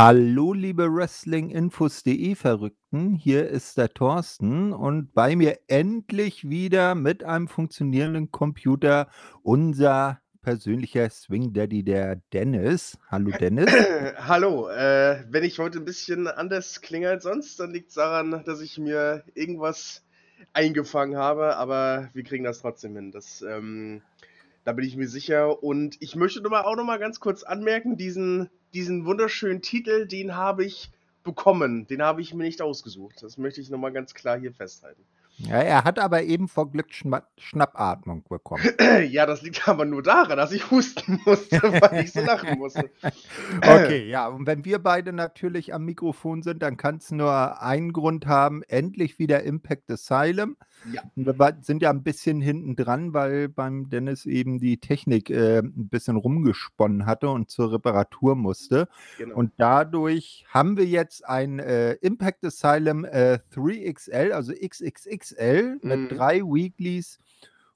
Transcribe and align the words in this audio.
Hallo, 0.00 0.52
liebe 0.52 0.94
Wrestlinginfos.de 0.94 2.36
Verrückten, 2.36 3.14
hier 3.14 3.48
ist 3.48 3.78
der 3.78 3.92
Thorsten 3.92 4.72
und 4.72 5.12
bei 5.12 5.34
mir 5.34 5.58
endlich 5.66 6.48
wieder 6.48 6.94
mit 6.94 7.24
einem 7.24 7.48
funktionierenden 7.48 8.30
Computer 8.30 9.08
unser 9.42 10.20
persönlicher 10.40 11.10
Swing 11.10 11.52
Daddy, 11.52 11.82
der 11.82 12.22
Dennis. 12.32 12.96
Hallo 13.10 13.32
Dennis. 13.32 13.72
Hallo, 14.18 14.68
äh, 14.68 15.24
wenn 15.30 15.42
ich 15.42 15.58
heute 15.58 15.78
ein 15.78 15.84
bisschen 15.84 16.28
anders 16.28 16.80
klinge 16.80 17.08
als 17.08 17.24
sonst, 17.24 17.58
dann 17.58 17.72
liegt 17.72 17.88
es 17.88 17.94
daran, 17.94 18.44
dass 18.44 18.60
ich 18.60 18.78
mir 18.78 19.24
irgendwas 19.34 20.04
eingefangen 20.52 21.16
habe, 21.16 21.56
aber 21.56 22.10
wir 22.12 22.22
kriegen 22.22 22.44
das 22.44 22.60
trotzdem 22.60 22.94
hin. 22.94 23.10
Das, 23.10 23.42
ähm, 23.42 24.02
da 24.62 24.74
bin 24.74 24.84
ich 24.84 24.96
mir 24.96 25.08
sicher. 25.08 25.60
Und 25.60 25.96
ich 25.98 26.14
möchte 26.14 26.40
auch 26.48 26.76
noch 26.76 26.84
mal 26.84 27.00
ganz 27.00 27.18
kurz 27.18 27.42
anmerken, 27.42 27.96
diesen, 27.96 28.48
diesen 28.74 29.04
wunderschönen 29.04 29.62
Titel, 29.62 30.06
den 30.06 30.36
habe 30.36 30.64
ich 30.64 30.90
bekommen. 31.24 31.86
Den 31.86 32.02
habe 32.02 32.20
ich 32.22 32.34
mir 32.34 32.44
nicht 32.44 32.62
ausgesucht. 32.62 33.22
Das 33.22 33.38
möchte 33.38 33.60
ich 33.60 33.70
noch 33.70 33.78
mal 33.78 33.92
ganz 33.92 34.14
klar 34.14 34.38
hier 34.38 34.52
festhalten. 34.52 35.02
Ja, 35.40 35.58
er 35.58 35.84
hat 35.84 36.00
aber 36.00 36.24
eben 36.24 36.48
vor 36.48 36.68
Glück 36.68 36.92
Schna 36.92 37.22
Schnappatmung 37.36 38.24
bekommen. 38.28 38.64
Ja, 39.08 39.24
das 39.24 39.42
liegt 39.42 39.68
aber 39.68 39.84
nur 39.84 40.02
daran, 40.02 40.36
dass 40.36 40.50
ich 40.50 40.70
husten 40.70 41.20
musste, 41.24 41.62
weil 41.62 42.04
ich 42.04 42.12
so 42.12 42.20
lachen 42.20 42.58
musste. 42.58 42.90
Okay, 43.62 44.08
ja, 44.08 44.26
und 44.26 44.46
wenn 44.46 44.64
wir 44.64 44.80
beide 44.80 45.12
natürlich 45.12 45.72
am 45.72 45.84
Mikrofon 45.84 46.42
sind, 46.42 46.62
dann 46.62 46.76
kann 46.76 46.96
es 46.96 47.12
nur 47.12 47.62
einen 47.62 47.92
Grund 47.92 48.26
haben, 48.26 48.62
endlich 48.64 49.18
wieder 49.20 49.44
Impact 49.44 49.90
Asylum. 49.90 50.56
Ja. 50.92 51.02
Wir 51.14 51.56
sind 51.60 51.82
ja 51.82 51.90
ein 51.90 52.02
bisschen 52.02 52.40
hinten 52.40 52.76
dran, 52.76 53.12
weil 53.12 53.48
beim 53.48 53.90
Dennis 53.90 54.26
eben 54.26 54.58
die 54.58 54.78
Technik 54.78 55.30
äh, 55.30 55.58
ein 55.58 55.88
bisschen 55.88 56.16
rumgesponnen 56.16 57.06
hatte 57.06 57.28
und 57.28 57.50
zur 57.50 57.72
Reparatur 57.72 58.36
musste. 58.36 58.88
Genau. 59.18 59.36
Und 59.36 59.52
dadurch 59.56 60.44
haben 60.48 60.76
wir 60.76 60.86
jetzt 60.86 61.26
ein 61.28 61.58
äh, 61.58 61.94
Impact 61.94 62.44
Asylum 62.44 63.04
äh, 63.04 63.38
3XL, 63.54 64.30
also 64.30 64.52
XXXL 64.52 65.78
mit 65.82 65.98
Mhm. 65.98 66.08
drei 66.08 66.40
Weeklies 66.42 67.18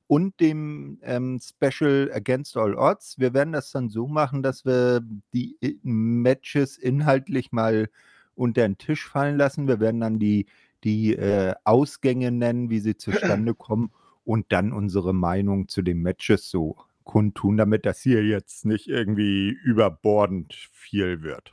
und 0.07 0.39
dem 0.41 0.99
ähm, 1.03 1.41
Special 1.41 2.11
Against 2.13 2.57
All 2.57 2.75
Odds. 2.75 3.19
Wir 3.19 3.33
werden 3.35 3.53
das 3.53 3.71
dann 3.73 3.89
so 3.89 4.07
machen, 4.07 4.43
dass 4.43 4.65
wir 4.65 5.01
die 5.33 5.57
I 5.63 5.79
Matches 5.83 6.77
inhaltlich 6.77 7.53
mal 7.53 7.89
unter 8.35 8.63
den 8.63 8.79
Tisch 8.79 9.09
fallen 9.09 9.37
lassen. 9.37 9.69
Wir 9.69 9.81
werden 9.81 10.01
dann 10.01 10.19
die 10.19 10.47
die, 10.85 11.15
äh, 11.15 11.55
Ausgänge 11.65 12.31
nennen, 12.31 12.71
wie 12.71 12.81
sie 12.81 12.97
zustande 12.97 13.55
kommen 13.55 13.91
und 14.25 14.47
dann 14.51 14.73
unsere 14.73 15.13
Meinung 15.13 15.69
zu 15.69 15.83
den 15.83 16.01
Matches 16.03 16.49
so 16.49 16.77
kundtun, 17.05 17.57
damit 17.57 17.85
das 17.85 18.01
hier 18.01 18.25
jetzt 18.25 18.65
nicht 18.65 18.89
irgendwie 18.89 19.49
überbordend 19.49 20.55
viel 20.73 21.23
wird. 21.23 21.53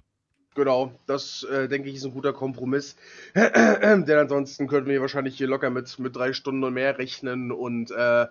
Genau, 0.56 0.92
das, 1.06 1.44
äh, 1.44 1.68
denke 1.68 1.90
ich, 1.90 1.96
ist 1.96 2.06
ein 2.06 2.12
guter 2.12 2.34
Kompromiss. 2.34 2.96
Denn 3.36 4.12
ansonsten 4.12 4.68
könnten 4.68 4.90
wir 4.90 5.02
wahrscheinlich 5.02 5.38
hier 5.38 5.48
locker 5.48 5.70
mit, 5.70 5.98
mit 6.00 6.16
drei 6.16 6.34
Stunden 6.34 6.64
und 6.64 6.74
mehr 6.74 6.98
rechnen 6.98 7.52
und 7.52 7.92
äh, 7.92 8.28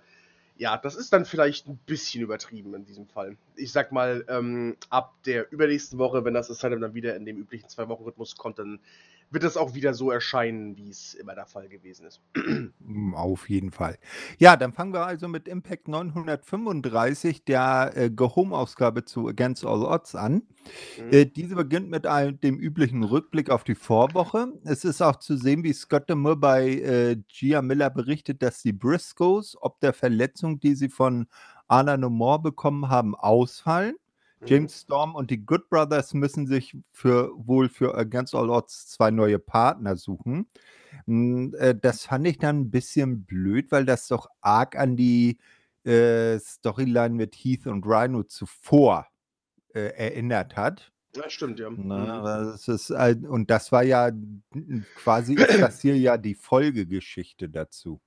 ja, 0.59 0.77
das 0.77 0.97
ist 0.97 1.13
dann 1.13 1.25
vielleicht 1.25 1.69
ein 1.69 1.79
bisschen 1.87 2.21
übertrieben 2.21 2.75
in 2.75 2.85
diesem 2.85 3.07
Fall. 3.07 3.37
Ich 3.55 3.71
sag 3.71 3.93
mal, 3.93 4.25
ähm, 4.29 4.77
ab 4.91 5.15
der 5.25 5.51
übernächsten 5.53 6.01
Woche, 6.01 6.25
wenn 6.25 6.35
das 6.35 6.51
Asylum 6.51 6.81
dann 6.81 6.95
wieder 6.95 7.15
in 7.15 7.25
dem 7.25 7.39
üblichen 7.39 7.69
Zwei-Wochen-Rhythmus 7.69 8.37
kommt, 8.37 8.59
dann 8.59 8.81
wird 9.31 9.45
das 9.45 9.57
auch 9.57 9.75
wieder 9.75 9.95
so 9.95 10.11
erscheinen, 10.11 10.77
wie 10.77 10.89
es 10.89 11.15
immer 11.15 11.35
der 11.35 11.47
Fall 11.47 11.69
gewesen 11.69 12.07
ist. 12.07 12.21
Hm, 12.35 13.15
auf 13.15 13.49
jeden 13.51 13.71
Fall. 13.71 13.99
Ja, 14.39 14.57
dann 14.57 14.73
fangen 14.73 14.93
wir 14.93 15.07
also 15.07 15.29
mit 15.29 15.49
Impact 15.49 15.89
935, 15.89 17.45
der, 17.45 17.93
äh, 17.95 18.11
Go-Home-Ausgabe 18.11 19.05
zu 19.05 19.29
Against 19.29 19.67
All 19.67 19.83
Odds 19.83 20.15
an. 20.15 20.43
Mhm. 20.97 21.13
Äh, 21.13 21.27
diese 21.27 21.55
beginnt 21.55 21.91
mit 21.91 22.07
einem 22.07 22.41
dem 22.41 22.59
üblichen 22.59 23.03
Rückblick 23.03 23.51
auf 23.51 23.65
die 23.65 23.75
Vorwoche. 23.75 24.53
Es 24.65 24.85
ist 24.85 25.03
auch 25.03 25.17
zu 25.17 25.37
sehen, 25.37 25.63
wie 25.63 25.73
Scott 25.73 26.09
Demore 26.09 26.37
bei, 26.37 26.69
äh, 26.69 27.17
Gia 27.29 27.63
Miller 27.63 27.91
berichtet, 27.91 28.43
dass 28.43 28.63
die 28.63 28.73
Briscoes 28.73 29.57
ob 29.61 29.81
der 29.81 29.93
Verletzung, 29.93 30.61
die 30.61 30.75
sie 30.75 30.89
von 30.89 31.27
Anna 31.67 31.97
No 31.97 32.11
More 32.11 32.41
bekommen 32.41 32.89
haben, 32.89 33.15
ausfallen. 33.15 33.97
Mhm. 34.43 34.69
James 34.69 34.81
Storm 34.83 35.15
und 35.15 35.31
die 35.31 35.45
Good 35.45 35.69
Brothers 35.71 36.15
müssen 36.15 36.47
sich 36.47 36.77
für 36.93 37.33
wohl 37.37 37.69
für 37.69 37.97
Against 37.97 38.35
All 38.35 38.51
Odds 38.51 38.89
2 38.89 39.11
neue 39.11 39.39
Partner 39.39 39.97
suchen. 39.97 40.49
Hm, 41.07 41.55
äh, 41.59 41.75
das 41.81 42.05
fand 42.07 42.27
ich 42.29 42.39
dann 42.39 42.63
'n 42.67 42.71
bisschen 42.71 43.25
blöd, 43.27 43.73
weil 43.73 43.85
das 43.87 44.09
doch 44.09 44.29
arg 44.43 44.77
an 44.77 44.97
die, 44.97 45.39
äh, 45.85 46.39
Storyline 46.41 47.15
mit 47.17 47.35
Heath 47.37 47.67
und 47.69 47.85
Rhino 47.87 48.25
zuvor, 48.25 49.09
äh, 49.75 49.81
erinnert 49.97 50.57
hat. 50.57 50.93
Ja, 51.15 51.29
stimmt, 51.31 51.59
ja. 51.59 51.71
Ne, 51.77 51.77
Mhm. 51.77 52.23
das 52.25 52.69
ist 52.69 52.93
ein 52.93 53.27
und 53.27 53.51
das 53.51 53.73
war 53.73 53.85
ja 53.85 54.11
quasi 54.95 55.35
ist 55.37 55.61
das 55.63 55.81
hier 55.81 55.97
ja 55.99 56.17
die 56.19 56.35
Folgegeschichte 56.35 57.49
dazu. 57.51 58.01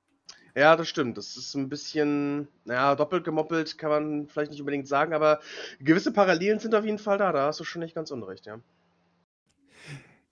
Ja, 0.56 0.76
das 0.76 0.90
stimmt. 0.90 1.18
Das 1.18 1.38
ist 1.38 1.56
ein 1.56 1.70
bisschen, 1.70 2.48
na 2.66 2.74
ja, 2.74 2.96
doppelt 2.96 3.24
gemoppelt 3.24 3.78
kann 3.78 3.90
man 3.90 4.28
vielleicht 4.28 4.52
nicht 4.52 4.60
unbedingt 4.60 4.88
sagen, 4.88 5.14
aber 5.14 5.40
gewisse 5.80 6.12
Parallelen 6.12 6.60
sind 6.60 6.76
auf 6.76 6.84
jeden 6.86 7.00
Fall 7.00 7.18
da. 7.18 7.32
Da 7.32 7.46
hast 7.48 7.60
du 7.60 7.64
schon 7.64 7.82
nicht 7.82 7.96
ganz 7.96 8.12
unrecht, 8.12 8.46
ja. 8.46 8.60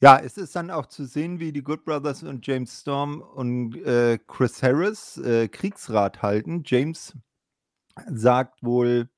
Ja, 0.01 0.17
es 0.17 0.37
ist 0.37 0.55
dann 0.55 0.71
auch 0.71 0.85
zu 0.85 1.03
sehen, 1.05 1.39
wie 1.41 1.51
die 1.51 1.61
Good 1.61 1.83
Brothers 1.83 2.23
und 2.23 2.47
James 2.47 2.79
Storm 2.81 3.21
und, 3.21 3.75
äh, 3.85 4.17
Chris 4.27 4.63
Harris, 4.63 5.17
äh, 5.17 5.49
Kriegsrat 5.49 6.21
halten. 6.21 6.63
James 6.65 7.17
sagt 8.09 8.63
wohl, 8.63 9.09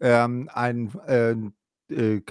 ähm, 0.00 0.50
ein, 0.54 0.92
äh, 1.08 1.36
äh, 1.90 2.22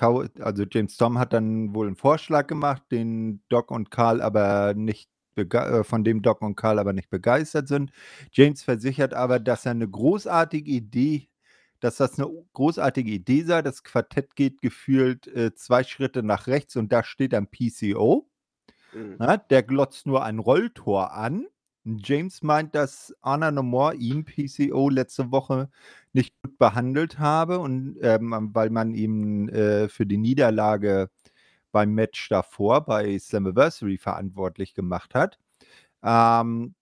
also 0.41 0.65
James 0.71 0.95
Storm 0.95 1.19
hat 1.19 1.33
dann 1.33 1.75
wohl 1.75 1.87
'n 1.89 1.95
Vorschlag 1.97 2.47
gemacht, 2.47 2.83
den 2.91 3.41
Doc 3.49 3.71
und 3.71 3.91
Karl 3.91 4.21
aber 4.21 4.73
nicht 4.75 5.09
von 5.83 6.03
dem 6.03 6.21
Doc 6.21 6.41
und 6.41 6.55
Karl 6.55 6.79
aber 6.79 6.93
nicht 6.93 7.09
begeistert 7.09 7.67
sind. 7.67 7.91
James 8.33 8.63
versichert 8.63 9.13
aber, 9.13 9.39
dass 9.39 9.65
er 9.65 9.73
'ne 9.75 9.87
großartige 9.89 10.71
Idee 10.71 11.27
dass 11.81 11.97
das 11.97 12.17
'ne 12.19 12.27
großartige 12.53 13.11
Idee 13.11 13.43
sei. 13.43 13.61
Das 13.63 13.83
Quartett 13.83 14.35
geht 14.35 14.61
gefühlt, 14.61 15.27
äh, 15.27 15.53
2 15.55 15.83
Schritte 15.83 16.23
nach 16.23 16.47
rechts 16.47 16.75
und 16.75 16.91
da 16.93 17.03
steht 17.03 17.33
dann 17.33 17.47
PCO. 17.47 18.27
Mhm. 18.93 19.21
Ne? 19.21 19.41
Der 19.51 19.63
glotzt 19.63 20.07
nur 20.07 20.23
ein 20.25 20.39
Rolltor 20.39 21.13
an. 21.13 21.47
James 21.85 22.43
meint, 22.43 22.75
dass 22.75 23.15
Honor 23.23 23.51
No 23.51 23.63
More 23.63 23.95
ihn, 23.95 24.25
PCO, 24.25 24.89
letzte 24.89 25.31
Woche 25.31 25.69
nicht 26.13 26.35
gut 26.43 26.57
behandelt 26.59 27.19
habe 27.19 27.59
und, 27.59 27.97
ähm, 28.01 28.51
weil 28.53 28.69
man 28.71 28.93
ihn, 28.95 29.49
äh, 29.49 29.89
für 29.89 30.05
die 30.07 30.17
Niederlage 30.17 31.09
beim 31.71 31.93
Match 31.93 32.29
davor 32.29 32.85
bei 32.85 33.17
Slammiversary 33.17 33.97
verantwortlich 33.97 34.73
gemacht 34.73 35.15
hat. 35.15 35.39
Ähm, 36.03 36.75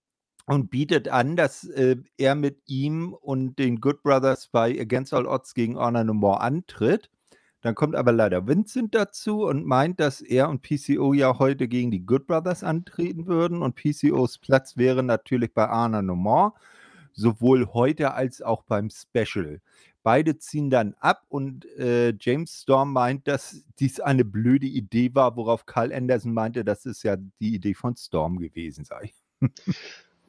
und 0.46 0.70
bietet 0.70 1.08
an, 1.08 1.36
dass, 1.36 1.64
äh, 1.64 1.96
er 2.16 2.34
mit 2.34 2.62
ihm 2.66 3.12
und 3.14 3.58
den 3.58 3.80
Good 3.80 4.02
Brothers 4.02 4.48
bei 4.48 4.80
Against 4.80 5.14
All 5.14 5.26
Odds 5.26 5.54
gegen 5.54 5.76
Honor 5.78 6.02
No 6.04 6.14
More 6.14 6.40
antritt. 6.40 7.08
Dann 7.60 7.74
kommt 7.74 7.94
aber 7.94 8.12
leider 8.12 8.46
Vincent 8.46 8.94
dazu 8.94 9.44
und 9.44 9.66
meint, 9.66 10.00
dass 10.00 10.20
er 10.22 10.48
und 10.48 10.62
PCO 10.62 11.12
ja 11.12 11.38
heute 11.38 11.68
gegen 11.68 11.90
die 11.90 12.04
Good 12.06 12.26
Brothers 12.26 12.64
antreten 12.64 13.26
würden 13.26 13.62
und 13.62 13.76
PCOs 13.76 14.38
Platz 14.38 14.76
wäre 14.76 15.02
natürlich 15.02 15.52
bei 15.54 15.68
Honor 15.68 16.02
No 16.02 16.16
More, 16.16 16.54
sowohl 17.12 17.66
heute 17.74 18.14
als 18.14 18.42
auch 18.42 18.62
beim 18.64 18.88
Special. 18.90 19.60
Beide 20.02 20.38
ziehen 20.38 20.70
dann 20.70 20.94
ab 21.00 21.24
und, 21.28 21.66
äh, 21.78 22.14
James 22.18 22.62
Storm 22.62 22.92
meint, 22.92 23.28
dass 23.28 23.64
dies 23.78 24.00
eine 24.00 24.24
blöde 24.24 24.66
Idee 24.66 25.14
war, 25.14 25.36
worauf 25.36 25.66
Karl 25.66 25.92
Anderson 25.92 26.32
meinte, 26.32 26.64
dass 26.64 26.86
es 26.86 27.02
ja 27.02 27.16
die 27.16 27.54
Idee 27.54 27.74
von 27.74 27.96
Storm 27.96 28.38
gewesen 28.38 28.84
sei. 28.84 29.12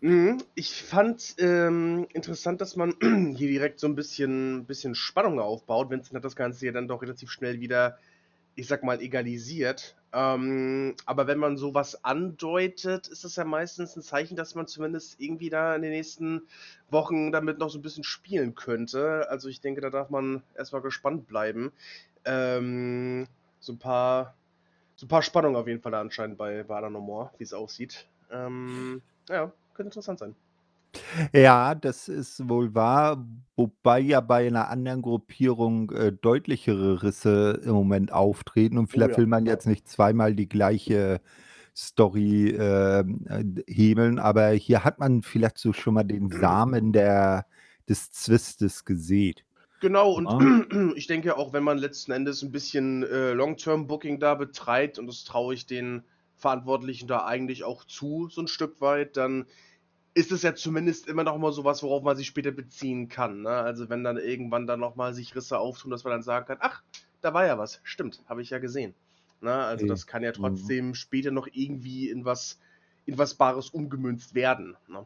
Mhm. 0.04 0.42
Ich 0.56 0.82
fand, 0.82 1.36
ähm, 1.38 2.08
interessant, 2.14 2.60
dass 2.60 2.76
man 2.76 2.96
hier 3.38 3.48
direkt 3.50 3.80
so 3.80 3.86
'n 3.88 3.94
bisschen 3.96 4.66
bisschen 4.66 4.96
Spannung 4.96 5.40
aufbaut. 5.40 5.92
Vincent 5.92 6.16
hat 6.16 6.26
das 6.26 6.36
Ganze 6.36 6.66
ja 6.66 6.72
dann 6.72 6.88
doch 6.88 7.02
relativ 7.04 7.30
schnell 7.30 7.60
wieder, 7.60 7.98
ich 8.56 8.68
sage 8.68 8.86
mal, 8.86 9.02
egalisiert. 9.02 9.96
Ähm, 10.14 10.96
aber 11.06 11.28
wenn 11.28 11.38
man 11.40 11.58
so 11.58 11.74
was 11.74 12.04
andeutet, 12.04 13.08
ist 13.08 13.24
das 13.24 13.36
ja 13.38 13.46
meistens 13.46 13.96
'n 13.96 14.02
Zeichen, 14.04 14.36
dass 14.36 14.56
man 14.56 14.68
zumindest 14.68 15.20
irgendwie 15.20 15.50
da 15.50 15.76
in 15.76 15.82
den 15.84 15.92
nächsten 15.92 16.48
Wochen 16.90 17.32
damit 17.32 17.60
noch 17.60 17.70
so 17.70 17.80
'n 17.80 17.82
bisschen 17.82 18.04
spielen 18.04 18.56
könnte. 18.56 19.28
Also, 19.30 19.48
ich 19.50 19.62
denke, 19.62 19.82
da 19.82 19.90
darf 19.90 20.10
man 20.10 20.44
erst 20.56 20.74
mal 20.74 20.82
gespannt 20.82 21.28
bleiben. 21.28 21.72
Ähm, 22.26 23.28
so 23.60 23.74
'n 23.74 23.80
paar 23.80 24.36
so 24.98 25.08
paar 25.08 25.24
Spannungen 25.24 25.58
auf 25.58 25.68
jeden 25.68 25.82
Fall 25.82 25.94
da 25.94 26.02
anscheinend 26.02 26.38
bei 26.38 26.66
Honor 26.68 26.90
No 26.92 27.02
More, 27.02 27.32
wie's 27.40 27.54
aussieht. 27.54 28.10
Ähm, 28.32 29.04
ja, 29.30 29.54
könnte 29.74 29.90
interessant 29.90 30.20
sein. 30.20 30.36
Ja, 31.34 31.76
das 31.76 32.10
ist 32.10 32.50
wohl 32.50 32.76
wahr, 32.76 33.26
wobei 33.56 34.00
ja 34.02 34.20
bei 34.20 34.50
'ner 34.50 34.68
anderen 34.70 35.02
Gruppierung, 35.02 35.90
äh, 35.92 36.12
deutlichere 36.12 37.04
Risse 37.04 37.62
im 37.64 37.72
Moment 37.72 38.12
auftreten 38.12 38.78
und 38.78 38.88
Oh 38.94 39.02
vielleicht 39.02 39.16
ja, 39.16 39.18
will 39.18 39.28
man 39.28 39.46
ja. 39.46 39.54
jetzt 39.54 39.66
nicht 39.66 39.88
zweimal 39.88 40.36
die 40.36 40.50
gleiche 40.50 41.22
Story, 41.76 42.50
ähm, 42.50 43.26
äh, 43.30 43.44
d 43.46 43.64
hebeln, 43.68 44.20
aber 44.20 44.50
hier 44.52 44.84
hat 44.84 45.00
man 45.00 45.22
vielleicht 45.22 45.58
so 45.58 45.72
schon 45.74 45.94
mal 45.94 46.04
den 46.04 46.30
Samen 46.32 46.92
der 46.92 47.46
des 47.88 48.12
Zwistes 48.12 48.84
gesät. 48.86 49.46
Genau, 49.82 50.12
und 50.14 50.36
ich 50.96 51.08
denke 51.08 51.36
auch, 51.38 51.54
wenn 51.54 51.64
man 51.64 51.78
letzten 51.80 52.12
Endes 52.12 52.44
ein 52.44 52.52
bisschen 52.52 53.02
äh, 53.04 53.34
Long-Term-Booking 53.34 54.20
da 54.20 54.36
betreibt, 54.36 55.00
und 55.00 55.08
das 55.08 55.24
traue 55.24 55.56
ich 55.56 55.66
den 55.66 56.04
Verantwortlichen 56.36 57.08
da 57.08 57.26
eigentlich 57.26 57.64
auch 57.64 57.84
zu, 57.86 58.30
so 58.30 58.42
ein 58.42 58.48
Stück 58.48 58.80
weit, 58.80 59.18
dann 59.18 59.48
ist 60.14 60.32
es 60.32 60.42
ja 60.42 60.54
zumindest 60.56 61.08
immer 61.08 61.24
noch 61.24 61.38
mal 61.38 61.54
sowas, 61.54 61.84
worauf 61.84 62.04
man 62.04 62.18
sich 62.18 62.28
später 62.28 62.52
beziehen 62.52 63.08
kann. 63.08 63.44
Ne? 63.44 63.50
Also 63.50 63.90
wenn 63.90 64.04
dann 64.04 64.18
irgendwann 64.18 64.68
dann 64.68 64.80
noch 64.80 64.96
mal 64.96 65.14
sich 65.14 65.36
Risse 65.36 65.58
auftun, 65.58 65.92
dass 65.92 66.04
man 66.04 66.12
dann 66.12 66.24
sagen 66.24 66.46
kann, 66.46 66.58
ach, 66.60 66.82
da 67.22 67.34
war 67.34 67.46
ja 67.46 67.58
was, 67.58 67.80
stimmt, 67.84 68.22
habe 68.28 68.42
ich 68.42 68.50
ja 68.50 68.60
gesehen. 68.60 68.94
Ne? 69.40 69.54
Also 69.54 69.86
das 69.86 70.08
kann 70.08 70.24
ja 70.24 70.32
mhm. 70.32 70.36
trotzdem 70.36 70.88
mhm. 70.88 70.96
später 70.96 71.32
noch 71.32 71.48
irgendwie 71.52 72.10
in 72.10 72.26
was, 72.26 72.60
in 73.06 73.18
was 73.18 73.36
Bares 73.36 73.70
umgemünzt 73.70 74.36
werden. 74.36 74.76
Ne? 74.88 75.06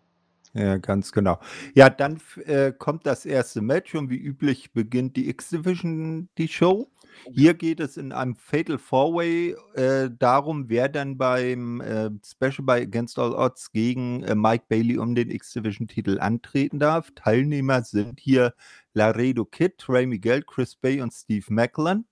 Ja, 0.56 0.78
ganz 0.78 1.12
genau. 1.12 1.38
Ja, 1.74 1.90
dann 1.90 2.18
äh, 2.46 2.72
kommt 2.72 3.06
das 3.06 3.26
erste 3.26 3.62
Match 3.62 3.94
und 3.94 4.10
wie 4.10 4.18
üblich 4.18 4.72
beginnt 4.72 5.18
die 5.18 5.28
X-Division 5.30 6.30
die 6.38 6.48
Show. 6.48 6.90
Hier 7.34 7.54
geht 7.56 7.82
es 7.82 7.98
in 7.98 8.14
einem 8.14 8.38
Fatal 8.38 8.78
Four-Way 8.78 9.56
äh, 9.74 10.10
darum, 10.18 10.70
wer 10.70 10.88
dann 10.88 11.18
beim 11.18 11.82
äh, 11.82 12.10
Special 12.26 12.64
bei 12.64 12.84
Against 12.84 13.20
All 13.20 13.34
Odds 13.34 13.74
gegen 13.74 14.24
äh, 14.24 14.34
Mike 14.34 14.66
Bailey 14.70 14.98
um 14.98 15.14
den 15.14 15.30
X-Division-Titel 15.30 16.20
antreten 16.20 16.80
darf. 16.80 17.12
Teilnehmer 17.16 17.84
sind 17.84 18.22
hier 18.22 18.54
Laredo 18.94 19.44
Kid, 19.44 19.78
Trey 19.78 20.06
Miguel, 20.06 20.42
Chris 20.44 20.78
Bay 20.78 21.02
und 21.02 21.14
Steve 21.14 21.46
Macklin. 21.50 22.06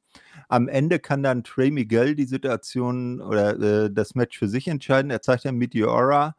Am 0.50 0.68
Ende 0.68 1.00
kann 1.00 1.24
dann 1.24 1.46
Trey 1.46 1.72
Miguel 1.72 2.14
die 2.16 2.26
Situation 2.26 3.22
oder 3.22 3.58
äh, 3.86 3.90
das 3.90 4.16
Match 4.16 4.38
für 4.38 4.50
sich 4.50 4.68
entscheiden. 4.68 5.12
Er 5.12 5.22
zeigt 5.22 5.46
dann 5.46 5.56
Meteora 5.56 6.36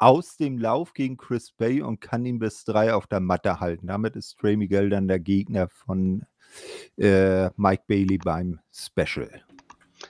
aus 0.00 0.36
dem 0.38 0.58
Lauf 0.58 0.94
gegen 0.94 1.18
Chris 1.18 1.52
Bay 1.52 1.82
und 1.82 2.00
kann 2.00 2.24
ihn 2.24 2.38
bis 2.38 2.64
drei 2.64 2.94
auf 2.94 3.06
der 3.06 3.20
Matte 3.20 3.60
halten. 3.60 3.86
Damit 3.86 4.16
ist 4.16 4.38
Trey 4.38 4.56
Miguel 4.56 4.88
dann 4.88 5.08
der 5.08 5.20
Gegner 5.20 5.68
von 5.68 6.24
äh, 6.96 7.50
Mike 7.56 7.84
Bailey 7.86 8.18
beim 8.18 8.60
Special. 8.72 9.30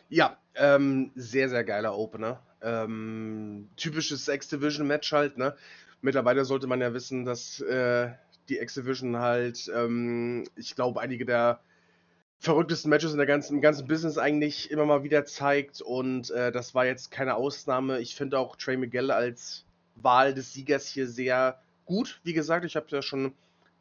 Ja, 0.09 0.39
ähm, 0.55 1.11
sehr, 1.17 1.49
sehr 1.49 1.65
geiler 1.65 1.97
Opener. 1.97 2.41
Ähm, 2.63 3.69
typisches 3.77 4.29
X-Division-Match 4.29 5.13
halt, 5.13 5.37
ne? 5.39 5.57
Mittlerweile 6.03 6.45
sollte 6.45 6.67
man 6.67 6.81
ja 6.81 6.95
wissen, 6.95 7.25
dass 7.25 7.61
äh, 7.61 8.11
die 8.49 8.59
X-Division 8.59 9.19
halt, 9.19 9.71
ähm, 9.75 10.45
ich 10.57 10.77
glaube, 10.77 11.01
einige 11.01 11.27
der 11.27 11.61
verrücktesten 12.39 12.91
Matches 12.91 13.13
in 13.13 13.19
der 13.19 13.27
ganzen, 13.27 13.57
im 13.57 13.61
ganzen 13.61 13.87
Business 13.87 14.19
eigentlich 14.19 14.71
immer 14.71 14.87
mal 14.87 15.03
wieder 15.03 15.27
zeigt 15.27 15.83
und 15.83 16.31
äh, 16.31 16.53
das 16.53 16.75
war 16.75 16.87
jetzt 16.87 17.11
keine 17.11 17.35
Ausnahme. 17.35 18.01
Ich 18.01 18.15
finde 18.15 18.39
auch 18.39 18.57
Trey 18.57 18.77
Miguel 18.77 19.11
als 19.11 19.67
Wahl 20.03 20.35
des 20.35 20.53
Siegers 20.53 20.87
hier 20.87 21.09
sehr 21.09 21.61
gut. 21.85 22.21
Wie 22.23 22.33
gesagt, 22.33 22.65
ich 22.65 22.77
habe 22.77 22.87
ja 22.91 23.03
schon 23.03 23.33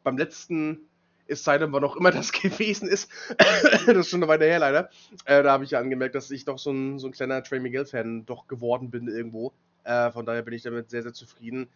beim 0.04 0.18
letzten 0.18 0.90
es 1.30 1.44
sei 1.44 1.58
denn, 1.58 1.72
wann 1.72 1.84
auch 1.84 1.96
immer 1.96 2.12
das 2.12 2.32
gewesen 2.42 2.90
ist. 2.90 3.10
das 3.38 3.88
ist 3.88 4.10
schon 4.10 4.22
eine 4.22 4.28
Weile 4.28 4.46
her, 4.46 4.60
leider. 4.60 4.90
Äh, 5.26 5.44
da 5.44 5.52
habe 5.52 5.64
ich 5.64 5.72
ja 5.72 5.80
angemerkt, 5.80 6.16
dass 6.16 6.32
ich 6.32 6.46
doch 6.46 6.58
so 6.58 6.72
ein, 6.72 7.00
so 7.00 7.08
ein 7.08 7.14
kleiner 7.14 7.44
Trey 7.44 7.60
Miguel-Fan 7.60 8.26
doch 8.26 8.48
geworden 8.48 8.90
bin 8.90 9.08
irgendwo. 9.08 9.54
Äh, 9.84 10.12
von 10.12 10.26
daher 10.26 10.42
bin 10.42 10.54
ich 10.54 10.64
damit 10.64 10.90
sehr, 10.90 11.04
sehr 11.04 11.14
zufrieden. 11.14 11.70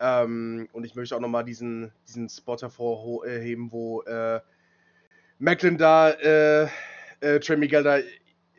Ähm, 0.00 0.68
und 0.72 0.84
ich 0.84 0.94
möchte 0.94 1.16
auch 1.16 1.20
nochmal 1.20 1.44
diesen, 1.44 1.92
diesen 2.06 2.28
Spot 2.28 2.56
hervorheben, 2.56 3.72
wo 3.72 4.02
äh, 4.02 4.40
Macklin 5.38 5.78
da 5.78 6.10
äh, 6.10 6.68
äh, 7.20 7.40
Trey 7.40 7.56
Miguel 7.56 7.82
da 7.82 7.98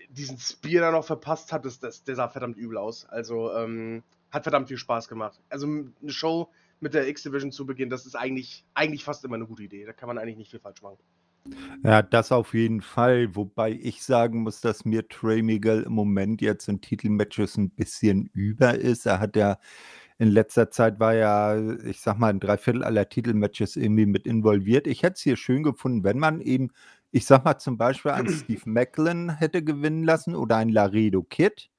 diesen 0.09 0.37
Spear 0.39 0.81
da 0.81 0.91
noch 0.91 1.05
verpasst 1.05 1.51
hat. 1.51 1.65
Das, 1.65 1.79
das, 1.79 2.03
der 2.03 2.15
sah 2.15 2.29
verdammt 2.29 2.57
übel 2.57 2.77
aus. 2.77 3.05
Also 3.05 3.53
ähm, 3.53 4.03
hat 4.37 4.43
verdammt 4.43 4.69
viel 4.69 4.77
Spaß 4.77 5.07
gemacht. 5.07 5.41
Also 5.49 5.67
eine 5.67 6.11
Show, 6.11 6.49
mit 6.79 6.93
der 6.93 7.07
X-Division 7.07 7.51
zu 7.51 7.65
beginnen, 7.65 7.89
das 7.89 8.05
ist 8.05 8.15
eigentlich, 8.15 8.65
eigentlich 8.73 9.03
fast 9.03 9.25
immer 9.25 9.35
eine 9.35 9.47
gute 9.47 9.63
Idee. 9.63 9.85
Da 9.85 9.93
kann 9.93 10.07
man 10.07 10.17
eigentlich 10.17 10.37
nicht 10.37 10.51
viel 10.51 10.59
falsch 10.59 10.81
machen. 10.81 10.97
Ja, 11.83 12.01
das 12.01 12.31
auf 12.31 12.53
jeden 12.53 12.81
Fall. 12.81 13.35
Wobei 13.35 13.71
ich 13.71 14.03
sagen 14.03 14.43
muss, 14.43 14.61
dass 14.61 14.85
mir 14.85 15.07
Trey 15.07 15.41
Miguel 15.41 15.83
im 15.83 15.93
Moment 15.93 16.41
jetzt 16.41 16.67
in 16.67 16.81
Titelmatches 16.81 17.57
ein 17.57 17.69
bisschen 17.69 18.29
über 18.33 18.75
ist. 18.75 19.05
Er 19.05 19.19
hat 19.19 19.35
ja 19.35 19.57
in 20.19 20.29
letzter 20.29 20.71
Zeit 20.71 20.99
war 20.99 21.13
ja, 21.13 21.57
ich 21.85 22.01
sag 22.01 22.17
mal, 22.17 22.29
ein 22.29 22.39
Dreiviertel 22.39 22.83
aller 22.83 23.07
Titelmatches 23.07 23.75
irgendwie 23.75 24.07
mit 24.07 24.25
involviert. 24.25 24.87
Ich 24.87 25.03
hätte 25.03 25.13
es 25.13 25.21
hier 25.21 25.37
schön 25.37 25.63
gefunden, 25.63 26.03
wenn 26.03 26.17
man 26.17 26.41
eben, 26.41 26.71
ich 27.11 27.25
sag 27.25 27.45
mal 27.45 27.59
zum 27.59 27.77
Beispiel 27.77 28.11
einen 28.11 28.29
Steve 28.29 28.63
Macklin 28.65 29.29
hätte 29.29 29.63
gewinnen 29.63 30.03
lassen 30.03 30.35
oder 30.35 30.57
ein 30.57 30.69
Laredo 30.69 31.23
Kid. 31.23 31.69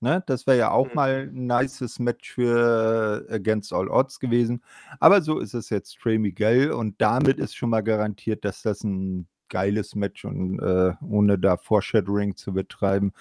Ne? 0.00 0.22
Das 0.26 0.46
wäre 0.46 0.58
ja 0.58 0.70
auch 0.70 0.88
mhm. 0.88 0.94
mal 0.94 1.28
ein 1.32 1.46
nices 1.46 1.98
Match 1.98 2.32
für 2.32 3.26
äh, 3.28 3.34
Against 3.34 3.72
All 3.72 3.88
Odds 3.88 4.20
gewesen. 4.20 4.62
Aber 5.00 5.22
so 5.22 5.38
ist 5.38 5.54
es 5.54 5.70
jetzt 5.70 5.98
Trey 6.00 6.18
Miguel 6.18 6.70
und 6.70 7.00
damit 7.00 7.38
ist 7.38 7.56
schon 7.56 7.70
mal 7.70 7.82
garantiert, 7.82 8.44
dass 8.44 8.62
das 8.62 8.84
ein 8.84 9.26
geiles 9.48 9.94
Match 9.94 10.24
und 10.24 10.60
äh, 10.60 10.92
ohne 11.08 11.38
da 11.38 11.56
Foreshadowing 11.56 12.36
zu 12.36 12.52
betreiben, 12.52 13.12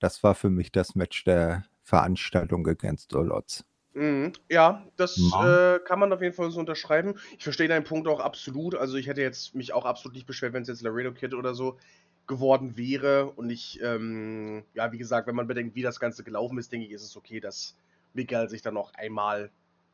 das 0.00 0.22
war 0.22 0.34
für 0.34 0.50
mich 0.50 0.72
das 0.72 0.94
Match 0.94 1.24
der 1.24 1.64
Veranstaltung 1.82 2.66
Against 2.66 3.14
All 3.14 3.30
Odds. 3.30 3.64
Mhm. 3.94 4.32
Ja, 4.48 4.86
das 4.96 5.18
äh, 5.18 5.78
kann 5.80 5.98
man 5.98 6.12
auf 6.12 6.22
jeden 6.22 6.34
Fall 6.34 6.50
so 6.50 6.60
unterschreiben. 6.60 7.14
Ich 7.36 7.44
verstehe 7.44 7.68
deinen 7.68 7.84
Punkt 7.84 8.06
auch 8.06 8.20
absolut. 8.20 8.74
Also 8.74 8.96
ich 8.96 9.08
hätte 9.08 9.22
jetzt 9.22 9.54
mich 9.54 9.72
auch 9.72 9.84
absolut 9.84 10.14
nicht 10.14 10.26
beschwert, 10.26 10.52
wenn 10.52 10.62
es 10.62 10.68
jetzt 10.68 10.82
Laredo 10.82 11.12
Kid 11.12 11.34
oder 11.34 11.54
so 11.54 11.78
geworden 12.28 12.76
wäre. 12.76 13.30
Und 13.30 13.50
ich, 13.50 13.80
ähm, 13.82 14.62
ja, 14.74 14.92
wie 14.92 14.98
gesagt, 14.98 15.26
wenn 15.26 15.34
man 15.34 15.46
bedenkt, 15.46 15.74
wie 15.74 15.82
das 15.82 15.98
Ganze 15.98 16.22
gelaufen 16.22 16.58
ist, 16.58 16.70
denke 16.72 16.86
ich, 16.86 16.92
ist 16.92 17.02
es 17.02 17.16
okay, 17.16 17.40
dass 17.40 17.76
Miguel 18.14 18.48
sich 18.48 18.62
dann 18.62 18.74
noch 18.74 18.94
einmal 18.94 19.50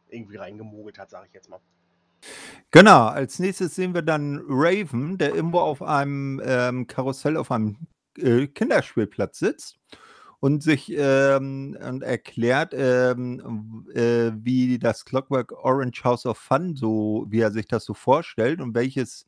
irgendwie 0.09 0.37
reingemogelt 0.37 0.99
hat, 0.99 1.11
sage 1.11 1.27
ich 1.29 1.35
jetzt 1.35 1.49
mal. 1.49 1.61
Genau, 2.71 3.07
als 3.07 3.39
nächstes 3.39 3.75
sehen 3.75 3.95
wir 3.95 4.03
dann 4.03 4.43
Raven, 4.49 5.19
der 5.19 5.35
irgendwo 5.35 5.61
auf 5.61 5.83
einem 5.83 6.41
ähm, 6.45 6.87
Karussell 6.87 7.37
auf 7.37 7.51
einem 7.51 7.77
äh, 8.19 8.47
Kinderspielplatz 8.47 9.39
sitzt 9.39 9.79
und 10.41 10.63
sich 10.63 10.93
ähm, 10.97 11.77
und 11.81 12.03
erklärt, 12.03 12.75
ähm, 12.77 13.87
äh, 13.95 14.33
wie 14.35 14.79
das 14.79 15.05
Clockwork 15.05 15.53
Orange 15.53 16.05
House 16.05 16.27
of 16.27 16.39
Fun 16.39 16.75
so, 16.77 17.27
wie 17.29 17.41
er 17.41 17.51
sich 17.51 17.67
das 17.67 17.85
so 17.85 17.95
vorstellt 17.95 18.61
und 18.61 18.75
welches 18.75 19.27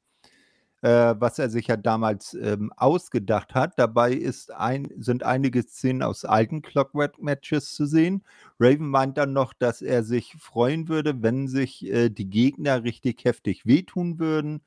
äh, 0.83 1.14
was 1.18 1.38
er 1.38 1.50
sich 1.50 1.68
ja 1.68 1.76
damals 1.76 2.35
ähm, 2.35 2.73
ausgedacht 2.76 3.54
hat. 3.54 3.78
Dabei 3.78 4.12
ist 4.12 4.52
ein, 4.52 4.88
sind 4.99 5.23
einige 5.23 5.62
Szenen 5.62 6.02
aus 6.02 6.25
alten 6.25 6.62
Clockwork-Matches 6.62 7.75
zu 7.75 7.87
sehen. 7.87 8.25
Raven 8.61 8.88
meint 8.88 9.18
dann 9.18 9.33
noch, 9.33 9.52
dass 9.52 9.83
er 9.83 10.04
sich 10.04 10.35
freuen 10.38 10.88
würde, 10.88 11.23
wenn 11.23 11.49
sich 11.49 11.87
äh, 11.87 12.11
die 12.11 12.28
Gegner 12.28 12.85
richtig 12.85 13.25
heftig 13.25 13.66
wehtun 13.66 14.18
würden 14.18 14.62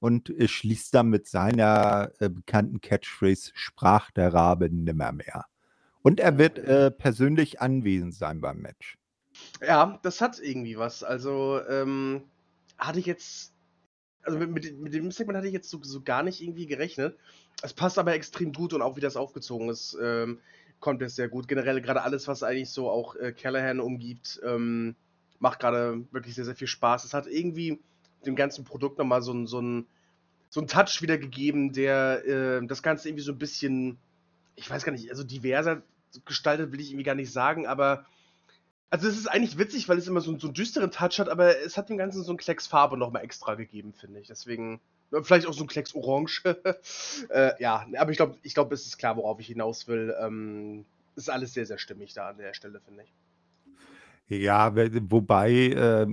und 0.00 0.30
äh, 0.30 0.48
schließt 0.48 0.94
dann 0.94 1.08
mit 1.08 1.28
seiner 1.28 2.10
äh, 2.18 2.28
bekannten 2.28 2.80
Catchphrase 2.80 3.52
Sprach 3.54 4.10
der 4.10 4.34
Rabe 4.34 4.68
nimmermehr. 4.68 5.46
Und 6.02 6.18
er 6.18 6.38
wird 6.38 6.58
äh, 6.58 6.90
persönlich 6.90 7.60
anwesend 7.60 8.14
sein 8.14 8.40
beim 8.40 8.58
Match. 8.58 8.98
Ja, 9.64 10.00
das 10.02 10.20
hat 10.20 10.40
irgendwie 10.40 10.76
was. 10.76 11.04
Also 11.04 11.60
ähm, 11.68 12.24
hatte 12.76 12.98
ich 12.98 13.06
jetzt 13.06 13.51
also 14.22 14.38
mit, 14.38 14.78
mit, 14.78 14.94
dem 14.94 15.10
Segment 15.10 15.36
hatte 15.36 15.48
ich 15.48 15.52
jetzt 15.52 15.70
so, 15.70 15.80
so, 15.82 16.00
gar 16.00 16.22
nicht 16.22 16.40
irgendwie 16.40 16.66
gerechnet. 16.66 17.16
Es 17.62 17.72
passt 17.72 17.98
aber 17.98 18.14
extrem 18.14 18.52
gut 18.52 18.72
und 18.72 18.82
auch 18.82 18.96
wie 18.96 19.00
das 19.00 19.16
aufgezogen 19.16 19.68
ist, 19.68 19.96
ähm, 20.00 20.38
kommt 20.80 21.02
es 21.02 21.16
sehr 21.16 21.28
gut. 21.28 21.48
Generell 21.48 21.80
gerade 21.80 22.02
alles, 22.02 22.28
was 22.28 22.42
eigentlich 22.42 22.70
so 22.70 22.90
auch 22.90 23.16
äh, 23.16 23.32
Callahan 23.32 23.80
umgibt, 23.80 24.40
ähm, 24.44 24.94
macht 25.38 25.60
gerade 25.60 26.04
wirklich 26.12 26.34
sehr, 26.34 26.44
sehr 26.44 26.56
viel 26.56 26.68
Spaß. 26.68 27.04
Es 27.04 27.14
hat 27.14 27.26
irgendwie 27.26 27.80
dem 28.24 28.36
ganzen 28.36 28.64
Produkt 28.64 28.98
nochmal 28.98 29.22
so, 29.22 29.46
so, 29.46 29.60
ein, 29.60 29.86
so 30.50 30.60
einen 30.60 30.68
Touch 30.68 31.02
wiedergegeben, 31.02 31.72
der 31.72 32.24
äh, 32.26 32.66
das 32.66 32.82
Ganze 32.82 33.08
irgendwie 33.08 33.24
so 33.24 33.32
ein 33.32 33.38
bisschen, 33.38 33.98
ich 34.54 34.70
weiß 34.70 34.84
gar 34.84 34.92
nicht, 34.92 35.10
also 35.10 35.24
diverser 35.24 35.82
gestaltet 36.24 36.72
will 36.72 36.80
ich 36.80 36.90
irgendwie 36.90 37.04
gar 37.04 37.14
nicht 37.14 37.32
sagen, 37.32 37.66
aber 37.66 38.04
also 38.92 39.08
es 39.08 39.16
ist 39.16 39.26
eigentlich 39.26 39.56
witzig, 39.56 39.88
weil 39.88 39.96
es 39.96 40.06
immer 40.06 40.20
so, 40.20 40.38
so 40.38 40.48
einen 40.48 40.54
düsteren 40.54 40.90
Touch 40.90 41.18
hat, 41.18 41.30
aber 41.30 41.58
es 41.60 41.78
hat 41.78 41.88
dem 41.88 41.96
Ganzen 41.96 42.22
so 42.22 42.30
einen 42.30 42.36
Klecks 42.36 42.66
Farbe 42.66 42.98
nochmal 42.98 43.24
extra 43.24 43.54
gegeben, 43.54 43.94
finde 43.94 44.20
ich. 44.20 44.26
Deswegen, 44.26 44.80
vielleicht 45.22 45.46
auch 45.46 45.54
so 45.54 45.64
ein 45.64 45.66
Klecks 45.66 45.94
Orange. 45.94 46.42
äh, 47.30 47.52
ja, 47.58 47.86
aber 47.96 48.10
ich 48.10 48.18
glaube, 48.18 48.36
ich 48.42 48.52
glaub, 48.52 48.70
es 48.70 48.84
ist 48.84 48.98
klar, 48.98 49.16
worauf 49.16 49.40
ich 49.40 49.46
hinaus 49.46 49.88
will. 49.88 50.14
Ähm, 50.20 50.84
ist 51.16 51.30
alles 51.30 51.54
sehr, 51.54 51.64
sehr 51.64 51.78
stimmig 51.78 52.12
da 52.12 52.28
an 52.28 52.36
der 52.36 52.52
Stelle, 52.52 52.82
finde 52.84 53.04
ich. 53.04 53.14
Ja, 54.28 54.74
wobei 54.74 55.50
äh, 55.52 56.06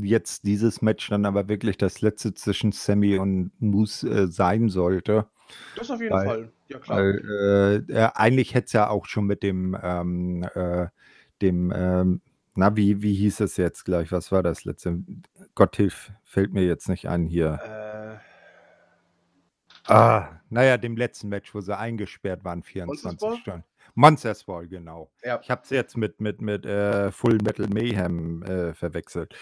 jetzt 0.00 0.46
dieses 0.46 0.80
Match 0.80 1.08
dann 1.08 1.26
aber 1.26 1.48
wirklich 1.48 1.76
das 1.76 2.02
letzte 2.02 2.34
zwischen 2.34 2.70
Sammy 2.70 3.18
und 3.18 3.50
Moose 3.58 4.08
äh, 4.08 4.26
sein 4.28 4.68
sollte. 4.68 5.26
Das 5.74 5.90
auf 5.90 6.00
jeden 6.00 6.14
weil, 6.14 6.26
Fall, 6.26 6.52
ja 6.68 6.78
klar. 6.78 6.98
Weil, 6.98 7.84
äh, 7.90 8.08
eigentlich 8.14 8.54
hätte 8.54 8.66
es 8.66 8.72
ja 8.74 8.88
auch 8.88 9.06
schon 9.06 9.26
mit 9.26 9.42
dem 9.42 9.76
ähm, 9.82 10.44
äh, 10.54 10.86
dem, 11.42 11.72
ähm, 11.74 12.20
na, 12.54 12.76
wie, 12.76 13.02
wie 13.02 13.14
hieß 13.14 13.40
es 13.40 13.56
jetzt 13.56 13.84
gleich? 13.84 14.12
Was 14.12 14.30
war 14.30 14.42
das 14.42 14.64
letzte? 14.64 15.02
Gott 15.54 15.76
hilf, 15.76 16.12
fällt 16.24 16.52
mir 16.52 16.64
jetzt 16.64 16.88
nicht 16.88 17.08
ein 17.08 17.26
hier. 17.26 17.58
Äh. 17.62 18.18
Ah, 19.92 20.40
naja, 20.48 20.76
dem 20.76 20.96
letzten 20.96 21.28
Match, 21.28 21.54
wo 21.54 21.60
sie 21.60 21.76
eingesperrt 21.76 22.44
waren, 22.44 22.58
Monsters 22.58 23.16
24 23.16 23.20
Ball? 23.20 23.36
Stunden. 23.38 23.64
Monsters 23.94 24.44
Ball, 24.44 24.68
genau. 24.68 25.10
Ja. 25.22 25.40
Ich 25.42 25.50
habe 25.50 25.62
es 25.64 25.70
jetzt 25.70 25.96
mit, 25.96 26.20
mit, 26.20 26.40
mit 26.40 26.64
äh, 26.64 27.10
Full 27.10 27.38
Metal 27.42 27.66
Mayhem 27.68 28.42
äh, 28.42 28.74
verwechselt. 28.74 29.34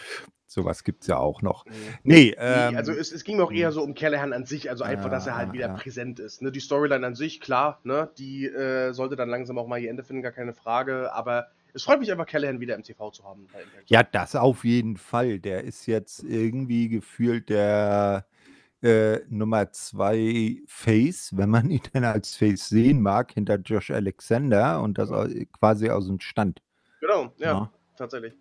Sowas 0.46 0.82
gibt 0.82 1.02
es 1.02 1.06
ja 1.06 1.16
auch 1.16 1.42
noch. 1.42 1.64
Mhm. 1.66 1.72
Nee, 2.02 2.14
Nee, 2.14 2.36
ähm, 2.38 2.76
also 2.76 2.92
es, 2.92 3.12
es 3.12 3.22
ging 3.22 3.36
mir 3.36 3.44
auch 3.44 3.52
eher 3.52 3.68
hm. 3.68 3.74
so 3.74 3.82
um 3.82 3.94
Callahan 3.94 4.32
an 4.32 4.46
sich, 4.46 4.68
also 4.68 4.82
einfach, 4.82 5.08
dass 5.08 5.28
er 5.28 5.36
halt 5.36 5.48
Ja, 5.48 5.52
wieder 5.52 5.66
ja. 5.68 5.74
präsent 5.74 6.18
ist. 6.18 6.42
Ne? 6.42 6.50
Die 6.50 6.58
Storyline 6.58 7.06
an 7.06 7.14
sich, 7.14 7.40
klar, 7.40 7.80
ne? 7.84 8.10
die 8.18 8.46
äh, 8.46 8.92
sollte 8.92 9.14
dann 9.14 9.28
langsam 9.28 9.58
auch 9.58 9.68
mal 9.68 9.78
ihr 9.78 9.90
Ende 9.90 10.02
finden, 10.02 10.22
gar 10.22 10.32
keine 10.32 10.52
Frage, 10.52 11.12
aber 11.12 11.48
es 11.74 11.82
freut 11.84 12.00
mich 12.00 12.10
einfach, 12.10 12.26
Callahan 12.26 12.60
wieder 12.60 12.74
im 12.74 12.82
TV 12.82 13.10
zu 13.10 13.24
haben. 13.24 13.46
ja, 13.86 14.02
das 14.02 14.34
auf 14.36 14.64
jeden 14.64 14.96
Fall. 14.96 15.38
Der 15.38 15.64
ist 15.64 15.86
jetzt 15.86 16.22
irgendwie 16.24 16.88
gefühlt 16.88 17.48
der 17.48 18.26
äh, 18.82 19.18
Nummer 19.28 19.70
zwei 19.72 20.62
Face, 20.66 21.36
wenn 21.36 21.50
man 21.50 21.70
ihn 21.70 21.82
denn 21.94 22.04
als 22.04 22.36
Face 22.36 22.68
sehen 22.68 23.02
mag, 23.02 23.32
hinter 23.32 23.56
Josh 23.56 23.90
Alexander 23.90 24.80
und 24.82 24.98
das 24.98 25.10
au- 25.10 25.28
quasi 25.58 25.90
aus 25.90 26.06
dem 26.06 26.20
Stand. 26.20 26.62
Genau, 27.00 27.32
ja, 27.38 27.46
Ja. 27.52 27.72
tatsächlich. 27.96 28.34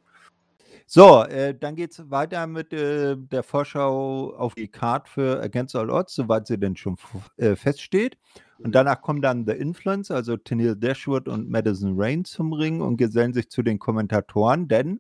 So, 0.92 1.22
äh, 1.22 1.54
dann 1.54 1.76
geht 1.76 1.92
es 1.92 2.10
weiter 2.10 2.48
mit 2.48 2.74
äh, 2.74 3.16
der 3.16 3.44
Vorschau 3.44 4.34
auf 4.36 4.56
die 4.56 4.68
Card 4.68 5.08
für 5.08 5.40
Against 5.40 5.76
All 5.76 5.92
Odds, 5.92 6.16
soweit 6.16 6.48
sie 6.48 6.58
denn 6.58 6.76
schon 6.76 6.96
äh, 7.38 7.56
feststeht. 7.56 8.18
Und 8.58 8.74
danach 8.74 9.00
kommen 9.04 9.22
dann 9.22 9.46
The 9.46 9.52
Influence, 9.52 10.10
also 10.10 10.36
Tennille 10.36 10.76
Dashwood 10.76 11.28
und 11.28 11.48
Madison 11.48 11.94
Rain 11.96 12.26
zum 12.26 12.54
Ring 12.54 12.82
und 12.82 12.98
gesellen 12.98 13.34
sich 13.34 13.52
zu 13.52 13.62
den 13.62 13.78
Kommentatoren, 13.78 14.68
denn 14.68 15.00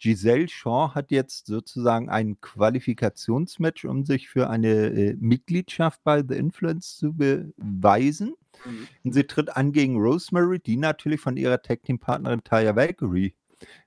Giselle 0.00 0.48
Shaw 0.48 0.92
hat 0.96 1.12
jetzt 1.12 1.46
sozusagen 1.46 2.08
ein 2.08 2.40
Qualifikationsmatch, 2.40 3.84
um 3.84 4.04
sich 4.04 4.28
für 4.28 4.50
eine 4.50 4.88
äh, 4.88 5.16
Mitgliedschaft 5.20 6.02
bei 6.02 6.24
The 6.28 6.34
Influence 6.34 6.96
zu 6.96 7.12
beweisen. 7.12 8.34
Mhm. 8.64 8.88
Und 9.04 9.12
sie 9.12 9.22
tritt 9.22 9.56
an 9.56 9.70
gegen 9.70 9.98
Rosemary, 9.98 10.58
die 10.58 10.78
natürlich 10.78 11.20
von 11.20 11.36
ihrer 11.36 11.62
Tag 11.62 11.84
Team 11.84 12.00
Partnerin 12.00 12.42
Taya 12.42 12.74
Valkyrie 12.74 13.34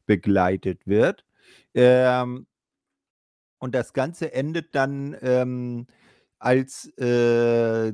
begleitet 0.05 0.87
wird. 0.87 1.25
Ähm, 1.73 2.47
und 3.59 3.75
das 3.75 3.93
Ganze 3.93 4.33
endet 4.33 4.73
dann, 4.75 5.15
ähm, 5.21 5.87
als 6.39 6.87
äh, 6.97 7.93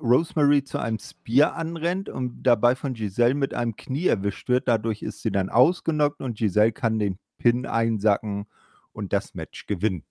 Rosemary 0.00 0.64
zu 0.64 0.78
einem 0.78 0.98
Spear 0.98 1.54
anrennt 1.54 2.08
und 2.08 2.42
dabei 2.42 2.74
von 2.74 2.94
Giselle 2.94 3.34
mit 3.34 3.54
einem 3.54 3.76
Knie 3.76 4.06
erwischt 4.06 4.48
wird. 4.48 4.66
Dadurch 4.66 5.02
ist 5.02 5.22
sie 5.22 5.30
dann 5.30 5.50
ausgenockt 5.50 6.20
und 6.20 6.38
Giselle 6.38 6.72
kann 6.72 6.98
den 6.98 7.18
Pin 7.38 7.66
einsacken 7.66 8.46
und 8.92 9.12
das 9.12 9.34
Match 9.34 9.66
gewinnen. 9.66 10.04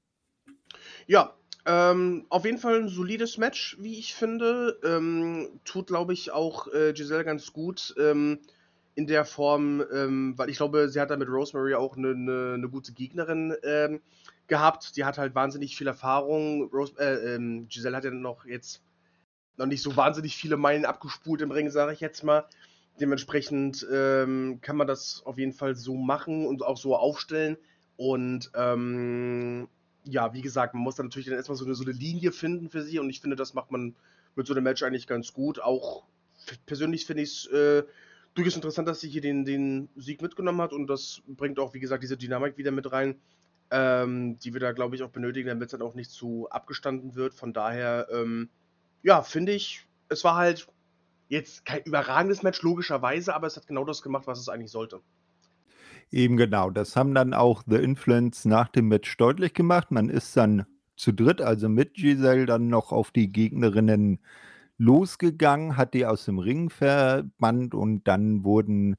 Ja, 1.08 1.34
ähm, 1.66 2.26
auf 2.30 2.46
jeden 2.46 2.58
Fall 2.58 2.82
ein 2.82 2.90
solides 2.90 3.38
Match, 3.38 3.78
wie 3.80 3.98
ich 3.98 4.14
finde. 4.14 4.80
Ähm, 4.84 5.60
tut, 5.66 5.88
glaube 5.88 6.14
ich, 6.14 6.32
auch 6.32 6.68
äh, 6.74 6.94
Giselle 6.94 7.26
ganz 7.26 7.54
gut 7.54 7.96
ähm, 7.98 8.40
in 8.96 9.08
der 9.08 9.26
Form, 9.26 9.84
ähm, 9.92 10.34
weil 10.38 10.50
ich 10.50 10.58
glaube, 10.58 10.90
sie 10.90 11.00
hat 11.00 11.10
da 11.10 11.18
mit 11.18 11.28
Rosemary 11.28 11.74
auch 11.74 11.98
eine 11.98 12.14
ne, 12.16 12.58
ne 12.58 12.70
gute 12.70 12.94
Gegnerin 12.94 13.56
ähm, 13.64 14.02
gehabt. 14.48 14.96
Die 14.96 15.06
hat 15.06 15.18
halt 15.18 15.36
wahnsinnig 15.36 15.76
viel 15.76 15.88
Erfahrung. 15.88 16.70
Rose, 16.72 16.94
äh, 17.00 17.36
ähm, 17.36 17.68
Giselle 17.68 17.98
hat 17.98 18.04
ja 18.04 18.12
noch 18.12 18.46
jetzt 18.46 18.82
noch 19.58 19.66
nicht 19.66 19.82
so 19.82 19.96
wahnsinnig 19.96 20.36
viele 20.36 20.58
Meilen 20.58 20.86
abgespult 20.86 21.42
im 21.42 21.52
Ring, 21.52 21.70
sage 21.70 21.94
ich 21.94 22.00
jetzt 22.00 22.24
mal. 22.24 22.46
Dementsprechend 23.00 23.86
ähm, 23.92 24.60
kann 24.62 24.78
man 24.78 24.88
das 24.88 25.24
auf 25.26 25.38
jeden 25.38 25.54
Fall 25.54 25.76
so 25.76 25.96
machen 25.96 26.46
und 26.46 26.64
auch 26.64 26.78
so 26.78 26.96
aufstellen. 26.96 27.58
Und 27.98 28.52
ähm, 28.56 29.68
ja, 30.04 30.34
wie 30.34 30.42
gesagt, 30.42 30.74
man 30.74 30.84
muss 30.84 30.96
dann 30.96 31.08
natürlich 31.08 31.28
dann 31.28 31.36
erstmal 31.36 31.58
so 31.58 31.66
eine, 31.66 31.76
so 31.76 31.84
eine 31.84 31.94
Linie 31.94 32.32
finden 32.32 32.70
für 32.70 32.84
sie 32.84 33.00
und 33.00 33.10
ich 33.10 33.22
finde, 33.22 33.36
das 33.36 33.54
macht 33.54 33.72
man 33.72 33.96
mit 34.36 34.46
so 34.48 34.54
einem 34.54 34.64
Match 34.64 34.84
eigentlich 34.84 35.08
ganz 35.08 35.34
gut. 35.34 35.60
Auch 35.60 36.04
persönlich 36.66 37.06
finde 37.06 37.24
ich 37.24 37.30
es 37.30 37.46
äh, 37.48 37.84
durchaus 38.34 38.56
interessant, 38.56 38.88
dass 38.88 39.02
sie 39.02 39.10
hier 39.10 39.22
den, 39.22 39.46
den 39.46 39.90
Sieg 39.96 40.22
mitgenommen 40.22 40.62
hat 40.62 40.74
und 40.74 40.88
das 40.88 41.22
bringt 41.28 41.60
auch, 41.60 41.74
wie 41.74 41.80
gesagt, 41.80 42.04
diese 42.04 42.18
Dynamik 42.18 42.58
wieder 42.58 42.72
mit 42.72 42.92
rein, 42.92 43.16
ähm, 43.72 44.38
die 44.40 44.54
wir 44.54 44.60
da, 44.60 44.72
glaube 44.72 44.96
ich, 44.96 45.04
auch 45.04 45.10
benötigen, 45.10 45.48
damit 45.48 45.68
es 45.68 45.72
dann 45.72 45.82
auch 45.82 45.96
nicht 45.96 46.12
zu 46.12 46.48
abgestanden 46.50 47.16
wird. 47.16 47.34
Von 47.34 47.54
daher, 47.54 48.08
ähm, 48.12 48.50
ja, 49.02 49.22
finde 49.22 49.52
ich, 49.52 49.86
es 50.10 50.24
war 50.24 50.36
halt 50.36 50.68
jetzt 51.30 51.66
kein 51.66 51.82
überragendes 51.84 52.44
Match, 52.44 52.62
logischerweise, 52.62 53.34
aber 53.36 53.48
es 53.48 53.56
hat 53.58 53.68
genau 53.68 53.86
das 53.86 54.02
gemacht, 54.02 54.28
was 54.28 54.40
es 54.40 54.50
eigentlich 54.50 54.72
sollte. 54.72 55.02
Eben 56.12 56.38
genau. 56.38 56.70
Das 56.70 56.96
haben 56.96 57.16
dann 57.16 57.34
auch 57.34 57.64
The 57.66 57.78
Influence 57.78 58.46
nach 58.46 58.70
dem 58.70 58.88
Match 58.88 59.18
deutlich 59.18 59.54
gemacht. 59.54 59.90
Man 59.90 60.10
ist 60.10 60.38
dann 60.38 60.68
zu 60.96 61.12
dritt, 61.12 61.42
also 61.42 61.70
mit 61.70 61.96
Giselle, 61.96 62.46
dann 62.46 62.68
noch 62.68 62.92
auf 62.92 63.10
die 63.10 63.32
Gegnerinnen 63.32 64.20
losgegangen, 64.78 65.78
hat 65.78 65.94
die 65.94 66.06
aus 66.06 66.26
dem 66.26 66.40
Ring 66.40 66.70
verbannt 66.70 67.74
und 67.76 68.04
dann 68.08 68.44
wurden 68.44 68.96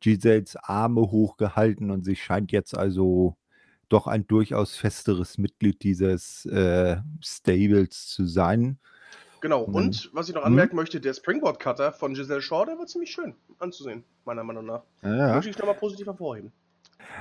Giselles 0.00 0.56
Arme 0.56 1.02
hochgehalten 1.02 1.90
und 1.90 2.04
sie 2.04 2.16
scheint 2.16 2.52
jetzt 2.52 2.76
also 2.76 3.36
doch 3.88 4.06
ein 4.06 4.26
durchaus 4.26 4.76
festeres 4.76 5.38
Mitglied 5.38 5.82
dieses 5.82 6.44
äh, 6.46 6.98
Stables 7.22 8.08
zu 8.08 8.26
sein. 8.26 8.78
Genau, 9.40 9.62
Und 9.62 9.76
und 9.76 10.10
was 10.12 10.28
ich 10.28 10.34
noch 10.34 10.44
Mhm. 10.44 10.46
anmerken 10.46 10.76
möchte, 10.76 11.00
der 11.00 11.14
Springboard 11.14 11.58
Cutter 11.60 11.92
von 11.92 12.14
Giselle 12.14 12.42
Shaw, 12.42 12.64
der 12.66 12.78
war 12.78 12.86
ziemlich 12.86 13.10
schön 13.10 13.34
anzusehen, 13.58 14.04
meiner 14.24 14.44
Meinung 14.44 14.66
nach. 14.66 14.82
Ja. 15.02 15.34
Möchte 15.34 15.50
ich 15.50 15.58
nochmal 15.58 15.76
positiv 15.76 16.06
hervorheben. 16.06 16.52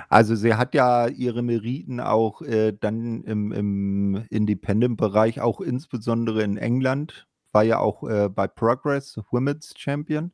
Also 0.10 0.36
sie 0.36 0.56
hat 0.56 0.74
ja 0.74 1.08
ihre 1.08 1.42
Meriten 1.42 2.00
auch 2.00 2.42
äh, 2.42 2.74
dann 2.80 3.24
im, 3.24 3.52
im 3.52 4.26
Independent-Bereich, 4.30 5.42
auch 5.42 5.62
insbesondere 5.62 6.44
in 6.44 6.58
England, 6.58 7.28
war 7.56 7.64
ja 7.64 7.80
auch 7.80 8.04
äh, 8.04 8.30
bei 8.30 8.48
Progress 8.48 9.18
Women's 9.32 9.74
Champion. 9.78 10.34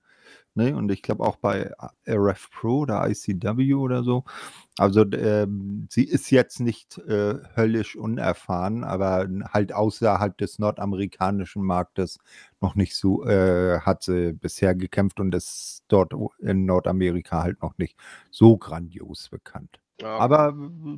Ne? 0.56 0.76
Und 0.76 0.92
ich 0.92 1.02
glaube 1.02 1.24
auch 1.24 1.38
bei 1.38 1.72
RF 2.10 2.50
Pro 2.52 2.80
oder 2.80 3.08
ICW 3.08 3.76
oder 3.76 4.04
so. 4.04 4.26
Also 4.78 5.06
ähm, 5.14 5.88
sie 5.90 6.04
ist 6.04 6.32
jetzt 6.32 6.60
nicht 6.60 6.98
äh, 6.98 7.36
höllisch 7.56 7.96
unerfahren, 7.96 8.84
aber 8.84 9.28
halt 9.54 9.72
außerhalb 9.72 10.38
des 10.38 10.60
nordamerikanischen 10.60 11.64
Marktes 11.64 12.18
noch 12.60 12.76
nicht 12.76 12.96
so, 12.98 13.24
äh, 13.26 13.80
hat 13.82 14.04
sie 14.04 14.34
bisher 14.34 14.74
gekämpft 14.76 15.20
und 15.20 15.34
ist 15.36 15.84
dort 15.88 16.14
in 16.40 16.66
Nordamerika 16.66 17.44
halt 17.44 17.62
noch 17.62 17.78
nicht 17.78 17.98
so 18.32 18.58
grandios 18.58 19.30
bekannt. 19.30 19.80
Ja, 20.02 20.18
Aber 20.18 20.56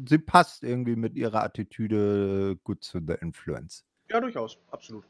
sie 0.08 0.20
passt 0.20 0.64
irgendwie 0.64 0.96
mit 0.96 1.16
ihrer 1.16 1.44
Attitüde 1.44 2.58
gut 2.64 2.84
zu 2.84 3.00
The 3.06 3.16
Influence. 3.20 3.84
ja, 4.10 4.22
durchaus, 4.22 4.58
absolut. 4.72 5.04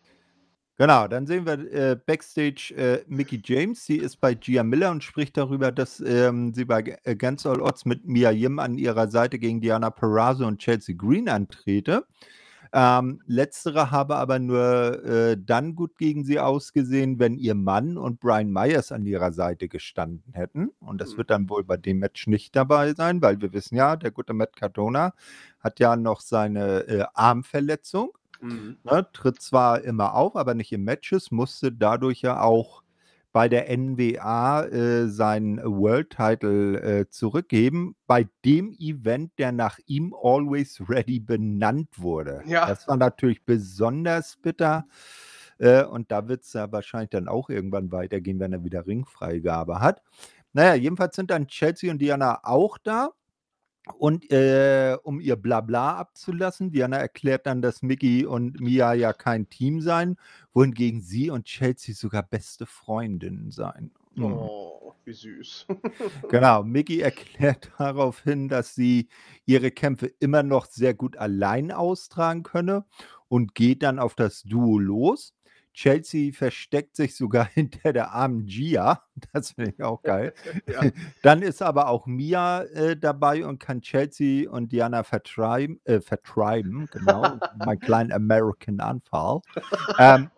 Genau, 0.77 1.07
dann 1.07 1.27
sehen 1.27 1.45
wir 1.45 1.59
äh, 1.71 1.95
Backstage 1.95 2.73
äh, 2.75 3.03
Mickey 3.07 3.39
James. 3.43 3.85
Sie 3.85 3.97
ist 3.97 4.17
bei 4.19 4.33
Gia 4.33 4.63
Miller 4.63 4.89
und 4.89 5.03
spricht 5.03 5.37
darüber, 5.37 5.71
dass 5.71 5.99
ähm, 5.99 6.51
sie 6.55 6.65
bei 6.65 6.97
Against 7.05 7.45
All 7.45 7.61
Odds 7.61 7.85
mit 7.85 8.05
Mia 8.07 8.31
Yim 8.31 8.57
an 8.57 8.79
ihrer 8.79 9.07
Seite 9.07 9.37
gegen 9.37 9.61
Diana 9.61 9.91
Perazzo 9.91 10.47
und 10.47 10.57
Chelsea 10.59 10.95
Green 10.97 11.29
antrete. 11.29 12.05
Ähm, 12.73 13.21
letztere 13.27 13.91
habe 13.91 14.15
aber 14.15 14.39
nur 14.39 15.03
äh, 15.05 15.37
dann 15.39 15.75
gut 15.75 15.97
gegen 15.99 16.23
sie 16.25 16.39
ausgesehen, 16.39 17.19
wenn 17.19 17.37
ihr 17.37 17.55
Mann 17.55 17.97
und 17.97 18.19
Brian 18.19 18.51
Myers 18.51 18.91
an 18.91 19.05
ihrer 19.05 19.31
Seite 19.31 19.67
gestanden 19.69 20.33
hätten. 20.33 20.69
Und 20.79 20.99
das 21.01 21.15
Mhm. 21.15 21.17
wird 21.17 21.29
dann 21.29 21.49
wohl 21.49 21.63
bei 21.63 21.77
dem 21.77 21.99
Match 21.99 22.27
nicht 22.27 22.55
dabei 22.55 22.93
sein, 22.95 23.21
weil 23.21 23.39
wir 23.41 23.53
wissen 23.53 23.75
ja, 23.75 23.95
der 23.95 24.11
gute 24.11 24.33
Matt 24.33 24.55
Cardona 24.55 25.13
hat 25.59 25.79
ja 25.79 25.95
noch 25.95 26.21
seine 26.21 26.87
äh, 26.87 27.05
Armverletzung. 27.13 28.11
Mhm. 28.43 28.77
Ne, 28.83 29.07
tritt 29.13 29.41
zwar 29.41 29.81
immer 29.83 30.13
auf, 30.15 30.35
aber 30.35 30.53
nicht 30.53 30.71
in 30.71 30.83
Matches, 30.83 31.31
musste 31.31 31.71
dadurch 31.71 32.21
ja 32.21 32.41
auch 32.41 32.83
bei 33.31 33.49
der 33.49 33.75
NWA 33.75 34.63
äh, 34.65 35.07
seinen 35.07 35.57
World 35.63 36.11
Title 36.11 36.79
äh, 36.81 37.09
zurückgeben, 37.09 37.95
bei 38.05 38.29
dem 38.45 38.71
Event, 38.77 39.31
der 39.39 39.51
nach 39.51 39.79
ihm 39.87 40.13
Always 40.13 40.83
Ready 40.87 41.19
benannt 41.19 41.89
wurde. 41.97 42.43
Ja. 42.45 42.67
Das 42.67 42.87
war 42.87 42.95
natürlich 42.95 43.43
besonders 43.43 44.37
bitter. 44.37 44.85
Äh, 45.57 45.83
und 45.83 46.11
da 46.11 46.27
wird 46.27 46.43
es 46.43 46.53
ja 46.53 46.71
wahrscheinlich 46.71 47.09
dann 47.09 47.27
auch 47.27 47.49
irgendwann 47.49 47.91
weitergehen, 47.91 48.39
wenn 48.39 48.53
er 48.53 48.63
wieder 48.63 48.85
Ringfreigabe 48.85 49.79
hat. 49.79 50.03
Naja, 50.53 50.75
jedenfalls 50.75 51.15
sind 51.15 51.31
dann 51.31 51.47
Chelsea 51.47 51.91
und 51.91 51.99
Diana 51.99 52.39
auch 52.43 52.77
da. 52.77 53.09
Und 53.97 54.31
äh, 54.31 54.97
um 55.03 55.19
ihr 55.19 55.35
Blabla 55.35 55.97
abzulassen, 55.97 56.71
Diana 56.71 56.97
erklärt 56.97 57.45
dann, 57.45 57.61
dass 57.61 57.81
Mickey 57.81 58.25
und 58.25 58.61
Mia 58.61 58.93
ja 58.93 59.11
kein 59.11 59.49
Team 59.49 59.81
seien, 59.81 60.17
wohingegen 60.53 61.01
sie 61.01 61.29
und 61.29 61.45
Chelsea 61.45 61.93
sogar 61.93 62.23
beste 62.23 62.65
Freundinnen 62.65 63.51
seien. 63.51 63.91
Mhm. 64.15 64.25
Oh, 64.25 64.93
wie 65.03 65.13
süß. 65.13 65.67
Genau, 66.29 66.63
Mickey 66.63 67.01
erklärt 67.01 67.71
daraufhin, 67.77 68.47
dass 68.47 68.73
sie 68.73 69.09
ihre 69.45 69.71
Kämpfe 69.71 70.07
immer 70.19 70.43
noch 70.43 70.65
sehr 70.65 70.93
gut 70.93 71.17
allein 71.17 71.71
austragen 71.71 72.43
könne 72.43 72.85
und 73.27 73.55
geht 73.55 73.83
dann 73.83 73.99
auf 73.99 74.15
das 74.15 74.43
Duo 74.43 74.79
los. 74.79 75.33
Chelsea 75.73 76.31
versteckt 76.31 76.95
sich 76.95 77.15
sogar 77.15 77.45
hinter 77.53 77.93
der 77.93 78.11
armen 78.11 78.45
Gia. 78.45 79.03
Das 79.31 79.51
finde 79.51 79.71
ich 79.71 79.83
auch 79.83 80.01
geil. 80.01 80.33
Ja. 80.67 80.81
Dann 81.21 81.41
ist 81.41 81.61
aber 81.61 81.87
auch 81.89 82.07
Mia 82.07 82.63
äh, 82.63 82.95
dabei 82.95 83.45
und 83.45 83.59
kann 83.59 83.81
Chelsea 83.81 84.49
und 84.49 84.71
Diana 84.71 85.03
vertreiben, 85.03 85.79
äh, 85.83 85.99
vertreiben 85.99 86.87
genau, 86.91 87.37
mein 87.57 87.79
kleinen 87.79 88.11
American 88.11 88.79
Anfall. 88.79 89.41
Ähm, 89.99 90.29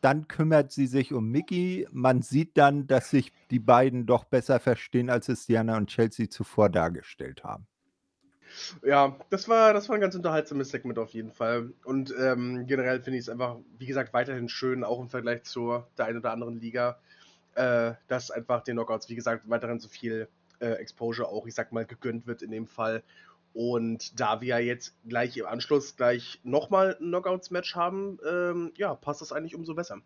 dann 0.00 0.28
kümmert 0.28 0.70
sie 0.70 0.86
sich 0.86 1.12
um 1.12 1.30
Mickey. 1.30 1.86
Man 1.90 2.22
sieht 2.22 2.56
dann, 2.56 2.86
dass 2.86 3.10
sich 3.10 3.32
die 3.50 3.58
beiden 3.58 4.06
doch 4.06 4.24
besser 4.24 4.60
verstehen, 4.60 5.10
als 5.10 5.28
es 5.28 5.46
Diana 5.46 5.76
und 5.76 5.88
Chelsea 5.88 6.30
zuvor 6.30 6.68
dargestellt 6.68 7.42
haben. 7.42 7.66
Ja, 8.82 9.16
das 9.30 9.48
war, 9.48 9.72
das 9.72 9.88
war 9.88 9.96
ein 9.96 10.00
ganz 10.00 10.14
unterhaltsames 10.14 10.70
Segment 10.70 10.98
auf 10.98 11.10
jeden 11.10 11.32
Fall. 11.32 11.72
Und 11.84 12.14
ähm, 12.18 12.66
generell 12.66 13.02
finde 13.02 13.18
ich 13.18 13.24
es 13.24 13.28
einfach, 13.28 13.56
wie 13.78 13.86
gesagt, 13.86 14.12
weiterhin 14.12 14.48
schön, 14.48 14.84
auch 14.84 15.00
im 15.00 15.08
Vergleich 15.08 15.44
zur 15.44 15.88
der 15.96 16.06
einen 16.06 16.18
oder 16.18 16.32
anderen 16.32 16.60
Liga, 16.60 16.98
äh, 17.54 17.92
dass 18.08 18.30
einfach 18.30 18.62
den 18.62 18.76
Knockouts, 18.76 19.08
wie 19.08 19.14
gesagt, 19.14 19.48
weiterhin 19.48 19.80
so 19.80 19.88
viel 19.88 20.28
äh, 20.60 20.72
Exposure 20.72 21.28
auch, 21.28 21.46
ich 21.46 21.54
sag 21.54 21.72
mal, 21.72 21.84
gegönnt 21.84 22.26
wird 22.26 22.42
in 22.42 22.50
dem 22.50 22.66
Fall. 22.66 23.02
Und 23.54 24.20
da 24.20 24.40
wir 24.40 24.60
jetzt 24.60 24.94
gleich 25.08 25.36
im 25.36 25.46
Anschluss 25.46 25.96
gleich 25.96 26.40
nochmal 26.44 26.96
ein 27.00 27.08
Knockouts-Match 27.08 27.74
haben, 27.74 28.18
ähm, 28.28 28.72
ja, 28.76 28.94
passt 28.94 29.20
das 29.20 29.32
eigentlich 29.32 29.54
umso 29.54 29.74
besser. 29.74 29.98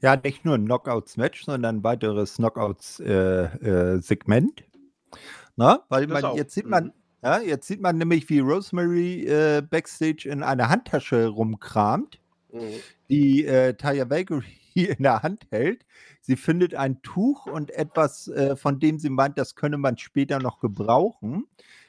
Ja, 0.00 0.16
nicht 0.16 0.44
nur 0.44 0.56
ein 0.56 0.64
Knockouts-Match, 0.64 1.44
sondern 1.44 1.76
ein 1.76 1.84
weiteres 1.84 2.36
Knockouts-Segment. 2.36 4.60
Äh, 4.60 4.64
äh, 4.64 5.78
Weil 5.88 6.06
man, 6.08 6.36
jetzt 6.36 6.54
sieht 6.54 6.66
man, 6.66 6.86
mhm. 6.86 6.92
Ja, 7.24 7.40
jetzt 7.40 7.66
sieht 7.66 7.80
man 7.80 7.96
nämlich, 7.96 8.28
wie 8.28 8.40
Rosemary 8.40 9.26
äh, 9.26 9.62
Backstage 9.62 10.28
in 10.28 10.42
einer 10.42 10.68
Handtasche 10.68 11.28
rumkramt, 11.28 12.20
mhm. 12.52 12.60
die 13.08 13.46
äh, 13.46 13.72
Taya 13.72 14.10
Valkyrie 14.10 14.44
in 14.74 15.02
der 15.02 15.22
Hand 15.22 15.46
hält. 15.50 15.86
Sie 16.20 16.36
findet 16.36 16.74
ein 16.74 17.00
Tuch 17.00 17.46
und 17.46 17.70
etwas, 17.70 18.28
äh, 18.28 18.56
von 18.56 18.78
dem 18.78 18.98
sie 18.98 19.08
meint, 19.08 19.38
das 19.38 19.54
könne 19.54 19.78
man 19.78 19.96
später 19.96 20.38
noch 20.38 20.60
gebrauchen. 20.60 21.46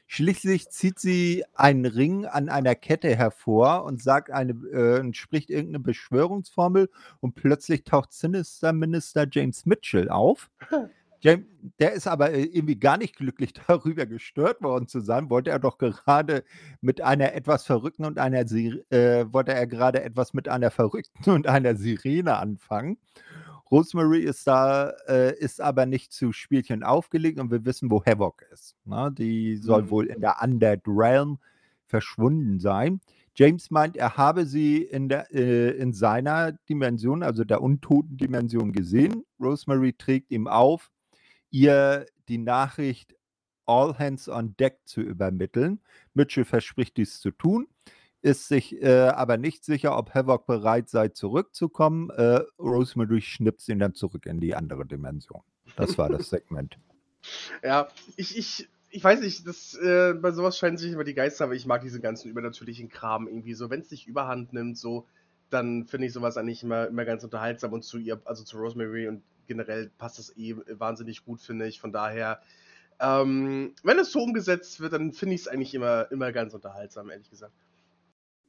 Schließlich 0.08 0.70
zieht 0.70 1.00
sie 1.00 1.44
einen 1.54 1.86
Ring 1.86 2.26
an 2.26 2.48
einer 2.48 2.76
Kette 2.76 3.14
hervor 3.14 3.84
und 3.84 4.02
sagt 4.02 4.32
eine, 4.32 4.54
äh, 4.72 5.00
und 5.02 5.18
spricht 5.18 5.50
irgendeine 5.50 5.80
Beschwörungsformel 5.80 6.90
und 7.20 7.36
plötzlich 7.36 7.84
taucht 7.84 8.14
Sinister 8.14 8.72
Minister 8.72 9.28
James 9.30 9.66
Mitchell 9.66 10.10
auf. 10.10 10.50
Der 11.80 11.94
ist 11.94 12.08
aber 12.08 12.32
äh, 12.32 12.44
irgendwie 12.44 12.78
gar 12.80 12.98
nicht 12.98 13.16
glücklich 13.16 13.54
darüber 13.68 14.06
gestört 14.06 14.62
worden 14.62 14.88
zu 14.88 15.00
sein. 15.00 15.30
Wollte 15.30 15.50
er 15.50 15.60
doch 15.60 15.78
gerade 15.78 16.44
mit 16.82 17.02
einer 17.02 17.34
etwas 17.34 17.66
verrückten 17.66 18.06
und 18.06 18.20
einer 18.20 18.40
äh, 18.40 19.26
wollte 19.32 19.54
er 19.54 19.68
gerade 19.68 20.04
etwas 20.04 20.34
mit 20.34 20.48
einer 20.48 20.72
verrückten 20.72 21.30
und 21.32 21.48
einer 21.48 21.76
Sirene 21.76 22.38
anfangen. 22.38 22.98
Rosemary 23.72 24.22
ist 24.22 24.46
da, 24.46 24.92
äh, 25.08 25.36
ist 25.38 25.60
aber 25.60 25.86
nicht 25.86 26.14
zu 26.14 26.32
Spielchen 26.32 26.84
aufgelegt 26.84 27.40
und 27.40 27.50
wir 27.50 27.66
wissen, 27.66 27.90
wo 27.90 28.04
Havoc 28.06 28.44
ist. 28.54 28.76
Na, 28.86 29.10
ne? 29.10 29.16
die 29.16 29.58
soll 29.58 29.84
mhm. 29.84 29.90
wohl 29.90 30.06
in 30.08 30.22
der 30.22 30.42
Undead 30.42 30.82
Realm 30.86 31.40
verschwunden 31.88 32.60
sein. 32.60 33.02
James 33.38 33.70
meint, 33.70 33.98
er 33.98 34.16
habe 34.16 34.46
sie 34.46 34.78
in, 34.82 35.10
der, 35.10 35.34
äh, 35.34 35.72
in 35.72 35.92
seiner 35.94 36.54
Dimension, 36.70 37.22
also 37.22 37.44
der 37.44 37.62
untoten 37.62 38.18
Dimension, 38.18 38.72
gesehen. 38.72 39.26
Rosemary 39.42 39.94
trägt 39.94 40.32
ihm 40.32 40.48
auf, 40.48 40.92
ihr 41.56 42.06
die 42.28 42.38
Nachricht 42.38 43.16
All 43.66 43.98
Hands 43.98 44.30
on 44.30 44.56
Deck 44.58 44.80
zu 44.86 45.02
übermitteln. 45.02 45.82
Mitchell 46.14 46.46
verspricht 46.46 46.98
dies 46.98 47.20
zu 47.20 47.32
tun 47.32 47.68
ist 48.26 48.48
sich 48.48 48.82
äh, 48.82 49.10
aber 49.10 49.38
nicht 49.38 49.64
sicher, 49.64 49.96
ob 49.96 50.16
Havoc 50.16 50.48
bereit 50.48 50.90
sei, 50.90 51.10
zurückzukommen. 51.10 52.10
Äh, 52.10 52.42
Rosemary 52.58 53.22
schnipst 53.22 53.70
ihn 53.70 53.78
dann 53.78 53.94
zurück 53.94 54.26
in 54.26 54.40
die 54.40 54.56
andere 54.56 54.84
Dimension. 54.84 55.42
Das 55.76 56.00
war 56.00 56.10
das 56.10 56.30
Segment. 56.30 56.80
ja, 57.64 57.88
ich, 58.18 58.36
ich, 58.36 58.68
ich 58.90 59.04
weiß 59.04 59.22
nicht, 59.22 59.48
das, 59.48 59.76
äh, 59.76 60.16
bei 60.16 60.32
sowas 60.32 60.58
scheinen 60.58 60.78
sich 60.78 60.92
immer 60.92 61.04
die 61.04 61.14
Geister, 61.14 61.44
aber 61.44 61.54
ich 61.54 61.68
mag 61.68 61.82
diesen 61.82 62.02
ganzen 62.02 62.32
übernatürlichen 62.32 62.90
Kram 62.90 63.28
irgendwie 63.28 63.54
so. 63.54 63.70
Wenn 63.70 63.82
es 63.82 63.92
nicht 63.92 64.08
überhand 64.08 64.54
nimmt, 64.54 64.80
so, 64.80 65.06
dann 65.52 65.86
finde 65.86 66.08
ich 66.08 66.14
sowas 66.14 66.36
eigentlich 66.36 66.64
immer, 66.64 66.88
immer 66.88 67.06
ganz 67.06 67.24
unterhaltsam 67.24 67.74
und 67.74 67.84
zu 67.84 68.00
ihr, 68.00 68.20
also 68.26 68.44
zu 68.44 68.58
Rosemary 68.58 69.08
und 69.08 69.22
generell 69.48 69.92
passt 69.98 70.20
das 70.20 70.36
eh 70.38 70.56
wahnsinnig 70.68 71.26
gut, 71.26 71.42
finde 71.42 71.68
ich. 71.68 71.80
Von 71.80 71.92
daher, 71.92 72.40
ähm, 73.00 73.74
wenn 73.84 74.00
es 74.00 74.12
so 74.12 74.20
umgesetzt 74.20 74.80
wird, 74.80 74.94
dann 74.94 75.14
finde 75.14 75.36
ich 75.36 75.42
es 75.42 75.48
eigentlich 75.48 75.74
immer, 75.74 76.12
immer 76.12 76.32
ganz 76.32 76.54
unterhaltsam, 76.54 77.10
ehrlich 77.10 77.30
gesagt. 77.30 77.54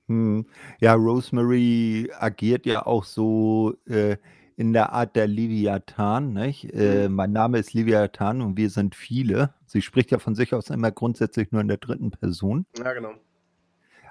Hm. 0.08 0.46
Ja, 0.80 0.94
Rosemary 0.94 2.10
agiert 2.18 2.64
ja 2.64 2.86
auch 2.86 3.04
so, 3.04 3.74
äh, 3.86 4.16
in 4.56 4.72
der 4.72 4.92
Art 4.92 5.16
der 5.16 5.26
Leviathan, 5.26 6.32
nicht? 6.32 6.72
Äh, 6.72 7.08
mhm. 7.08 7.14
mein 7.14 7.32
Name 7.32 7.58
ist 7.58 7.74
Leviathan 7.74 8.40
und 8.40 8.56
wir 8.56 8.70
sind 8.70 8.94
viele. 8.94 9.54
Sie 9.66 9.82
spricht 9.82 10.10
ja 10.10 10.18
von 10.18 10.34
sich 10.34 10.54
aus 10.54 10.70
immer 10.70 10.90
grundsätzlich 10.90 11.52
nur 11.52 11.60
in 11.60 11.68
der 11.68 11.76
dritten 11.76 12.10
Person. 12.10 12.64
Ja, 12.78 12.92
genau. 12.94 13.12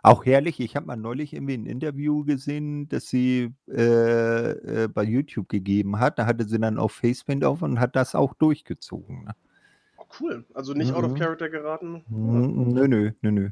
Auch 0.06 0.26
herrlich, 0.26 0.60
ich 0.60 0.76
habe 0.76 0.86
mal 0.86 0.96
neulich 0.96 1.34
irgendwie 1.34 1.56
ein 1.56 1.66
Interview 1.66 2.24
gesehen, 2.24 2.88
das 2.90 3.08
sie 3.08 3.54
äh, 3.70 4.84
äh, 4.84 4.88
bei 4.88 5.04
YouTube 5.04 5.50
gegeben 5.50 6.00
hat. 6.00 6.20
Da 6.20 6.26
hatte 6.26 6.48
sie 6.48 6.60
dann 6.60 6.78
auf 6.78 6.94
Facepaint 6.94 7.44
auf 7.44 7.62
und 7.62 7.80
hat 7.80 7.96
das 7.96 8.16
auch 8.16 8.34
durchgezogen. 8.34 9.26
Ne? 9.26 9.36
cool. 10.20 10.46
Also 10.54 10.74
nicht 10.74 10.92
mhm. 10.92 10.98
out 10.98 11.04
of 11.04 11.12
mhm. 11.12 11.18
character 11.18 11.50
geraten. 11.50 12.04
Mhm. 12.08 12.74
Nö, 12.74 12.88
nö, 12.88 13.12
nö, 13.22 13.32
nö. 13.32 13.50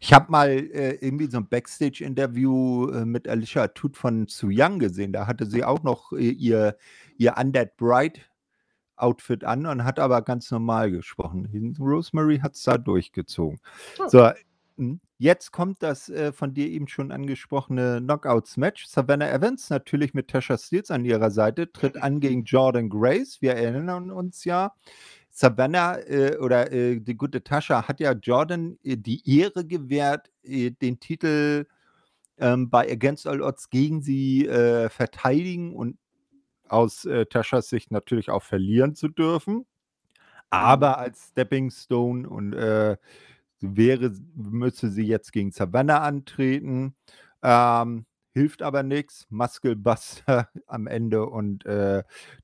Ich 0.00 0.12
habe 0.12 0.30
mal 0.30 0.48
äh, 0.48 0.94
irgendwie 1.00 1.30
so 1.30 1.38
ein 1.38 1.48
Backstage-Interview 1.48 2.90
äh, 2.90 3.04
mit 3.04 3.28
Alicia 3.28 3.68
Tut 3.68 3.96
von 3.96 4.26
Su 4.28 4.48
Young 4.50 4.78
gesehen. 4.78 5.12
Da 5.12 5.26
hatte 5.26 5.46
sie 5.46 5.64
auch 5.64 5.82
noch 5.82 6.12
äh, 6.12 6.30
ihr, 6.30 6.76
ihr 7.16 7.34
Undead 7.36 7.76
Bride 7.76 8.20
Outfit 8.96 9.44
an 9.44 9.64
und 9.64 9.84
hat 9.84 9.98
aber 9.98 10.20
ganz 10.22 10.50
normal 10.50 10.90
gesprochen. 10.90 11.74
Rosemary 11.80 12.38
hat 12.38 12.54
es 12.54 12.64
da 12.64 12.76
durchgezogen. 12.76 13.58
Oh. 13.98 14.08
So, 14.08 14.30
hm, 14.80 15.00
jetzt 15.18 15.52
kommt 15.52 15.82
das 15.82 16.08
äh, 16.08 16.32
von 16.32 16.54
dir 16.54 16.66
eben 16.66 16.88
schon 16.88 17.12
angesprochene 17.12 18.00
Knockouts-Match. 18.00 18.86
Savannah 18.86 19.30
Evans, 19.30 19.68
natürlich 19.68 20.14
mit 20.14 20.28
Tasha 20.28 20.56
Steels 20.56 20.90
an 20.90 21.04
ihrer 21.04 21.30
Seite, 21.30 21.70
tritt 21.70 22.02
an 22.02 22.18
gegen 22.20 22.44
Jordan 22.44 22.88
Grace. 22.88 23.42
Wir 23.42 23.52
erinnern 23.52 24.10
uns 24.10 24.44
ja, 24.44 24.72
Savannah 25.28 25.98
äh, 25.98 26.38
oder 26.38 26.72
äh, 26.72 26.98
die 26.98 27.14
gute 27.14 27.44
Tascha 27.44 27.86
hat 27.88 28.00
ja 28.00 28.12
Jordan 28.12 28.78
äh, 28.82 28.96
die 28.96 29.22
Ehre 29.38 29.66
gewährt, 29.66 30.30
äh, 30.44 30.70
den 30.70 30.98
Titel 30.98 31.66
ähm, 32.38 32.70
bei 32.70 32.90
Against 32.90 33.26
All 33.26 33.42
Odds 33.42 33.68
gegen 33.68 34.00
sie 34.00 34.46
äh, 34.46 34.88
verteidigen 34.88 35.76
und 35.76 35.98
aus 36.70 37.04
äh, 37.04 37.26
Taschas 37.26 37.68
Sicht 37.68 37.90
natürlich 37.90 38.30
auch 38.30 38.42
verlieren 38.42 38.94
zu 38.94 39.08
dürfen. 39.08 39.66
Aber 40.48 40.88
mhm. 40.88 40.94
als 40.94 41.28
Stepping 41.28 41.70
Stone 41.70 42.26
und 42.26 42.54
wäre, 43.60 44.12
müsste 44.34 44.90
sie 44.90 45.04
jetzt 45.04 45.32
gegen 45.32 45.52
Savannah 45.52 46.00
antreten. 46.00 46.94
Ähm, 47.42 48.06
hilft 48.32 48.62
aber 48.62 48.82
nichts. 48.82 49.26
Muskelbuster 49.30 50.48
am 50.66 50.86
Ende 50.86 51.26
und 51.26 51.64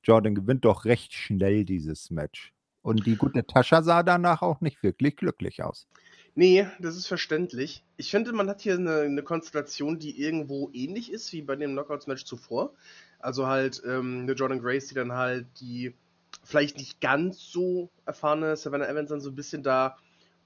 Jordan 0.03 0.35
gewinnt 0.35 0.65
doch 0.65 0.85
recht 0.85 1.13
schnell 1.13 1.65
dieses 1.65 2.09
Match. 2.09 2.53
Und 2.81 3.05
die 3.05 3.17
gute 3.17 3.45
Tascha 3.45 3.83
sah 3.83 4.01
danach 4.01 4.41
auch 4.41 4.61
nicht 4.61 4.81
wirklich 4.81 5.17
glücklich 5.17 5.61
aus. 5.61 5.89
Nee, 6.35 6.67
das 6.79 6.95
ist 6.95 7.07
verständlich. 7.07 7.83
Ich 7.97 8.11
finde, 8.11 8.31
man 8.31 8.47
hat 8.47 8.61
hier 8.61 8.75
eine, 8.75 9.01
eine 9.01 9.23
Konstellation, 9.23 9.99
die 9.99 10.21
irgendwo 10.21 10.69
ähnlich 10.71 11.11
ist 11.11 11.33
wie 11.33 11.41
bei 11.41 11.55
dem 11.55 11.71
Knockouts-Match 11.71 12.25
zuvor. 12.25 12.73
Also 13.19 13.47
halt 13.47 13.81
ähm, 13.85 14.21
eine 14.21 14.33
Jordan 14.33 14.61
Grace, 14.61 14.87
die 14.87 14.95
dann 14.95 15.13
halt 15.13 15.47
die 15.59 15.95
vielleicht 16.43 16.77
nicht 16.77 17.01
ganz 17.01 17.39
so 17.39 17.89
erfahrene 18.05 18.55
Savannah 18.55 18.87
Evans 18.87 19.09
dann 19.09 19.19
so 19.19 19.31
ein 19.31 19.35
bisschen 19.35 19.63
da 19.63 19.97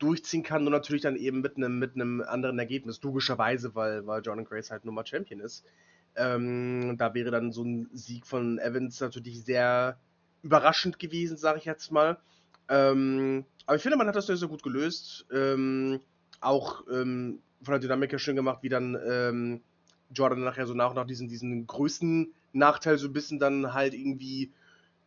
durchziehen 0.01 0.43
kann, 0.43 0.63
nur 0.63 0.71
natürlich 0.71 1.03
dann 1.03 1.15
eben 1.15 1.41
mit 1.41 1.57
einem 1.57 1.79
mit 1.79 1.99
anderen 1.99 2.59
Ergebnis, 2.59 3.01
logischerweise, 3.01 3.75
weil, 3.75 4.05
weil 4.07 4.21
Jordan 4.21 4.45
Grace 4.45 4.71
halt 4.71 4.85
Nummer 4.85 5.05
Champion 5.05 5.39
ist. 5.39 5.63
Ähm, 6.15 6.97
da 6.97 7.13
wäre 7.13 7.31
dann 7.31 7.51
so 7.51 7.63
ein 7.63 7.89
Sieg 7.93 8.25
von 8.27 8.59
Evans 8.59 8.99
natürlich 8.99 9.43
sehr 9.43 9.97
überraschend 10.43 10.99
gewesen, 10.99 11.37
sage 11.37 11.59
ich 11.59 11.65
jetzt 11.65 11.91
mal. 11.91 12.17
Ähm, 12.67 13.45
aber 13.65 13.75
ich 13.75 13.81
finde, 13.81 13.97
man 13.97 14.07
hat 14.07 14.15
das 14.15 14.25
sehr, 14.25 14.37
sehr 14.37 14.47
gut 14.47 14.63
gelöst. 14.63 15.25
Ähm, 15.31 15.99
auch 16.41 16.83
ähm, 16.91 17.39
von 17.61 17.73
der 17.73 17.79
Dynamik 17.79 18.11
her 18.11 18.19
schön 18.19 18.35
gemacht, 18.35 18.63
wie 18.63 18.69
dann 18.69 18.97
ähm, 19.07 19.61
Jordan 20.13 20.43
nachher 20.43 20.65
so 20.67 20.73
nach 20.73 20.89
und 20.89 20.95
nach 20.95 21.05
diesen, 21.05 21.29
diesen 21.29 21.67
größten 21.67 22.33
Nachteil 22.53 22.97
so 22.97 23.07
ein 23.07 23.13
bisschen 23.13 23.39
dann 23.39 23.73
halt 23.73 23.93
irgendwie, 23.93 24.51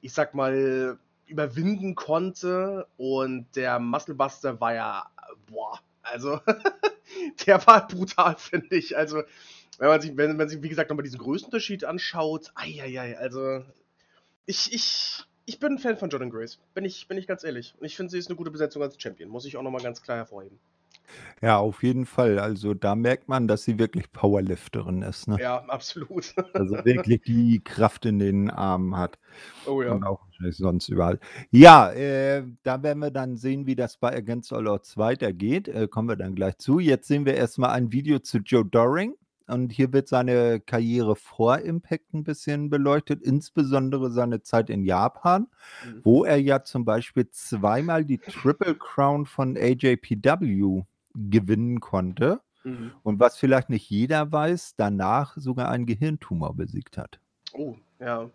ich 0.01 0.13
sag 0.13 0.35
mal, 0.35 0.99
überwinden 1.27 1.95
konnte. 1.95 2.87
Und 2.97 3.47
der 3.57 3.79
Musclebuster 3.79 4.61
war 4.61 4.75
ja, 4.75 5.11
boah, 5.47 5.81
also 6.03 6.41
der 7.47 7.67
war 7.67 7.87
brutal, 7.87 8.37
finde 8.39 8.77
ich. 8.77 8.97
Also, 8.97 9.23
wenn 9.79 9.89
man 9.89 10.01
sich, 10.01 10.17
wenn 10.17 10.37
man 10.37 10.49
sich, 10.49 10.63
wie 10.63 10.69
gesagt, 10.69 10.91
nochmal 10.91 11.05
diesen 11.05 11.19
Größenunterschied 11.19 11.85
anschaut, 11.85 12.53
eieiei, 12.55 13.19
also 13.19 13.65
ich, 14.47 14.73
ich, 14.73 15.25
ich 15.47 15.59
bin 15.59 15.73
ein 15.73 15.79
Fan 15.79 15.97
von 15.97 16.11
Jordan 16.11 16.31
Grace. 16.31 16.59
Bin 16.75 16.85
ich, 16.85 17.09
bin 17.09 17.19
ich 17.19 17.27
ganz 17.27 17.45
ehrlich. 17.45 17.75
Und 17.79 17.87
ich 17.87 17.97
finde, 17.97 18.11
sie 18.11 18.19
ist 18.19 18.29
eine 18.29 18.37
gute 18.37 18.51
Besetzung 18.51 18.83
als 18.83 19.01
Champion. 19.01 19.31
Muss 19.31 19.45
ich 19.45 19.57
auch 19.57 19.63
nochmal 19.63 19.83
ganz 19.83 20.03
klar 20.03 20.17
hervorheben. 20.17 20.59
Ja, 21.43 21.59
auf 21.59 21.83
jeden 21.83 22.07
Fall. 22.07 22.39
Also, 22.39 22.75
da 22.75 22.95
merkt 22.95 23.29
man, 23.29 23.47
dass 23.49 23.65
sie 23.65 23.79
wirklich 23.79 24.11
Powerlifterin 24.13 25.03
ist, 25.03 25.29
ne? 25.29 25.37
Ja, 25.41 25.59
absolut. 25.69 26.35
Also, 26.55 26.75
wirklich 26.85 27.23
die 27.23 27.61
Kraft 27.63 28.07
in 28.07 28.19
den 28.19 28.51
Armen 28.51 28.97
hat. 28.97 29.19
Oh 29.67 29.83
ja. 29.83 29.93
Und 29.93 30.05
auch 30.05 30.21
sonst 30.51 30.89
überall. 30.89 31.19
Ja, 31.51 31.91
äh, 31.93 32.45
da 32.63 32.83
werden 32.83 32.99
wir 33.01 33.11
dann 33.11 33.37
sehen, 33.37 33.67
wie 33.67 33.77
das 33.77 33.97
bei 33.97 34.15
Against 34.17 34.53
All 34.53 34.67
Odds 34.67 34.97
weitergeht. 34.97 35.69
Äh, 35.69 35.89
kommen 35.89 36.09
wir 36.09 36.17
dann 36.17 36.35
gleich 36.35 36.59
zu. 36.59 36.79
Jetzt 36.79 37.09
sehen 37.09 37.25
wir 37.27 37.35
erst 37.35 37.59
mal 37.59 37.71
ein 37.73 37.93
Video 37.93 38.19
zu 38.19 38.39
Joe 38.39 38.65
Doring. 38.65 39.15
Und 39.47 39.73
hier 39.73 39.93
wird 39.93 40.09
seine 40.09 40.59
Karriere 40.61 41.17
vor 41.17 41.59
Impact 41.59 42.15
'n 42.15 42.25
bisschen 42.25 42.71
beleuchtet, 42.71 43.21
insbesondere 43.23 44.11
seine 44.11 44.41
Zeit 44.41 44.71
in 44.71 44.85
Japan, 44.85 45.49
Mhm. 45.85 46.01
wo 46.03 46.25
er 46.25 46.39
ja 46.41 46.63
zum 46.65 46.87
Beispiel 46.87 47.29
zweimal 47.31 48.07
die 48.07 48.17
Triple 48.19 48.75
Crown 48.75 49.27
von 49.27 49.57
AJPW 49.59 50.85
gewinnen 51.15 51.81
konnte. 51.81 52.41
Mhm. 52.65 52.93
Und 53.03 53.21
was 53.21 53.37
vielleicht 53.37 53.71
nicht 53.71 53.89
jeder 53.91 54.33
weiß, 54.33 54.75
danach 54.77 55.37
sogar 55.37 55.69
einen 55.71 55.87
Gehirntumor 55.87 56.55
besiegt 56.55 56.99
hat. 56.99 57.21
Oh, 57.53 57.77
ja. 58.01 58.31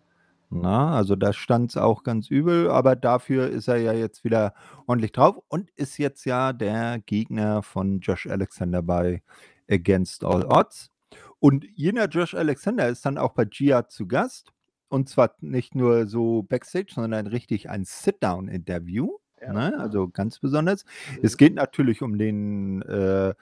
Na, 0.51 0.95
also 0.95 1.15
da 1.15 1.31
stand's 1.31 1.77
auch 1.77 2.01
ganz 2.01 2.31
übel, 2.31 2.71
aber 2.71 2.95
dafür 2.95 3.49
ist 3.49 3.67
er 3.67 3.77
ja 3.77 3.93
jetzt 3.93 4.23
wieder 4.23 4.55
ordentlich 4.87 5.11
drauf 5.11 5.39
und 5.47 5.69
ist 5.75 5.99
jetzt 5.99 6.25
ja 6.25 6.53
der 6.53 6.99
Gegner 7.05 7.61
von 7.61 7.99
Josh 7.99 8.25
Alexander 8.25 8.81
bei 8.81 9.21
Against 9.69 10.23
All 10.23 10.45
Odds. 10.45 10.89
Und 11.37 11.65
jener 11.75 12.07
Josh 12.07 12.33
Alexander 12.33 12.89
ist 12.89 13.05
dann 13.05 13.19
auch 13.19 13.33
bei 13.33 13.45
GIA 13.45 13.87
zu 13.87 14.07
Gast. 14.07 14.51
Und 14.87 15.07
zwar 15.07 15.35
nicht 15.39 15.75
nur 15.75 16.07
so 16.07 16.41
Backstage, 16.41 16.93
sondern 16.95 17.27
richtig 17.27 17.69
ein 17.69 17.85
Sit-Down-Interview, 17.85 19.18
Ja. 19.41 19.53
ne? 19.53 19.79
Also 19.79 20.07
ganz 20.09 20.39
besonders. 20.39 20.85
Es 21.21 21.33
Mhm. 21.33 21.37
geht 21.37 21.55
natürlich 21.55 22.01
um 22.01 22.17
den, 22.17 22.81
äh, 22.83 23.33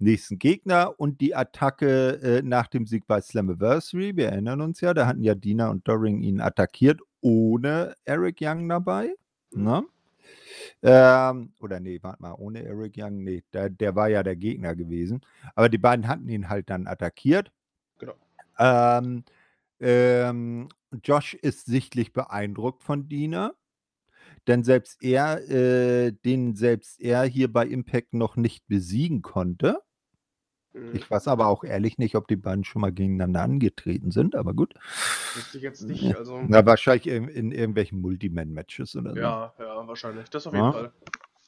nächsten 0.00 0.38
Gegner 0.38 0.98
und 0.98 1.20
die 1.20 1.34
Attacke, 1.36 2.20
äh, 2.22 2.42
nach 2.42 2.66
dem 2.66 2.86
Sieg 2.86 3.06
bei 3.06 3.20
Slammiversary. 3.20 4.16
Wir 4.16 4.28
erinnern 4.30 4.60
uns 4.60 4.80
ja, 4.80 4.92
da 4.92 5.06
hatten 5.06 5.22
ja 5.22 5.34
Deaner 5.34 5.70
und 5.70 5.86
Doring 5.88 6.20
ihn 6.22 6.40
attackiert 6.40 7.00
ohne 7.20 7.94
Eric 8.04 8.38
Young 8.40 8.68
dabei, 8.68 9.14
Mhm. 9.52 9.62
ne? 9.64 9.84
Ähm, 10.82 11.52
oder 11.60 11.80
ne, 11.80 11.98
warte 12.02 12.22
mal, 12.22 12.34
ohne 12.34 12.64
Eric 12.64 12.94
Young, 12.98 13.22
ne, 13.24 13.42
der 13.52 13.70
der 13.70 13.94
war 13.96 14.08
ja 14.08 14.22
der 14.22 14.36
Gegner 14.36 14.74
gewesen. 14.76 15.20
Aber 15.54 15.68
die 15.68 15.78
beiden 15.78 16.08
hatten 16.08 16.28
ihn 16.28 16.48
halt 16.48 16.70
dann 16.70 16.86
attackiert. 16.86 17.50
Genau. 17.98 18.14
Ähm, 18.58 19.24
ähm, 19.80 20.68
Josh 21.02 21.34
ist 21.34 21.66
sichtlich 21.66 22.12
beeindruckt 22.12 22.82
von 22.82 23.08
Deaner, 23.08 23.54
denn 24.46 24.64
selbst 24.64 25.02
er 25.02 25.48
äh, 25.50 26.12
den 26.12 26.54
selbst 26.56 27.00
er 27.00 27.24
hier 27.24 27.52
bei 27.52 27.66
Impact 27.66 28.14
noch 28.14 28.36
nicht 28.36 28.66
besiegen 28.68 29.22
konnte. 29.22 29.80
Mhm. 30.72 30.90
Ich 30.94 31.10
weiß 31.10 31.28
aber 31.28 31.46
auch 31.46 31.64
ehrlich 31.64 31.98
nicht, 31.98 32.14
ob 32.16 32.28
die 32.28 32.36
beiden 32.36 32.64
schon 32.64 32.82
mal 32.82 32.92
gegeneinander 32.92 33.42
angetreten 33.42 34.10
sind, 34.10 34.34
aber 34.34 34.54
gut. 34.54 34.74
Wüsste 35.34 35.58
ich 35.58 35.62
jetzt 35.64 35.82
nicht, 35.82 36.14
also 36.16 36.40
Na, 36.48 36.64
wahrscheinlich 36.66 37.06
in 37.06 37.28
in 37.28 37.52
irgendwelchen 37.52 38.00
Multiman-Matches 38.00 38.96
oder 38.96 39.10
so. 39.12 39.20
Ja, 39.20 39.54
ja, 39.58 39.86
wahrscheinlich. 39.86 40.28
Das 40.30 40.46
auf 40.46 40.52
jeden 40.52 40.64
Ja. 40.66 40.72
Fall. 40.72 40.92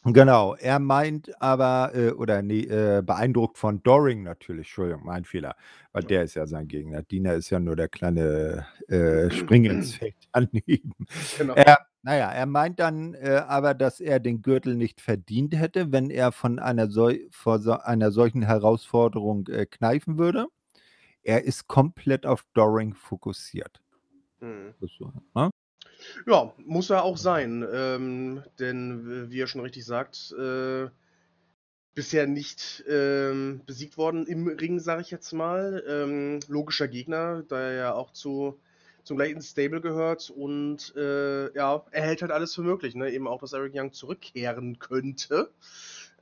Genau, 0.08 0.54
er 0.54 0.78
meint 0.78 1.42
aber, 1.42 1.90
äh 1.92 2.12
oder 2.12 2.40
ne, 2.40 2.62
äh, 2.66 3.02
beeindruckt 3.02 3.58
von 3.58 3.82
Doring 3.82 4.22
natürlich, 4.22 4.68
Entschuldigung, 4.68 5.04
mein 5.04 5.24
Fehler, 5.24 5.56
weil 5.90 6.02
Ja. 6.04 6.08
der 6.08 6.22
ist 6.22 6.34
ja 6.36 6.46
sein 6.46 6.68
Gegner. 6.68 7.02
Deaner 7.02 7.34
ist 7.34 7.50
ja 7.50 7.58
nur 7.58 7.74
der 7.74 7.88
kleine, 7.88 8.66
äh, 8.86 9.28
Springinsekt 9.32 10.28
daneben. 10.32 10.92
Genau. 11.38 11.54
Er 11.54 11.78
na 12.06 12.16
ja, 12.16 12.30
er 12.30 12.46
meint 12.46 12.78
dann, 12.78 13.14
äh, 13.14 13.42
aber, 13.48 13.74
dass 13.74 13.98
er 13.98 14.20
den 14.20 14.40
Gürtel 14.40 14.76
nicht 14.76 15.00
verdient 15.00 15.56
hätte, 15.56 15.90
wenn 15.90 16.08
er 16.08 16.30
von 16.30 16.60
einer 16.60 16.88
sol 16.88 17.26
vor 17.32 17.58
so 17.58 17.72
einer 17.72 18.12
solchen 18.12 18.42
Herausforderung, 18.42 19.48
äh, 19.48 19.66
kneifen 19.66 20.16
würde. 20.16 20.46
Er 21.24 21.42
ist 21.42 21.66
komplett 21.66 22.24
auf 22.24 22.44
Doring 22.54 22.94
fokussiert. 22.94 23.82
Mhm. 24.38 24.72
So, 24.82 25.12
ne? 25.34 25.50
Ja, 26.28 26.54
muss 26.58 26.90
er 26.90 27.02
auch 27.02 27.16
sein, 27.16 27.66
ähm, 27.72 28.44
denn 28.60 29.28
wie 29.32 29.40
er 29.40 29.48
schon 29.48 29.62
richtig 29.62 29.84
sagt, 29.84 30.32
äh, 30.38 30.86
bisher 31.96 32.28
nicht, 32.28 32.84
ähm, 32.88 33.62
besiegt 33.66 33.98
worden 33.98 34.28
im 34.28 34.46
Ring, 34.46 34.78
sage 34.78 35.02
ich 35.02 35.10
jetzt 35.10 35.32
mal. 35.32 35.82
Ähm, 35.88 36.38
logischer 36.46 36.86
Gegner, 36.86 37.42
da 37.48 37.58
er 37.58 37.72
ja 37.72 37.94
auch 37.94 38.12
zu 38.12 38.60
zum 39.06 39.16
gleichen 39.16 39.40
Stable 39.40 39.80
gehört 39.80 40.30
und, 40.30 40.92
äh, 40.96 41.54
ja, 41.54 41.84
er 41.92 42.02
hält 42.02 42.22
halt 42.22 42.32
alles 42.32 42.54
für 42.54 42.62
möglich, 42.62 42.96
ne? 42.96 43.10
Eben 43.12 43.28
auch, 43.28 43.40
dass 43.40 43.52
Eric 43.52 43.72
Young 43.72 43.92
zurückkehren 43.92 44.80
könnte. 44.80 45.50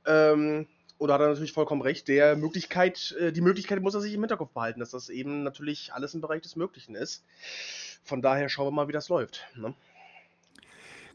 Ähm, 0.05 0.67
und 0.99 1.11
hat 1.11 1.19
er 1.19 1.29
natürlich 1.29 1.51
vollkommen 1.51 1.81
recht. 1.81 2.07
Der 2.07 2.35
Möglichkeit 2.35 3.15
äh, 3.19 3.31
die 3.31 3.41
Möglichkeit 3.41 3.81
muss 3.81 3.95
er 3.95 4.01
sich 4.01 4.13
im 4.13 4.21
Hinterkopf 4.21 4.51
behalten, 4.51 4.79
dass 4.79 4.91
das 4.91 5.09
eben 5.09 5.41
natürlich 5.41 5.93
alles 5.93 6.13
im 6.13 6.21
Bereich 6.21 6.43
des 6.43 6.55
Möglichen 6.55 6.93
ist. 6.93 7.25
Von 8.03 8.21
daher 8.21 8.49
schauen 8.49 8.67
wir 8.67 8.71
mal, 8.71 8.87
wie 8.87 8.93
das 8.93 9.09
läuft, 9.09 9.47
ne? 9.55 9.73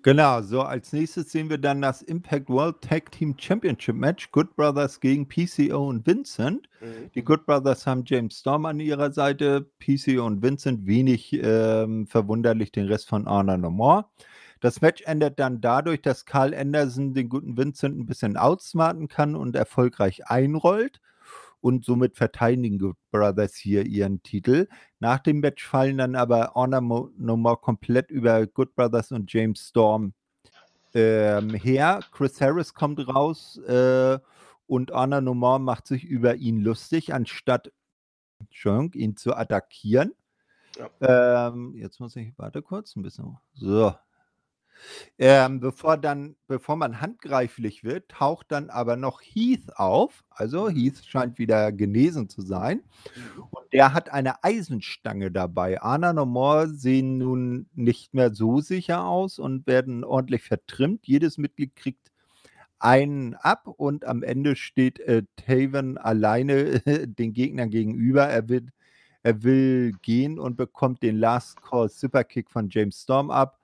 Genau, 0.03 0.41
so 0.41 0.63
als 0.63 0.95
Nächstes 0.95 1.31
sehen 1.31 1.51
wir 1.51 1.59
dann 1.59 1.83
das 1.83 2.01
Impact 2.01 2.49
World 2.49 2.81
Tag 2.81 3.13
Team 3.13 3.35
Championship 3.39 3.95
Match. 3.95 4.31
Good 4.31 4.57
Brothers 4.57 4.99
gegen 4.99 5.29
PCO 5.29 5.89
und 5.91 6.07
Vincent. 6.07 6.71
Mhm. 6.81 7.11
Die 7.15 7.23
Good 7.23 7.45
Brothers 7.45 7.87
haben 7.87 8.05
James 8.07 8.39
Storm 8.39 8.65
an 8.65 8.81
ihrer 8.81 9.13
Seite, 9.13 9.67
PCO 9.79 10.25
und 10.25 10.43
Vincent 10.43 10.87
wenig, 10.87 11.35
ähm, 11.43 12.07
verwunderlich 12.07 12.73
den 12.73 12.87
Rest 12.87 13.11
von 13.11 13.29
Honor 13.29 13.59
No 13.59 13.71
More. 13.71 14.07
Das 14.61 14.81
Match 14.81 15.03
endet 15.03 15.39
dann 15.39 15.61
dadurch, 15.61 16.01
dass 16.01 16.25
Carl 16.25 16.55
Anderson 16.55 17.13
den 17.13 17.29
guten 17.29 17.59
Vincent 17.59 17.99
'n 17.99 18.07
bisschen 18.07 18.39
outsmarten 18.39 19.07
kann 19.09 19.37
und 19.37 19.55
erfolgreich 19.55 20.27
einrollt. 20.29 21.01
Und 21.61 21.85
somit 21.85 22.17
verteidigen 22.17 22.79
Good 22.79 22.97
Brothers 23.11 23.55
hier 23.57 23.85
ihren 23.87 24.23
Titel. 24.23 24.67
Nach 24.99 25.19
dem 25.19 25.41
Match 25.41 25.67
fallen 25.67 25.99
dann 25.99 26.15
aber 26.17 26.53
Honor 26.55 26.81
Mo 26.81 27.11
No 27.19 27.37
More 27.37 27.59
komplett 27.59 28.11
über 28.11 28.47
Good 28.47 28.75
Brothers 28.75 29.13
und 29.13 29.33
James 29.33 29.69
Storm, 29.69 30.15
ähm, 30.95 31.51
her. 31.55 32.01
Chris 32.13 32.41
Harris 32.41 32.75
kommt 32.75 33.07
raus, 33.09 33.59
äh, 33.67 34.19
und 34.67 34.91
Honor 34.93 35.21
No 35.21 35.35
More 35.35 35.61
macht 35.61 35.87
sich 35.87 36.05
über 36.05 36.37
ihn 36.37 36.61
lustig, 36.61 37.13
anstatt 37.15 37.73
ihn 38.95 39.17
zu 39.17 39.35
attackieren. 39.37 40.13
Ja. 40.79 41.49
Ähm, 41.49 41.75
jetzt 41.77 42.01
muss 42.01 42.17
ich 42.17 42.33
warte 42.39 42.63
kurz, 42.63 42.97
'n 42.97 43.03
bisschen 43.03 43.37
so. 43.55 43.95
Ähm, 45.19 45.61
bevor 45.61 45.97
dann 45.97 46.37
bevor 46.47 46.77
man 46.77 47.01
handgreiflich 47.01 47.85
wird, 47.85 48.09
taucht 48.09 48.47
dann 48.51 48.71
aber 48.71 48.97
noch 48.97 49.21
Heath 49.23 49.77
auf. 49.77 50.25
Also, 50.31 50.69
Heath 50.69 51.05
scheint 51.05 51.39
wieder 51.39 51.73
genesen 51.73 52.29
zu 52.29 52.43
sein. 52.43 52.83
Mhm. 53.37 53.43
Und 53.51 53.73
der 53.73 53.93
hat 53.95 54.11
eine 54.11 54.43
Eisenstange 54.43 55.31
dabei. 55.31 55.79
Honor 55.81 56.13
No 56.13 56.27
More 56.27 56.69
sehen 56.69 57.19
nun 57.19 57.69
nicht 57.75 58.15
mehr 58.15 58.35
so 58.35 58.61
sicher 58.61 59.05
aus 59.05 59.39
und 59.39 59.67
werden 59.67 60.05
ordentlich 60.05 60.43
vertrimmt. 60.43 61.07
Jedes 61.07 61.39
Mitglied 61.39 61.77
kriegt 61.77 62.11
einen 62.79 63.35
ab 63.35 63.69
und 63.69 64.07
am 64.07 64.23
Ende 64.23 64.57
steht, 64.57 65.01
äh, 65.01 65.25
Taven 65.37 65.99
alleine 65.99 66.81
den 67.07 67.33
Gegnern 67.35 67.71
gegenüber. 67.71 68.25
Er 68.27 68.49
will 68.49 68.69
er 69.23 69.43
will 69.43 69.93
gehen 70.03 70.39
und 70.39 70.57
bekommt 70.57 71.03
den 71.03 71.19
Last 71.19 71.61
Call 71.63 71.91
Superkick 71.91 72.51
von 72.51 72.71
James 72.71 73.03
Storm 73.03 73.31
ab. 73.31 73.60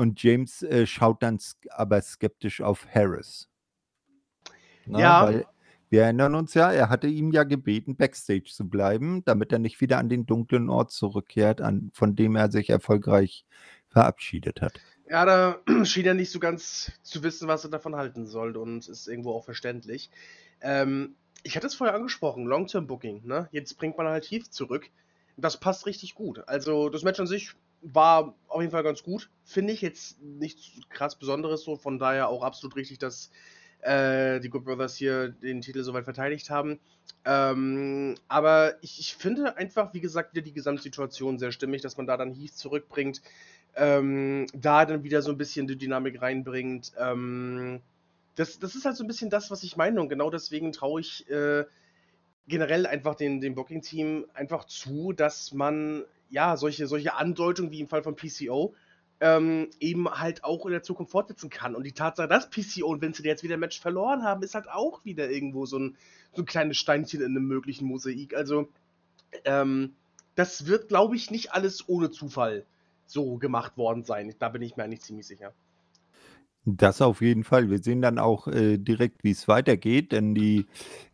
Und 0.00 0.22
James, 0.22 0.62
äh, 0.62 0.86
schaut 0.86 1.22
dann 1.22 1.38
aber 1.68 2.00
skeptisch 2.00 2.62
auf 2.62 2.86
Harris. 2.94 3.50
Ne, 4.86 4.98
Ja. 4.98 5.26
weil 5.26 5.46
wir 5.90 6.04
erinnern 6.04 6.34
uns 6.36 6.54
ja, 6.54 6.72
er 6.72 6.88
hatte 6.88 7.06
ihn 7.06 7.32
ja 7.32 7.44
gebeten, 7.44 7.96
Backstage 7.96 8.44
zu 8.44 8.66
bleiben, 8.66 9.22
damit 9.26 9.52
er 9.52 9.58
nicht 9.58 9.78
wieder 9.82 9.98
an 9.98 10.08
den 10.08 10.24
dunklen 10.24 10.70
Ort 10.70 10.90
zurückkehrt, 10.90 11.60
an 11.60 11.90
von 11.92 12.16
dem 12.16 12.34
er 12.34 12.50
sich 12.50 12.70
erfolgreich 12.70 13.44
verabschiedet 13.88 14.62
hat. 14.62 14.80
Ja, 15.06 15.26
da 15.26 15.58
schien 15.84 16.06
er 16.06 16.14
nicht 16.14 16.30
so 16.30 16.40
ganz 16.40 16.92
zu 17.02 17.22
wissen, 17.22 17.46
was 17.46 17.64
er 17.64 17.70
davon 17.70 17.94
halten 17.94 18.26
soll 18.26 18.56
und 18.56 18.88
ist 18.88 19.06
irgendwo 19.06 19.32
auch 19.34 19.44
verständlich. 19.44 20.10
Ähm, 20.62 21.14
ich 21.42 21.56
hatte 21.56 21.66
es 21.66 21.74
vorher 21.74 21.94
angesprochen, 21.94 22.46
Long-Term 22.46 22.86
Booking, 22.86 23.26
ne? 23.26 23.50
Jetzt 23.52 23.76
bringt 23.76 23.98
man 23.98 24.06
halt 24.06 24.24
Heath 24.30 24.46
zurück. 24.50 24.88
Das 25.36 25.60
passt 25.60 25.84
richtig 25.84 26.14
gut. 26.14 26.42
Also, 26.48 26.88
das 26.88 27.02
Match 27.02 27.20
an 27.20 27.26
sich 27.26 27.54
war 27.82 28.34
auf 28.48 28.60
jeden 28.60 28.72
Fall 28.72 28.82
ganz 28.82 29.02
gut, 29.02 29.30
finde 29.44 29.72
ich. 29.72 29.80
Jetzt 29.82 30.20
nichts 30.22 30.70
krass 30.90 31.16
Besonderes 31.18 31.62
so, 31.62 31.76
von 31.76 31.98
daher 31.98 32.28
auch 32.28 32.42
absolut 32.42 32.76
richtig, 32.76 32.98
dass, 32.98 33.30
äh, 33.80 34.40
die 34.40 34.50
Good 34.50 34.64
Brothers 34.64 34.96
hier 34.96 35.30
den 35.30 35.60
Titel 35.62 35.82
so 35.84 35.94
weit 35.94 36.04
verteidigt 36.04 36.50
haben. 36.50 36.80
Ähm, 37.24 38.16
aber 38.28 38.76
ich 38.82 38.98
ich 39.00 39.14
finde 39.16 39.56
einfach, 39.56 39.94
wie 39.94 40.00
gesagt, 40.00 40.34
wieder 40.34 40.42
die 40.44 40.52
Gesamtsituation 40.54 41.38
sehr 41.38 41.52
stimmig, 41.52 41.82
dass 41.82 41.96
man 41.96 42.06
da 42.06 42.16
dann 42.16 42.32
Heath 42.34 42.54
zurückbringt, 42.56 43.22
ähm, 43.76 44.46
da 44.54 44.86
dann 44.86 45.04
wieder 45.04 45.22
so 45.22 45.30
'n 45.32 45.38
bisschen 45.38 45.66
die 45.66 45.76
Dynamik 45.78 46.20
reinbringt. 46.22 46.92
Ähm, 46.98 47.80
das 48.36 48.58
das 48.60 48.74
ist 48.76 48.84
halt 48.86 48.96
so 48.96 49.04
'n 49.04 49.08
bisschen 49.08 49.30
das, 49.30 49.50
was 49.50 49.62
ich 49.64 49.76
meine 49.76 50.00
und 50.00 50.08
genau 50.10 50.30
deswegen 50.30 50.72
traue 50.72 51.00
ich, 51.02 51.28
äh, 51.30 51.64
generell 52.48 52.86
einfach 52.86 53.14
den 53.16 53.40
dem 53.42 53.54
Booking-Team 53.56 54.26
einfach 54.34 54.66
zu, 54.66 55.12
dass 55.14 55.52
man, 55.54 56.04
ja, 56.30 56.56
solche 56.56 56.86
solche 56.86 57.14
Andeutungen 57.14 57.70
wie 57.70 57.80
im 57.80 57.88
Fall 57.88 58.02
von 58.02 58.16
PCO 58.16 58.74
ähm, 59.20 59.68
eben 59.80 60.08
halt 60.10 60.44
auch 60.44 60.64
in 60.64 60.72
der 60.72 60.82
Zukunft 60.82 61.12
fortsetzen 61.12 61.50
kann. 61.50 61.74
Und 61.74 61.84
die 61.84 61.92
Tatsache, 61.92 62.28
dass 62.28 62.48
PCO 62.48 62.88
und 62.88 63.02
Vincent 63.02 63.26
jetzt 63.26 63.42
wieder 63.42 63.54
ein 63.54 63.60
Match 63.60 63.80
verloren 63.80 64.22
haben, 64.22 64.42
ist 64.42 64.54
halt 64.54 64.68
auch 64.68 65.04
wieder 65.04 65.30
irgendwo 65.30 65.66
so 65.66 65.78
ein, 65.78 65.96
so 66.32 66.42
ein 66.42 66.46
kleines 66.46 66.78
Steinchen 66.78 67.20
in 67.20 67.36
einem 67.36 67.46
möglichen 67.46 67.86
Mosaik. 67.86 68.34
Also, 68.34 68.68
ähm, 69.44 69.92
das 70.36 70.66
wird, 70.66 70.88
glaube 70.88 71.16
ich, 71.16 71.30
nicht 71.30 71.52
alles 71.52 71.86
ohne 71.88 72.10
Zufall 72.10 72.64
so 73.06 73.36
gemacht 73.36 73.76
worden 73.76 74.04
sein. 74.04 74.34
Da 74.38 74.48
bin 74.48 74.62
ich 74.62 74.76
mir 74.76 74.84
eigentlich 74.84 75.02
ziemlich 75.02 75.26
sicher. 75.26 75.52
Das 76.64 77.02
auf 77.02 77.20
jeden 77.20 77.44
Fall. 77.44 77.70
Wir 77.70 77.82
sehen 77.82 78.00
dann 78.00 78.18
auch 78.18 78.46
äh, 78.46 78.78
direkt, 78.78 79.24
wie 79.24 79.32
es 79.32 79.48
weitergeht, 79.48 80.12
denn 80.12 80.34
die 80.34 80.66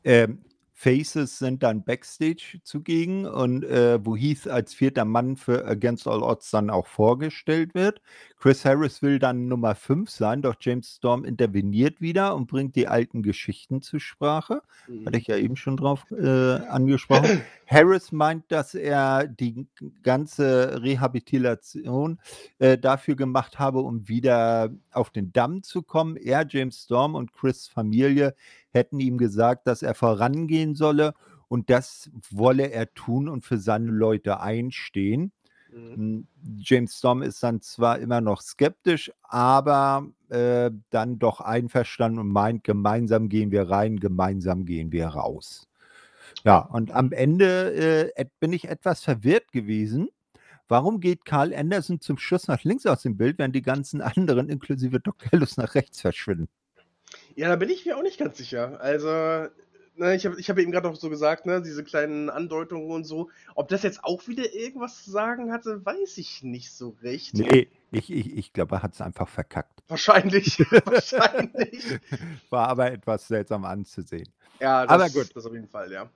äh, 0.02 0.29
Faces 0.78 1.38
sind 1.38 1.62
dann 1.62 1.84
Backstage 1.84 2.60
zugegen 2.62 3.24
und 3.24 3.64
äh, 3.64 3.98
wo 4.04 4.14
Heath 4.14 4.46
als 4.46 4.74
vierter 4.74 5.06
Mann 5.06 5.38
für 5.38 5.64
Against 5.64 6.06
All 6.06 6.22
Odds 6.22 6.50
dann 6.50 6.68
auch 6.68 6.86
vorgestellt 6.86 7.74
wird. 7.74 8.02
Chris 8.38 8.66
Harris 8.66 9.00
will 9.00 9.18
dann 9.18 9.48
Nummer 9.48 9.74
5 9.74 10.10
sein, 10.10 10.42
doch 10.42 10.54
James 10.60 10.96
Storm 10.96 11.24
interveniert 11.24 12.02
wieder 12.02 12.36
und 12.36 12.46
bringt 12.46 12.76
die 12.76 12.88
alten 12.88 13.22
Geschichten 13.22 13.80
zur 13.80 14.00
Sprache. 14.00 14.60
Mhm. 14.86 15.06
Hatte 15.06 15.16
ich 15.16 15.26
ja 15.26 15.38
eben 15.38 15.56
schon 15.56 15.78
drauf 15.78 16.04
äh, 16.10 16.26
angesprochen. 16.26 17.40
Harris 17.66 18.12
meint, 18.12 18.44
dass 18.52 18.74
er 18.74 19.26
die 19.26 19.66
ganze 20.02 20.82
Rehabilitation 20.82 22.18
äh, 22.58 22.76
dafür 22.76 23.16
gemacht 23.16 23.58
habe, 23.58 23.80
um 23.80 24.08
wieder 24.08 24.70
auf 24.92 25.08
den 25.08 25.32
Damm 25.32 25.62
zu 25.62 25.80
kommen. 25.80 26.16
Er, 26.18 26.46
James 26.46 26.82
Storm 26.82 27.14
und 27.14 27.32
Chris 27.32 27.66
Familie 27.66 28.34
hätten 28.76 29.00
ihm 29.00 29.18
gesagt, 29.18 29.66
dass 29.66 29.82
er 29.82 29.94
vorangehen 29.94 30.76
solle 30.76 31.14
und 31.48 31.70
das 31.70 32.10
wolle 32.30 32.70
er 32.70 32.92
tun 32.94 33.28
und 33.28 33.44
für 33.44 33.58
seine 33.58 33.90
Leute 33.90 34.40
einstehen. 34.40 35.32
Mhm. 35.72 35.94
Hm, 35.94 36.26
James 36.58 36.96
Storm 36.96 37.22
ist 37.22 37.42
dann 37.42 37.60
zwar 37.60 37.98
immer 37.98 38.20
noch 38.20 38.40
skeptisch, 38.40 39.12
aber 39.22 40.06
äh, 40.28 40.70
dann 40.90 41.18
doch 41.18 41.40
einverstanden 41.40 42.20
und 42.20 42.28
meint, 42.28 42.64
gemeinsam 42.64 43.28
gehen 43.28 43.50
wir 43.50 43.68
rein, 43.68 43.98
gemeinsam 43.98 44.64
gehen 44.64 44.92
wir 44.92 45.08
raus. 45.08 45.68
Ja, 46.44 46.58
und 46.58 46.92
am 46.92 47.12
Ende 47.12 48.12
äh, 48.14 48.24
bin 48.40 48.52
ich 48.52 48.68
etwas 48.68 49.02
verwirrt 49.02 49.52
gewesen. 49.52 50.08
Warum 50.68 51.00
geht 51.00 51.24
Carl 51.24 51.54
Anderson 51.54 52.00
zum 52.00 52.18
Schluss 52.18 52.48
nach 52.48 52.64
links 52.64 52.86
aus 52.86 53.02
dem 53.02 53.16
Bild, 53.16 53.38
während 53.38 53.54
die 53.54 53.62
ganzen 53.62 54.00
anderen, 54.00 54.48
inklusive 54.48 55.00
Dr. 55.00 55.32
Ellis, 55.32 55.56
nach 55.56 55.74
rechts 55.74 56.00
verschwinden? 56.00 56.48
Ja, 57.37 57.49
da 57.49 57.57
bin 57.57 57.68
ich 57.68 57.85
mir 57.85 57.96
auch 57.96 58.03
nicht 58.03 58.18
ganz 58.18 58.38
sicher. 58.38 58.81
Also, 58.81 59.09
ne, 59.09 60.14
ich 60.14 60.25
habe 60.25 60.40
ich 60.40 60.49
hab 60.49 60.59
eben 60.59 60.72
gerade 60.72 60.88
noch 60.88 60.96
so 60.96 61.11
gesagt, 61.11 61.44
ne, 61.44 61.61
diese 61.61 61.85
kleinen 61.85 62.31
Andeutungen 62.31 62.90
und 62.90 63.05
so. 63.05 63.31
Ob 63.55 63.68
das 63.68 63.83
jetzt 63.83 64.03
auch 64.05 64.27
wieder 64.27 64.55
irgendwas 64.55 65.05
zu 65.05 65.11
sagen 65.11 65.53
hatte, 65.53 65.85
weiß 65.85 66.16
ich 66.16 66.42
nicht 66.42 66.72
so 66.72 66.96
recht. 67.03 67.35
Nee, 67.35 67.68
ich, 67.92 68.11
ich, 68.11 68.37
ich 68.37 68.53
glaube, 68.55 68.77
er 68.77 68.83
hat 68.83 68.94
es 68.94 69.03
einfach 69.03 69.29
verkackt. 69.29 69.83
Wahrscheinlich, 69.88 70.59
wahrscheinlich. 70.87 72.01
War 72.49 72.68
aber 72.68 72.90
etwas 72.90 73.29
seltsam 73.29 73.66
anzusehen. 73.66 74.29
Ja, 74.59 74.87
das, 74.87 74.92
aber 74.92 75.11
gut. 75.11 75.37
das 75.37 75.44
auf 75.44 75.53
jeden 75.53 75.68
Fall, 75.68 75.92
ja. 75.92 76.09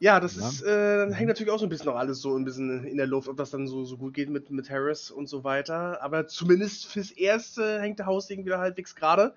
Ja, 0.00 0.18
das 0.18 0.36
ja. 0.36 0.48
ist, 0.48 0.62
äh, 0.62 1.14
hängt 1.14 1.28
natürlich 1.28 1.52
auch 1.52 1.60
so 1.60 1.66
ein 1.66 1.68
bisschen 1.68 1.86
noch 1.86 1.96
alles 1.96 2.20
so 2.20 2.36
ein 2.36 2.44
bisschen 2.44 2.84
in 2.84 2.96
der 2.96 3.06
Luft, 3.06 3.28
ob 3.28 3.36
das 3.36 3.50
dann 3.50 3.68
so, 3.68 3.84
so 3.84 3.96
gut 3.98 4.14
geht 4.14 4.30
mit, 4.30 4.50
mit 4.50 4.68
Harris 4.68 5.12
und 5.12 5.28
so 5.28 5.44
weiter. 5.44 6.02
Aber 6.02 6.26
zumindest 6.26 6.86
fürs 6.86 7.12
Erste 7.12 7.80
hängt 7.80 8.00
der 8.00 8.06
Haus 8.06 8.28
irgendwie 8.28 8.52
halbwegs 8.52 8.96
gerade. 8.96 9.34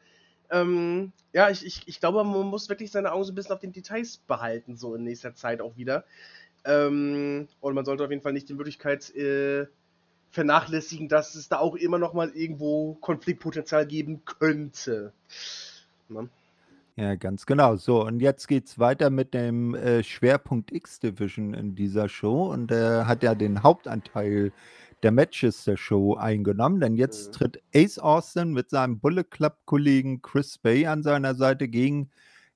Ähm, 0.51 1.12
ja, 1.34 1.49
ich, 1.49 1.65
ich, 1.65 1.88
ich 1.88 1.99
glaube, 1.99 2.23
man 2.23 2.47
muss 2.47 2.69
wirklich 2.69 2.91
seine 2.91 3.12
Augen 3.12 3.23
so 3.23 3.31
ein 3.31 3.36
bisschen 3.36 3.53
auf 3.53 3.60
den 3.60 3.71
Details 3.71 4.17
behalten, 4.17 4.77
so 4.77 4.95
in 4.95 5.03
nächster 5.03 5.36
Zeit 5.36 5.62
auch 5.62 5.75
wieder. 5.77 6.05
Ähm, 6.65 7.47
und 7.62 7.73
man 7.75 7.86
sollte 7.86 8.03
auf 8.03 8.10
jeden 8.10 8.21
Fall 8.21 8.34
nicht 8.34 8.49
die 8.49 8.53
Möglichkeit 8.53 9.15
äh, 9.15 9.67
vernachlässigen, 10.31 11.08
dass 11.08 11.36
es 11.36 11.47
da 11.47 11.60
auch 11.60 11.75
immer 11.75 11.97
noch 11.97 12.13
mal 12.13 12.29
irgendwo 12.29 12.95
Konfliktpotenzial 12.95 13.86
geben 13.86 14.23
könnte. 14.25 15.13
Ne? 16.10 16.29
Ja, 16.97 17.15
ganz 17.15 17.45
genau. 17.45 17.75
So, 17.75 18.05
und 18.05 18.21
jetzt 18.21 18.47
geht 18.47 18.67
es 18.67 18.79
weiter 18.79 19.10
mit 19.10 19.34
dem 19.34 19.75
äh, 19.75 20.01
Schwerpunkt 20.01 20.71
X-Division 20.71 21.53
in 21.53 21.75
dieser 21.75 22.08
Show. 22.08 22.45
Und 22.51 22.71
er 22.71 23.01
äh, 23.01 23.05
hat 23.05 23.21
ja 23.21 23.36
den 23.36 23.63
Hauptanteil 23.63 24.53
der 25.05 25.11
Matches 25.11 25.65
der 25.65 25.77
Show 25.77 26.15
eingenommen, 26.15 26.79
denn 26.79 26.95
jetzt 26.95 27.27
mhm. 27.27 27.31
tritt 27.33 27.63
Ace 27.75 27.99
Austin 27.99 28.53
mit 28.53 28.71
seinem 28.71 28.99
Bullet 28.99 29.25
Club-Kollegen 29.25 30.23
Chris 30.23 30.57
Bay 30.57 30.87
an 30.87 31.03
seiner 31.03 31.35
Seite 31.35 31.67
gegen 31.67 32.09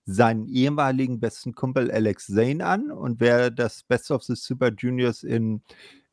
seinen 0.05 0.47
ehemaligen 0.47 1.19
besten 1.19 1.53
Kumpel 1.53 1.91
Alex 1.91 2.25
Zane 2.25 2.65
an. 2.65 2.89
Und 2.89 3.19
wer 3.19 3.51
das 3.51 3.83
Best 3.83 4.09
of 4.09 4.23
the 4.23 4.33
Super 4.33 4.71
Juniors 4.75 5.21
in 5.21 5.62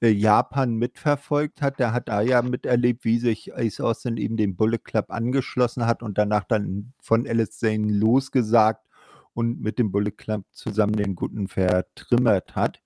äh, 0.03 0.11
Japan 0.11 0.75
mitverfolgt 0.75 1.63
hat, 1.63 1.79
der 1.79 1.95
hat 1.95 2.11
da 2.11 2.21
ja 2.21 2.43
miterlebt, 2.43 3.07
wie 3.07 3.19
sich 3.19 3.57
Ace 3.57 3.81
Austin 3.81 4.19
eben 4.19 4.37
dem 4.37 4.57
Bullet 4.57 4.85
Club 4.85 5.07
angeschlossen 5.09 5.87
hat 5.87 6.03
und 6.03 6.19
danach 6.19 6.45
dann 6.45 6.93
von 7.01 7.27
Alex 7.27 7.61
Zane 7.61 7.91
losgesagt 7.91 8.87
und 9.33 9.63
mit 9.63 9.79
dem 9.79 9.91
Bullet 9.91 10.11
Club 10.11 10.45
zusammen 10.53 10.97
den 10.97 11.15
Guten 11.15 11.49
vertrimmert 11.49 12.55
hat 12.55 12.83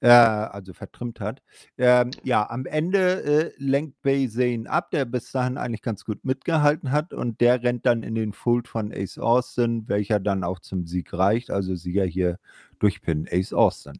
äh, 0.00 0.08
also 0.08 0.72
vertrimmt 0.72 1.20
hat. 1.20 1.42
Ähm, 1.78 2.10
ja, 2.22 2.48
am 2.48 2.66
Ende 2.66 3.22
äh, 3.22 3.52
lenkt 3.56 4.02
Bay 4.02 4.28
Zane 4.28 4.68
ab, 4.68 4.90
der 4.90 5.04
bis 5.04 5.30
dahin 5.32 5.58
eigentlich 5.58 5.82
ganz 5.82 6.04
gut 6.04 6.24
mitgehalten 6.24 6.92
hat 6.92 7.12
und 7.12 7.40
der 7.40 7.62
rennt 7.62 7.86
dann 7.86 8.02
in 8.02 8.14
den 8.14 8.32
Fold 8.32 8.68
von 8.68 8.92
Ace 8.92 9.18
Austin, 9.18 9.88
welcher 9.88 10.20
dann 10.20 10.44
auch 10.44 10.60
zum 10.60 10.86
Sieg 10.86 11.12
reicht. 11.12 11.50
Also 11.50 11.74
Sieger 11.74 12.04
hier 12.04 12.38
durch 12.78 13.02
Pin 13.02 13.26
Ace 13.30 13.52
Austin. 13.52 13.98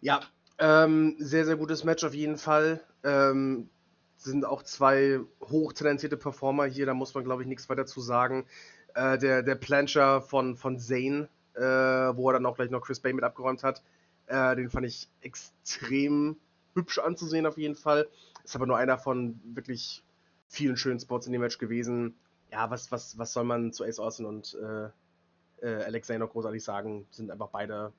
Ja, 0.00 0.20
ähm, 0.58 1.16
sehr, 1.18 1.44
sehr 1.44 1.56
gutes 1.56 1.84
Match 1.84 2.04
auf 2.04 2.14
jeden 2.14 2.36
Fall. 2.36 2.80
Ähm, 3.04 3.68
sind 4.16 4.44
auch 4.44 4.62
zwei 4.62 5.20
hochtalentierte 5.40 6.16
Performer 6.16 6.66
hier, 6.66 6.86
da 6.86 6.94
muss 6.94 7.14
man, 7.14 7.24
glaube 7.24 7.42
ich, 7.42 7.48
nichts 7.48 7.68
weiter 7.68 7.86
zu 7.86 8.00
sagen. 8.00 8.46
Äh, 8.94 9.18
der, 9.18 9.42
der 9.42 9.56
Plancher 9.56 10.20
von, 10.20 10.56
von 10.56 10.78
Zane, 10.78 11.28
äh, 11.54 11.60
wo 11.60 12.30
er 12.30 12.34
dann 12.34 12.46
auch 12.46 12.54
gleich 12.54 12.70
noch 12.70 12.82
Chris 12.82 13.00
Bay 13.00 13.12
mit 13.12 13.24
abgeräumt 13.24 13.64
hat, 13.64 13.82
äh, 14.26 14.56
den 14.56 14.70
fand 14.70 14.86
ich 14.86 15.08
extrem 15.20 16.36
hübsch 16.74 16.98
anzusehen 16.98 17.46
auf 17.46 17.58
jeden 17.58 17.74
Fall. 17.74 18.08
Ist 18.44 18.56
aber 18.56 18.66
nur 18.66 18.76
einer 18.76 18.98
von 18.98 19.40
wirklich 19.44 20.02
vielen 20.48 20.76
schönen 20.76 21.00
Spots 21.00 21.26
in 21.26 21.32
dem 21.32 21.40
Match 21.40 21.58
gewesen. 21.58 22.14
Ja, 22.50 22.70
was, 22.70 22.92
was, 22.92 23.16
was 23.18 23.32
soll 23.32 23.44
man 23.44 23.72
zu 23.72 23.84
Ace 23.84 23.98
Austin 23.98 24.26
und 24.26 24.56
äh, 24.60 25.66
äh, 25.66 25.84
Alexei 25.84 26.18
noch 26.18 26.30
großartig 26.30 26.62
sagen? 26.62 27.06
Sind 27.10 27.30
einfach 27.30 27.48
beide 27.48 27.92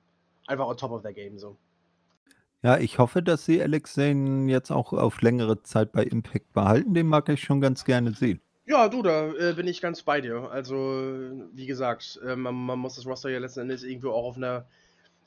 einfach 0.48 0.68
on 0.68 0.78
top 0.78 0.92
of 0.92 1.02
their 1.02 1.14
game 1.14 1.40
so. 1.40 1.58
Ja, 2.62 2.78
ich 2.78 2.98
hoffe, 2.98 3.22
dass 3.22 3.46
sie 3.46 3.62
Alex 3.62 3.94
Zane 3.94 4.50
jetzt 4.50 4.72
auch 4.72 4.94
auf 4.94 5.22
längere 5.22 5.64
Zeit 5.64 5.92
bei 5.92 6.04
Impact 6.04 6.54
behalten. 6.54 6.94
Den 6.94 7.08
mag 7.08 7.28
ich 7.28 7.42
schon 7.44 7.60
ganz 7.60 7.84
gerne 7.84 8.14
sehen. 8.14 8.40
Ja, 8.66 8.88
du, 8.88 9.02
da 9.02 9.34
äh, 9.34 9.54
bin 9.54 9.68
ich 9.68 9.82
ganz 9.82 10.04
bei 10.04 10.22
dir. 10.22 10.50
Also, 10.50 10.76
wie 11.52 11.66
gesagt, 11.66 12.22
äh, 12.26 12.38
man, 12.38 12.56
man, 12.56 12.80
muss 12.80 12.96
das 12.96 13.06
Roster 13.06 13.30
ja 13.30 13.40
letzten 13.40 13.62
Endes 13.62 13.84
irgendwo 13.84 14.12
auch 14.12 14.24
auf 14.24 14.38
einer 14.38 14.66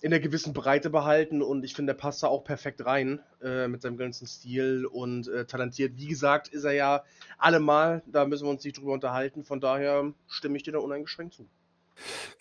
in 0.01 0.11
der 0.11 0.21
gewissen 0.21 0.53
Breite 0.53 0.91
behalten 0.91 1.43
und 1.43 1.65
ich 1.65 1.75
finde, 1.75 1.95
der 1.95 2.01
passt 2.01 2.23
da 2.23 2.29
auch 2.29 2.45
perfekt 2.45 2.85
rein 2.85 3.21
äh, 3.43 3.69
mit 3.69 3.83
seinem 3.83 3.97
ganzen 3.97 4.27
Stil 4.27 4.87
und 4.87 5.29
äh, 5.29 5.47
talentiert. 5.47 5.97
Wie 5.97 6.07
gesagt, 6.07 6.49
ist 6.49 6.65
er 6.65 6.73
ja 6.73 7.05
allemal, 7.39 8.03
da 8.07 8.27
müssen 8.27 8.45
wir 8.45 8.51
uns 8.51 8.65
nicht 8.65 8.79
drüber 8.79 8.93
unterhalten, 8.93 9.45
von 9.45 9.61
daher 9.61 10.13
stimme 10.29 10.57
ich 10.57 10.63
dir 10.63 10.73
da 10.73 10.79
uneingeschränkt 10.79 11.35
zu. 11.35 11.49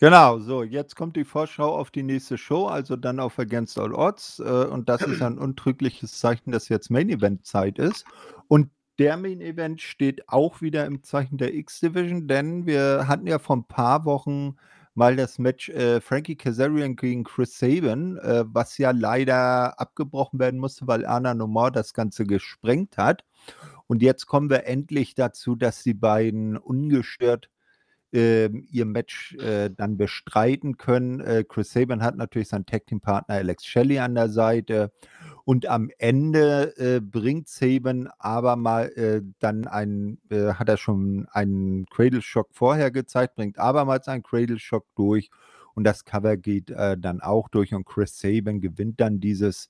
Genau, 0.00 0.38
so, 0.38 0.62
jetzt 0.62 0.96
kommt 0.96 1.16
die 1.16 1.24
Vorschau 1.24 1.74
auf 1.74 1.90
die 1.90 2.02
nächste 2.02 2.36
Show, 2.36 2.66
also 2.66 2.96
dann 2.96 3.18
auf 3.20 3.38
Against 3.38 3.78
All 3.78 3.94
Odds. 3.94 4.38
Äh, 4.38 4.42
und 4.42 4.88
das 4.88 5.02
ist 5.02 5.22
ein 5.22 5.38
untrügliches 5.38 6.18
Zeichen, 6.18 6.52
dass 6.52 6.68
jetzt 6.68 6.90
Main 6.90 7.08
Event 7.08 7.46
Zeit 7.46 7.78
ist. 7.78 8.04
Und 8.48 8.70
der 8.98 9.16
Main 9.16 9.40
Event 9.40 9.80
steht 9.80 10.28
auch 10.28 10.60
wieder 10.60 10.86
im 10.86 11.02
Zeichen 11.02 11.38
der 11.38 11.54
X-Division, 11.54 12.28
denn 12.28 12.66
wir 12.66 13.08
hatten 13.08 13.26
ja 13.26 13.38
vor 13.38 13.56
ein 13.56 13.64
paar 13.64 14.04
Wochen 14.04 14.56
mal 14.96 15.14
das 15.14 15.38
Match 15.38 15.68
äh, 15.68 16.00
Frankie 16.00 16.36
Kazarian 16.36 16.96
gegen 16.96 17.24
Chris 17.24 17.58
Sabin, 17.58 18.16
äh, 18.18 18.44
was 18.46 18.78
ja 18.78 18.90
leider 18.90 19.78
abgebrochen 19.78 20.38
werden 20.38 20.58
musste, 20.58 20.86
weil 20.86 21.04
Anna 21.04 21.34
Nomor 21.34 21.70
das 21.70 21.92
Ganze 21.92 22.24
gesprengt 22.24 22.96
hat. 22.96 23.24
Und 23.86 24.02
jetzt 24.02 24.26
kommen 24.26 24.50
wir 24.50 24.66
endlich 24.66 25.14
dazu, 25.14 25.54
dass 25.54 25.82
die 25.82 25.94
beiden 25.94 26.56
ungestört 26.56 27.50
äh, 28.12 28.46
ihr 28.46 28.86
Match 28.86 29.34
äh, 29.36 29.70
dann 29.70 29.96
bestreiten 29.96 30.78
können. 30.78 31.20
Äh, 31.20 31.44
Chris 31.46 31.72
Sabin 31.72 32.02
hat 32.02 32.16
natürlich 32.16 32.48
seinen 32.48 32.66
Tag 32.66 32.86
Team 32.86 33.00
Partner 33.00 33.36
Alex 33.36 33.66
Shelley 33.66 33.98
an 33.98 34.14
der 34.14 34.30
Seite 34.30 34.92
und 35.46 35.66
am 35.66 35.90
Ende 35.98 36.76
äh, 36.76 37.00
bringt 37.00 37.48
Saban 37.48 38.08
aber 38.18 38.56
mal 38.56 38.88
äh, 38.96 39.22
dann 39.38 39.68
einen, 39.68 40.20
äh, 40.28 40.54
hat 40.54 40.68
er 40.68 40.76
schon 40.76 41.28
einen 41.30 41.86
Cradle 41.86 42.20
Shock 42.20 42.48
vorher 42.50 42.90
gezeigt, 42.90 43.36
bringt 43.36 43.56
abermals 43.56 44.08
einen 44.08 44.24
Cradle 44.24 44.58
Shock 44.58 44.86
durch 44.96 45.30
und 45.74 45.84
das 45.84 46.04
Cover 46.04 46.36
geht 46.36 46.70
äh, 46.70 46.98
dann 46.98 47.20
auch 47.20 47.48
durch 47.48 47.72
und 47.74 47.86
Chris 47.86 48.18
Saban 48.18 48.60
gewinnt 48.60 49.00
dann 49.00 49.20
dieses 49.20 49.68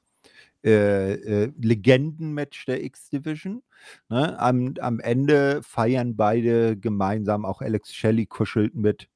äh, 0.64 1.12
äh, 1.12 1.52
Legendenmatch 1.60 2.64
der 2.64 2.82
X-Division. 2.82 3.62
Ne? 4.08 4.38
Am, 4.38 4.76
am 4.80 4.98
Ende 4.98 5.62
feiern 5.62 6.16
beide 6.16 6.78
gemeinsam, 6.78 7.44
auch 7.44 7.60
Alex 7.60 7.94
Shelley 7.94 8.24
kuschelt 8.24 8.74
mit 8.74 9.10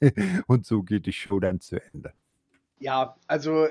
und 0.48 0.66
so 0.66 0.82
geht 0.82 1.06
die 1.06 1.12
Show 1.12 1.38
dann 1.38 1.60
zu 1.60 1.80
Ende. 1.80 2.12
Ja, 2.80 3.14
also 3.28 3.68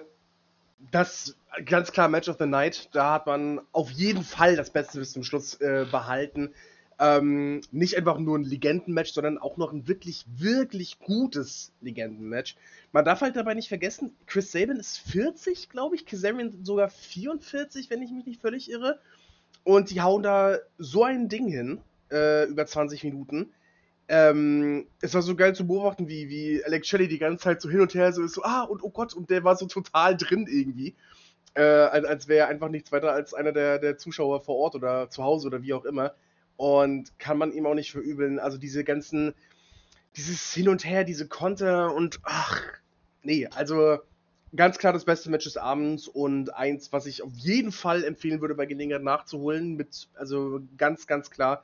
das 0.92 1.36
ganz 1.66 1.92
klar 1.92 2.08
Match 2.08 2.30
of 2.30 2.38
the 2.40 2.46
Night. 2.46 2.90
Da 2.94 3.14
hat 3.14 3.28
man 3.28 3.62
auf 3.72 3.92
jeden 3.92 4.24
Fall 4.24 4.56
das 4.56 4.70
Beste 4.70 5.00
bis 5.00 5.12
zum 5.12 5.24
Schluss 5.24 5.56
äh, 5.62 5.86
behalten. 5.90 6.54
Ähm, 7.02 7.62
nicht 7.72 7.96
einfach 7.96 8.20
nur 8.20 8.38
ein 8.38 8.44
Legendenmatch, 8.44 9.14
sondern 9.14 9.38
auch 9.38 9.56
noch 9.56 9.72
ein 9.72 9.88
wirklich, 9.88 10.26
wirklich 10.36 11.00
gutes 11.00 11.72
Legendenmatch. 11.80 12.58
Man 12.92 13.06
darf 13.06 13.22
halt 13.22 13.38
dabei 13.38 13.54
nicht 13.54 13.70
vergessen, 13.70 14.14
Chris 14.26 14.52
Sabin 14.52 14.78
ist 14.78 14.98
40, 14.98 15.70
glaube 15.70 15.96
ich, 15.96 16.06
Kazarian 16.06 16.66
sogar 16.66 16.90
44, 16.90 17.90
wenn 17.90 18.02
ich 18.02 18.12
mich 18.12 18.26
nicht 18.26 18.42
völlig 18.42 18.70
irre. 18.70 19.00
Und 19.64 19.92
die 19.92 20.02
hauen 20.02 20.24
da 20.24 20.58
so 20.78 21.06
ein 21.06 21.30
Ding 21.30 21.48
hin, 21.48 21.80
äh, 22.12 22.46
über 22.46 22.66
20 22.66 23.04
Minuten. 23.06 23.54
Ähm, 24.12 24.88
es 25.02 25.14
war 25.14 25.22
so 25.22 25.36
geil 25.36 25.54
zu 25.54 25.68
beobachten, 25.68 26.08
wie, 26.08 26.30
wie 26.30 26.64
Alex 26.66 26.88
Shelley 26.88 27.08
die 27.08 27.20
ganze 27.20 27.44
Zeit 27.44 27.62
so 27.62 27.70
hin 27.70 27.82
und 27.82 27.94
her 27.94 28.12
so 28.12 28.24
ist, 28.24 28.34
so, 28.34 28.44
ah, 28.44 28.64
und 28.64 28.84
oh 28.84 28.90
Gott, 28.90 29.14
und 29.14 29.30
der 29.30 29.44
war 29.44 29.56
so 29.56 29.68
total 29.68 30.18
drin 30.18 30.48
irgendwie. 30.50 30.96
Äh, 31.54 31.62
als 31.62 32.28
wäre 32.28 32.46
er 32.46 32.48
einfach 32.48 32.70
nichts 32.70 32.92
weiter 32.92 33.12
als 33.12 33.36
einer 33.36 33.52
der, 33.52 33.78
der 33.78 33.98
Zuschauer 34.00 34.42
vor 34.42 34.56
Ort 34.56 34.74
oder 34.74 35.12
zu 35.12 35.24
Hause 35.24 35.48
oder 35.48 35.62
wie 35.62 35.74
auch 35.74 35.86
immer. 35.86 36.16
Und 36.58 37.18
kann 37.20 37.38
man 37.38 37.52
ihm 37.52 37.68
auch 37.68 37.76
nicht 37.76 37.92
verübeln. 37.92 38.40
Also 38.40 38.58
diese 38.58 38.84
ganzen, 38.84 39.36
dieses 40.16 40.54
Hin 40.54 40.70
und 40.70 40.86
Her, 40.86 41.04
diese 41.04 41.28
Konter 41.28 41.94
und 41.94 42.20
ach, 42.24 42.64
nee, 43.22 43.48
also 43.48 44.00
ganz 44.56 44.80
klar 44.80 44.92
das 44.92 45.06
beste 45.06 45.30
Match 45.30 45.46
des 45.46 45.58
Abends 45.58 46.08
und 46.08 46.56
eins, 46.56 46.92
was 46.92 47.06
ich 47.06 47.22
auf 47.22 47.34
jeden 47.36 47.72
Fall 47.72 48.04
empfehlen 48.04 48.42
würde, 48.42 48.56
bei 48.56 48.66
Gelegenheit 48.66 49.04
nachzuholen. 49.04 49.76
Mit, 49.76 50.10
also 50.16 50.62
ganz, 50.78 51.06
ganz 51.06 51.30
klar. 51.30 51.64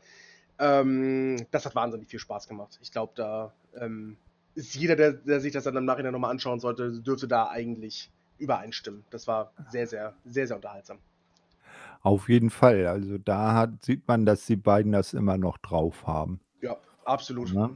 Ähm, 0.59 1.45
das 1.51 1.65
hat 1.65 1.75
wahnsinnig 1.75 2.09
viel 2.09 2.19
Spaß 2.19 2.47
gemacht. 2.47 2.79
Ich 2.81 2.91
glaube, 2.91 3.13
da 3.15 3.53
ähm, 3.79 4.17
ist 4.55 4.75
jeder, 4.75 4.95
der, 4.95 5.13
der, 5.13 5.41
sich 5.41 5.51
das 5.51 5.65
dann 5.65 5.75
im 5.75 5.85
Nachhinein 5.85 6.13
nochmal 6.13 6.31
anschauen 6.31 6.59
sollte, 6.59 7.01
dürfte 7.01 7.27
da 7.27 7.49
eigentlich 7.49 8.11
übereinstimmen. 8.37 9.03
Das 9.09 9.27
war 9.27 9.51
sehr, 9.69 9.87
sehr, 9.87 10.13
sehr, 10.25 10.47
sehr 10.47 10.55
unterhaltsam. 10.55 10.97
Auf 12.01 12.29
jeden 12.29 12.49
Fall. 12.49 12.85
Also 12.85 13.17
da 13.17 13.53
hat, 13.53 13.83
sieht 13.83 14.07
man, 14.07 14.25
dass 14.25 14.45
die 14.45 14.55
beiden 14.55 14.91
das 14.91 15.13
immer 15.13 15.37
noch 15.37 15.57
drauf 15.57 16.05
haben. 16.05 16.39
Ja, 16.61 16.77
absolut. 17.03 17.51
Ja. 17.51 17.71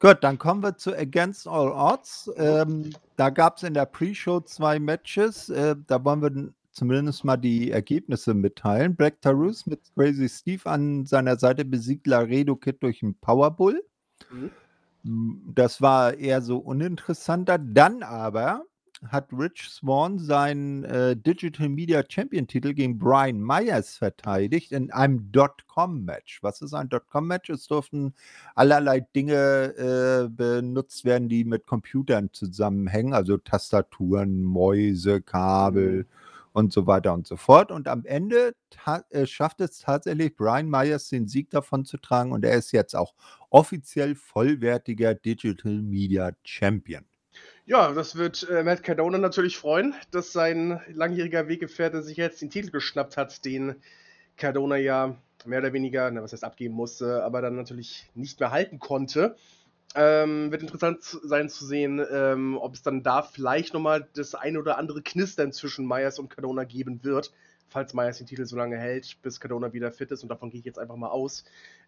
Gut, 0.00 0.18
dann 0.22 0.38
kommen 0.38 0.62
wir 0.62 0.76
zu 0.76 0.96
Against 0.96 1.46
All 1.46 1.70
Odds. 1.70 2.30
Ähm, 2.36 2.90
da 3.16 3.30
gab 3.30 3.58
es 3.58 3.62
in 3.62 3.74
der 3.74 3.84
Pre-Show 3.84 4.40
zwei 4.40 4.78
Matches. 4.78 5.50
Äh, 5.50 5.76
da 5.86 6.02
wollen 6.04 6.22
wir 6.22 6.52
zumindest 6.72 7.24
mal 7.24 7.36
die 7.36 7.70
Ergebnisse 7.70 8.34
mitteilen. 8.34 8.96
Black 8.96 9.20
Tarus 9.20 9.66
mit 9.66 9.80
Crazy 9.94 10.28
Steve 10.28 10.68
an 10.68 11.06
seiner 11.06 11.36
Seite 11.36 11.64
besiegt 11.64 12.06
Laredo 12.06 12.56
Kid 12.56 12.82
durch 12.82 13.02
einen 13.02 13.14
Powerbull. 13.14 13.82
Mhm. 14.30 14.50
Das 15.54 15.80
war 15.80 16.14
eher 16.14 16.42
so 16.42 16.58
uninteressanter. 16.58 17.58
Dann 17.58 18.02
aber 18.02 18.64
hat 19.08 19.32
Rich 19.32 19.70
Swan 19.70 20.18
seinen 20.18 20.84
äh, 20.84 21.16
Digital 21.16 21.70
Media 21.70 22.04
Champion 22.06 22.46
Titel 22.46 22.74
gegen 22.74 22.98
Brian 22.98 23.40
Myers 23.40 23.96
verteidigt 23.96 24.72
in 24.72 24.92
einem 24.92 25.32
Dot-Com-Match. 25.32 26.42
Was 26.42 26.60
ist 26.60 26.74
ein 26.74 26.90
Dot-Com-Match? 26.90 27.48
Es 27.48 27.66
durften 27.66 28.12
allerlei 28.54 29.00
Dinge 29.00 29.74
äh, 29.78 30.28
benutzt 30.28 31.06
werden, 31.06 31.30
die 31.30 31.44
mit 31.44 31.66
Computern 31.66 32.28
zusammenhängen, 32.34 33.14
also 33.14 33.38
Tastaturen, 33.38 34.42
Mäuse, 34.42 35.22
Kabel. 35.22 36.02
Mhm 36.02 36.29
und 36.52 36.72
so 36.72 36.86
weiter 36.86 37.12
und 37.12 37.26
so 37.26 37.36
fort. 37.36 37.70
Und 37.70 37.88
am 37.88 38.04
Ende 38.04 38.54
äh, 39.10 39.26
schafft 39.26 39.60
es 39.60 39.78
tatsächlich 39.78 40.36
Brian 40.36 40.68
Myers 40.68 41.08
den 41.08 41.28
Sieg 41.28 41.50
davon 41.50 41.84
zu 41.84 41.96
tragen 41.98 42.32
und 42.32 42.44
er 42.44 42.54
ist 42.54 42.72
jetzt 42.72 42.94
auch 42.94 43.14
offiziell 43.50 44.14
vollwertiger 44.14 45.14
Digital 45.14 45.72
Media 45.72 46.32
Champion. 46.44 47.04
Ja, 47.66 47.92
das 47.92 48.16
wird 48.16 48.48
äh, 48.50 48.64
Matt 48.64 48.82
Cardona 48.82 49.18
natürlich 49.18 49.56
freuen, 49.56 49.94
dass 50.10 50.32
sein 50.32 50.80
langjähriger 50.92 51.46
Weggefährte 51.46 52.02
sich 52.02 52.16
jetzt 52.16 52.42
den 52.42 52.50
Titel 52.50 52.70
geschnappt 52.70 53.16
hat, 53.16 53.44
den 53.44 53.76
Cardona 54.36 54.76
ja 54.76 55.16
mehr 55.44 55.60
oder 55.60 55.72
weniger, 55.72 56.10
na, 56.10 56.22
was 56.22 56.32
heißt 56.32 56.44
abgeben 56.44 56.74
musste, 56.74 57.22
aber 57.22 57.42
dann 57.42 57.56
natürlich 57.56 58.10
nicht 58.14 58.40
mehr 58.40 58.50
halten 58.50 58.78
konnte. 58.78 59.36
Ähm, 59.96 60.52
wird 60.52 60.62
interessant 60.62 61.02
sein 61.02 61.48
zu 61.48 61.66
sehen, 61.66 62.00
ähm, 62.12 62.56
ob 62.58 62.74
es 62.74 62.82
dann 62.82 63.02
da 63.02 63.22
vielleicht 63.22 63.74
nochmal 63.74 64.08
das 64.14 64.36
ein 64.36 64.56
oder 64.56 64.78
andere 64.78 65.02
Knistern 65.02 65.52
zwischen 65.52 65.86
Myers 65.86 66.20
und 66.20 66.30
Cardona 66.30 66.62
geben 66.62 67.02
wird, 67.02 67.32
falls 67.68 67.92
Myers 67.92 68.18
den 68.18 68.28
Titel 68.28 68.44
so 68.44 68.56
lange 68.56 68.78
hält, 68.78 69.16
bis 69.22 69.40
Cardona 69.40 69.72
wieder 69.72 69.90
fit 69.90 70.12
ist 70.12 70.22
und 70.22 70.28
davon 70.28 70.50
gehe 70.50 70.60
ich 70.60 70.66
jetzt 70.66 70.78
einfach 70.78 70.94
mal 70.94 71.08
aus. 71.08 71.44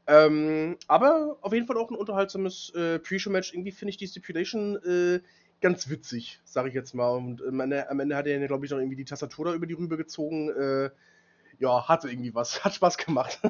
Ähm, 0.08 0.76
aber 0.88 1.38
auf 1.42 1.52
jeden 1.52 1.66
Fall 1.66 1.76
auch 1.76 1.90
ein 1.90 1.96
unterhaltsames 1.96 2.70
äh, 2.74 2.98
Pre-Show-Match. 2.98 3.54
Irgendwie 3.54 3.70
finde 3.70 3.90
ich 3.90 3.98
die 3.98 4.08
Stipulation 4.08 4.76
äh, 4.84 5.20
ganz 5.60 5.88
witzig, 5.88 6.40
sage 6.44 6.68
ich 6.68 6.74
jetzt 6.74 6.94
mal. 6.94 7.10
Und 7.10 7.40
am 7.46 7.60
Ende, 7.60 7.88
am 7.88 8.00
Ende 8.00 8.16
hat 8.16 8.26
er, 8.26 8.44
glaube 8.48 8.64
ich, 8.64 8.72
noch 8.72 8.78
irgendwie 8.78 8.96
die 8.96 9.04
Tastatur 9.04 9.44
da 9.44 9.54
über 9.54 9.66
die 9.66 9.74
Rübe 9.74 9.96
gezogen. 9.96 10.50
Äh, 10.50 10.90
ja, 11.60 11.88
hatte 11.88 12.10
irgendwie 12.10 12.34
was. 12.34 12.64
Hat 12.64 12.74
Spaß 12.74 12.98
gemacht. 12.98 13.40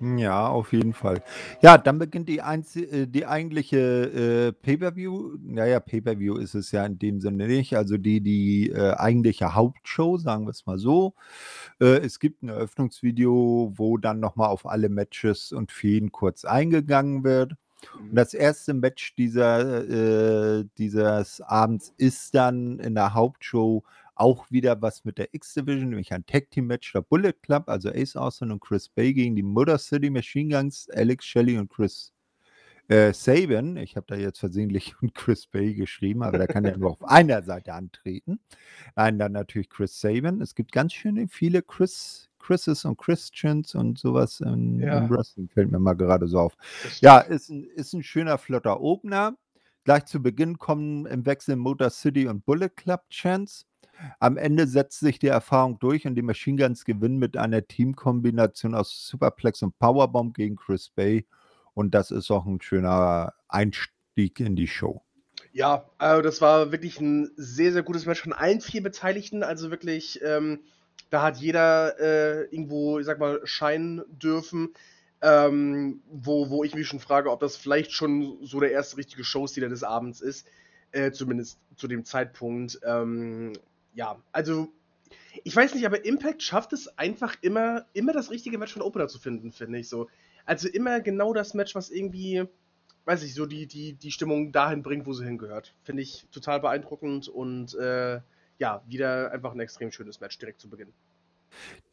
Ja, 0.00 0.46
auf 0.46 0.72
jeden 0.72 0.92
Fall. 0.92 1.22
Ja, 1.60 1.76
dann 1.76 1.98
beginnt 1.98 2.28
die, 2.28 2.40
einzi 2.40 2.84
äh, 2.84 3.06
die 3.06 3.26
eigentliche 3.26 3.78
äh, 3.78 4.52
Pay-per-View. 4.52 5.38
Naja, 5.42 5.80
Pay-per-View 5.80 6.36
ist 6.36 6.54
es 6.54 6.70
ja 6.70 6.86
in 6.86 6.98
dem 6.98 7.20
Sinne 7.20 7.48
nicht. 7.48 7.76
Also 7.76 7.96
die, 7.96 8.20
die 8.20 8.70
äh, 8.70 8.94
eigentliche 8.94 9.54
Hauptshow, 9.54 10.16
sagen 10.16 10.46
wir 10.46 10.50
es 10.50 10.66
mal 10.66 10.78
so. 10.78 11.14
Äh, 11.80 11.98
es 11.98 12.20
gibt 12.20 12.42
ein 12.42 12.48
Eröffnungsvideo, 12.48 13.72
wo 13.74 13.98
dann 13.98 14.20
nochmal 14.20 14.48
auf 14.50 14.66
alle 14.66 14.88
Matches 14.88 15.52
und 15.52 15.72
Feen 15.72 16.12
kurz 16.12 16.44
eingegangen 16.44 17.24
wird. 17.24 17.54
Und 17.98 18.12
mhm. 18.12 18.14
das 18.14 18.34
erste 18.34 18.74
Match 18.74 19.16
dieser, 19.16 20.60
äh, 20.60 20.64
dieses 20.78 21.40
Abends 21.40 21.92
ist 21.96 22.34
dann 22.34 22.78
in 22.78 22.94
der 22.94 23.14
Hauptshow 23.14 23.82
auch 24.18 24.50
wieder 24.50 24.80
was 24.82 25.04
mit 25.04 25.18
der 25.18 25.32
X-Division, 25.32 25.90
nämlich 25.90 26.12
ein 26.12 26.26
Tag-Team-Match 26.26 26.92
der 26.92 27.02
Bullet 27.02 27.34
Club, 27.42 27.68
also 27.68 27.90
Ace 27.90 28.16
Austin 28.16 28.50
und 28.50 28.60
Chris 28.60 28.88
Bay 28.88 29.12
gegen 29.14 29.36
die 29.36 29.42
Motor 29.42 29.78
City 29.78 30.10
Machine 30.10 30.54
Guns, 30.54 30.88
Alex 30.90 31.24
Shelley 31.24 31.58
und 31.58 31.70
Chris 31.70 32.12
äh, 32.88 33.12
Saban. 33.12 33.76
Ich 33.76 33.96
habe 33.96 34.06
da 34.08 34.16
jetzt 34.16 34.40
versehentlich 34.40 34.94
Chris 35.14 35.46
Bay 35.46 35.74
geschrieben, 35.74 36.22
aber 36.22 36.38
der 36.38 36.48
kann 36.48 36.64
ja 36.64 36.76
nur 36.76 36.90
auf 36.90 37.04
einer 37.08 37.42
Seite 37.42 37.74
antreten. 37.74 38.40
Nein, 38.96 39.18
dann 39.18 39.32
natürlich 39.32 39.70
Chris 39.70 40.00
Saban. 40.00 40.40
Es 40.40 40.54
gibt 40.54 40.72
ganz 40.72 40.94
schön 40.94 41.28
viele 41.28 41.62
Chris, 41.62 42.28
Chrises 42.38 42.84
und 42.84 42.98
Christians 42.98 43.74
und 43.74 43.98
sowas 43.98 44.40
in, 44.40 44.80
ja. 44.80 44.98
im 44.98 45.10
Wrestling, 45.10 45.48
fällt 45.48 45.70
mir 45.70 45.78
mal 45.78 45.94
gerade 45.94 46.26
so 46.26 46.40
auf. 46.40 46.56
Ja, 47.00 47.18
ist 47.18 47.50
ein, 47.50 47.64
ist 47.64 47.92
ein 47.92 48.02
schöner, 48.02 48.38
flotter 48.38 48.80
Opener. 48.80 49.36
Gleich 49.84 50.04
zu 50.06 50.22
Beginn 50.22 50.58
kommen 50.58 51.06
im 51.06 51.24
Wechsel 51.24 51.56
Motor 51.56 51.90
City 51.90 52.26
und 52.26 52.44
Bullet 52.44 52.68
Club 52.68 53.08
Chance. 53.10 53.64
Am 54.20 54.36
Ende 54.36 54.66
setzt 54.66 55.00
sich 55.00 55.18
die 55.18 55.28
Erfahrung 55.28 55.78
durch 55.78 56.06
und 56.06 56.14
die 56.14 56.22
Machine 56.22 56.62
Guns 56.62 56.84
gewinnen 56.84 57.18
mit 57.18 57.36
einer 57.36 57.66
Teamkombination 57.66 58.74
aus 58.74 59.06
Superplex 59.06 59.62
und 59.62 59.78
Powerbomb 59.78 60.36
gegen 60.36 60.56
Chris 60.56 60.90
Bay. 60.90 61.26
Und 61.74 61.94
das 61.94 62.10
ist 62.10 62.30
auch 62.30 62.46
ein 62.46 62.60
schöner 62.60 63.34
Einstieg 63.48 64.40
in 64.40 64.56
die 64.56 64.66
Show. 64.66 65.02
Ja, 65.52 65.88
also 65.98 66.22
das 66.22 66.40
war 66.40 66.72
wirklich 66.72 67.00
ein 67.00 67.30
sehr, 67.36 67.72
sehr 67.72 67.82
gutes 67.82 68.06
Match 68.06 68.22
von 68.22 68.32
allen 68.32 68.60
vier 68.60 68.82
Beteiligten. 68.82 69.42
Also 69.42 69.70
wirklich, 69.70 70.20
ähm, 70.22 70.60
da 71.10 71.22
hat 71.22 71.38
jeder 71.38 71.98
äh, 71.98 72.42
irgendwo, 72.44 72.98
ich 72.98 73.06
sag 73.06 73.18
mal, 73.18 73.40
scheinen 73.44 74.02
dürfen. 74.08 74.74
Ähm, 75.20 76.00
wo, 76.12 76.48
wo 76.48 76.62
ich 76.62 76.76
mich 76.76 76.86
schon 76.86 77.00
frage, 77.00 77.32
ob 77.32 77.40
das 77.40 77.56
vielleicht 77.56 77.90
schon 77.90 78.38
so 78.42 78.60
der 78.60 78.70
erste 78.70 78.98
richtige 78.98 79.24
Showstealer 79.24 79.68
des 79.68 79.82
Abends 79.82 80.20
ist. 80.20 80.46
Äh, 80.92 81.10
zumindest 81.10 81.58
zu 81.76 81.88
dem 81.88 82.04
Zeitpunkt. 82.04 82.78
Ähm, 82.84 83.52
ja, 83.98 84.16
also 84.30 84.68
ich 85.42 85.54
weiß 85.54 85.74
nicht, 85.74 85.84
aber 85.84 86.04
Impact 86.04 86.40
schafft 86.40 86.72
es 86.72 86.86
einfach 86.98 87.34
immer, 87.40 87.84
immer 87.94 88.12
das 88.12 88.30
richtige 88.30 88.56
Match 88.56 88.72
von 88.72 88.82
Opener 88.82 89.08
zu 89.08 89.18
finden, 89.18 89.50
finde 89.50 89.80
ich 89.80 89.88
so. 89.88 90.08
Also 90.44 90.68
immer 90.68 91.00
genau 91.00 91.34
das 91.34 91.52
Match, 91.52 91.74
was 91.74 91.90
irgendwie, 91.90 92.44
weiß 93.06 93.24
ich, 93.24 93.34
so 93.34 93.44
die, 93.44 93.66
die, 93.66 93.94
die 93.94 94.12
Stimmung 94.12 94.52
dahin 94.52 94.84
bringt, 94.84 95.04
wo 95.06 95.12
sie 95.14 95.24
hingehört. 95.24 95.74
Finde 95.82 96.02
ich 96.02 96.28
total 96.30 96.60
beeindruckend 96.60 97.28
und 97.28 97.74
äh, 97.74 98.20
ja, 98.58 98.82
wieder 98.86 99.32
einfach 99.32 99.52
ein 99.52 99.60
extrem 99.60 99.90
schönes 99.90 100.20
Match 100.20 100.38
direkt 100.38 100.60
zu 100.60 100.70
Beginn. 100.70 100.92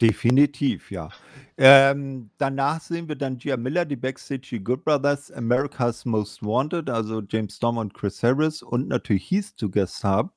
Definitiv, 0.00 0.92
ja. 0.92 1.08
Ähm, 1.56 2.30
danach 2.38 2.80
sehen 2.80 3.08
wir 3.08 3.16
dann 3.16 3.38
Gia 3.38 3.56
Miller, 3.56 3.84
die 3.84 3.96
Backstage 3.96 4.60
Good 4.60 4.84
Brothers, 4.84 5.32
America's 5.32 6.04
Most 6.04 6.40
Wanted, 6.44 6.88
also 6.88 7.20
James 7.28 7.56
Storm 7.56 7.78
und 7.78 7.94
Chris 7.94 8.22
Harris 8.22 8.62
und 8.62 8.86
natürlich 8.86 9.28
Heath 9.28 9.54
zu 9.56 9.68
Gast 9.68 10.04
haben. 10.04 10.30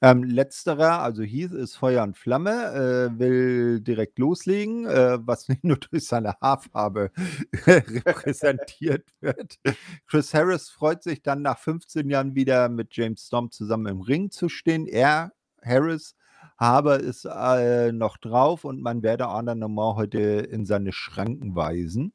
Ähm, 0.00 0.24
letzterer, 0.24 1.00
also 1.00 1.22
Heath 1.22 1.52
ist 1.52 1.76
Feuer 1.76 2.02
und 2.02 2.16
Flamme, 2.16 3.10
äh, 3.14 3.18
will 3.18 3.80
direkt 3.80 4.18
loslegen, 4.18 4.86
äh, 4.86 5.18
was 5.20 5.48
nicht 5.48 5.64
nur 5.64 5.76
durch 5.76 6.06
seine 6.06 6.34
Haarfarbe 6.40 7.10
repräsentiert 7.66 9.06
wird. 9.20 9.58
Chris 10.06 10.34
Harris 10.34 10.68
freut 10.68 11.02
sich 11.02 11.22
dann 11.22 11.42
nach 11.42 11.58
15 11.58 12.08
Jahren 12.10 12.34
wieder 12.34 12.68
mit 12.68 12.94
James 12.96 13.26
Storm 13.26 13.50
zusammen 13.50 13.86
im 13.86 14.00
Ring 14.00 14.30
zu 14.30 14.48
stehen. 14.48 14.86
Er, 14.86 15.32
Harris, 15.62 16.14
habe 16.58 16.94
es 16.94 17.24
äh, 17.24 17.92
noch 17.92 18.16
drauf 18.16 18.64
und 18.64 18.80
man 18.80 19.02
werde 19.02 19.26
Arne 19.26 19.56
Normal 19.56 19.96
heute 19.96 20.20
in 20.20 20.66
seine 20.66 20.92
Schranken 20.92 21.56
weisen. 21.56 22.12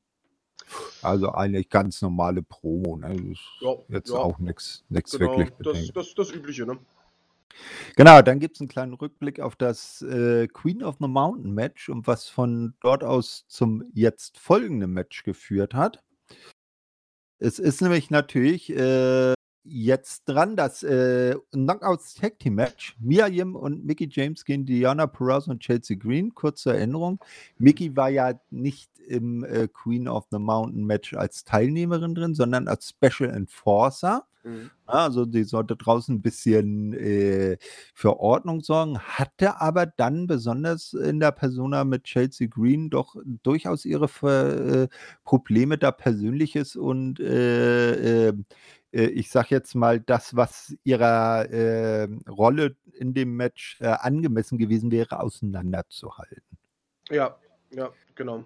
Also 1.02 1.32
eigentlich 1.32 1.70
ganz 1.70 2.02
normale 2.02 2.44
Promo. 2.44 2.96
Ne? 2.98 3.34
Ja, 3.60 3.76
jetzt 3.88 4.10
ja. 4.10 4.18
auch 4.18 4.38
nichts 4.40 4.84
genau, 4.90 5.38
wirklich. 5.38 5.50
Das, 5.60 5.92
das, 5.94 6.14
das 6.16 6.32
Übliche, 6.32 6.66
ne? 6.66 6.78
Genau, 7.96 8.22
dann 8.22 8.40
gibt 8.40 8.56
es 8.56 8.62
einen 8.62 8.70
kleinen 8.70 8.94
Rückblick 8.94 9.40
auf 9.40 9.56
das 9.56 10.02
äh, 10.02 10.48
Queen 10.48 10.84
of 10.84 10.98
the 11.00 11.08
Mountain 11.08 11.54
Match 11.54 11.90
und 11.90 12.08
was 12.08 12.30
von 12.30 12.74
dort 12.82 13.04
aus 13.04 13.46
zum 13.48 13.84
jetzt 13.94 14.40
folgenden 14.40 14.92
Match 14.92 15.24
geführt 15.24 15.74
hat. 15.74 16.04
Es 17.40 17.58
ist 17.60 17.82
nämlich 17.82 18.10
natürlich 18.10 18.70
äh, 18.70 19.34
jetzt 19.64 20.24
dran 20.26 20.56
das 20.56 20.84
äh, 20.84 21.36
Knockouts 21.52 22.16
Tag 22.16 22.40
Team 22.40 22.56
Match. 22.56 22.96
Mia 23.00 23.28
Yim 23.28 23.56
und 23.56 23.86
Mickey 23.86 24.08
James 24.12 24.46
gegen 24.46 24.66
Diana 24.66 25.08
Perazzo 25.08 25.52
und 25.52 25.62
Chelsea 25.62 25.98
Green. 25.98 26.34
Kurze 26.34 26.74
Erinnerung. 26.74 27.20
Mickey 27.58 27.96
war 27.96 28.10
ja 28.10 28.40
nicht 28.50 28.90
im 29.08 29.44
äh, 29.44 29.68
Queen 29.68 30.08
of 30.08 30.28
the 30.32 30.40
Mountain 30.40 30.86
Match 30.86 31.14
als 31.14 31.44
Teilnehmerin 31.44 32.16
drin, 32.16 32.36
sondern 32.36 32.68
als 32.68 32.90
Special 32.90 33.30
Enforcer. 33.30 34.26
Mhm. 34.44 34.72
Also 34.86 35.26
die 35.26 35.44
sollte 35.44 35.76
draußen 35.76 36.16
ein 36.16 36.22
bisschen 36.22 36.94
äh, 36.94 37.58
für 37.94 38.20
Ordnung 38.20 38.62
sorgen, 38.62 39.00
hatte 39.00 39.60
aber 39.62 39.86
dann 39.86 40.28
besonders 40.28 40.94
in 40.94 41.20
der 41.20 41.32
Persona 41.32 41.84
mit 41.84 42.06
Chelsea 42.06 42.48
Green 42.48 42.90
doch 42.90 43.16
durchaus 43.44 43.86
ihre 43.86 44.08
äh, 44.28 44.88
Probleme 45.24 45.78
da 45.78 45.92
persönliches 45.92 46.76
und 46.76 47.20
äh, 47.20 48.28
äh, 48.28 48.30
äh 48.30 48.34
ich 48.92 49.30
sag 49.30 49.52
jetzt 49.52 49.76
mal 49.76 50.00
das, 50.00 50.36
was 50.36 50.76
ihrer 50.84 51.50
äh, 51.50 52.08
Rolle 52.28 52.76
in 52.94 53.14
dem 53.14 53.36
Match 53.36 53.78
äh, 53.82 53.88
angemessen 53.88 54.58
gewesen 54.58 54.92
wäre, 54.92 55.20
auseinanderzuhalten. 55.20 56.58
Ja, 57.10 57.38
ja, 57.72 57.90
genau. 58.16 58.46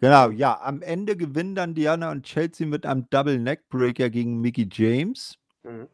Genau, 0.00 0.30
ja, 0.30 0.60
am 0.60 0.82
Ende 0.82 1.16
gewinnen 1.16 1.54
dann 1.56 1.74
Diana 1.74 2.12
und 2.12 2.24
Chelsea 2.24 2.66
mit 2.66 2.86
einem 2.86 3.08
Double 3.10 3.38
Neckbreaker 3.38 4.10
gegen 4.10 4.40
Mickey 4.40 4.68
James. 4.70 5.38
Mhm. 5.64 5.88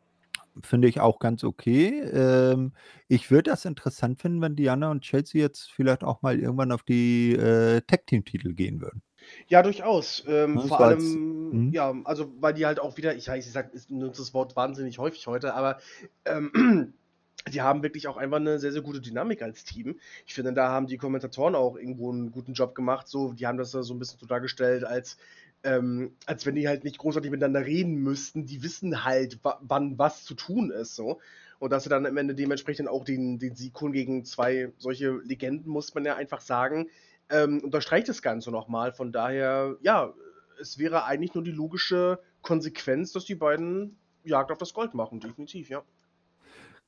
Finde 0.60 0.88
ich 0.88 1.00
auch 1.00 1.18
ganz 1.18 1.42
okay. 1.42 2.00
Ähm, 2.00 2.72
ich 3.08 3.30
würde 3.30 3.50
das 3.50 3.64
interessant 3.64 4.20
finden, 4.20 4.40
wenn 4.40 4.56
Diana 4.56 4.90
und 4.90 5.00
Chelsea 5.02 5.40
jetzt 5.40 5.72
vielleicht 5.72 6.04
auch 6.04 6.22
mal 6.22 6.38
irgendwann 6.38 6.70
auf 6.70 6.82
die 6.82 7.32
äh, 7.32 7.80
Tag-Team-Titel 7.80 8.52
gehen 8.52 8.80
würden. 8.80 9.02
Ja, 9.48 9.62
durchaus. 9.62 10.24
Ähm, 10.26 10.58
vor 10.60 10.80
allem, 10.80 10.98
als, 10.98 11.04
hm? 11.04 11.70
ja, 11.72 11.94
also 12.04 12.32
weil 12.40 12.54
die 12.54 12.66
halt 12.66 12.80
auch 12.80 12.96
wieder, 12.96 13.14
ich, 13.14 13.28
ich 13.28 13.52
sag, 13.52 13.74
ich 13.74 13.88
nutze 13.90 14.22
das 14.22 14.34
Wort 14.34 14.56
wahnsinnig 14.56 14.98
häufig 14.98 15.26
heute, 15.26 15.54
aber 15.54 15.78
ähm, 16.24 16.94
die 17.52 17.62
haben 17.62 17.82
wirklich 17.82 18.08
auch 18.08 18.16
einfach 18.16 18.38
eine 18.38 18.58
sehr, 18.58 18.72
sehr 18.72 18.82
gute 18.82 19.00
Dynamik 19.00 19.42
als 19.42 19.64
Team. 19.64 19.98
Ich 20.26 20.34
finde, 20.34 20.52
da 20.52 20.68
haben 20.68 20.86
die 20.86 20.96
Kommentatoren 20.96 21.54
auch 21.54 21.76
irgendwo 21.76 22.10
einen 22.10 22.30
guten 22.30 22.54
Job 22.54 22.74
gemacht. 22.74 23.08
So, 23.08 23.32
die 23.32 23.46
haben 23.46 23.58
das 23.58 23.72
da 23.72 23.82
so 23.82 23.94
ein 23.94 23.98
bisschen 23.98 24.18
so 24.18 24.26
dargestellt, 24.26 24.84
als, 24.84 25.18
ähm, 25.62 26.12
als 26.26 26.46
wenn 26.46 26.54
die 26.54 26.68
halt 26.68 26.84
nicht 26.84 26.98
großartig 26.98 27.30
miteinander 27.30 27.66
reden 27.66 27.96
müssten. 27.96 28.46
Die 28.46 28.62
wissen 28.62 29.04
halt, 29.04 29.40
wann 29.60 29.98
was 29.98 30.24
zu 30.24 30.34
tun 30.34 30.70
ist. 30.70 30.94
So. 30.94 31.20
Und 31.58 31.70
dass 31.70 31.84
sie 31.84 31.90
dann 31.90 32.06
am 32.06 32.16
Ende 32.16 32.34
dementsprechend 32.34 32.88
auch 32.88 33.04
den, 33.04 33.38
den 33.38 33.54
Sieg 33.54 33.78
holen 33.80 33.92
gegen 33.92 34.24
zwei 34.24 34.72
solche 34.78 35.18
Legenden, 35.24 35.70
muss 35.70 35.94
man 35.94 36.04
ja 36.04 36.16
einfach 36.16 36.40
sagen, 36.40 36.88
ähm, 37.30 37.60
unterstreicht 37.64 38.08
das 38.08 38.22
Ganze 38.22 38.50
nochmal. 38.50 38.92
Von 38.92 39.12
daher, 39.12 39.76
ja, 39.82 40.12
es 40.60 40.78
wäre 40.78 41.04
eigentlich 41.04 41.34
nur 41.34 41.44
die 41.44 41.50
logische 41.52 42.20
Konsequenz, 42.42 43.12
dass 43.12 43.24
die 43.24 43.34
beiden 43.34 43.98
Jagd 44.24 44.50
auf 44.52 44.58
das 44.58 44.74
Gold 44.74 44.94
machen, 44.94 45.20
definitiv, 45.20 45.68
ja. 45.70 45.82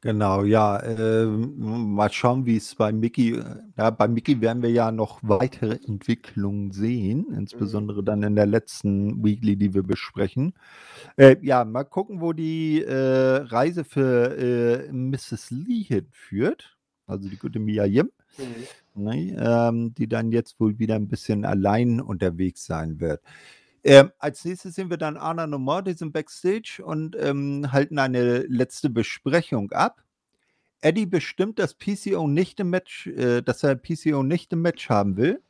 Genau, 0.03 0.45
ja, 0.45 0.83
ähm, 0.85 1.95
mal 1.95 2.13
schauen, 2.13 2.45
wie 2.47 2.57
es 2.59 2.75
bei 2.75 2.93
Mickey 2.93 3.33
äh, 3.39 3.57
ja, 3.77 3.91
bei 3.91 4.07
Mickey 4.07 4.41
werden 4.41 4.63
wir 4.63 4.71
ja 4.71 4.93
noch 4.93 5.19
weitere 5.23 5.79
Entwicklungen 5.87 6.71
sehen, 6.71 7.27
Mhm. 7.29 7.35
insbesondere 7.35 8.05
dann 8.05 8.23
in 8.23 8.37
der 8.37 8.47
letzten 8.47 9.25
Weekly, 9.25 9.57
die 9.57 9.75
wir 9.75 9.83
besprechen. 9.83 10.53
Äh, 11.17 11.37
ja, 11.43 11.65
mal 11.65 11.85
gucken, 11.85 12.21
wo 12.21 12.33
die, 12.35 12.83
äh, 12.85 13.37
Reise 13.45 13.85
für, 13.85 14.37
äh, 14.39 14.93
Mrs. 14.93 15.51
Lee 15.51 15.83
hinführt, 15.85 16.77
also 17.07 17.29
die 17.29 17.39
gute 17.39 17.59
Mia 17.59 17.85
Yim, 17.87 18.11
Mhm. 18.39 19.03
ne, 19.03 19.37
ähm, 19.39 19.95
die 19.95 20.09
dann 20.09 20.33
jetzt 20.33 20.59
wohl 20.61 20.79
wieder 20.79 20.97
ein 20.97 21.09
bisschen 21.09 21.45
allein 21.45 22.01
unterwegs 22.01 22.67
sein 22.67 23.01
wird. 23.01 23.23
Ähm, 23.85 24.11
als 24.19 24.45
nächstes 24.45 24.75
sehen 24.75 24.91
wir 24.91 24.97
dann 24.97 25.17
Anna 25.17 25.47
Nomor, 25.47 25.83
die 25.83 25.93
sind 25.93 26.13
Backstage 26.13 26.83
und 26.85 27.17
ähm, 27.19 27.71
halten 27.71 27.99
eine 27.99 28.39
letzte 28.49 28.91
Besprechung 28.91 29.71
ab. 29.71 30.03
Eddie 30.81 31.07
bestimmt, 31.07 31.59
dass 31.59 31.75
PCO 31.75 32.27
nicht 32.27 32.61
im 32.61 32.71
Match, 32.71 33.07
äh, 33.07 33.43
dass 33.43 33.63
er 33.63 33.77
PCO 33.77 34.23
nicht 34.23 34.53
im 34.53 34.63
Match 34.63 34.89
haben 34.89 35.17
will. 35.17 35.41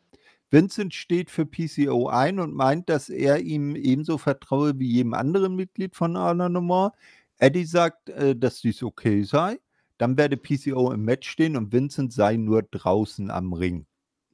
Vincent 0.51 0.95
steht 0.95 1.30
für 1.30 1.45
PCO 1.45 2.09
ein 2.09 2.39
und 2.39 2.55
meint, 2.55 2.89
dass 2.89 3.09
er 3.09 3.41
ihm 3.41 3.74
ebenso 3.74 4.18
vertraue 4.18 4.78
wie 4.78 4.89
jedem 4.89 5.14
anderen 5.14 5.57
Mitglied 5.57 5.97
von 5.97 6.16
Anna 6.16 6.49
Nomor. 6.49 6.93
Eddie 7.39 7.64
sagt, 7.64 8.11
äh, 8.11 8.37
dass 8.37 8.61
dies 8.61 8.82
okay 8.82 9.22
sei. 9.22 9.59
Dann 9.99 10.16
werde 10.16 10.36
PCO 10.36 10.92
im 10.92 11.05
Match 11.05 11.28
stehen 11.28 11.57
und 11.57 11.72
Vincent 11.72 12.12
sei 12.12 12.36
nur 12.36 12.62
draußen 12.62 13.30
am 13.30 13.53
Ring. 13.53 13.86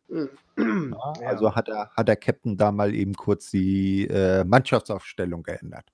Ja, 0.08 0.26
ja. 0.58 1.28
Also 1.28 1.54
hat 1.54 1.68
der, 1.68 1.90
hat 1.96 2.08
der 2.08 2.16
Captain 2.16 2.56
da 2.56 2.70
mal 2.72 2.94
eben 2.94 3.14
kurz 3.14 3.50
die 3.50 4.06
äh, 4.08 4.44
Mannschaftsaufstellung 4.44 5.42
geändert. 5.42 5.84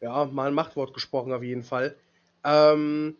Ja, 0.00 0.24
mal 0.24 0.48
ein 0.48 0.54
Machtwort 0.54 0.94
gesprochen 0.94 1.32
auf 1.32 1.42
jeden 1.42 1.62
Fall. 1.62 1.94
Ähm, 2.44 3.16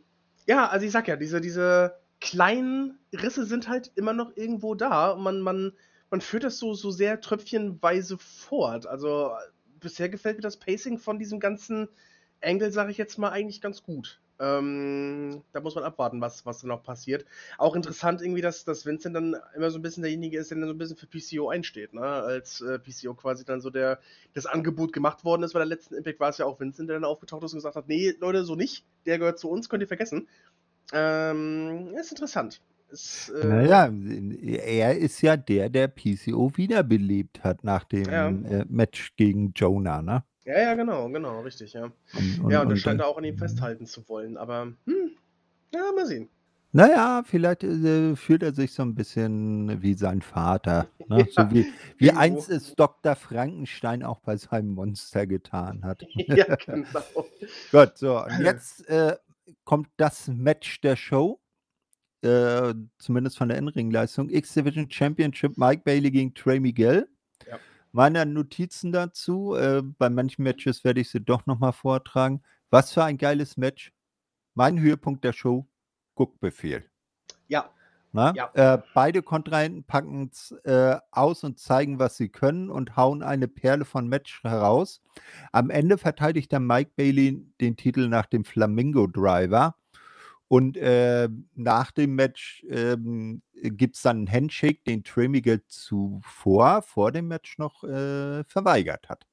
ja, 0.47 0.69
also 0.69 0.87
ich 0.87 0.93
sag 0.93 1.07
ja, 1.09 1.17
diese, 1.17 1.41
diese 1.41 1.95
kleinen 2.21 2.99
Risse 3.13 3.45
sind 3.45 3.69
halt 3.69 3.93
immer 3.95 4.13
noch 4.13 4.37
irgendwo 4.37 4.75
da. 4.75 5.15
Man, 5.15 5.41
man, 5.41 5.73
man 6.11 6.21
führt 6.21 6.45
das 6.45 6.59
so, 6.59 6.75
so 6.75 6.91
sehr 6.91 7.21
tröpfchenweise 7.21 8.19
fort. 8.19 8.87
Also 8.87 9.31
bisher 9.79 10.09
gefällt 10.09 10.39
mir 10.39 10.43
das 10.43 10.57
Pacing 10.57 10.99
von 10.99 11.19
diesem 11.19 11.39
ganzen 11.39 11.89
Angle, 12.41 12.73
sage 12.73 12.91
ich 12.91 12.99
jetzt 12.99 13.19
mal, 13.19 13.31
eigentlich 13.31 13.61
ganz 13.61 13.83
gut. 13.83 14.21
Ähm, 14.41 15.43
da 15.53 15.61
muss 15.61 15.75
man 15.75 15.85
abwarten, 15.85 16.21
was, 16.21 16.47
was 16.47 16.61
dann 16.61 16.69
noch 16.69 16.83
passiert. 16.83 17.25
Auch 17.57 17.75
interessant 17.75 18.23
irgendwie, 18.23 18.41
dass, 18.41 18.65
dass 18.65 18.87
Vincent 18.87 19.17
dann 19.17 19.37
immer 19.57 19.71
so 19.71 19.79
ein 19.79 19.83
bisschen 19.83 20.03
derjenige 20.03 20.39
ist, 20.39 20.51
der 20.51 20.59
dann 20.59 20.69
so 20.69 20.75
ein 20.75 20.79
bisschen 20.79 20.97
für 20.97 21.07
PCO 21.07 21.49
einsteht, 21.49 21.93
ne? 21.93 22.03
Als 22.03 22.61
äh, 22.61 22.79
PCO 22.79 23.15
quasi 23.15 23.45
dann 23.45 23.61
so 23.61 23.71
der, 23.71 23.99
das 24.35 24.47
Angebot 24.47 24.93
gemacht 24.93 25.25
worden 25.25 25.43
ist, 25.43 25.55
weil 25.55 25.61
der 25.61 25.77
letzten 25.77 25.95
Impact 25.95 26.21
war 26.21 26.29
es 26.29 26.39
ja 26.39 26.47
auch 26.47 26.61
Vincent, 26.61 26.89
der 26.89 26.97
dann 26.97 27.05
aufgetaucht 27.05 27.43
ist 27.45 27.53
und 27.53 27.59
gesagt 27.59 27.77
hat, 27.77 27.89
nee, 27.89 28.15
Leute, 28.21 28.45
so 28.45 28.55
nicht, 28.55 28.85
der 29.07 29.19
gehört 29.19 29.39
zu 29.39 29.51
uns, 29.51 29.69
könnt 29.69 29.83
ihr 29.83 29.89
vergessen. 29.89 30.29
Ähm, 30.93 31.95
ist 31.99 32.13
interessant. 32.13 32.61
Ist, 32.91 33.29
äh, 33.31 33.47
naja, 33.47 33.93
er 34.65 34.97
ist 34.97 35.21
ja 35.21 35.37
der, 35.37 35.69
der 35.69 35.89
PCO 35.89 36.53
wiederbelebt 36.57 37.45
hat 37.45 37.63
nach 37.63 37.85
dem 37.85 38.11
ja. 38.11 38.29
äh, 38.29 38.65
Match 38.69 39.15
gegen 39.17 39.53
Jonah, 39.55 40.01
ne? 40.01 40.25
Ja, 40.49 40.63
ja, 40.63 40.75
genau, 40.75 41.11
genau, 41.11 41.41
richtig, 41.43 41.75
ja. 41.75 41.85
Und, 41.85 42.41
und, 42.41 42.51
ja, 42.51 42.63
und 42.63 42.71
er 42.71 42.77
scheint 42.79 43.01
da 43.01 43.05
auch 43.05 43.19
an 43.19 43.25
ihm 43.25 43.37
festhalten 43.37 43.85
zu 43.85 44.09
wollen, 44.09 44.39
aber 44.39 44.73
hm, 44.87 45.11
ja, 45.75 45.83
mal 45.95 46.07
sehen. 46.07 46.31
Naja, 46.73 47.23
vielleicht 47.23 47.65
äh, 47.65 48.17
fühlt 48.17 48.43
er 48.43 48.55
sich 48.55 48.73
so 48.73 48.83
ein 48.83 48.95
bisschen 48.95 49.83
wie 49.83 49.93
sein 49.93 50.23
Vater. 50.23 50.89
Ne? 51.09 51.29
So 51.33 51.51
wie, 51.51 51.67
wie 51.99 52.13
einst 52.13 52.49
es 52.49 52.75
Dr. 52.75 53.15
Frankenstein 53.15 54.03
auch 54.03 54.21
bei 54.21 54.39
seinem 54.39 54.71
Monster 54.71 55.27
getan 55.27 55.85
hat. 55.85 56.03
Ja, 56.15 56.57
genau. 56.57 57.05
Gut, 57.71 57.99
so, 57.99 58.25
und 58.25 58.41
jetzt 58.41 58.89
äh, 58.89 59.17
kommt 59.65 59.89
das 59.99 60.29
Match 60.29 60.81
der 60.81 60.97
Show. 60.97 61.41
Äh, 62.23 62.73
zumindest 62.99 63.37
von 63.37 63.49
der 63.49 63.59
Innenringleistung. 63.59 64.31
X-Division 64.31 64.91
Championship 64.91 65.59
Mike 65.59 65.83
Bailey 65.85 66.11
gegen 66.11 66.33
Trey 66.33 66.59
Miguel 66.59 67.07
meine 67.99 68.25
Notizen 68.27 68.93
dazu. 68.93 69.57
Äh, 69.57 69.83
bei 69.83 70.09
manchen 70.09 70.45
Matches 70.45 70.85
werde 70.85 71.01
ich 71.01 71.11
sie 71.11 71.21
doch 71.21 71.47
nochmal 71.47 71.73
vortragen. 71.73 72.43
Was 72.71 72.93
für 72.93 73.03
ein 73.03 73.19
geiles 73.19 73.57
Match. 73.57 73.93
Mein 74.55 74.79
Höhepunkt 74.79 75.25
der 75.25 75.33
Show, 75.33 75.67
Guckbefehl. 76.15 76.89
Ja. 77.49 77.71
Na? 78.13 78.33
ja. 78.37 78.51
Äh, 78.55 78.81
beide 78.95 79.21
Kontrahenten 79.21 79.83
packen 79.83 80.31
es 80.33 80.53
äh, 80.63 80.97
aus 81.11 81.43
und 81.43 81.59
zeigen, 81.59 81.99
was 81.99 82.17
sie 82.17 82.29
können 82.29 82.71
und 82.71 82.97
hauen 82.97 83.25
eine 83.25 83.49
Perle 83.49 83.85
von 83.85 84.07
Match 84.07 84.45
heraus. 84.45 85.03
Am 85.51 85.69
Ende 85.69 85.99
verteidigt 85.99 86.53
der 86.53 86.61
Mike 86.61 86.93
Bailey 86.95 87.45
den 87.61 87.77
Titel 87.77 88.07
nach 88.07 88.27
dem 88.27 88.45
Flamingo 88.45 89.09
Driver. 89.09 89.75
Und 90.49 90.79
äh, 90.79 91.29
nach 91.55 91.91
dem 91.91 92.15
Match 92.15 92.65
ähm, 92.71 93.43
gibt 93.63 93.97
es 93.97 94.03
dann 94.03 94.19
einen 94.19 94.33
Handshake, 94.33 94.83
den 94.87 95.05
Trey 95.05 95.29
Miguel 95.29 95.63
zuvor, 95.67 96.81
vor 96.83 97.13
dem 97.13 97.29
Match 97.29 97.59
noch 97.59 97.85
äh, 97.85 98.45
verweigert 98.45 99.09
hat. 99.11 99.27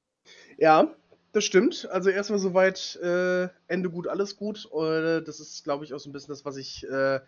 Ja, 0.58 0.94
das 1.32 1.44
stimmt. 1.44 1.88
Also 1.90 2.10
erstmal 2.10 2.38
soweit 2.38 2.96
äh, 2.96 3.48
Ende 3.66 3.90
gut, 3.90 4.08
alles 4.08 4.36
gut. 4.36 4.68
Äh, 4.72 5.22
das 5.22 5.40
ist, 5.40 5.64
glaube 5.64 5.84
ich, 5.84 5.94
auch 5.94 5.98
so 5.98 6.10
ein 6.10 6.12
bisschen 6.12 6.32
das, 6.32 6.44
was 6.44 6.58
ich 6.58 6.86
äh, 6.88 7.20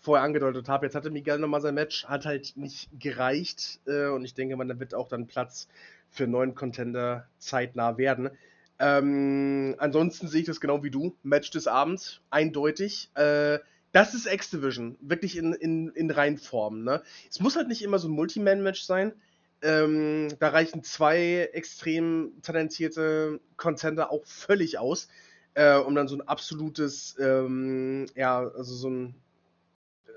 vorher 0.00 0.24
angedeutet 0.24 0.68
habe. 0.68 0.86
Jetzt 0.86 0.94
hatte 0.94 1.10
Miguel 1.10 1.38
nochmal 1.38 1.60
sein 1.60 1.74
Match, 1.74 2.06
hat 2.06 2.26
halt 2.26 2.56
nicht 2.56 2.88
gereicht. 2.98 3.80
Äh, 3.86 4.08
und 4.08 4.24
ich 4.24 4.34
denke 4.34 4.56
da 4.66 4.80
wird 4.80 4.94
auch 4.94 5.08
dann 5.08 5.26
Platz 5.26 5.68
für 6.10 6.26
neuen 6.26 6.54
Contender 6.54 7.26
zeitnah 7.38 7.98
werden. 7.98 8.30
Ähm, 8.78 9.74
ansonsten 9.78 10.28
sehe 10.28 10.40
ich 10.40 10.46
das 10.46 10.60
genau 10.60 10.82
wie 10.82 10.90
du. 10.90 11.16
Match 11.22 11.50
des 11.50 11.66
Abends, 11.66 12.20
eindeutig. 12.30 13.10
Äh, 13.14 13.58
das 13.92 14.14
ist 14.14 14.26
X-Division, 14.26 14.96
wirklich 15.00 15.36
in, 15.36 15.52
in, 15.52 15.88
in 15.90 16.10
Reinform. 16.10 16.82
Ne? 16.82 17.02
Es 17.30 17.40
muss 17.40 17.56
halt 17.56 17.68
nicht 17.68 17.82
immer 17.82 17.98
so 17.98 18.08
ein 18.08 18.12
Multiman-Match 18.12 18.82
sein. 18.82 19.12
Ähm, 19.62 20.28
da 20.40 20.48
reichen 20.48 20.82
zwei 20.82 21.48
extrem 21.52 22.32
talentierte 22.42 23.40
Contender 23.56 24.10
auch 24.10 24.26
völlig 24.26 24.78
aus. 24.78 25.08
äh, 25.54 25.76
um 25.76 25.94
dann 25.94 26.08
so 26.08 26.16
ein 26.16 26.28
absolutes, 26.28 27.16
ähm, 27.18 28.06
ja, 28.14 28.40
also 28.40 28.74
so 28.74 28.90
ein 28.90 29.14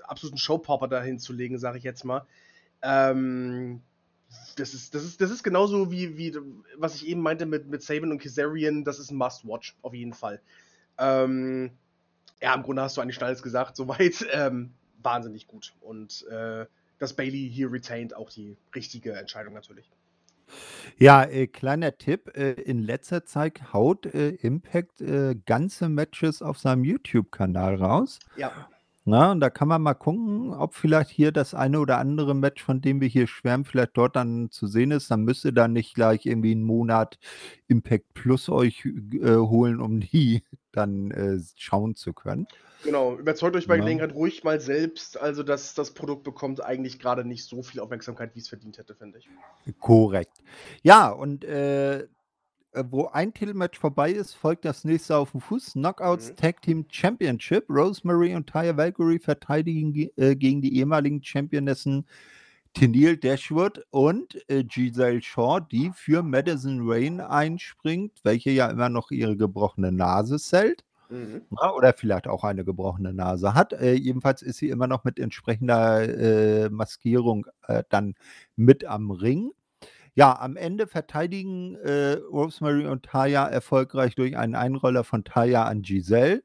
absoluten 0.02 0.38
Showpopper 0.38 0.88
dahin 0.88 1.18
zu 1.18 1.32
legen, 1.32 1.58
sage 1.58 1.78
ich 1.78 1.84
jetzt 1.84 2.04
mal. 2.04 2.26
Ähm, 2.82 3.80
das 4.56 4.74
ist, 4.74 4.94
das 4.94 5.04
ist, 5.04 5.20
das 5.20 5.30
ist 5.30 5.42
genauso 5.42 5.90
wie, 5.90 6.16
wie, 6.18 6.36
was 6.76 6.94
ich 6.94 7.06
eben 7.06 7.20
meinte 7.20 7.46
mit, 7.46 7.68
mit 7.68 7.82
Saban 7.82 8.10
und 8.10 8.20
Kazarian, 8.20 8.84
das 8.84 8.98
ist 8.98 9.10
ein 9.10 9.16
Must-Watch, 9.16 9.76
auf 9.82 9.94
jeden 9.94 10.12
Fall. 10.12 10.40
Ähm, 10.98 11.70
ja, 12.42 12.54
im 12.54 12.62
Grunde 12.62 12.82
hast 12.82 12.96
du 12.96 13.00
eigentlich 13.00 13.16
schon 13.16 13.24
alles 13.24 13.42
gesagt, 13.42 13.76
soweit. 13.76 14.26
Ähm, 14.32 14.74
wahnsinnig 15.02 15.46
gut. 15.46 15.74
Und 15.80 16.26
äh, 16.28 16.66
dass 16.98 17.14
Bailey 17.14 17.50
hier 17.50 17.70
retained, 17.70 18.14
auch 18.14 18.30
die 18.30 18.56
richtige 18.74 19.12
Entscheidung 19.12 19.54
natürlich. 19.54 19.90
Ja, 20.96 21.24
äh, 21.24 21.46
kleiner 21.46 21.96
Tipp, 21.96 22.36
äh, 22.36 22.52
in 22.52 22.82
letzter 22.82 23.24
Zeit 23.24 23.72
haut 23.72 24.06
äh, 24.06 24.30
Impact 24.30 25.00
äh, 25.00 25.36
ganze 25.46 25.88
Matches 25.88 26.42
auf 26.42 26.58
seinem 26.58 26.84
YouTube-Kanal 26.84 27.76
raus. 27.76 28.18
Ja. 28.36 28.68
Na, 29.08 29.32
und 29.32 29.40
da 29.40 29.48
kann 29.48 29.68
man 29.68 29.80
mal 29.80 29.94
gucken, 29.94 30.52
ob 30.52 30.74
vielleicht 30.74 31.08
hier 31.08 31.32
das 31.32 31.54
eine 31.54 31.80
oder 31.80 31.96
andere 31.96 32.34
Match, 32.34 32.62
von 32.62 32.82
dem 32.82 33.00
wir 33.00 33.08
hier 33.08 33.26
schwärmen, 33.26 33.64
vielleicht 33.64 33.96
dort 33.96 34.16
dann 34.16 34.50
zu 34.50 34.66
sehen 34.66 34.90
ist. 34.90 35.10
Dann 35.10 35.22
müsst 35.22 35.46
ihr 35.46 35.52
dann 35.52 35.72
nicht 35.72 35.94
gleich 35.94 36.26
irgendwie 36.26 36.52
einen 36.52 36.64
Monat 36.64 37.18
Impact 37.68 38.12
Plus 38.12 38.50
euch 38.50 38.84
äh, 38.84 39.36
holen, 39.36 39.80
um 39.80 40.00
die 40.12 40.42
dann 40.72 41.10
äh, 41.10 41.38
schauen 41.56 41.94
zu 41.96 42.12
können. 42.12 42.46
Genau, 42.84 43.16
überzeugt 43.16 43.56
euch 43.56 43.66
bei 43.66 43.76
Ja. 43.76 43.80
Gelegenheit 43.80 44.14
ruhig 44.14 44.44
mal 44.44 44.60
selbst. 44.60 45.18
Also, 45.18 45.42
dass 45.42 45.74
das 45.74 45.92
Produkt 45.92 46.22
bekommt 46.22 46.62
eigentlich 46.62 46.98
gerade 46.98 47.24
nicht 47.24 47.44
so 47.44 47.62
viel 47.62 47.80
Aufmerksamkeit, 47.80 48.34
wie 48.34 48.40
es 48.40 48.48
verdient 48.48 48.76
hätte, 48.76 48.94
finde 48.94 49.18
ich. 49.18 49.28
Korrekt. 49.80 50.42
Ja, 50.82 51.08
und 51.08 51.44
äh, 51.44 52.06
wo 52.90 53.06
ein 53.06 53.32
Titelmatch 53.32 53.78
vorbei 53.78 54.10
ist, 54.12 54.34
folgt 54.34 54.64
das 54.64 54.84
nächste 54.84 55.16
auf 55.16 55.32
dem 55.32 55.40
Fuß. 55.40 55.72
Knockouts 55.72 56.30
Mhm. 56.30 56.36
Tag 56.36 56.62
Team 56.62 56.86
Championship. 56.90 57.64
Rosemary 57.68 58.34
und 58.34 58.48
Taya 58.48 58.76
Valkyrie 58.76 59.18
verteidigen 59.18 59.92
ge- 59.92 60.12
äh, 60.16 60.36
gegen 60.36 60.60
die 60.60 60.76
ehemaligen 60.76 61.22
Championessen 61.22 62.06
Tennille 62.74 63.16
Dashwood 63.16 63.84
und 63.90 64.38
äh, 64.50 64.62
Giselle 64.62 65.22
Shaw, 65.22 65.60
die 65.60 65.90
für 65.94 66.22
Madison 66.22 66.80
Rain 66.82 67.20
einspringt, 67.20 68.20
welche 68.22 68.50
ja 68.50 68.68
immer 68.68 68.90
noch 68.90 69.10
ihre 69.10 69.36
gebrochene 69.36 69.90
Nase 69.90 70.38
zählt. 70.38 70.84
Mhm. 71.08 71.40
Ja, 71.58 71.72
oder 71.72 71.94
vielleicht 71.94 72.28
auch 72.28 72.44
eine 72.44 72.64
gebrochene 72.66 73.14
Nase 73.14 73.54
hat. 73.54 73.72
Äh, 73.72 73.94
jedenfalls 73.94 74.42
ist 74.42 74.58
sie 74.58 74.68
immer 74.68 74.86
noch 74.86 75.04
mit 75.04 75.18
entsprechender 75.18 76.02
äh, 76.66 76.68
Maskierung 76.68 77.46
äh, 77.66 77.82
dann 77.88 78.14
mit 78.56 78.84
am 78.84 79.10
Ring. 79.10 79.50
Ja, 80.18 80.36
am 80.40 80.56
Ende 80.56 80.88
verteidigen 80.88 81.76
äh, 81.76 82.14
Rosemary 82.14 82.88
und 82.88 83.04
Taya 83.04 83.46
erfolgreich 83.46 84.16
durch 84.16 84.36
einen 84.36 84.56
Einroller 84.56 85.04
von 85.04 85.22
Taya 85.22 85.62
an 85.62 85.82
Giselle. 85.82 86.42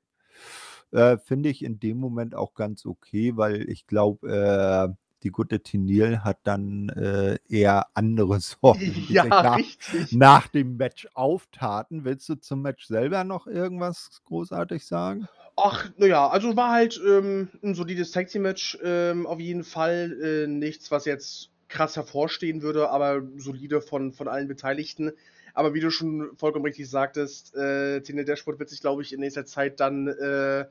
Äh, 0.91 1.17
Finde 1.17 1.49
ich 1.49 1.63
in 1.63 1.79
dem 1.79 1.97
Moment 1.97 2.35
auch 2.35 2.53
ganz 2.53 2.85
okay, 2.85 3.35
weil 3.35 3.67
ich 3.67 3.87
glaube, 3.87 4.29
äh, 4.29 4.95
die 5.23 5.31
gute 5.31 5.63
Tennille 5.63 6.23
hat 6.23 6.37
dann 6.43 6.89
äh, 6.89 7.39
eher 7.49 7.87
andere 7.95 8.39
Sorgen, 8.41 9.05
Ja, 9.09 9.25
nach, 9.25 9.57
richtig. 9.57 10.11
nach 10.11 10.47
dem 10.49 10.77
Match 10.77 11.07
auftaten. 11.15 12.05
Willst 12.05 12.29
du 12.29 12.35
zum 12.35 12.61
Match 12.61 12.85
selber 12.85 13.23
noch 13.23 13.47
irgendwas 13.47 14.21
großartig 14.25 14.85
sagen? 14.85 15.27
Ach, 15.55 15.89
naja, 15.97 16.27
also 16.27 16.55
war 16.55 16.69
halt 16.69 17.01
ähm, 17.03 17.49
ein 17.63 17.73
solides 17.73 18.11
Tag 18.11 18.27
Team 18.27 18.43
Match, 18.43 18.77
ähm, 18.83 19.25
auf 19.25 19.39
jeden 19.39 19.63
Fall. 19.63 20.15
Äh, 20.21 20.47
nichts, 20.47 20.91
was 20.91 21.05
jetzt 21.05 21.52
krass 21.73 21.95
hervorstehen 21.95 22.61
würde, 22.61 22.89
aber 22.89 23.23
solide 23.37 23.81
von, 23.81 24.13
von 24.13 24.27
allen 24.27 24.47
Beteiligten. 24.47 25.11
Aber 25.55 25.73
wie 25.73 25.79
du 25.79 25.89
schon 25.89 26.31
vollkommen 26.37 26.65
richtig 26.65 26.89
sagtest, 26.89 27.55
äh, 27.55 28.01
Tine 28.01 28.25
Dashwood 28.25 28.59
wird 28.59 28.69
sich, 28.69 28.79
glaube 28.79 29.01
ich, 29.01 29.11
in 29.11 29.19
nächster 29.19 29.45
Zeit 29.45 29.79
dann 29.79 30.07
äh, 30.07 30.65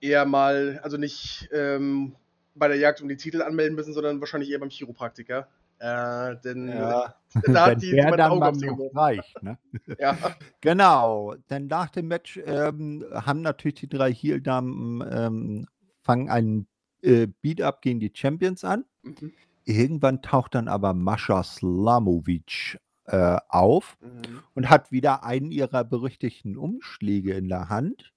eher 0.00 0.24
mal, 0.24 0.80
also 0.82 0.96
nicht 0.96 1.48
ähm, 1.52 2.16
bei 2.54 2.68
der 2.68 2.78
Jagd 2.78 3.02
um 3.02 3.08
die 3.08 3.16
Titel 3.16 3.42
anmelden 3.42 3.76
müssen, 3.76 3.92
sondern 3.92 4.20
wahrscheinlich 4.20 4.50
eher 4.50 4.58
beim 4.58 4.70
Chiropraktiker. 4.70 5.46
Äh, 5.78 6.36
denn 6.44 6.68
Ja, 6.68 7.14
da 7.42 7.66
hat 7.66 7.82
die 7.82 7.94
mein 7.94 8.16
dann 8.16 8.32
Auge 8.32 8.46
auf 8.46 8.96
reicht. 8.96 9.42
Ne? 9.42 9.58
Ja. 9.98 10.16
Genau, 10.62 11.34
denn 11.48 11.68
nach 11.68 11.88
dem 11.88 12.08
Match 12.08 12.38
ähm, 12.44 13.04
haben 13.12 13.40
natürlich 13.40 13.80
die 13.80 13.88
drei 13.88 14.12
Heel-Damen 14.12 15.02
ähm, 15.10 15.66
fangen 16.02 16.28
einen 16.28 16.66
äh, 17.02 17.26
Beat-Up 17.26 17.80
gegen 17.80 18.00
die 18.00 18.12
Champions 18.14 18.64
an. 18.64 18.84
Mhm. 19.02 19.32
Irgendwann 19.64 20.22
taucht 20.22 20.54
dann 20.54 20.68
aber 20.68 20.94
Mascha 20.94 21.42
Slamovic 21.42 22.78
äh, 23.06 23.36
auf 23.48 23.96
Mhm. 24.00 24.42
und 24.54 24.70
hat 24.70 24.90
wieder 24.92 25.24
einen 25.24 25.50
ihrer 25.52 25.84
berüchtigten 25.84 26.56
Umschläge 26.56 27.34
in 27.34 27.48
der 27.48 27.68
Hand. 27.68 28.12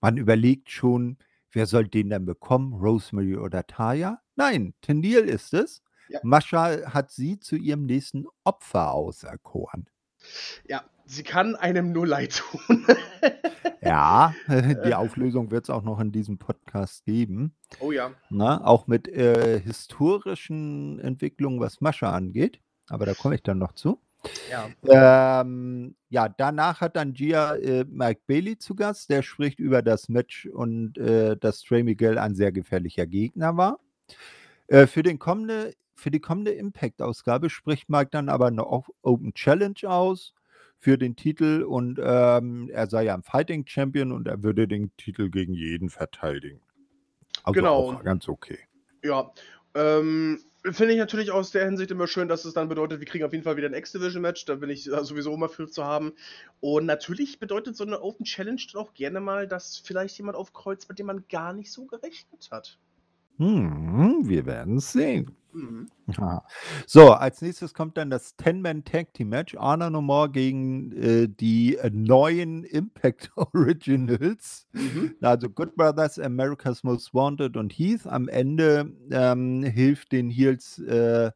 Man 0.00 0.16
überlegt 0.16 0.70
schon, 0.70 1.18
wer 1.52 1.66
soll 1.66 1.86
den 1.88 2.10
denn 2.10 2.24
bekommen? 2.26 2.72
Rosemary 2.74 3.36
oder 3.36 3.66
Taya? 3.66 4.20
Nein, 4.36 4.74
Tennille 4.80 5.20
ist 5.20 5.54
es. 5.54 5.82
Ja. 6.08 6.20
Mascha 6.22 6.92
hat 6.92 7.10
sie 7.10 7.38
zu 7.40 7.56
ihrem 7.56 7.86
nächsten 7.86 8.26
Opfer 8.44 8.92
auserkoren. 8.92 9.88
ja, 10.68 10.84
sie 11.06 11.22
kann 11.22 11.54
einem 11.56 11.92
nur 11.92 12.06
leid 12.06 12.36
tun. 12.36 12.86
Ja, 13.84 14.32
die 14.48 14.94
Auflösung 14.94 15.50
wird 15.50 15.64
es 15.64 15.70
auch 15.70 15.82
noch 15.82 15.98
in 15.98 16.12
diesem 16.12 16.38
Podcast 16.38 17.04
geben. 17.04 17.56
oh 17.80 17.90
ja. 17.90 18.12
Ne? 18.30 18.64
Auch 18.64 18.86
mit 18.86 19.08
äh, 19.08 19.60
historischen 19.60 21.00
Entwicklungen, 21.00 21.58
was 21.58 21.80
Mascha 21.80 22.12
angeht. 22.12 22.60
Aber 22.88 23.06
da 23.06 23.14
komme 23.14 23.34
ich 23.34 23.42
dann 23.42 23.58
noch 23.58 23.72
zu. 23.72 24.00
Ja. 24.50 25.40
Ähm, 25.40 25.96
ja, 26.10 26.28
danach 26.28 26.80
hat 26.80 26.94
dann 26.94 27.12
Gia 27.12 27.56
äh, 27.56 27.84
Mike 27.88 28.22
Bailey 28.28 28.56
zu 28.56 28.76
Gast. 28.76 29.10
Der 29.10 29.22
spricht 29.22 29.58
über 29.58 29.82
das 29.82 30.08
Match 30.08 30.46
und 30.46 30.96
äh, 30.98 31.36
dass 31.36 31.62
Trey 31.62 31.82
Miguel 31.82 32.18
ein 32.18 32.36
sehr 32.36 32.52
gefährlicher 32.52 33.06
Gegner 33.06 33.56
war. 33.56 33.80
Äh, 34.68 34.86
für, 34.86 35.02
den 35.02 35.18
kommende, 35.18 35.74
für 35.96 36.12
die 36.12 36.20
kommende 36.20 36.52
Impact-Ausgabe 36.52 37.50
spricht 37.50 37.88
Mike 37.88 38.10
dann 38.12 38.28
aber 38.28 38.46
eine 38.46 38.64
Open 38.64 39.34
Challenge 39.34 39.80
aus 39.86 40.34
für 40.82 40.98
den 40.98 41.14
Titel 41.14 41.62
und 41.62 42.00
ähm, 42.02 42.68
er 42.72 42.88
sei 42.88 43.04
ja 43.04 43.14
ein 43.14 43.22
Fighting 43.22 43.64
Champion 43.64 44.10
und 44.10 44.26
er 44.26 44.42
würde 44.42 44.66
den 44.66 44.90
Titel 44.96 45.30
gegen 45.30 45.54
jeden 45.54 45.90
verteidigen. 45.90 46.60
Also 47.44 47.52
Genau. 47.60 47.92
auch 47.92 48.02
ganz 48.02 48.28
okay. 48.28 48.58
Ja, 49.04 49.32
ähm, 49.76 50.40
finde 50.64 50.94
ich 50.94 50.98
natürlich 50.98 51.30
aus 51.30 51.52
der 51.52 51.66
Hinsicht 51.66 51.92
immer 51.92 52.08
schön, 52.08 52.26
dass 52.26 52.44
es 52.44 52.54
dann 52.54 52.68
bedeutet, 52.68 52.98
wir 52.98 53.06
kriegen 53.06 53.24
auf 53.24 53.30
jeden 53.30 53.44
Fall 53.44 53.56
wieder 53.56 53.68
ein 53.68 53.74
X-Division-Match. 53.74 54.44
Da 54.44 54.56
bin 54.56 54.70
ich 54.70 54.92
äh, 54.92 55.04
sowieso 55.04 55.32
immer 55.32 55.48
für 55.48 55.68
zu 55.68 55.84
haben. 55.84 56.14
Und 56.58 56.86
natürlich 56.86 57.38
bedeutet 57.38 57.76
so 57.76 57.84
eine 57.84 58.02
Open 58.02 58.24
Challenge 58.24 58.60
dann 58.72 58.82
auch 58.82 58.92
gerne 58.92 59.20
mal, 59.20 59.46
dass 59.46 59.78
vielleicht 59.78 60.18
jemand 60.18 60.36
aufkreuzt, 60.36 60.88
mit 60.88 60.98
dem 60.98 61.06
man 61.06 61.24
gar 61.28 61.52
nicht 61.52 61.70
so 61.70 61.86
gerechnet 61.86 62.48
hat. 62.50 62.76
Hm, 63.38 64.28
wir 64.28 64.46
werden 64.46 64.78
es 64.78 64.90
sehen. 64.90 65.36
Mhm. 65.52 65.88
Ja. 66.18 66.42
So, 66.86 67.12
als 67.12 67.42
nächstes 67.42 67.74
kommt 67.74 67.96
dann 67.96 68.10
das 68.10 68.36
10-Man-Tag-Team-Match. 68.38 69.54
Honor 69.56 69.90
No 69.90 70.02
More 70.02 70.30
gegen 70.30 70.92
äh, 70.92 71.28
die 71.28 71.78
neuen 71.92 72.64
Impact 72.64 73.30
Originals. 73.36 74.66
Mhm. 74.72 75.16
Also 75.20 75.48
Good 75.48 75.76
Brothers, 75.76 76.18
America's 76.18 76.82
Most 76.82 77.14
Wanted 77.14 77.56
und 77.56 77.72
Heath. 77.72 78.06
Am 78.06 78.28
Ende 78.28 78.92
ähm, 79.10 79.62
hilft 79.62 80.12
den 80.12 80.30
Heels 80.30 80.78
äh, 80.80 81.30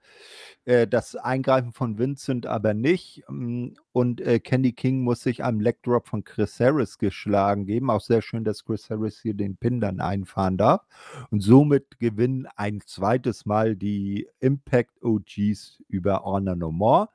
äh, 0.64 0.86
das 0.86 1.16
Eingreifen 1.16 1.72
von 1.72 1.98
Vincent 1.98 2.46
aber 2.46 2.74
nicht. 2.74 3.22
Ähm, 3.28 3.74
Und 3.92 4.20
äh, 4.20 4.40
Candy 4.40 4.72
King 4.72 5.02
muss 5.02 5.22
sich 5.22 5.42
am 5.42 5.60
Leg 5.60 5.82
Drop 5.82 6.06
von 6.08 6.22
Chris 6.24 6.60
Harris 6.60 6.98
geschlagen 6.98 7.64
geben. 7.66 7.90
Auch 7.90 8.00
sehr 8.02 8.20
schön, 8.20 8.44
dass 8.44 8.64
Chris 8.64 8.90
Harris 8.90 9.20
hier 9.20 9.34
den 9.34 9.56
Pin 9.56 9.80
dann 9.80 10.00
einfahren 10.00 10.56
darf. 10.58 10.82
Und 11.30 11.40
somit 11.40 11.98
gewinnen 11.98 12.46
ein 12.56 12.80
zweites 12.84 13.46
Mal 13.46 13.76
die 13.76 14.05
Impact 14.40 15.02
OGs 15.02 15.82
über 15.88 16.24
Honor 16.24 16.56
No 16.56 16.70
More. 16.70 17.08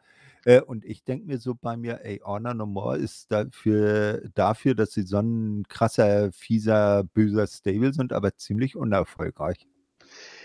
Äh, 0.46 0.62
und 0.62 0.86
ich 0.86 1.04
denke 1.04 1.28
mir 1.28 1.38
so 1.38 1.56
bei 1.56 1.78
mir, 1.78 2.04
ey, 2.04 2.22
Honor 2.24 2.54
No 2.54 2.66
More 2.66 2.98
ist 2.98 3.32
dafür, 3.32 4.24
dafür, 4.34 4.76
dass 4.76 4.92
sie 4.92 5.04
so 5.04 5.20
ein 5.20 5.64
krasser, 5.68 6.32
fieser, 6.32 7.04
böser 7.04 7.48
Stable 7.48 7.94
sind, 7.94 8.14
aber 8.14 8.36
ziemlich 8.36 8.76
unerfolgreich. 8.76 9.68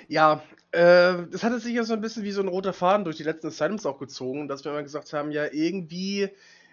Ja, 0.08 0.42
äh, 0.72 1.26
das 1.30 1.42
hatte 1.42 1.58
sich 1.58 1.74
ja 1.74 1.84
so 1.84 1.94
ein 1.94 2.00
bisschen 2.00 2.24
wie 2.24 2.32
so 2.32 2.42
ein 2.42 2.48
roter 2.48 2.72
Faden 2.72 3.04
durch 3.04 3.16
die 3.16 3.22
letzten 3.22 3.48
Asylums 3.48 3.86
auch 3.86 3.98
gezogen, 3.98 4.48
dass 4.48 4.64
wir 4.64 4.72
immer 4.72 4.82
gesagt 4.82 5.12
haben, 5.12 5.30
ja, 5.30 5.46
irgendwie, 5.50 6.28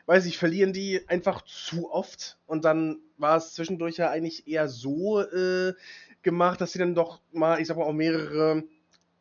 weiß 0.05 0.26
ich, 0.26 0.38
verlieren 0.38 0.74
die 0.74 1.07
einfach 1.07 1.41
zu 1.43 1.89
oft. 1.91 2.38
Und 2.45 2.65
dann 2.65 2.99
war 3.17 3.38
es 3.38 3.53
zwischendurch 3.53 3.97
ja 3.97 4.09
eigentlich 4.09 4.47
eher 4.47 4.67
so 4.67 5.21
äh, 5.21 5.74
gemacht, 6.21 6.59
dass 6.61 6.74
sie 6.74 6.80
dann 6.80 6.95
doch 6.95 7.21
mal, 7.32 7.61
ich 7.61 7.67
sag 7.67 7.78
mal, 7.78 7.86
auch 7.86 7.93
mehrere 7.93 8.63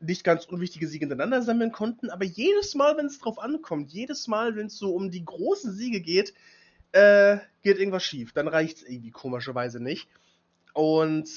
nicht 0.03 0.24
ganz 0.24 0.44
unwichtige 0.44 0.86
Siege 0.86 1.05
hintereinander 1.05 1.42
sammeln 1.42 1.72
konnten. 1.72 2.11
Aber 2.11 2.24
jedes 2.24 2.74
Mal, 2.74 2.96
wenn 2.96 3.07
es 3.07 3.18
drauf 3.18 3.38
ankommt, 3.38 3.92
jedes 3.92 4.28
Mal, 4.28 4.57
wenn 4.57 4.66
es 4.66 4.76
so 4.76 4.94
um 4.94 5.11
die 5.11 5.24
großen 5.24 5.72
Siege 5.72 6.00
geht, 6.00 6.34
äh, 6.92 7.38
geht 7.62 7.78
irgendwas 7.78 8.05
schief. 8.05 8.32
Dann 8.32 8.48
reicht 8.48 8.78
es 8.78 8.82
irgendwie 8.88 9.11
komischerweise 9.11 9.82
nicht. 9.82 10.09
Und 10.74 11.28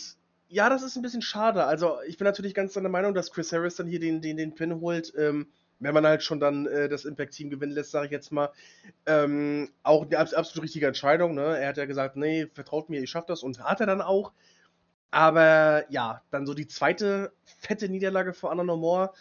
ja, 0.47 0.70
das 0.70 0.84
ist 0.84 0.95
ein 0.95 1.01
bisschen 1.01 1.22
schade. 1.22 1.66
Also, 1.66 1.97
ich 2.07 2.18
bin 2.18 2.26
natürlich 2.26 2.53
ganz 2.53 2.74
der 2.74 2.89
Meinung, 2.89 3.13
dass 3.13 3.32
Chris 3.32 3.51
Harris 3.51 3.76
dann 3.76 3.88
hier 3.88 3.99
den, 3.99 4.22
den, 4.22 4.38
den 4.38 4.55
Pin 4.55 4.80
holt. 4.80 5.13
Ähm, 5.18 5.47
wenn 5.80 5.93
man 5.93 6.05
halt 6.05 6.24
schon 6.24 6.39
dann 6.39 6.68
äh, 6.68 6.88
das 6.88 7.05
Impact-Team 7.05 7.49
gewinnen 7.49 7.74
lässt, 7.74 7.91
sage 7.91 8.05
ich 8.05 8.11
jetzt 8.11 8.32
mal. 8.32 8.51
Ähm, 9.05 9.70
auch 9.84 10.05
eine 10.05 10.18
absolut 10.18 10.63
richtige 10.63 10.88
Entscheidung. 10.88 11.36
Ne? 11.36 11.57
Er 11.57 11.70
hat 11.70 11.78
ja 11.78 11.86
gesagt, 11.86 12.16
nee, 12.16 12.47
vertraut 12.53 12.89
mir, 12.89 13.01
ich 13.01 13.09
schaffe 13.09 13.28
das 13.28 13.43
und 13.43 13.59
hat 13.59 13.82
er 13.82 13.88
dann 13.88 14.01
auch. 14.01 14.32
Aber 15.16 15.89
ja, 15.89 16.22
dann 16.30 16.45
so 16.45 16.53
die 16.53 16.68
zweite 16.68 17.32
fette 17.45 17.88
Niederlage 17.88 18.34
vor 18.34 18.51
Anna 18.51 18.66
No 18.66 18.76
More, 18.76 19.13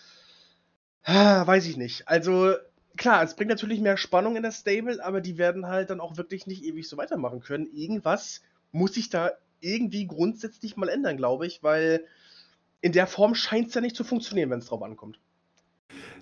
ah, 1.04 1.46
weiß 1.46 1.66
ich 1.66 1.76
nicht. 1.76 2.08
Also 2.08 2.54
klar, 2.96 3.22
es 3.22 3.36
bringt 3.36 3.50
natürlich 3.50 3.80
mehr 3.80 3.96
Spannung 3.96 4.34
in 4.34 4.42
das 4.42 4.58
Stable, 4.58 4.98
aber 5.04 5.20
die 5.20 5.38
werden 5.38 5.68
halt 5.68 5.90
dann 5.90 6.00
auch 6.00 6.16
wirklich 6.16 6.48
nicht 6.48 6.64
ewig 6.64 6.88
so 6.88 6.96
weitermachen 6.96 7.38
können. 7.38 7.68
Irgendwas 7.72 8.42
muss 8.72 8.94
sich 8.94 9.08
da 9.08 9.30
irgendwie 9.60 10.08
grundsätzlich 10.08 10.76
mal 10.76 10.88
ändern, 10.88 11.16
glaube 11.16 11.46
ich, 11.46 11.62
weil 11.62 12.04
in 12.80 12.90
der 12.90 13.06
Form 13.06 13.36
scheint 13.36 13.68
es 13.68 13.74
ja 13.74 13.80
nicht 13.80 13.94
zu 13.94 14.02
funktionieren, 14.02 14.50
wenn 14.50 14.58
es 14.58 14.66
drauf 14.66 14.82
ankommt. 14.82 15.20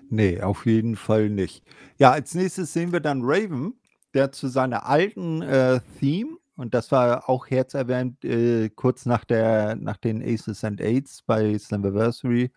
Nee, 0.07 0.39
auf 0.39 0.67
jeden 0.67 0.95
Fall 0.95 1.31
nicht. 1.31 1.63
Ja, 1.97 2.11
als 2.11 2.35
nächstes 2.35 2.73
sehen 2.73 2.91
wir 2.91 2.99
dann 2.99 3.21
Raven, 3.23 3.73
der 4.13 4.31
zu 4.31 4.49
seiner 4.49 4.85
alten 4.85 5.41
äh, 5.41 5.79
Theme, 5.99 6.37
und 6.55 6.73
das 6.73 6.91
war 6.91 7.29
auch 7.29 7.49
herzerwähnt, 7.49 8.23
äh, 8.23 8.69
kurz 8.69 9.05
nach, 9.05 9.25
der, 9.25 9.75
nach 9.75 9.97
den 9.97 10.21
Aces 10.21 10.63
and 10.63 10.81
Aids 10.81 11.21
bei 11.21 11.57
Slammiversary, 11.57 12.51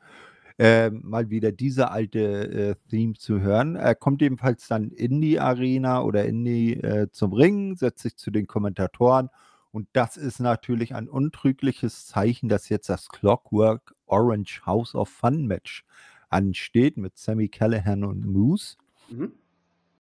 äh, 0.59 0.90
mal 0.90 1.28
wieder 1.30 1.53
diese 1.53 1.90
alte 1.90 2.20
äh, 2.20 2.74
Theme 2.88 3.14
zu 3.14 3.40
hören. 3.40 3.76
Er 3.76 3.94
kommt 3.94 4.22
ebenfalls 4.22 4.68
dann 4.68 4.90
in 4.90 5.20
die 5.20 5.38
Arena 5.38 6.03
oder 6.03 6.24
in 6.24 6.44
die 6.44 6.74
äh, 6.74 7.11
zum 7.11 7.32
Ring, 7.32 7.76
setzt 7.76 8.03
sich 8.03 8.16
zu 8.16 8.30
den 8.30 8.47
Kommentatoren 8.47 9.30
und 9.76 9.88
das 9.92 10.16
ist 10.16 10.40
natürlich 10.40 10.94
ein 10.94 11.07
untrügliches 11.07 12.07
Zeichen, 12.07 12.49
dass 12.49 12.70
jetzt 12.70 12.88
das 12.88 13.11
Clockwork 13.11 13.94
Orange 14.07 14.64
House 14.64 14.94
of 14.94 15.11
Fun 15.11 15.47
Match 15.47 15.84
ansteht 16.30 16.97
mit 16.97 17.18
Sammy 17.18 17.51
Callahan 17.51 18.03
und 18.03 18.24
Moose. 18.24 18.76
Mhm. 19.11 19.32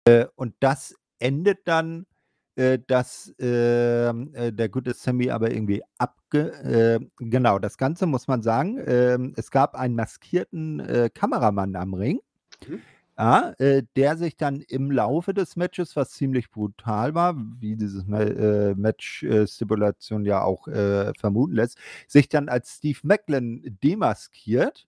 Äh, 0.05 0.27
und 0.37 0.55
das 0.61 0.95
endet 1.19 1.67
dann, 1.67 2.05
äh, 2.57 2.79
dass 2.87 3.35
ähm, 3.39 4.35
äh, 4.35 4.53
der 4.53 4.69
gute 4.69 4.93
Sammy 4.95 5.31
aber 5.31 5.51
irgendwie 5.53 5.83
abge... 5.99 6.53
Äh, 6.65 7.01
genau, 7.19 7.59
das 7.59 7.79
Ganze 7.79 8.07
muss 8.07 8.29
man 8.29 8.43
sagen. 8.43 8.79
Ähm, 8.87 9.33
es 9.37 9.51
gab 9.51 9.75
einen 9.75 9.95
maskierten 9.95 10.81
äh, 10.81 11.11
Kameramann 11.13 11.77
am 11.77 11.95
Ring. 11.95 12.21
Mhm. 12.67 12.81
Ja, 13.19 13.55
äh, 13.59 13.83
der 13.97 14.17
sich 14.17 14.37
dann 14.37 14.61
im 14.61 14.91
Laufe 14.91 15.33
des 15.33 15.57
Matches, 15.57 15.97
was 15.97 16.11
ziemlich 16.11 16.51
brutal 16.51 17.15
war, 17.15 17.35
wie 17.61 17.77
dieses 17.77 18.05
Match-Stipulation 18.07 20.27
ja 20.27 20.43
auch 20.43 20.69
vermuten 21.19 21.55
lässt, 21.55 21.79
sich 22.09 22.29
dann 22.29 22.51
als 22.51 22.77
Steve 22.77 22.99
Macklin 23.05 23.79
demaskiert 23.83 24.87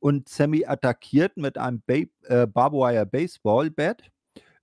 und 0.00 0.28
Sammy 0.28 0.64
attackiert 0.66 1.36
mit 1.36 1.58
einem 1.58 1.82
ba 1.86 1.94
äh, 2.24 2.46
Barbwire 2.46 3.06
Baseball 3.06 3.70
Bat. 3.70 4.10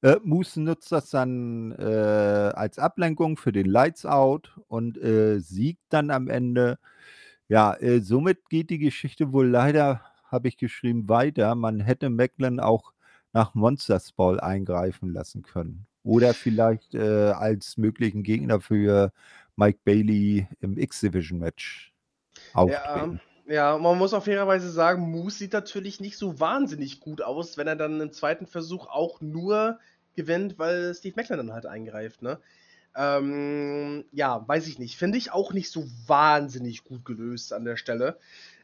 Äh, 0.02 0.18
Moose 0.24 0.62
nutzt 0.62 0.92
das 0.92 1.10
dann 1.10 1.72
äh, 1.72 2.52
als 2.56 2.78
Ablenkung 2.78 3.38
für 3.38 3.52
den 3.52 3.66
Lights 3.66 4.06
Out 4.06 4.60
und 4.68 4.98
äh, 4.98 5.40
siegt 5.40 5.82
dann 5.90 6.12
am 6.12 6.30
Ende. 6.30 6.78
Ja, 7.48 7.74
äh, 7.76 8.02
somit 8.02 8.50
geht 8.50 8.70
die 8.70 8.78
Geschichte 8.78 9.32
wohl 9.32 9.48
leider, 9.48 10.02
habe 10.26 10.50
ich 10.50 10.58
geschrieben, 10.58 11.10
weiter. 11.10 11.56
Man 11.56 11.80
hätte 11.80 12.10
Macklin 12.10 12.60
auch 12.60 12.94
nach 13.34 13.56
Monsters 13.56 14.12
Ball 14.12 14.40
eingreifen 14.40 15.14
lassen 15.14 15.42
können. 15.42 15.88
Oder 16.04 16.34
vielleicht 16.34 16.94
äh, 16.96 17.32
als 17.32 17.78
möglichen 17.78 18.24
Gegner 18.24 18.62
für 18.62 19.12
Mike 19.56 19.80
Bailey 19.84 20.48
im 20.62 20.78
X-Division-Match 20.78 21.94
auftreten. 22.54 23.14
Ja, 23.14 23.37
ja, 23.48 23.78
man 23.78 23.98
muss 23.98 24.14
auf 24.14 24.26
fairerweise 24.26 24.70
sagen, 24.70 25.10
Moose 25.10 25.38
sieht 25.38 25.54
natürlich 25.54 26.00
nicht 26.00 26.18
so 26.18 26.40
wahnsinnig 26.40 27.00
gut 27.00 27.22
aus, 27.22 27.58
wenn 27.58 27.68
er 27.68 27.76
dann 27.76 28.02
im 28.02 28.12
zweiten 28.12 28.46
Versuch 28.46 28.88
auch 28.88 29.22
nur 29.22 29.80
gewinnt, 30.16 30.60
weil 30.60 30.94
Steve 30.94 31.16
Macklin 31.16 31.38
dann 31.38 31.54
halt 31.54 31.66
eingreift, 31.66 32.22
ne? 32.22 32.40
Ähm, 32.96 34.06
ja, 34.12 34.44
weiß 34.48 34.68
ich 34.68 34.80
nicht. 34.80 34.98
Finde 34.98 35.18
ich 35.18 35.32
auch 35.32 35.54
nicht 35.54 35.72
so 35.72 35.86
wahnsinnig 36.08 36.84
gut 36.84 37.06
gelöst 37.06 37.54
an 37.54 37.64
der 37.64 37.78
Stelle. 37.78 38.18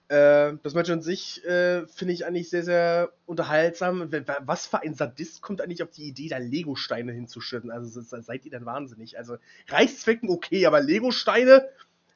Äh, 0.08 0.54
das 0.64 0.74
Match 0.74 0.90
an 0.90 1.02
sich 1.02 1.46
äh, 1.46 1.86
finde 1.88 2.14
ich 2.14 2.26
eigentlich 2.26 2.50
sehr, 2.50 2.64
sehr 2.64 3.14
unterhaltsam. 3.26 4.12
Was 4.40 4.66
für 4.66 4.82
ein 4.82 4.96
Sadist 4.96 5.42
kommt 5.42 5.62
eigentlich 5.62 5.84
auf 5.84 5.92
die 5.92 6.08
Idee, 6.08 6.30
da 6.30 6.40
Lego-Steine 6.40 7.14
hinzuschütten? 7.14 7.72
Also 7.72 8.02
seid 8.02 8.44
ihr 8.44 8.52
denn 8.52 8.66
wahnsinnig? 8.66 9.18
Also 9.18 9.38
Reißzwecken 9.70 10.30
okay, 10.30 10.66
aber 10.66 10.82
Lego-Steine, 10.82 11.70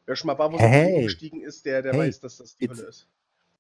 Wer 0.08 0.16
schon 0.16 0.28
mal 0.28 0.36
Barbos 0.36 0.62
hey. 0.62 1.03
gestiegen 1.03 1.41
ist, 1.41 1.66
der, 1.66 1.82
der 1.82 1.91
hey. 1.91 1.99
weiß, 1.99 2.22
dass 2.22 2.38
das 2.38 2.55
die 2.55 2.66
It's, 2.66 2.80
Hölle 2.80 2.88
ist. 2.88 3.08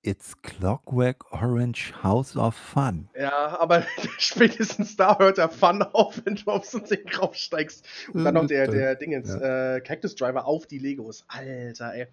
It's 0.01 0.41
Clockwork 0.41 1.29
Orange 1.33 1.93
House 2.01 2.37
of 2.37 2.55
Fun. 2.55 3.09
Ja, 3.19 3.59
aber 3.59 3.85
spätestens 4.17 4.95
da 4.95 5.19
hört 5.19 5.39
der 5.39 5.49
Fun 5.49 5.81
auf, 5.83 6.21
wenn 6.23 6.35
du 6.35 6.49
auf 6.49 6.63
so 6.63 6.77
ein 6.77 6.85
Ding 6.85 7.05
raufsteigst. 7.13 7.85
Und 8.13 8.23
dann 8.23 8.35
noch 8.35 8.47
der, 8.47 8.69
der 8.69 8.95
Dingens, 8.95 9.27
ja. 9.27 9.75
äh, 9.75 9.81
Cactus 9.81 10.15
Driver 10.15 10.45
auf 10.45 10.65
die 10.65 10.79
Legos. 10.79 11.25
Alter, 11.27 11.93
ey. 11.93 12.07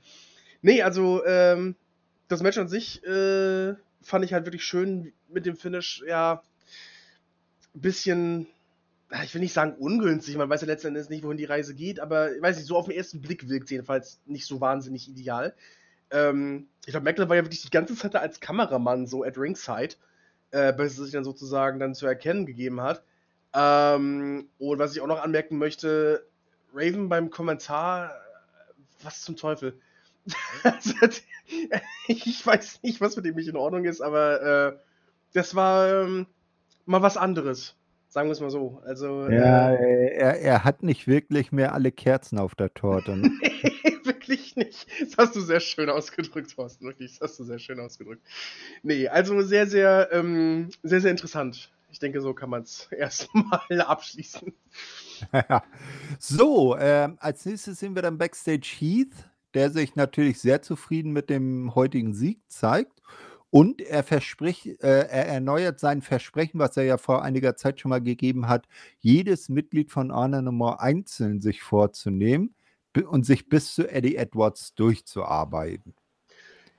Nee, 0.63 0.83
also, 0.83 1.25
ähm, 1.25 1.77
das 2.27 2.43
Match 2.43 2.59
an 2.59 2.67
sich 2.67 3.05
äh, 3.05 3.75
fand 4.03 4.25
ich 4.25 4.33
halt 4.33 4.47
wirklich 4.47 4.65
schön 4.65 5.13
mit 5.29 5.47
dem 5.47 5.57
Finish, 5.57 6.03
ja, 6.09 6.43
ein 7.73 7.81
bisschen 7.81 8.49
ich 9.23 9.35
will 9.35 9.41
nicht 9.41 9.53
sagen 9.53 9.75
ungünstig, 9.79 10.37
man 10.37 10.49
weiß 10.49 10.63
ja 10.63 10.67
letzten 10.67 10.89
Endes 10.89 11.09
nicht, 11.09 11.25
wohin 11.25 11.37
die 11.37 11.45
Reise 11.45 11.75
geht, 11.75 12.01
aber 12.01 12.35
ich 12.35 12.43
weiß 12.43 12.57
nicht, 12.57 12.67
so 12.67 12.77
auf 12.77 12.87
den 12.87 12.97
ersten 12.97 13.21
Blick 13.21 13.49
wirkt 13.49 13.65
es 13.65 13.71
jedenfalls 13.71 14.21
nicht 14.27 14.47
so 14.47 14.61
wahnsinnig 14.61 15.09
ideal. 15.09 15.55
Ähm, 16.11 16.69
ich 16.85 16.93
glaube, 16.93 17.05
Meckler 17.05 17.29
war 17.29 17.37
ja 17.37 17.45
wirklich 17.45 17.63
die 17.63 17.71
ganze 17.71 17.95
Zeit 17.95 18.15
als 18.17 18.41
Kameramann 18.41 19.07
so 19.07 19.25
at 19.25 19.39
Ringside, 19.39 19.97
äh, 20.51 20.73
bis 20.73 20.99
er 20.99 21.05
sich 21.05 21.13
dann 21.13 21.25
sozusagen 21.25 21.79
dann 21.79 21.95
zu 21.95 22.07
erkennen 22.07 22.47
gegeben 22.47 22.81
hat. 22.81 23.03
Ähm, 23.55 24.49
und 24.59 24.79
was 24.79 24.95
ich 24.95 25.01
auch 25.01 25.07
noch 25.07 25.23
anmerken 25.23 25.59
möchte, 25.59 26.27
Raven 26.75 27.09
beim 27.09 27.31
Kommentar, 27.31 28.13
was 29.03 29.23
zum 29.23 29.37
Teufel? 29.37 29.79
ich 32.09 32.47
weiß 32.47 32.83
nicht, 32.83 33.01
was 33.01 33.17
mit 33.17 33.27
dem 33.27 33.37
nicht 33.37 33.49
in 33.49 33.57
Ordnung 33.57 33.85
ist, 33.85 34.01
aber 34.01 34.43
äh, 34.43 34.79
das 35.35 35.55
war 35.55 36.03
ähm, 36.03 36.27
mal 36.87 37.03
was 37.03 37.17
anderes. 37.17 37.77
Sagen 38.15 38.29
wir 38.29 38.33
es 38.35 38.41
mal 38.41 38.49
so. 38.49 38.81
Also, 38.85 39.29
ja, 39.29 39.73
äh, 39.73 40.15
er, 40.15 40.41
er 40.41 40.63
hat 40.63 40.85
nicht 40.85 41.09
wirklich 41.09 41.51
mehr 41.51 41.75
alle 41.75 41.91
Kerzen 41.91 42.39
auf 42.39 42.55
der 42.55 42.73
Torte. 42.73 43.17
Ne? 43.17 43.25
wirklich 44.05 44.55
nicht. 44.55 44.87
Das 45.01 45.17
hast 45.19 45.35
du 45.35 45.41
sehr 45.41 45.59
schön 45.59 45.91
ausgedrückt, 45.91 46.55
Thorsten. 46.55 46.85
Wirklich, 46.85 47.19
das 47.19 47.31
hast 47.31 47.41
du 47.41 47.43
sehr 47.43 47.59
schön 47.59 47.81
ausgedrückt. 47.81 48.25
Nee, 48.85 49.09
also 49.09 49.41
sehr, 49.41 49.67
sehr, 49.67 50.11
ähm, 50.13 50.69
sehr, 50.85 51.01
sehr 51.01 51.11
interessant. 51.11 51.73
Ich 51.91 51.99
denke, 51.99 52.21
so 52.21 52.35
kann 52.35 52.51
man 52.51 52.63
es 52.63 52.87
erstmal 52.97 53.81
abschließen. 53.81 54.55
so, 56.21 56.77
äh, 56.77 57.09
als 57.19 57.45
nächstes 57.45 57.81
sehen 57.81 57.97
wir 57.97 58.03
dann 58.03 58.19
Backstage 58.19 58.77
Heath, 58.79 59.29
der 59.55 59.71
sich 59.71 59.97
natürlich 59.97 60.39
sehr 60.39 60.63
zufrieden 60.63 61.11
mit 61.11 61.31
dem 61.31 61.75
heutigen 61.75 62.15
Sieg 62.15 62.39
zeigt 62.47 63.03
und 63.55 63.81
er 63.81 64.03
verspricht, 64.03 64.67
äh, 64.83 65.07
er 65.07 65.29
erneuert 65.29 65.79
sein 65.79 66.03
Versprechen, 66.03 66.59
was 66.59 66.77
er 66.77 66.83
ja 66.83 66.99
vor 66.99 67.23
einiger 67.23 67.55
Zeit 67.55 67.79
schon 67.79 67.91
mal 67.91 68.03
gegeben 68.03 68.49
hat, 68.49 68.67
jedes 68.99 69.49
Mitglied 69.49 69.93
von 69.93 70.13
Honor 70.13 70.43
Nummer 70.43 70.81
einzeln 70.81 71.41
sich 71.41 71.63
vorzunehmen 71.63 72.57
und 73.07 73.25
sich 73.25 73.49
bis 73.49 73.73
zu 73.77 73.89
Eddie 73.89 74.17
Edwards 74.17 74.75
durchzuarbeiten. 74.75 75.95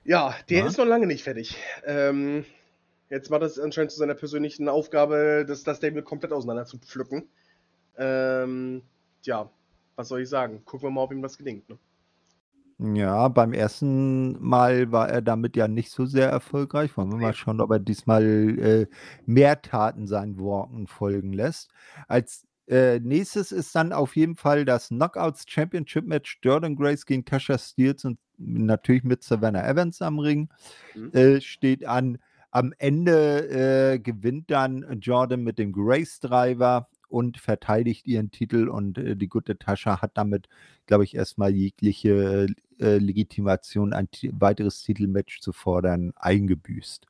Ja, 0.04 0.34
der 0.50 0.58
ja? 0.58 0.66
ist 0.66 0.76
noch 0.76 0.84
lange 0.84 1.06
nicht 1.06 1.24
fertig. 1.24 1.56
Ähm, 1.86 2.44
jetzt 3.08 3.30
macht 3.30 3.40
es 3.40 3.58
anscheinend 3.58 3.92
zu 3.92 3.96
seiner 3.96 4.14
persönlichen 4.14 4.68
Aufgabe, 4.68 5.46
das, 5.48 5.62
das 5.62 5.78
Stable 5.78 6.02
komplett 6.02 6.34
auseinander 6.34 6.66
zu 6.66 6.76
pflücken. 6.76 7.26
Ähm, 7.96 8.82
ja, 9.22 9.50
was 9.94 10.08
soll 10.08 10.20
ich 10.20 10.28
sagen? 10.28 10.62
Gucken 10.66 10.88
wir 10.88 10.90
mal, 10.90 11.04
ob 11.04 11.12
ihm 11.12 11.22
das 11.22 11.38
gelingt. 11.38 11.70
Ne? 11.70 11.78
Ja, 12.78 13.28
beim 13.28 13.54
ersten 13.54 14.38
Mal 14.42 14.92
war 14.92 15.08
er 15.08 15.22
damit 15.22 15.56
ja 15.56 15.66
nicht 15.66 15.90
so 15.90 16.04
sehr 16.04 16.28
erfolgreich. 16.28 16.94
Wollen 16.96 17.10
wir 17.10 17.18
mal 17.18 17.32
schauen, 17.32 17.62
ob 17.62 17.70
er 17.70 17.78
diesmal 17.78 18.22
äh, 18.22 18.86
mehr 19.24 19.62
Taten 19.62 20.06
seinen 20.06 20.38
Worten 20.38 20.86
folgen 20.86 21.32
lässt. 21.32 21.70
Als 22.06 22.46
äh, 22.68 22.98
nächstes 23.00 23.50
ist 23.50 23.74
dann 23.74 23.92
auf 23.92 24.14
jeden 24.14 24.36
Fall 24.36 24.66
das 24.66 24.88
Knockouts 24.88 25.44
Championship 25.48 26.04
Match 26.06 26.38
Jordan 26.42 26.76
Grace 26.76 27.06
gegen 27.06 27.24
Tasha 27.24 27.56
Steels 27.56 28.04
und 28.04 28.18
natürlich 28.36 29.04
mit 29.04 29.22
Savannah 29.22 29.66
Evans 29.66 30.02
am 30.02 30.18
Ring. 30.18 30.50
Mhm. 30.94 31.12
Äh, 31.12 31.40
steht 31.40 31.86
an. 31.86 32.18
Am 32.50 32.74
Ende 32.78 33.94
äh, 33.94 33.98
gewinnt 33.98 34.50
dann 34.50 34.98
Jordan 35.00 35.42
mit 35.42 35.58
dem 35.58 35.72
Grace 35.72 36.20
Driver 36.20 36.88
und 37.08 37.38
verteidigt 37.38 38.06
ihren 38.06 38.30
Titel 38.30 38.68
und 38.68 38.98
äh, 38.98 39.16
die 39.16 39.28
gute 39.28 39.58
Tascha 39.58 40.00
hat 40.02 40.12
damit, 40.14 40.48
glaube 40.86 41.04
ich, 41.04 41.14
erstmal 41.14 41.50
jegliche 41.50 42.46
äh, 42.78 42.98
Legitimation, 42.98 43.92
ein 43.92 44.08
weiteres 44.32 44.82
Titelmatch 44.82 45.40
zu 45.40 45.52
fordern, 45.52 46.12
eingebüßt. 46.16 47.06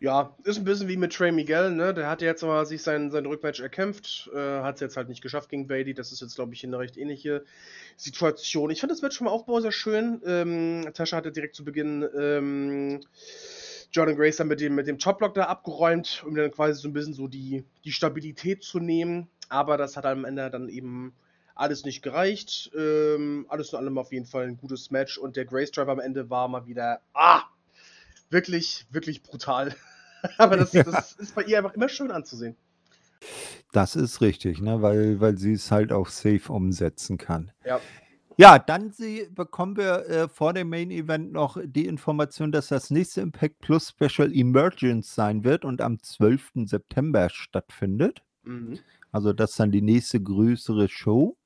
Ja, 0.00 0.36
ist 0.44 0.58
ein 0.58 0.64
bisschen 0.64 0.88
wie 0.88 0.96
mit 0.96 1.12
Trey 1.12 1.30
Miguel, 1.30 1.72
ne? 1.72 1.94
Der 1.94 2.08
hat 2.08 2.22
jetzt 2.22 2.42
aber 2.42 2.64
sich 2.64 2.82
sein, 2.82 3.10
sein 3.10 3.26
Rückmatch 3.26 3.60
erkämpft, 3.60 4.30
äh, 4.34 4.60
hat 4.60 4.76
es 4.76 4.80
jetzt 4.80 4.96
halt 4.96 5.08
nicht 5.08 5.22
geschafft 5.22 5.48
gegen 5.48 5.66
Bailey. 5.66 5.94
Das 5.94 6.10
ist 6.10 6.20
jetzt, 6.20 6.34
glaube 6.34 6.54
ich, 6.54 6.64
eine 6.64 6.78
recht 6.78 6.96
ähnliche 6.96 7.44
Situation. 7.96 8.70
Ich 8.70 8.80
fand 8.80 8.90
das 8.90 9.02
Match 9.02 9.18
vom 9.18 9.28
Aufbau 9.28 9.60
sehr 9.60 9.72
schön. 9.72 10.20
Ähm, 10.24 10.88
Tascha 10.94 11.18
hatte 11.18 11.32
direkt 11.32 11.54
zu 11.54 11.64
Beginn 11.64 12.08
ähm, 12.18 13.00
Jordan 13.92 14.16
Grace 14.16 14.36
dann 14.36 14.48
mit 14.48 14.60
dem, 14.60 14.74
mit 14.74 14.86
dem 14.86 14.98
Chopblock 14.98 15.34
da 15.34 15.44
abgeräumt, 15.44 16.22
um 16.26 16.34
dann 16.34 16.50
quasi 16.50 16.80
so 16.80 16.88
ein 16.88 16.92
bisschen 16.92 17.14
so 17.14 17.26
die, 17.26 17.64
die 17.84 17.92
Stabilität 17.92 18.62
zu 18.62 18.78
nehmen. 18.78 19.28
Aber 19.48 19.76
das 19.76 19.96
hat 19.96 20.06
am 20.06 20.24
Ende 20.24 20.48
dann 20.50 20.68
eben 20.68 21.12
alles 21.54 21.84
nicht 21.84 22.02
gereicht. 22.02 22.70
Ähm, 22.76 23.46
alles 23.48 23.72
in 23.72 23.78
allem 23.78 23.98
auf 23.98 24.12
jeden 24.12 24.26
Fall 24.26 24.46
ein 24.46 24.56
gutes 24.56 24.90
Match. 24.90 25.18
Und 25.18 25.36
der 25.36 25.44
Grace 25.44 25.72
Driver 25.72 25.92
am 25.92 26.00
Ende 26.00 26.30
war 26.30 26.48
mal 26.48 26.66
wieder, 26.66 27.00
ah, 27.14 27.42
wirklich, 28.30 28.86
wirklich 28.90 29.22
brutal. 29.22 29.74
Aber 30.38 30.56
das, 30.56 30.72
ja. 30.72 30.84
das 30.84 31.12
ist 31.12 31.34
bei 31.34 31.42
ihr 31.42 31.58
einfach 31.58 31.74
immer 31.74 31.88
schön 31.88 32.10
anzusehen. 32.10 32.56
Das 33.72 33.96
ist 33.96 34.20
richtig, 34.20 34.60
ne? 34.60 34.82
weil, 34.82 35.20
weil 35.20 35.36
sie 35.36 35.52
es 35.52 35.70
halt 35.70 35.92
auch 35.92 36.08
safe 36.08 36.52
umsetzen 36.52 37.18
kann. 37.18 37.52
Ja. 37.64 37.80
Ja, 38.40 38.58
dann 38.58 38.90
sie, 38.90 39.28
bekommen 39.34 39.76
wir 39.76 40.08
äh, 40.08 40.26
vor 40.26 40.54
dem 40.54 40.70
Main 40.70 40.90
Event 40.90 41.30
noch 41.30 41.58
die 41.62 41.84
Information, 41.84 42.52
dass 42.52 42.68
das 42.68 42.88
nächste 42.88 43.20
Impact 43.20 43.58
Plus 43.58 43.90
Special 43.90 44.34
Emergence 44.34 45.14
sein 45.14 45.44
wird 45.44 45.66
und 45.66 45.82
am 45.82 46.02
12. 46.02 46.52
September 46.64 47.28
stattfindet. 47.28 48.22
Mhm. 48.44 48.78
Also 49.12 49.34
das 49.34 49.50
ist 49.50 49.60
dann 49.60 49.72
die 49.72 49.82
nächste 49.82 50.22
größere 50.22 50.88
Show. 50.88 51.36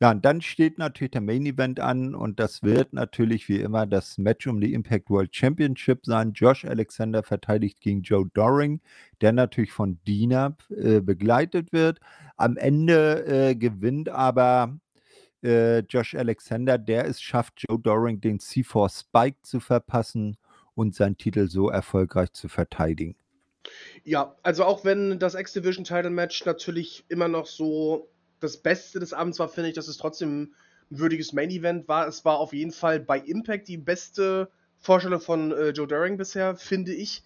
Ja, 0.00 0.12
und 0.12 0.24
dann 0.24 0.40
steht 0.40 0.78
natürlich 0.78 1.10
der 1.10 1.20
Main 1.20 1.46
Event 1.46 1.80
an 1.80 2.14
und 2.14 2.38
das 2.38 2.62
wird 2.62 2.92
natürlich 2.92 3.48
wie 3.48 3.58
immer 3.58 3.84
das 3.84 4.16
Match 4.16 4.46
um 4.46 4.60
die 4.60 4.72
Impact 4.72 5.10
World 5.10 5.34
Championship 5.34 6.06
sein. 6.06 6.30
Josh 6.32 6.64
Alexander 6.64 7.24
verteidigt 7.24 7.80
gegen 7.80 8.02
Joe 8.02 8.30
Doring, 8.34 8.80
der 9.20 9.32
natürlich 9.32 9.72
von 9.72 9.98
Dina 10.06 10.56
äh, 10.68 11.00
begleitet 11.00 11.72
wird. 11.72 11.98
Am 12.36 12.56
Ende 12.56 13.26
äh, 13.26 13.56
gewinnt 13.56 14.08
aber 14.08 14.78
äh, 15.42 15.80
Josh 15.80 16.14
Alexander, 16.14 16.78
der 16.78 17.06
es 17.06 17.20
schafft, 17.20 17.64
Joe 17.68 17.78
Doring 17.78 18.20
den 18.20 18.38
C4 18.38 19.00
Spike 19.00 19.38
zu 19.42 19.60
verpassen 19.60 20.36
und 20.74 20.94
seinen 20.94 21.16
Titel 21.16 21.48
so 21.48 21.68
erfolgreich 21.68 22.32
zu 22.32 22.48
verteidigen. 22.48 23.16
Ja, 24.04 24.36
also 24.42 24.64
auch 24.64 24.84
wenn 24.84 25.18
das 25.18 25.34
X-Division 25.34 25.84
Title 25.84 26.10
Match 26.10 26.44
natürlich 26.44 27.04
immer 27.08 27.28
noch 27.28 27.46
so 27.46 28.08
das 28.40 28.56
Beste 28.56 29.00
des 29.00 29.12
Abends 29.12 29.38
war, 29.38 29.48
finde 29.48 29.68
ich, 29.68 29.74
dass 29.74 29.88
es 29.88 29.98
trotzdem 29.98 30.54
ein 30.90 30.98
würdiges 30.98 31.32
Main 31.32 31.50
Event 31.50 31.86
war. 31.88 32.08
Es 32.08 32.24
war 32.24 32.38
auf 32.38 32.52
jeden 32.52 32.72
Fall 32.72 33.00
bei 33.00 33.18
Impact 33.18 33.68
die 33.68 33.76
beste 33.76 34.50
Vorstellung 34.78 35.20
von 35.20 35.52
äh, 35.52 35.70
Joe 35.70 35.86
Daring 35.86 36.16
bisher, 36.16 36.56
finde 36.56 36.94
ich. 36.94 37.22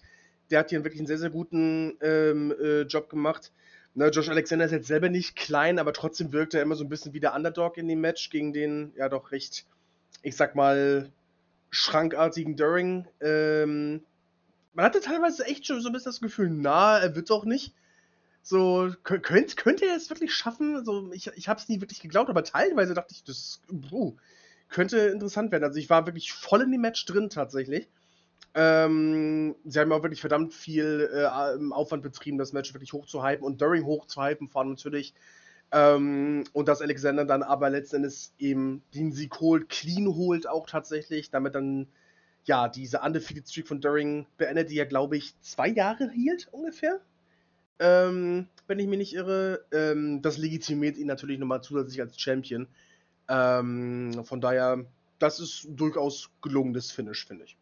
Der 0.51 0.59
hat 0.59 0.69
hier 0.69 0.83
wirklich 0.83 0.99
einen 0.99 1.07
sehr, 1.07 1.17
sehr 1.17 1.29
guten 1.29 1.97
ähm, 2.01 2.53
äh, 2.61 2.81
Job 2.81 3.09
gemacht. 3.09 3.51
Na, 3.97 4.09
Josh 4.09 4.27
Alexander 4.27 4.65
ist 4.65 4.71
jetzt 4.71 4.87
selber 4.87 5.07
nicht 5.07 5.37
klein, 5.37 5.79
aber 5.79 5.93
trotzdem 5.93 6.33
wirkt 6.33 6.53
er 6.53 6.61
immer 6.61 6.75
so 6.75 6.83
ein 6.83 6.89
bisschen 6.89 7.13
wie 7.13 7.21
der 7.21 7.33
Underdog 7.33 7.77
in 7.77 7.87
dem 7.87 8.01
Match 8.01 8.29
gegen 8.29 8.51
den, 8.51 8.91
ja 8.97 9.07
doch 9.07 9.31
recht, 9.31 9.65
ich 10.21 10.35
sag 10.35 10.53
mal, 10.53 11.09
schrankartigen 11.69 12.57
Daring. 12.57 13.07
Ähm, 13.21 14.03
man 14.73 14.85
hatte 14.85 14.99
teilweise 14.99 15.45
echt 15.45 15.65
schon 15.65 15.79
so 15.79 15.87
ein 15.87 15.93
bisschen 15.93 16.11
das 16.11 16.19
Gefühl, 16.19 16.49
na, 16.49 16.99
er 16.99 17.15
wird 17.15 17.29
doch 17.29 17.45
nicht. 17.45 17.73
So, 18.41 18.91
könnt, 19.03 19.55
könnte 19.55 19.85
er 19.85 19.95
es 19.95 20.09
wirklich 20.09 20.33
schaffen? 20.33 20.75
Also, 20.75 21.11
ich, 21.13 21.27
ich 21.35 21.47
habe 21.47 21.59
es 21.59 21.69
nie 21.69 21.79
wirklich 21.79 22.01
geglaubt, 22.01 22.29
aber 22.29 22.43
teilweise 22.43 22.93
dachte 22.93 23.13
ich, 23.13 23.23
das 23.23 23.61
uh, 23.91 24.15
könnte 24.67 24.99
interessant 24.99 25.51
werden. 25.53 25.63
Also, 25.63 25.79
ich 25.79 25.89
war 25.89 26.05
wirklich 26.05 26.33
voll 26.33 26.61
in 26.61 26.71
dem 26.71 26.81
Match 26.81 27.05
drin 27.05 27.29
tatsächlich. 27.29 27.87
Ähm, 28.55 29.55
sie 29.65 29.79
haben 29.79 29.91
auch 29.91 30.01
wirklich 30.01 30.21
verdammt 30.21 30.53
viel 30.53 31.09
äh, 31.13 31.25
Aufwand 31.73 32.03
betrieben, 32.03 32.37
das 32.37 32.53
Match 32.53 32.73
wirklich 32.73 32.93
hochzuhypen 32.93 33.45
und 33.45 33.61
During 33.61 33.85
hochzuhypen, 33.85 34.47
vor 34.49 34.61
allem 34.61 34.71
natürlich. 34.71 35.13
Ähm, 35.71 36.45
und 36.53 36.67
dass 36.67 36.81
Alexander 36.81 37.25
dann 37.25 37.43
aber 37.43 37.69
letztendlich 37.69 38.29
eben 38.39 38.81
den 38.93 39.11
Sieg 39.11 39.39
holt, 39.39 39.69
clean 39.69 40.07
holt 40.07 40.47
auch 40.47 40.67
tatsächlich, 40.67 41.29
damit 41.31 41.55
dann 41.55 41.87
ja 42.45 42.69
diese 42.69 43.01
undefeated 43.01 43.47
Streak 43.49 43.67
von 43.67 43.81
During 43.81 44.25
beendet, 44.37 44.69
die 44.71 44.75
ja 44.75 44.85
glaube 44.85 45.17
ich 45.17 45.39
zwei 45.41 45.67
Jahre 45.67 46.09
hielt 46.11 46.47
ungefähr 46.51 47.01
ähm, 47.79 48.47
wenn 48.67 48.79
ich 48.79 48.87
mich 48.87 48.97
nicht 48.97 49.13
irre. 49.13 49.65
Ähm, 49.71 50.21
das 50.21 50.37
legitimiert 50.37 50.97
ihn 50.97 51.07
natürlich 51.07 51.39
nochmal 51.39 51.61
zusätzlich 51.61 52.01
als 52.01 52.19
Champion. 52.19 52.67
Ähm, 53.27 54.23
von 54.23 54.41
daher, 54.41 54.85
das 55.19 55.39
ist 55.39 55.67
durchaus 55.69 56.29
gelungenes 56.41 56.91
Finish, 56.91 57.25
finde 57.25 57.45
ich. 57.45 57.57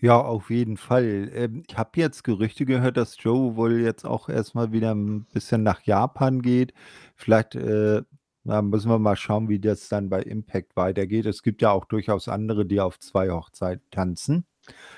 Ja, 0.00 0.20
auf 0.20 0.50
jeden 0.50 0.76
Fall. 0.76 1.30
Ähm, 1.34 1.64
ich 1.68 1.76
habe 1.76 1.90
jetzt 1.94 2.22
Gerüchte 2.22 2.64
gehört, 2.64 2.96
dass 2.96 3.16
Joe 3.18 3.56
wohl 3.56 3.80
jetzt 3.80 4.04
auch 4.04 4.28
erstmal 4.28 4.72
wieder 4.72 4.94
ein 4.94 5.24
bisschen 5.32 5.62
nach 5.62 5.82
Japan 5.82 6.40
geht. 6.40 6.72
Vielleicht 7.16 7.56
äh, 7.56 8.02
müssen 8.44 8.90
wir 8.90 8.98
mal 8.98 9.16
schauen, 9.16 9.48
wie 9.48 9.58
das 9.58 9.88
dann 9.88 10.08
bei 10.08 10.22
Impact 10.22 10.76
weitergeht. 10.76 11.26
Es 11.26 11.42
gibt 11.42 11.62
ja 11.62 11.70
auch 11.72 11.84
durchaus 11.84 12.28
andere, 12.28 12.64
die 12.64 12.80
auf 12.80 12.98
zwei 13.00 13.30
Hochzeiten 13.30 13.84
tanzen. 13.90 14.46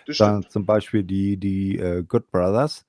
Das 0.07 0.49
zum 0.49 0.67
Beispiel 0.67 1.05
die, 1.05 1.37
die 1.37 1.79
äh, 1.79 2.03
Good 2.03 2.31
Brothers. 2.31 2.87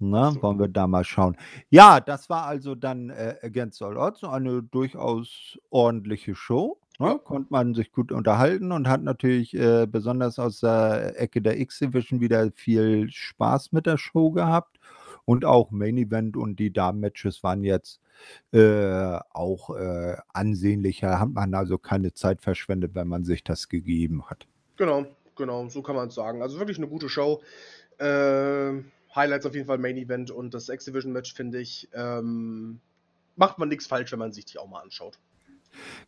Na, 0.00 0.32
so. 0.32 0.42
wollen 0.42 0.58
wir 0.58 0.68
da 0.68 0.86
mal 0.86 1.04
schauen. 1.04 1.36
Ja, 1.70 2.00
das 2.00 2.28
war 2.28 2.44
also 2.44 2.74
dann 2.74 3.08
äh, 3.08 3.36
Against 3.42 3.80
All 3.80 3.96
Odds, 3.96 4.24
eine 4.24 4.62
durchaus 4.62 5.58
ordentliche 5.70 6.34
Show. 6.34 6.78
Ne? 6.98 7.20
Konnte 7.24 7.48
man 7.50 7.74
sich 7.74 7.92
gut 7.92 8.10
unterhalten 8.10 8.72
und 8.72 8.88
hat 8.88 9.02
natürlich 9.02 9.54
äh, 9.54 9.86
besonders 9.86 10.38
aus 10.38 10.60
der 10.60 11.20
Ecke 11.20 11.42
der 11.42 11.60
X-Division 11.60 12.20
wieder 12.20 12.50
viel 12.52 13.10
Spaß 13.10 13.72
mit 13.72 13.86
der 13.86 13.98
Show 13.98 14.30
gehabt. 14.30 14.78
Und 15.26 15.44
auch 15.44 15.72
Main 15.72 15.98
Event 15.98 16.36
und 16.36 16.60
die 16.60 16.72
Damen-Matches 16.72 17.42
waren 17.42 17.64
jetzt 17.64 18.00
äh, 18.52 19.18
auch 19.32 19.70
äh, 19.76 20.16
ansehnlicher. 20.32 21.18
Hat 21.18 21.30
man 21.30 21.52
also 21.54 21.78
keine 21.78 22.14
Zeit 22.14 22.40
verschwendet, 22.40 22.94
wenn 22.94 23.08
man 23.08 23.24
sich 23.24 23.42
das 23.42 23.68
gegeben 23.68 24.30
hat. 24.30 24.46
Genau, 24.76 25.04
genau, 25.34 25.68
so 25.68 25.82
kann 25.82 25.96
man 25.96 26.08
es 26.08 26.14
sagen. 26.14 26.42
Also 26.42 26.58
wirklich 26.58 26.78
eine 26.78 26.86
gute 26.86 27.08
Show. 27.08 27.42
Äh, 27.98 28.82
Highlights 29.16 29.46
auf 29.46 29.54
jeden 29.54 29.66
Fall 29.66 29.78
Main 29.78 29.96
Event 29.96 30.30
und 30.30 30.54
das 30.54 30.68
X-Division-Match, 30.68 31.34
finde 31.34 31.58
ich. 31.58 31.88
Ähm, 31.92 32.78
macht 33.34 33.58
man 33.58 33.68
nichts 33.68 33.86
falsch, 33.86 34.12
wenn 34.12 34.18
man 34.20 34.32
sich 34.32 34.44
die 34.44 34.58
auch 34.58 34.68
mal 34.68 34.80
anschaut. 34.80 35.18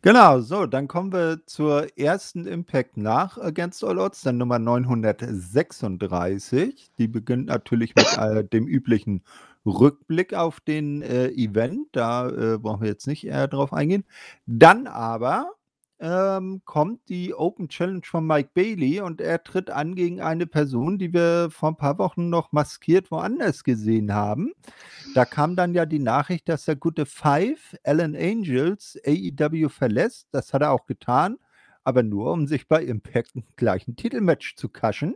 Genau, 0.01 0.39
so, 0.39 0.65
dann 0.65 0.87
kommen 0.87 1.11
wir 1.11 1.41
zur 1.45 1.87
ersten 1.97 2.45
Impact 2.45 2.97
nach 2.97 3.37
Against 3.37 3.83
All 3.83 3.99
Odds, 3.99 4.21
dann 4.21 4.37
Nummer 4.37 4.59
936. 4.59 6.91
Die 6.97 7.07
beginnt 7.07 7.47
natürlich 7.47 7.95
mit 7.95 8.17
äh, 8.17 8.43
dem 8.43 8.67
üblichen 8.67 9.23
Rückblick 9.65 10.33
auf 10.33 10.59
den 10.59 11.01
äh, 11.01 11.29
Event. 11.29 11.87
Da 11.91 12.29
äh, 12.29 12.57
brauchen 12.57 12.81
wir 12.81 12.89
jetzt 12.89 13.07
nicht 13.07 13.27
eher 13.27 13.47
drauf 13.47 13.73
eingehen. 13.73 14.05
Dann 14.45 14.87
aber 14.87 15.51
ähm, 15.99 16.61
kommt 16.65 17.09
die 17.09 17.33
Open 17.33 17.67
Challenge 17.67 18.01
von 18.05 18.25
Mike 18.25 18.51
Bailey 18.53 19.01
und 19.01 19.19
er 19.19 19.43
tritt 19.43 19.69
an 19.69 19.95
gegen 19.95 20.21
eine 20.21 20.47
Person, 20.47 20.97
die 20.97 21.13
wir 21.13 21.49
vor 21.51 21.69
ein 21.69 21.77
paar 21.77 21.97
Wochen 21.97 22.29
noch 22.29 22.51
maskiert 22.51 23.11
woanders 23.11 23.63
gesehen 23.63 24.13
haben. 24.13 24.53
Da 25.13 25.25
kam 25.25 25.55
dann 25.55 25.73
ja 25.73 25.85
die 25.85 25.99
Nachricht, 25.99 26.47
dass 26.47 26.65
der 26.65 26.77
gute 26.77 27.05
Five, 27.05 27.75
Alan 27.83 28.15
Angels, 28.15 28.97
AEW 29.05 29.67
verlässt. 29.69 30.27
Das 30.31 30.53
hat 30.53 30.61
er 30.61 30.71
auch 30.71 30.85
getan, 30.85 31.37
aber 31.83 32.03
nur, 32.03 32.31
um 32.31 32.47
sich 32.47 32.67
bei 32.67 32.81
Impact 32.81 33.35
einen 33.35 33.45
gleichen 33.57 33.95
Titelmatch 33.95 34.55
zu 34.55 34.69
kaschen. 34.69 35.15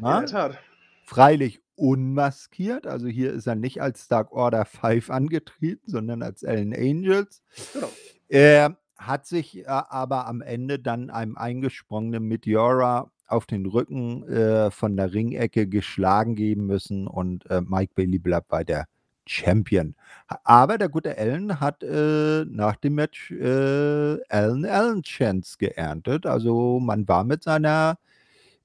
Ja, 0.00 0.22
Tat. 0.22 0.58
Freilich 1.04 1.60
unmaskiert, 1.74 2.86
also 2.86 3.08
hier 3.08 3.32
ist 3.32 3.46
er 3.46 3.54
nicht 3.54 3.80
als 3.80 4.06
Dark 4.06 4.32
Order 4.32 4.64
5 4.64 5.10
angetreten, 5.10 5.90
sondern 5.90 6.22
als 6.22 6.44
Alan 6.44 6.74
Angels. 6.74 7.42
Genau. 7.72 7.90
Er 8.28 8.76
hat 9.00 9.26
sich 9.26 9.58
äh, 9.58 9.64
aber 9.66 10.26
am 10.26 10.42
Ende 10.42 10.78
dann 10.78 11.10
einem 11.10 11.36
eingesprungenen 11.36 12.24
Meteora 12.24 13.10
auf 13.26 13.46
den 13.46 13.66
Rücken 13.66 14.28
äh, 14.28 14.70
von 14.70 14.96
der 14.96 15.12
Ringecke 15.12 15.66
geschlagen 15.66 16.34
geben 16.34 16.66
müssen 16.66 17.06
und 17.06 17.48
äh, 17.50 17.60
Mike 17.60 17.92
Bailey 17.94 18.18
bleibt 18.18 18.48
bei 18.48 18.64
der 18.64 18.86
Champion. 19.26 19.94
Aber 20.44 20.76
der 20.76 20.88
gute 20.88 21.16
Allen 21.16 21.60
hat 21.60 21.82
äh, 21.82 22.44
nach 22.46 22.76
dem 22.76 22.96
Match 22.96 23.30
äh, 23.30 24.18
Allen 24.28 24.66
Allen 24.66 25.02
Chance 25.02 25.56
geerntet. 25.58 26.26
Also 26.26 26.80
man 26.80 27.06
war 27.06 27.24
mit 27.24 27.44
seiner 27.44 27.98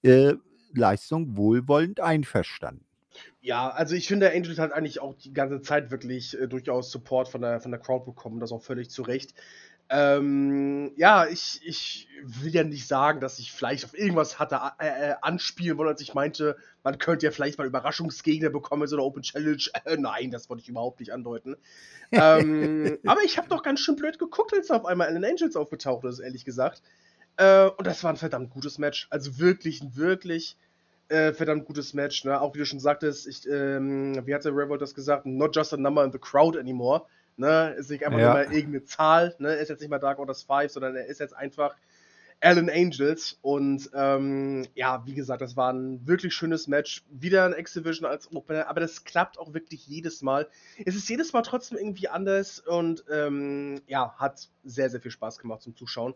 äh, 0.02 0.34
Leistung 0.74 1.38
wohlwollend 1.38 2.00
einverstanden. 2.00 2.84
Ja, 3.42 3.70
also 3.70 3.96
ich 3.96 4.08
finde, 4.08 4.32
Angel 4.32 4.58
hat 4.58 4.74
eigentlich 4.74 5.00
auch 5.00 5.14
die 5.14 5.34
ganze 5.34 5.62
Zeit 5.62 5.92
wirklich 5.92 6.36
durchaus 6.50 6.92
Support 6.92 7.30
von 7.30 7.42
der, 7.42 7.62
von 7.62 7.72
der 7.72 7.80
Crowd 7.80 8.06
bekommen, 8.06 8.40
das 8.40 8.52
auch 8.52 8.64
völlig 8.64 8.90
zu 8.90 9.04
Recht. 9.04 9.36
Ähm, 9.88 10.94
ja, 10.96 11.28
ich, 11.28 11.62
ich 11.64 12.08
will 12.24 12.54
ja 12.54 12.64
nicht 12.64 12.88
sagen, 12.88 13.20
dass 13.20 13.38
ich 13.38 13.52
vielleicht 13.52 13.86
auf 13.86 13.96
irgendwas 13.96 14.40
hatte 14.40 14.60
äh, 14.80 15.12
äh, 15.12 15.16
anspielen 15.22 15.78
wollen, 15.78 15.90
als 15.90 16.02
ich 16.02 16.16
meinte, 16.16 16.58
man 16.84 16.98
könnte 16.98 17.28
ja 17.28 17.32
vielleicht 17.32 17.60
mal 17.60 17.68
Überraschungsgegner 17.68 18.50
bekommen 18.50 18.88
so 18.88 18.96
einer 18.96 19.06
Open 19.06 19.22
Challenge. 19.22 19.64
Äh, 19.86 19.98
nein, 20.00 20.32
das 20.32 20.50
wollte 20.50 20.64
ich 20.64 20.70
überhaupt 20.70 21.00
nicht 21.00 21.14
andeuten. 21.14 21.56
ähm, 22.12 22.98
aber 23.06 23.22
ich 23.24 23.38
habe 23.38 23.48
doch 23.48 23.62
ganz 23.62 23.80
schön 23.80 23.96
blöd 23.96 24.18
geguckt, 24.18 24.54
als 24.56 24.72
auf 24.72 24.86
einmal 24.86 25.08
Alan 25.08 25.24
Angels 25.24 25.56
aufgetaucht 25.56 26.06
ist, 26.06 26.20
ehrlich 26.20 26.46
gesagt. 26.46 26.82
Äh, 27.38 27.68
und 27.68 27.86
das 27.86 28.04
war 28.04 28.12
ein 28.12 28.18
verdammt 28.18 28.50
gutes 28.50 28.80
Match. 28.80 29.08
Also 29.12 29.38
wirklich, 29.38 29.82
ein 29.82 29.96
wirklich 29.96 30.58
äh, 31.10 31.32
verdammt 31.32 31.66
gutes 31.66 31.94
Match. 31.94 32.24
Ne? 32.24 32.42
Auch 32.42 32.56
wie 32.56 32.60
du 32.60 32.66
schon 32.66 32.80
sagtest, 32.80 33.28
ich, 33.28 33.48
ähm, 33.48 34.20
wie 34.26 34.34
hatte 34.34 34.50
Revolt 34.50 34.82
das 34.82 34.96
gesagt? 34.96 35.28
Not 35.28 35.56
just 35.56 35.74
a 35.74 35.78
number 35.78 36.04
in 36.04 36.12
the 36.12 36.18
crowd 36.18 36.58
anymore. 36.58 37.06
Ne? 37.38 37.76
Ist 37.78 37.90
nicht 37.90 38.06
einfach 38.06 38.20
ja. 38.20 38.26
nur 38.26 38.34
mal 38.34 38.54
irgendeine 38.54 38.84
Zahl, 38.84 39.36
ne? 39.40 39.54
Ist 39.56 39.70
jetzt 39.70 39.82
nicht 39.82 39.90
mal 39.90 40.00
Dark 40.00 40.20
Orders 40.20 40.44
5, 40.44 40.72
sondern 40.72 40.96
er 40.96 41.06
ist 41.06 41.20
jetzt 41.20 41.36
einfach, 41.36 41.76
Allen 42.42 42.70
Angels. 42.70 43.38
Und 43.42 43.90
ähm, 43.94 44.68
ja, 44.76 45.06
wie 45.06 45.14
gesagt, 45.14 45.42
das 45.42 45.56
war 45.56 45.72
ein 45.72 46.06
wirklich 46.08 46.34
schönes 46.34 46.68
Match. 46.68 47.04
Wieder 47.10 47.46
ein 47.46 47.54
X-Division 47.54 48.08
als 48.08 48.32
Opener, 48.34 48.68
aber 48.68 48.82
das 48.82 49.04
klappt 49.04 49.40
auch 49.40 49.54
wirklich 49.54 49.88
jedes 49.88 50.22
Mal. 50.22 50.48
Es 50.86 50.96
ist 50.96 51.10
jedes 51.10 51.34
Mal 51.34 51.42
trotzdem 51.42 51.78
irgendwie 51.78 52.08
anders 52.08 52.60
und 52.60 53.04
ähm, 53.12 53.82
ja, 53.88 54.14
hat 54.18 54.50
sehr, 54.64 54.90
sehr 54.90 55.02
viel 55.02 55.12
Spaß 55.12 55.40
gemacht 55.40 55.62
zum 55.62 55.76
Zuschauen. 55.76 56.14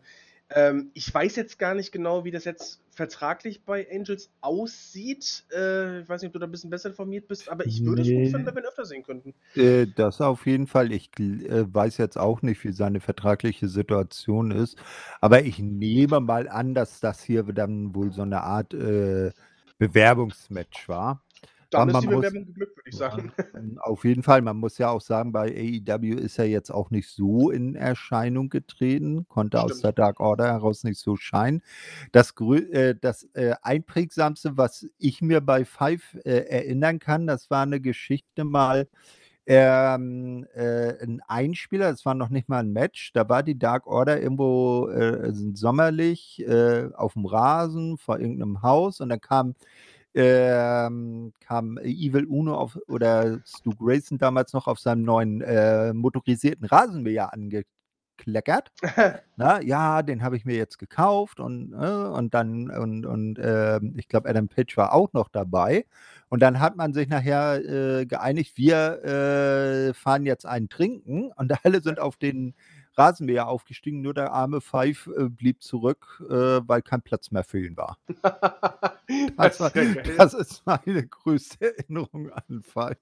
Ähm, 0.52 0.90
ich 0.94 1.12
weiß 1.12 1.36
jetzt 1.36 1.58
gar 1.58 1.74
nicht 1.74 1.92
genau, 1.92 2.24
wie 2.24 2.30
das 2.30 2.44
jetzt 2.44 2.80
vertraglich 2.90 3.64
bei 3.64 3.86
Angels 3.90 4.30
aussieht. 4.40 5.44
Äh, 5.54 6.00
ich 6.00 6.08
weiß 6.08 6.22
nicht, 6.22 6.28
ob 6.28 6.32
du 6.32 6.38
da 6.40 6.46
ein 6.46 6.50
bisschen 6.50 6.70
besser 6.70 6.90
informiert 6.90 7.28
bist, 7.28 7.48
aber 7.48 7.66
ich 7.66 7.84
würde 7.84 8.02
nee. 8.02 8.08
es 8.08 8.14
gut 8.14 8.32
finden, 8.32 8.46
wenn 8.46 8.54
wir 8.56 8.62
ihn 8.62 8.68
öfter 8.68 8.84
sehen 8.84 9.02
könnten. 9.02 9.34
Äh, 9.54 9.86
das 9.94 10.20
auf 10.20 10.46
jeden 10.46 10.66
Fall. 10.66 10.92
Ich 10.92 11.10
äh, 11.18 11.72
weiß 11.72 11.98
jetzt 11.98 12.18
auch 12.18 12.42
nicht, 12.42 12.64
wie 12.64 12.72
seine 12.72 13.00
vertragliche 13.00 13.68
Situation 13.68 14.50
ist, 14.50 14.76
aber 15.20 15.44
ich 15.44 15.60
nehme 15.60 16.20
mal 16.20 16.48
an, 16.48 16.74
dass 16.74 17.00
das 17.00 17.22
hier 17.22 17.44
dann 17.44 17.94
wohl 17.94 18.12
so 18.12 18.22
eine 18.22 18.42
Art 18.42 18.74
äh, 18.74 19.30
Bewerbungsmatch 19.78 20.88
war. 20.88 21.22
Dann 21.70 21.88
ist 21.88 22.00
die 22.02 22.06
Bewerbung 22.08 22.46
geglückt, 22.46 22.76
würde 22.76 22.90
ich 22.90 22.96
sagen. 22.96 23.32
Auf 23.80 24.04
jeden 24.04 24.22
Fall. 24.22 24.42
Man 24.42 24.56
muss 24.56 24.78
ja 24.78 24.90
auch 24.90 25.00
sagen, 25.00 25.32
bei 25.32 25.48
AEW 25.48 26.16
ist 26.16 26.38
er 26.38 26.46
jetzt 26.46 26.70
auch 26.70 26.90
nicht 26.90 27.08
so 27.08 27.50
in 27.50 27.76
Erscheinung 27.76 28.48
getreten, 28.48 29.26
konnte 29.28 29.58
Stimmt. 29.58 29.72
aus 29.72 29.80
der 29.80 29.92
Dark 29.92 30.20
Order 30.20 30.46
heraus 30.46 30.84
nicht 30.84 30.98
so 30.98 31.16
scheinen. 31.16 31.62
Das, 32.12 32.34
äh, 32.40 32.94
das 33.00 33.24
äh, 33.34 33.54
einprägsamste, 33.62 34.56
was 34.56 34.86
ich 34.98 35.22
mir 35.22 35.40
bei 35.40 35.64
Five 35.64 36.14
äh, 36.24 36.46
erinnern 36.48 36.98
kann, 36.98 37.26
das 37.26 37.50
war 37.50 37.62
eine 37.62 37.80
Geschichte 37.80 38.44
mal, 38.44 38.88
ähm, 39.46 40.46
äh, 40.54 41.02
ein 41.02 41.22
Einspieler, 41.26 41.90
das 41.90 42.04
war 42.04 42.14
noch 42.14 42.28
nicht 42.28 42.48
mal 42.48 42.60
ein 42.60 42.72
Match, 42.72 43.12
da 43.12 43.28
war 43.28 43.42
die 43.42 43.58
Dark 43.58 43.86
Order 43.86 44.20
irgendwo 44.20 44.88
sommerlich 45.54 46.44
auf 46.94 47.14
dem 47.14 47.26
Rasen 47.26 47.96
vor 47.96 48.20
irgendeinem 48.20 48.62
Haus 48.62 49.00
und 49.00 49.08
dann 49.08 49.20
kam 49.20 49.54
ähm, 50.14 51.32
kam 51.40 51.78
Evil 51.78 52.24
Uno 52.26 52.54
auf, 52.56 52.78
oder 52.88 53.40
Stu 53.44 53.70
Grayson 53.70 54.18
damals 54.18 54.52
noch 54.52 54.66
auf 54.66 54.78
seinem 54.78 55.02
neuen 55.02 55.40
äh, 55.40 55.92
motorisierten 55.92 56.66
Rasenmäher 56.66 57.32
angekleckert. 57.32 58.72
Na, 59.36 59.62
ja, 59.62 60.02
den 60.02 60.22
habe 60.22 60.36
ich 60.36 60.44
mir 60.44 60.56
jetzt 60.56 60.78
gekauft 60.78 61.40
und, 61.40 61.72
äh, 61.72 61.76
und 61.76 62.34
dann, 62.34 62.70
und, 62.70 63.06
und 63.06 63.38
äh, 63.38 63.80
ich 63.96 64.08
glaube, 64.08 64.28
Adam 64.28 64.48
Page 64.48 64.76
war 64.76 64.92
auch 64.92 65.12
noch 65.12 65.28
dabei. 65.28 65.86
Und 66.28 66.40
dann 66.42 66.60
hat 66.60 66.76
man 66.76 66.94
sich 66.94 67.08
nachher 67.08 67.60
äh, 67.64 68.06
geeinigt, 68.06 68.56
wir 68.56 69.04
äh, 69.04 69.94
fahren 69.94 70.26
jetzt 70.26 70.46
einen 70.46 70.68
trinken 70.68 71.32
und 71.36 71.52
alle 71.64 71.82
sind 71.82 72.00
auf 72.00 72.16
den 72.16 72.54
Rasenmäher 73.00 73.48
aufgestiegen, 73.48 74.02
nur 74.02 74.12
der 74.12 74.32
arme 74.32 74.60
Five 74.60 75.08
äh, 75.16 75.28
blieb 75.28 75.62
zurück, 75.62 76.22
äh, 76.28 76.60
weil 76.66 76.82
kein 76.82 77.00
Platz 77.00 77.30
mehr 77.30 77.44
für 77.44 77.58
ihn 77.58 77.76
war. 77.76 77.98
das, 79.36 79.58
das, 79.58 79.60
war 79.60 79.70
das, 79.70 80.34
ist 80.34 80.62
meine 80.66 81.06
größte 81.06 81.76
Erinnerung 81.78 82.30
an 82.30 82.62
Five. 82.62 82.98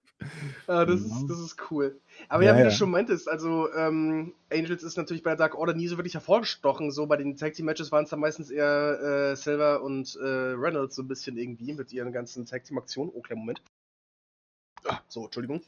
Ah, 0.66 0.84
das, 0.84 1.00
ja. 1.00 1.06
ist, 1.06 1.26
das 1.28 1.38
ist 1.40 1.56
cool. 1.70 2.00
Aber 2.28 2.44
ja, 2.44 2.52
ja 2.52 2.60
wie 2.60 2.64
du 2.64 2.70
schon 2.70 2.90
meintest, 2.90 3.28
also 3.28 3.72
ähm, 3.74 4.34
Angels 4.52 4.82
ist 4.82 4.96
natürlich 4.96 5.22
bei 5.22 5.30
der 5.30 5.38
Dark 5.38 5.56
Order 5.56 5.74
nie 5.74 5.88
so 5.88 5.96
wirklich 5.96 6.14
hervorgestochen. 6.14 6.90
So 6.92 7.06
bei 7.06 7.16
den 7.16 7.36
Tag 7.36 7.54
Team 7.54 7.66
Matches 7.66 7.92
waren 7.92 8.04
es 8.04 8.10
dann 8.10 8.20
meistens 8.20 8.50
eher 8.50 9.32
äh, 9.32 9.36
Silver 9.36 9.82
und 9.82 10.16
äh, 10.16 10.24
Reynolds 10.24 10.94
so 10.96 11.02
ein 11.02 11.08
bisschen 11.08 11.36
irgendwie 11.36 11.72
mit 11.72 11.92
ihren 11.92 12.12
ganzen 12.12 12.46
Tag 12.46 12.64
Team 12.64 12.78
Aktionen. 12.78 13.10
Oh, 13.12 13.20
kleinen 13.20 13.40
Moment. 13.40 13.60
Ah, 14.88 15.00
so, 15.06 15.26
Entschuldigung. 15.26 15.60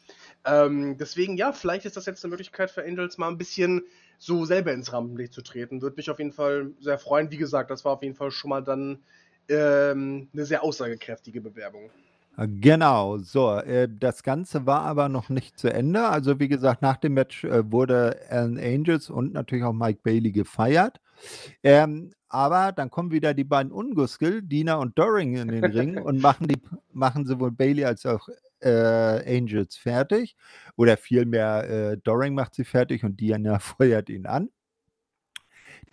Ähm, 0.45 0.97
deswegen, 0.99 1.37
ja, 1.37 1.53
vielleicht 1.53 1.85
ist 1.85 1.97
das 1.97 2.07
jetzt 2.07 2.25
eine 2.25 2.31
Möglichkeit 2.31 2.71
für 2.71 2.83
Angels 2.83 3.19
mal 3.19 3.29
ein 3.29 3.39
bisschen 3.39 3.83
so 4.19 4.45
selber 4.45 4.73
ins 4.73 4.93
Rampenlicht 4.93 5.33
zu 5.33 5.43
treten. 5.43 5.83
Würde 5.83 5.97
mich 5.97 6.11
auf 6.11 6.19
jeden 6.19 6.33
Fall 6.33 6.71
sehr 6.81 6.99
freuen. 6.99 7.31
Wie 7.31 7.37
gesagt, 7.37 7.71
das 7.71 7.85
war 7.85 7.93
auf 7.93 8.03
jeden 8.03 8.15
Fall 8.15 8.31
schon 8.31 8.49
mal 8.49 8.63
dann 8.63 8.99
ähm, 9.49 10.29
eine 10.33 10.47
sehr 10.47 10.65
aussagekräftige 10.65 11.41
Bewerbung. 11.41 11.91
Genau, 12.37 13.19
so, 13.19 13.57
äh, 13.57 13.89
das 13.91 14.23
Ganze 14.23 14.65
war 14.65 14.83
aber 14.83 15.11
noch 15.11 15.29
nicht 15.29 15.59
zu 15.59 15.71
Ende. 15.71 16.05
Also 16.05 16.41
wie 16.41 16.49
gesagt, 16.49 16.81
nach 16.81 16.97
dem 16.97 17.15
Match 17.15 17.45
äh, 17.45 17.71
wurde 17.71 18.19
Alan 18.31 18.57
Angels 18.57 19.11
und 19.11 19.35
natürlich 19.35 19.65
auch 19.65 19.75
Mike 19.75 20.01
Bailey 20.03 20.33
gefeiert. 20.33 21.01
Ähm, 21.63 22.13
aber 22.31 22.73
dann 22.73 22.91
kommen 22.91 23.11
wieder 23.11 23.35
die 23.35 23.45
beiden 23.45 23.73
Unguskel, 23.73 24.41
Dina 24.41 24.77
und 24.77 24.99
Doring 24.99 25.37
in 25.37 25.49
den 25.49 25.65
Ring 25.65 25.99
und 26.03 26.23
machen, 26.23 26.49
die, 26.49 26.63
machen 26.93 27.27
sowohl 27.27 27.51
Bailey 27.51 27.85
als 27.85 28.07
auch 28.07 28.29
äh, 28.61 29.39
Angels 29.39 29.77
fertig. 29.77 30.37
Oder 30.77 30.97
vielmehr 30.97 31.69
äh, 31.69 31.97
Doring 31.99 32.35
macht 32.35 32.55
sie 32.55 32.65
fertig 32.65 33.05
und 33.05 33.21
Diana 33.21 33.59
feuert 33.61 34.09
ihn 34.09 34.27
an. 34.27 34.51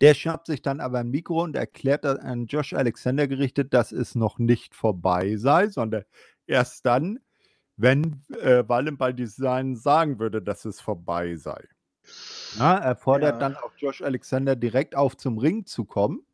Der 0.02 0.14
schnappt 0.14 0.48
sich 0.48 0.62
dann 0.62 0.80
aber 0.80 1.00
ein 1.00 1.10
Mikro 1.10 1.44
und 1.44 1.56
erklärt 1.56 2.06
an 2.06 2.46
Josh 2.46 2.74
Alexander 2.74 3.28
gerichtet, 3.28 3.74
dass 3.74 3.92
es 3.92 4.16
noch 4.16 4.38
nicht 4.38 4.76
vorbei 4.76 5.38
sei, 5.38 5.70
sondern 5.70 6.04
erst 6.46 6.86
dann, 6.86 7.20
wenn 7.78 8.24
äh, 8.42 8.64
Wallenball 8.68 9.14
Design 9.14 9.76
sagen 9.76 10.20
würde, 10.20 10.42
dass 10.42 10.66
es 10.66 10.82
vorbei 10.82 11.36
sei. 11.36 11.68
Ja, 12.58 12.78
er 12.78 12.96
fordert 12.96 13.36
ja. 13.36 13.40
dann 13.40 13.56
auch 13.56 13.72
Josh 13.78 14.02
Alexander 14.02 14.56
direkt 14.56 14.96
auf 14.96 15.18
zum 15.18 15.38
Ring 15.38 15.66
zu 15.66 15.86
kommen. 15.86 16.26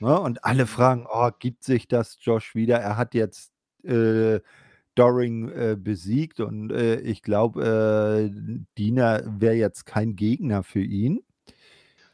Ja, 0.00 0.16
und 0.16 0.44
alle 0.44 0.66
fragen, 0.66 1.06
oh, 1.08 1.30
gibt 1.38 1.64
sich 1.64 1.88
das 1.88 2.18
Josh 2.20 2.54
wieder? 2.54 2.78
Er 2.78 2.96
hat 2.96 3.14
jetzt 3.14 3.52
äh, 3.84 4.40
Doring 4.96 5.48
äh, 5.50 5.76
besiegt 5.78 6.40
und 6.40 6.72
äh, 6.72 6.96
ich 7.00 7.22
glaube, 7.22 7.62
äh, 7.64 8.64
Dina 8.78 9.20
wäre 9.24 9.54
jetzt 9.54 9.86
kein 9.86 10.16
Gegner 10.16 10.62
für 10.62 10.82
ihn. 10.82 11.22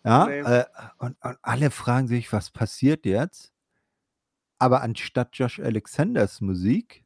Ja, 0.04 0.26
nee. 0.26 0.40
Äh, 0.40 0.64
und, 0.98 1.16
und, 1.22 1.38
alle 1.42 1.70
fragen 1.70 2.08
sich, 2.08 2.32
was 2.32 2.50
passiert 2.50 3.06
jetzt? 3.06 3.52
Aber 4.58 4.82
anstatt 4.82 5.30
Josh 5.32 5.60
Alexanders 5.60 6.40
Musik 6.40 7.04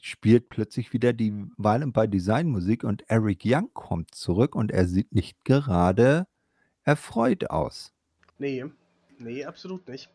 spielt 0.00 0.48
plötzlich 0.48 0.92
wieder 0.92 1.12
die 1.12 1.32
Violent 1.56 1.92
by 1.92 2.08
Design 2.08 2.48
Musik 2.48 2.84
und 2.84 3.08
Eric 3.08 3.42
Young 3.44 3.70
kommt 3.74 4.14
zurück 4.14 4.54
und 4.54 4.70
er 4.70 4.86
sieht 4.86 5.12
nicht 5.12 5.44
gerade 5.44 6.26
erfreut 6.82 7.50
aus. 7.50 7.92
Nee, 8.38 8.64
nee, 9.18 9.44
absolut 9.44 9.86
nicht. 9.88 10.10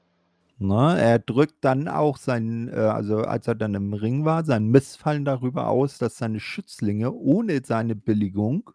Ne, 0.61 0.95
er 1.01 1.17
drückt 1.17 1.65
dann 1.65 1.87
auch 1.87 2.17
sein, 2.17 2.67
äh, 2.67 2.75
also 2.75 3.21
als 3.23 3.47
er 3.47 3.55
dann 3.55 3.73
im 3.73 3.93
Ring 3.93 4.25
war, 4.25 4.45
sein 4.45 4.67
Missfallen 4.67 5.25
darüber 5.25 5.67
aus, 5.69 5.97
dass 5.97 6.19
seine 6.19 6.39
Schützlinge 6.39 7.11
ohne 7.11 7.61
seine 7.65 7.95
Billigung 7.95 8.69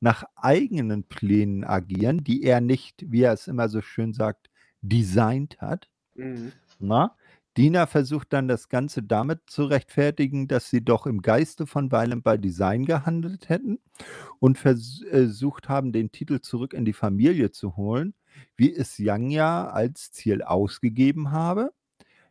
nach 0.00 0.24
eigenen 0.34 1.04
Plänen 1.04 1.62
agieren, 1.62 2.24
die 2.24 2.42
er 2.42 2.62
nicht, 2.62 3.04
wie 3.12 3.20
er 3.20 3.34
es 3.34 3.48
immer 3.48 3.68
so 3.68 3.82
schön 3.82 4.14
sagt, 4.14 4.48
designt 4.80 5.60
hat. 5.60 5.90
Mhm. 6.14 6.52
Na? 6.78 7.14
Dina 7.58 7.86
versucht 7.86 8.32
dann 8.32 8.48
das 8.48 8.70
Ganze 8.70 9.02
damit 9.02 9.40
zu 9.46 9.64
rechtfertigen, 9.64 10.48
dass 10.48 10.70
sie 10.70 10.82
doch 10.82 11.06
im 11.06 11.20
Geiste 11.20 11.66
von 11.66 11.92
Violent 11.92 12.24
by 12.24 12.38
Design 12.38 12.86
gehandelt 12.86 13.50
hätten 13.50 13.78
und 14.38 14.56
versucht 14.56 15.68
haben, 15.68 15.92
den 15.92 16.10
Titel 16.12 16.40
zurück 16.40 16.72
in 16.72 16.86
die 16.86 16.94
Familie 16.94 17.50
zu 17.50 17.76
holen 17.76 18.14
wie 18.56 18.74
es 18.74 18.96
Young 18.98 19.30
ja 19.30 19.68
als 19.68 20.12
Ziel 20.12 20.42
ausgegeben 20.42 21.30
habe. 21.30 21.72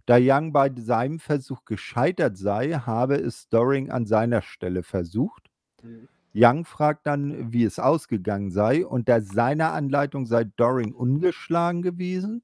Da 0.06 0.18
Young 0.20 0.54
bei 0.54 0.72
seinem 0.76 1.20
Versuch 1.20 1.66
gescheitert 1.66 2.38
sei, 2.38 2.74
habe 2.74 3.16
es 3.16 3.50
Doring 3.50 3.90
an 3.90 4.06
seiner 4.06 4.42
Stelle 4.42 4.84
versucht. 4.84 5.50
Mhm. 5.82 6.08
Young 6.38 6.66
fragt 6.66 7.08
dann, 7.08 7.54
wie 7.54 7.64
es 7.64 7.80
ausgegangen 7.80 8.52
sei, 8.52 8.86
und 8.86 9.08
da 9.08 9.22
seiner 9.22 9.72
Anleitung 9.72 10.26
sei 10.26 10.44
Doring 10.44 10.94
ungeschlagen 10.94 11.82
gewesen, 11.82 12.44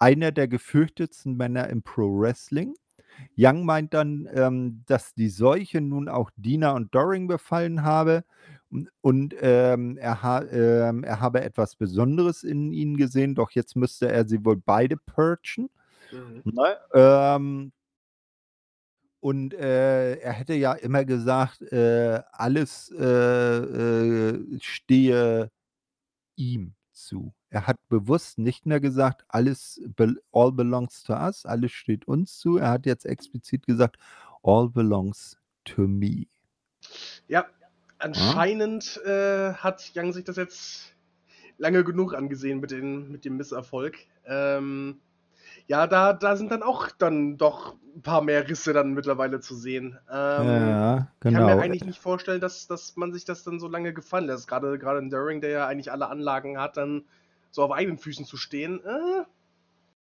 einer 0.00 0.32
der 0.32 0.48
gefürchtetsten 0.48 1.36
Männer 1.36 1.68
im 1.68 1.82
Pro 1.82 2.18
Wrestling. 2.18 2.74
Young 3.36 3.64
meint 3.64 3.94
dann, 3.94 4.28
ähm, 4.32 4.82
dass 4.86 5.14
die 5.14 5.28
Seuche 5.28 5.80
nun 5.80 6.08
auch 6.08 6.30
Dina 6.36 6.72
und 6.72 6.94
Doring 6.94 7.28
befallen 7.28 7.82
habe 7.82 8.24
und 9.00 9.34
ähm, 9.40 9.96
er, 9.96 10.22
ha 10.22 10.42
ähm, 10.42 11.02
er 11.04 11.20
habe 11.20 11.40
etwas 11.40 11.76
Besonderes 11.76 12.44
in 12.44 12.72
ihnen 12.72 12.96
gesehen, 12.96 13.34
doch 13.34 13.50
jetzt 13.52 13.76
müsste 13.76 14.10
er 14.10 14.28
sie 14.28 14.44
wohl 14.44 14.56
beide 14.56 14.96
purgen. 14.96 15.70
Mhm. 16.12 16.42
Ne? 16.44 16.76
Ähm, 16.92 17.72
und 19.20 19.54
äh, 19.54 20.16
er 20.16 20.32
hätte 20.32 20.54
ja 20.54 20.74
immer 20.74 21.04
gesagt, 21.04 21.62
äh, 21.72 22.22
alles 22.32 22.92
äh, 22.96 23.04
äh 23.04 24.58
stehe 24.60 25.50
ihm 26.36 26.74
zu. 26.92 27.34
Er 27.50 27.66
hat 27.66 27.76
bewusst 27.88 28.38
nicht 28.38 28.66
mehr 28.66 28.80
gesagt, 28.80 29.24
alles 29.28 29.80
be 29.96 30.14
all 30.32 30.52
belongs 30.52 31.02
to 31.02 31.14
us, 31.14 31.46
alles 31.46 31.72
steht 31.72 32.06
uns 32.06 32.38
zu. 32.38 32.58
Er 32.58 32.70
hat 32.70 32.86
jetzt 32.86 33.06
explizit 33.06 33.66
gesagt, 33.66 33.96
all 34.42 34.68
belongs 34.68 35.38
to 35.64 35.88
me. 35.88 36.26
Ja, 37.26 37.46
Anscheinend 37.98 39.00
äh, 39.04 39.54
hat 39.54 39.92
Young 39.94 40.12
sich 40.12 40.24
das 40.24 40.36
jetzt 40.36 40.94
lange 41.58 41.84
genug 41.84 42.14
angesehen 42.14 42.60
mit, 42.60 42.70
den, 42.70 43.10
mit 43.10 43.24
dem 43.24 43.36
Misserfolg. 43.36 43.96
Ähm, 44.24 45.00
ja, 45.66 45.86
da, 45.86 46.12
da 46.12 46.36
sind 46.36 46.50
dann 46.50 46.62
auch 46.62 46.90
dann 46.90 47.36
doch 47.36 47.74
ein 47.94 48.02
paar 48.02 48.22
mehr 48.22 48.48
Risse 48.48 48.72
dann 48.72 48.94
mittlerweile 48.94 49.40
zu 49.40 49.54
sehen. 49.54 49.98
Ähm, 50.10 50.46
ja, 50.46 50.96
genau. 50.96 51.06
Ich 51.06 51.20
kann 51.20 51.32
mir 51.32 51.38
genau. 51.50 51.58
eigentlich 51.58 51.84
nicht 51.84 52.00
vorstellen, 52.00 52.40
dass, 52.40 52.66
dass 52.66 52.96
man 52.96 53.12
sich 53.12 53.24
das 53.24 53.42
dann 53.42 53.60
so 53.60 53.68
lange 53.68 53.92
gefallen 53.92 54.26
lässt. 54.26 54.48
Gerade 54.48 54.78
gerade 54.78 55.00
in 55.00 55.10
During, 55.10 55.40
der 55.40 55.50
ja 55.50 55.66
eigentlich 55.66 55.92
alle 55.92 56.08
Anlagen 56.08 56.58
hat, 56.58 56.76
dann 56.76 57.04
so 57.50 57.62
auf 57.62 57.72
eigenen 57.72 57.98
Füßen 57.98 58.24
zu 58.24 58.36
stehen. 58.36 58.80
Äh, 58.84 59.24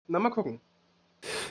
na, 0.07 0.19
mal 0.19 0.29
gucken. 0.29 0.61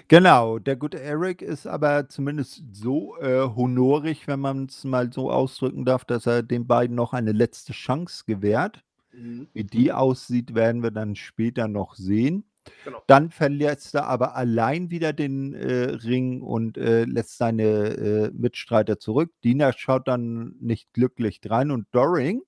Genau, 0.09 0.59
der 0.59 0.77
gute 0.77 1.01
Eric 1.01 1.43
ist 1.43 1.66
aber 1.66 2.09
zumindest 2.09 2.62
so 2.72 3.16
äh, 3.18 3.49
honorig, 3.55 4.27
wenn 4.27 4.41
man 4.41 4.66
es 4.66 4.85
mal 4.85 5.12
so 5.12 5.31
ausdrücken 5.31 5.85
darf, 5.85 6.05
dass 6.05 6.27
er 6.27 6.43
den 6.43 6.66
beiden 6.66 6.97
noch 6.97 7.12
eine 7.12 7.33
letzte 7.33 7.72
Chance 7.72 8.24
gewährt. 8.27 8.83
Mhm. 9.12 9.49
Wie 9.53 9.64
die 9.64 9.93
aussieht, 9.93 10.55
werden 10.55 10.83
wir 10.83 10.91
dann 10.91 11.16
später 11.16 11.68
noch 11.68 11.95
sehen. 11.95 12.45
Genau. 12.85 13.03
Dann 13.07 13.31
verlässt 13.31 13.95
er 13.95 14.07
aber 14.07 14.35
allein 14.35 14.91
wieder 14.91 15.12
den 15.12 15.55
äh, 15.55 15.91
Ring 15.91 16.43
und 16.43 16.77
äh, 16.77 17.05
lässt 17.05 17.39
seine 17.39 17.62
äh, 17.64 18.31
Mitstreiter 18.33 18.99
zurück. 18.99 19.33
Dina 19.45 19.72
schaut 19.72 20.09
dann 20.09 20.57
nicht 20.61 20.93
glücklich 20.93 21.41
drein 21.41 21.70
und 21.70 21.87
Doring 21.93 22.43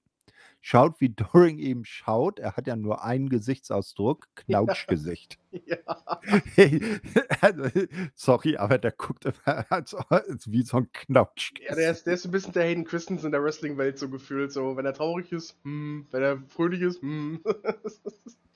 schaut, 0.61 1.01
wie 1.01 1.09
Doring 1.17 1.59
eben 1.59 1.85
schaut. 1.85 2.39
Er 2.39 2.57
hat 2.57 2.67
ja 2.67 2.77
nur 2.77 3.05
einen 3.05 3.29
Gesichtsausdruck, 3.29 4.29
Knautschgesicht. 4.35 5.39
Ja. 5.65 6.21
Hey, 6.55 7.01
also, 7.41 7.71
sorry, 8.15 8.59
aber 8.59 8.77
der 8.77 8.93
guckt 8.93 9.25
immer 9.25 9.65
als, 9.71 9.95
als 9.95 10.53
wie 10.53 10.63
so 10.63 10.77
ein 10.77 10.93
Knautschgesicht. 10.93 11.71
Ja, 11.71 11.75
der 11.75 11.91
ist, 11.91 12.07
der 12.07 12.15
ist 12.15 12.27
ein 12.27 12.31
bisschen 12.31 12.53
der 12.53 12.65
Hayden 12.65 12.85
Christensen 12.85 13.27
in 13.27 13.33
der 13.33 13.43
Wrestling-Welt 13.43 13.99
so 13.99 14.11
gefühlt. 14.11 14.53
So, 14.53 14.77
wenn 14.77 14.85
er 14.85 14.93
traurig 14.93 15.33
ist, 15.33 15.57
hm, 15.65 16.07
wenn 16.11 16.23
er 16.23 16.43
fröhlich 16.49 16.83
ist, 16.83 17.01
hm. 17.01 17.43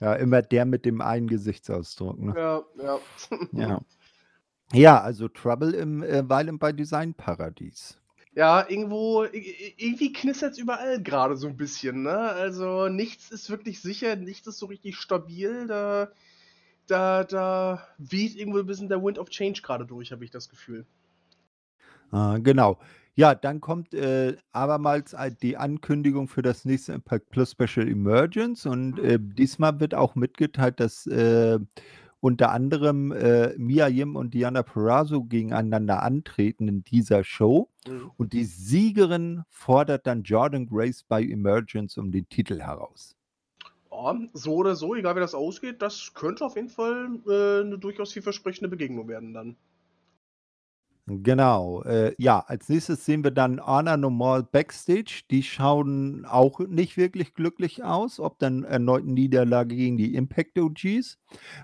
Ja, 0.00 0.14
immer 0.16 0.42
der 0.42 0.66
mit 0.66 0.84
dem 0.84 1.00
einen 1.00 1.28
Gesichtsausdruck. 1.28 2.20
Ne? 2.20 2.34
ja, 2.36 2.62
ja. 2.82 2.98
Ja. 3.53 3.80
Ja, 4.74 5.00
also 5.00 5.28
Trouble 5.28 5.72
im 5.72 6.03
äh, 6.03 6.28
Violent 6.28 6.61
by 6.61 6.72
Design 6.72 7.14
Paradies. 7.14 7.98
Ja, 8.34 8.66
irgendwo, 8.68 9.24
irgendwie 9.24 10.12
knistert 10.12 10.52
es 10.52 10.58
überall 10.58 11.02
gerade 11.02 11.36
so 11.36 11.48
ein 11.48 11.56
bisschen, 11.58 12.02
ne? 12.02 12.16
Also 12.18 12.88
nichts 12.88 13.30
ist 13.30 13.50
wirklich 13.50 13.80
sicher, 13.82 14.16
nichts 14.16 14.46
ist 14.46 14.58
so 14.58 14.66
richtig 14.66 14.96
stabil. 14.96 15.66
Da, 15.66 16.10
da, 16.86 17.24
da 17.24 17.86
weht 17.98 18.34
irgendwo 18.36 18.58
ein 18.60 18.66
bisschen 18.66 18.88
der 18.88 19.02
Wind 19.02 19.18
of 19.18 19.28
Change 19.28 19.60
gerade 19.62 19.84
durch, 19.84 20.12
habe 20.12 20.24
ich 20.24 20.30
das 20.30 20.48
Gefühl. 20.48 20.86
Ah, 22.10 22.38
genau. 22.38 22.78
Ja, 23.14 23.34
dann 23.34 23.60
kommt 23.60 23.92
äh, 23.92 24.36
abermals 24.52 25.14
ein- 25.14 25.36
die 25.42 25.58
Ankündigung 25.58 26.28
für 26.28 26.40
das 26.40 26.64
nächste 26.64 26.94
Impact 26.94 27.28
Plus 27.28 27.50
Special 27.52 27.86
Emergence 27.86 28.64
und 28.66 28.98
äh, 28.98 29.18
diesmal 29.20 29.78
wird 29.80 29.94
auch 29.94 30.14
mitgeteilt, 30.14 30.80
dass 30.80 31.06
äh, 31.06 31.58
unter 32.22 32.52
anderem 32.52 33.10
äh, 33.10 33.52
Mia 33.58 33.88
Yim 33.88 34.14
und 34.14 34.32
Diana 34.32 34.62
Perazzo 34.62 35.24
gegeneinander 35.24 36.04
antreten 36.04 36.68
in 36.68 36.84
dieser 36.84 37.24
Show 37.24 37.68
und 38.16 38.32
die 38.32 38.44
Siegerin 38.44 39.42
fordert 39.48 40.06
dann 40.06 40.22
Jordan 40.22 40.66
Grace 40.66 41.02
bei 41.02 41.24
Emergence 41.24 41.98
um 41.98 42.12
den 42.12 42.28
Titel 42.28 42.60
heraus. 42.60 43.16
Ja, 43.90 44.16
so 44.34 44.54
oder 44.54 44.76
so, 44.76 44.94
egal 44.94 45.16
wie 45.16 45.20
das 45.20 45.34
ausgeht, 45.34 45.82
das 45.82 46.14
könnte 46.14 46.44
auf 46.44 46.54
jeden 46.54 46.68
Fall 46.68 47.10
äh, 47.26 47.66
eine 47.66 47.78
durchaus 47.78 48.12
vielversprechende 48.12 48.68
Begegnung 48.68 49.08
werden 49.08 49.34
dann. 49.34 49.56
Genau. 51.09 51.82
Äh, 51.82 52.14
ja, 52.18 52.38
als 52.46 52.68
nächstes 52.68 53.05
sehen 53.05 53.24
wir 53.24 53.32
dann 53.32 53.61
Honor 53.64 53.96
No 53.96 54.09
More 54.09 54.44
Backstage. 54.44 55.22
Die 55.30 55.42
schauen 55.42 56.24
auch 56.24 56.61
nicht 56.61 56.96
wirklich 56.96 57.34
glücklich 57.34 57.82
aus, 57.82 58.20
ob 58.20 58.38
dann 58.38 58.62
erneut 58.62 59.05
Niederlage 59.05 59.74
gegen 59.74 59.96
die 59.96 60.14
Impact 60.14 60.59
OGs. 60.61 61.18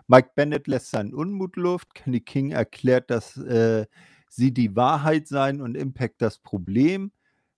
Mike 0.08 0.30
Bennett 0.34 0.66
lässt 0.66 0.90
seinen 0.90 1.14
Unmut 1.14 1.54
Luft. 1.56 1.94
Kenny 1.94 2.20
King 2.20 2.50
erklärt, 2.50 3.10
dass 3.10 3.36
äh, 3.36 3.86
sie 4.28 4.52
die 4.52 4.74
Wahrheit 4.74 5.28
seien 5.28 5.60
und 5.62 5.76
Impact 5.76 6.20
das 6.20 6.38
Problem. 6.38 7.12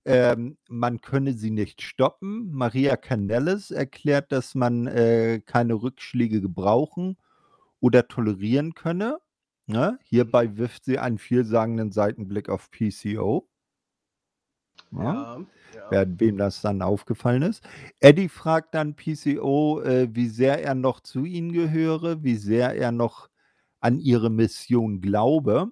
Ähm, 0.05 0.59
man 0.68 1.01
könne 1.01 1.33
sie 1.33 1.51
nicht 1.51 1.81
stoppen. 1.83 2.51
Maria 2.53 2.97
Canellis 2.97 3.70
erklärt, 3.70 4.33
dass 4.33 4.55
man 4.55 4.87
äh, 4.87 5.41
keine 5.47 5.74
Rückschläge 5.74 6.43
gebrauchen 6.43 7.16
oder 7.81 8.07
tolerieren 8.09 8.74
könne. 8.74 9.18
Ne? 9.71 9.99
Hierbei 10.05 10.57
wirft 10.57 10.85
sie 10.85 10.99
einen 10.99 11.18
vielsagenden 11.18 11.93
Seitenblick 11.93 12.49
auf 12.49 12.71
PCO. 12.71 13.49
Ja, 14.93 15.39
Ja, 15.75 15.91
wer, 15.91 16.21
wem 16.21 16.37
das 16.37 16.62
dann 16.62 16.83
aufgefallen 16.83 17.43
ist. 17.43 17.62
Eddie 18.01 18.29
fragt 18.29 18.75
dann 18.75 18.97
PCO, 18.97 19.81
äh, 19.83 20.09
wie 20.14 20.29
sehr 20.29 20.62
er 20.64 20.75
noch 20.75 21.01
zu 21.01 21.25
ihnen 21.25 21.53
gehöre, 21.53 22.25
wie 22.25 22.37
sehr 22.37 22.75
er 22.77 22.91
noch 22.93 23.29
an 23.81 24.01
ihre 24.01 24.31
Mission 24.31 25.01
glaube. 25.01 25.71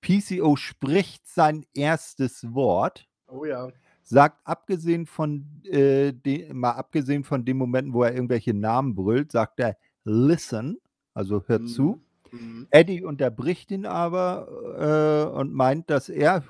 PCO 0.00 0.56
spricht 0.56 1.26
sein 1.26 1.66
erstes 1.74 2.54
Wort, 2.54 3.06
Oh 3.26 3.44
ja. 3.44 3.70
sagt 4.02 4.40
abgesehen 4.46 5.06
von 5.06 5.62
äh, 5.64 6.12
de, 6.12 6.52
mal 6.52 6.72
abgesehen 6.72 7.24
von 7.24 7.44
den 7.44 7.56
Momenten, 7.58 7.92
wo 7.94 8.02
er 8.02 8.14
irgendwelche 8.14 8.54
Namen 8.54 8.94
brüllt, 8.94 9.32
sagt 9.32 9.60
er 9.60 9.76
listen, 10.04 10.78
also 11.14 11.42
hört 11.46 11.68
zu. 11.68 12.03
Mhm. 12.34 12.66
Eddie 12.70 13.04
unterbricht 13.04 13.70
ihn 13.70 13.86
aber 13.86 15.30
äh, 15.32 15.38
und 15.38 15.52
meint, 15.52 15.90
dass 15.90 16.08
er 16.08 16.44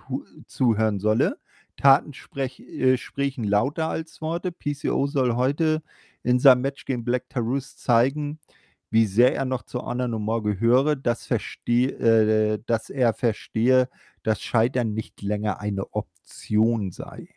zuhören 0.46 0.98
solle. 0.98 1.38
Taten 1.76 2.14
sprech, 2.14 2.60
äh, 2.60 2.96
sprechen 2.96 3.44
lauter 3.44 3.88
als 3.88 4.20
Worte. 4.20 4.52
PCO 4.52 5.06
soll 5.06 5.34
heute 5.34 5.82
in 6.22 6.38
seinem 6.38 6.62
Match 6.62 6.84
gegen 6.84 7.04
Black 7.04 7.28
Taurus 7.28 7.76
zeigen, 7.76 8.38
wie 8.90 9.06
sehr 9.06 9.34
er 9.34 9.44
noch 9.44 9.64
zu 9.64 9.80
Honor 9.82 10.08
No 10.08 10.18
More 10.18 10.42
gehöre, 10.42 10.96
dass, 10.96 11.26
versteh, 11.26 11.86
äh, 11.86 12.58
dass 12.66 12.90
er 12.90 13.12
verstehe, 13.12 13.88
dass 14.22 14.40
Scheitern 14.40 14.94
nicht 14.94 15.20
länger 15.20 15.60
eine 15.60 15.92
Option 15.92 16.92
sei. 16.92 17.28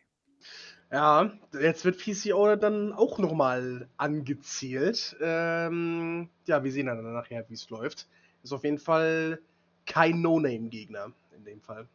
Ja, 0.90 1.32
jetzt 1.60 1.84
wird 1.84 1.98
PCO 1.98 2.56
dann 2.56 2.94
auch 2.94 3.18
nochmal 3.18 3.88
angezielt. 3.98 5.16
Ähm, 5.20 6.30
ja, 6.46 6.64
wir 6.64 6.72
sehen 6.72 6.86
dann 6.86 7.12
nachher, 7.12 7.44
wie 7.50 7.54
es 7.54 7.68
läuft. 7.68 8.08
Ist 8.48 8.54
auf 8.54 8.64
jeden 8.64 8.78
Fall 8.78 9.42
kein 9.84 10.22
No-Name-Gegner 10.22 11.12
in 11.36 11.44
dem 11.44 11.60
Fall. 11.60 11.86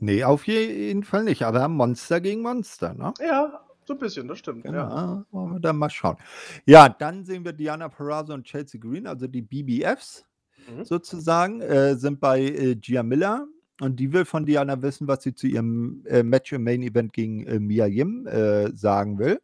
Nee, 0.00 0.24
auf 0.24 0.46
jeden 0.46 1.04
Fall 1.04 1.24
nicht, 1.24 1.42
aber 1.42 1.68
Monster 1.68 2.22
gegen 2.22 2.40
Monster, 2.40 2.94
ne? 2.94 3.12
Ja, 3.20 3.60
so 3.84 3.92
ein 3.92 3.98
bisschen, 3.98 4.26
das 4.28 4.38
stimmt. 4.38 4.64
Ja. 4.64 4.70
Genau, 4.70 5.24
wollen 5.30 5.52
wir 5.52 5.60
dann 5.60 5.76
mal 5.76 5.90
schauen. 5.90 6.16
Ja, 6.64 6.88
dann 6.88 7.22
sehen 7.26 7.44
wir 7.44 7.52
Diana 7.52 7.90
Perazzo 7.90 8.32
und 8.32 8.44
Chelsea 8.44 8.80
Green, 8.80 9.06
also 9.06 9.26
die 9.26 9.42
BBFs 9.42 10.24
Mhm. 10.66 10.84
sozusagen, 10.86 11.60
äh, 11.60 11.94
sind 11.96 12.18
bei 12.18 12.40
äh, 12.40 12.76
Gia 12.76 13.02
Miller 13.02 13.46
und 13.82 14.00
die 14.00 14.10
will 14.10 14.24
von 14.24 14.46
Diana 14.46 14.80
wissen, 14.80 15.06
was 15.06 15.22
sie 15.22 15.34
zu 15.34 15.46
ihrem 15.46 16.02
äh, 16.06 16.22
Match 16.22 16.50
im 16.54 16.64
Main 16.64 16.80
Event 16.82 17.12
gegen 17.12 17.44
äh, 17.46 17.60
Mia 17.60 17.84
Yim 17.84 18.26
äh, 18.26 18.70
sagen 18.74 19.18
will. 19.18 19.38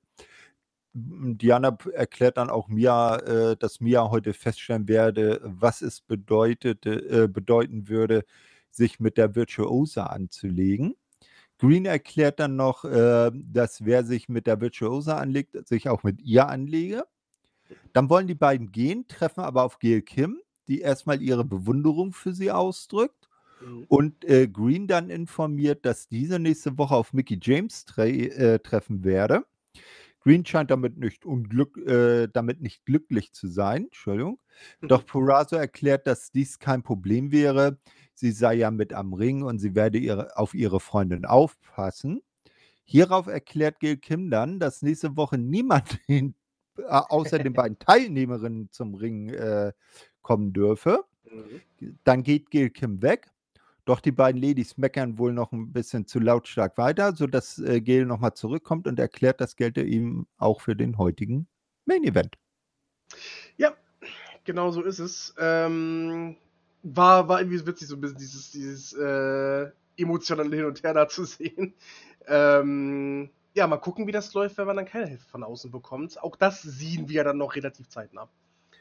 Diana 0.93 1.77
erklärt 1.93 2.37
dann 2.37 2.51
auch 2.51 2.69
Mia, 2.69 3.17
äh, 3.17 3.57
dass 3.57 3.81
Mia 3.81 4.11
heute 4.11 4.33
feststellen 4.33 4.89
werde, 4.89 5.41
was 5.45 5.83
es 5.83 6.01
bedeutete, 6.01 7.25
äh, 7.25 7.29
bedeuten 7.29 7.89
würde, 7.89 8.25
sich 8.71 8.99
mit 8.99 9.17
der 9.17 9.35
Virtuosa 9.35 10.05
anzulegen. 10.07 10.97
Green 11.59 11.85
erklärt 11.85 12.41
dann 12.41 12.57
noch, 12.57 12.85
äh, 12.85 13.31
dass 13.35 13.85
wer 13.85 14.05
sich 14.05 14.29
mit 14.29 14.47
der 14.47 14.61
Virtuosa 14.61 15.19
anlegt, 15.19 15.69
sich 15.69 15.89
auch 15.89 16.03
mit 16.03 16.23
ihr 16.23 16.49
anlege. 16.49 17.05
Dann 17.93 18.09
wollen 18.09 18.27
die 18.27 18.35
beiden 18.35 18.73
gehen, 18.73 19.07
treffen 19.07 19.41
aber 19.41 19.65
auf 19.65 19.79
Gail 19.79 20.03
Kim, 20.03 20.41
die 20.69 20.81
erstmal 20.81 21.23
ihre 21.23 21.45
Bewunderung 21.45 22.13
für 22.13 22.33
sie 22.33 22.51
ausdrückt. 22.51 23.29
Mhm. 23.61 23.85
Und 23.89 24.25
äh, 24.25 24.49
Green 24.49 24.87
dann 24.89 25.11
informiert, 25.11 25.85
dass 25.85 26.09
diese 26.09 26.39
nächste 26.39 26.79
Woche 26.79 26.95
auf 26.95 27.13
Mickey 27.13 27.39
James 27.41 27.85
tre 27.85 28.09
äh, 28.09 28.59
treffen 28.59 29.05
werde. 29.05 29.45
Green 30.21 30.45
scheint 30.45 30.71
damit 30.71 30.99
nicht, 30.99 31.25
unglück 31.25 31.77
äh, 31.79 32.29
damit 32.33 32.61
nicht 32.61 32.85
glücklich 32.85 33.33
zu 33.33 33.49
sein. 33.49 33.85
Entschuldigung. 33.85 34.39
Doch 34.83 35.07
Purazo 35.07 35.57
erklärt, 35.57 36.07
dass 36.07 36.31
dies 36.31 36.59
kein 36.59 36.83
Problem 36.83 37.33
wäre. 37.33 37.79
Sie 38.15 38.33
sei 38.33 38.55
ja 38.55 38.71
mit 38.71 38.93
am 38.93 39.15
Ring 39.15 39.43
und 39.43 39.59
sie 39.59 39.75
werde 39.75 39.99
ihre, 39.99 40.37
auf 40.37 40.55
ihre 40.55 40.81
Freundin 40.81 41.25
aufpassen. 41.25 42.23
Hierauf 42.85 43.29
erklärt 43.29 43.81
Gail 43.81 43.97
Kim 43.97 44.31
dann, 44.31 44.59
dass 44.59 44.83
nächste 44.83 45.17
Woche 45.17 45.39
niemand 45.39 45.89
hin, 46.07 46.35
äh, 46.77 46.83
außer 46.83 47.39
den 47.39 47.55
beiden 47.55 47.79
Teilnehmerinnen 47.79 48.71
zum 48.71 48.95
Ring 48.95 49.31
äh, 49.31 49.73
kommen 50.21 50.53
dürfe. 50.53 51.05
Mhm. 51.25 51.97
Dann 52.05 52.23
geht 52.23 52.51
Gail 52.51 52.69
Kim 52.69 53.01
weg. 53.01 53.31
Doch 53.91 53.99
die 53.99 54.13
beiden 54.13 54.41
Ladies 54.41 54.79
meckern 54.79 55.19
wohl 55.19 55.33
noch 55.33 55.51
ein 55.51 55.73
bisschen 55.73 56.07
zu 56.07 56.21
lautstark 56.21 56.79
weiter, 56.79 57.13
sodass 57.17 57.59
äh, 57.59 57.81
Gail 57.81 58.07
nochmal 58.07 58.35
zurückkommt 58.35 58.87
und 58.87 59.01
erklärt, 59.01 59.41
das 59.41 59.57
gelte 59.57 59.83
ihm 59.83 60.29
auch 60.39 60.61
für 60.61 60.77
den 60.77 60.97
heutigen 60.97 61.49
Main 61.87 62.05
Event. 62.05 62.37
Ja, 63.57 63.73
genau 64.45 64.71
so 64.71 64.83
ist 64.83 65.01
es. 65.01 65.35
Ähm, 65.41 66.37
war, 66.85 67.29
war 67.29 67.41
irgendwie 67.41 67.67
witzig, 67.67 67.89
so 67.89 67.97
ein 67.97 68.01
bisschen 68.01 68.19
dieses, 68.19 68.53
dieses 68.53 68.93
äh, 68.93 69.73
emotionale 69.97 70.55
Hin 70.55 70.67
und 70.67 70.81
Her 70.85 70.95
da 70.95 71.09
zu 71.09 71.25
sehen. 71.25 71.75
Ähm, 72.29 73.29
ja, 73.55 73.67
mal 73.67 73.79
gucken, 73.79 74.07
wie 74.07 74.13
das 74.13 74.33
läuft, 74.35 74.57
wenn 74.57 74.69
man 74.69 74.77
dann 74.77 74.87
keine 74.87 75.07
Hilfe 75.07 75.29
von 75.29 75.43
außen 75.43 75.73
bekommt. 75.73 76.23
Auch 76.23 76.37
das 76.37 76.63
sehen 76.63 77.09
wir 77.09 77.25
dann 77.25 77.39
noch 77.39 77.57
relativ 77.57 77.89
zeitnah. 77.89 78.31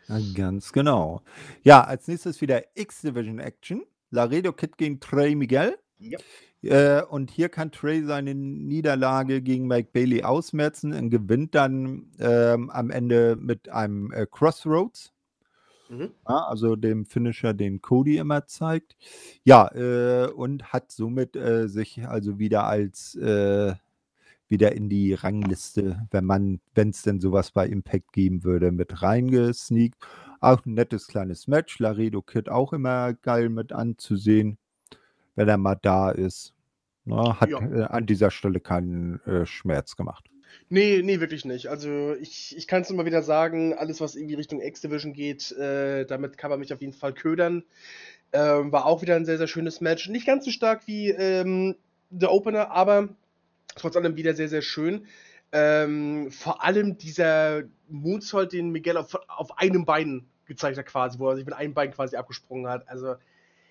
Ja, 0.08 0.20
ganz 0.36 0.72
genau. 0.72 1.24
Ja, 1.64 1.84
als 1.84 2.08
nächstes 2.08 2.42
wieder 2.42 2.62
X-Division 2.76 3.40
Action. 3.40 3.82
Laredo 4.12 4.54
Kid 4.54 4.78
gegen 4.78 5.00
Trey 5.00 5.36
Miguel. 5.36 5.78
Ja. 6.00 6.20
Äh, 6.62 7.04
und 7.04 7.32
hier 7.32 7.50
kann 7.50 7.72
Trey 7.72 8.04
seine 8.04 8.36
Niederlage 8.36 9.42
gegen 9.42 9.68
Mike 9.68 9.90
Bailey 9.94 10.24
ausmerzen 10.24 10.94
und 10.94 11.10
gewinnt 11.10 11.56
dann 11.56 12.12
ähm, 12.20 12.70
am 12.70 12.90
Ende 12.90 13.38
mit 13.40 13.70
einem 13.70 14.12
äh, 14.12 14.26
Crossroads. 14.30 15.14
Mhm. 15.90 16.12
Ja, 16.28 16.46
also 16.48 16.76
dem 16.76 17.06
Finisher, 17.06 17.54
den 17.54 17.82
Cody 17.82 18.18
immer 18.18 18.46
zeigt. 18.46 18.96
Ja, 19.44 19.70
äh, 19.74 20.28
und 20.28 20.72
hat 20.72 20.92
somit 20.92 21.36
äh, 21.36 21.68
sich 21.68 22.06
also 22.08 22.40
wieder 22.40 22.66
als 22.66 23.16
äh, 23.16 23.74
wieder 24.50 24.72
in 24.74 24.90
die 24.90 25.14
Rangliste, 25.14 26.08
wenn 26.12 26.26
man, 26.26 26.60
wenn 26.74 26.90
es 26.90 27.04
denn 27.04 27.20
sowas 27.20 27.52
bei 27.52 27.68
Impact 27.68 28.12
geben 28.12 28.44
würde, 28.44 28.72
mit 28.72 29.02
reingesneakt. 29.02 29.98
Auch 30.40 30.66
ein 30.66 30.74
nettes 30.74 31.08
kleines 31.08 31.48
Match. 31.48 31.80
Laredo 31.80 32.22
Kid 32.22 32.50
auch 32.50 32.74
immer 32.74 33.14
geil 33.14 33.50
mit 33.50 33.72
anzusehen, 33.72 34.58
wenn 35.36 35.50
er 35.50 35.58
mal 35.58 35.76
da 35.76 36.12
ist. 36.12 36.54
Na, 37.06 37.40
hat 37.40 37.50
Ja. 37.50 37.60
äh, 37.60 37.84
an 37.84 38.06
dieser 38.06 38.32
Stelle 38.32 38.60
keinen 38.60 39.20
äh, 39.26 39.46
Schmerz 39.46 39.96
gemacht. 39.96 40.30
Nee, 40.70 41.02
nee, 41.04 41.20
wirklich 41.20 41.46
nicht. 41.46 41.68
Also 41.68 42.16
ich, 42.20 42.56
ich 42.58 42.68
kann 42.68 42.82
es 42.82 42.90
immer 42.90 43.06
wieder 43.06 43.22
sagen, 43.22 43.74
alles, 43.74 44.02
was 44.02 44.16
irgendwie 44.16 44.36
Richtung 44.36 44.62
X-Division 44.62 45.14
geht, 45.14 45.52
äh, 45.54 46.06
damit 46.06 46.38
kann 46.38 46.50
man 46.50 46.60
mich 46.60 46.74
auf 46.74 46.82
jeden 46.82 46.94
Fall 46.94 47.14
ködern. 47.14 47.64
Ähm, 48.32 48.72
war 48.72 48.86
auch 48.86 49.02
wieder 49.02 49.16
ein 49.16 49.26
sehr, 49.26 49.38
sehr 49.38 49.48
schönes 49.48 49.82
Match. 49.82 50.10
Nicht 50.10 50.26
ganz 50.26 50.46
so 50.46 50.52
stark 50.52 50.88
wie 50.88 51.10
ähm, 51.10 51.76
der 52.10 52.32
Opener, 52.32 52.72
aber 52.72 53.10
trotz 53.76 53.96
allem 53.96 54.16
wieder 54.18 54.34
sehr, 54.34 54.50
sehr 54.50 54.62
schön. 54.62 55.06
Ähm, 55.52 56.32
vor 56.32 56.64
allem 56.64 56.98
dieser 56.98 57.64
Moonsault, 57.88 58.54
den 58.54 58.70
Miguel 58.70 58.98
auf, 58.98 59.16
auf 59.28 59.58
einem 59.58 59.86
Bein 59.86 60.26
gezeigt 60.46 60.78
hat, 60.78 60.86
quasi, 60.86 61.20
wo 61.20 61.30
er 61.30 61.36
sich 61.36 61.46
mit 61.46 61.56
einem 61.56 61.74
Bein 61.74 61.92
quasi 61.92 62.16
abgesprungen 62.16 62.70
hat. 62.70 62.88
Also 62.88 63.16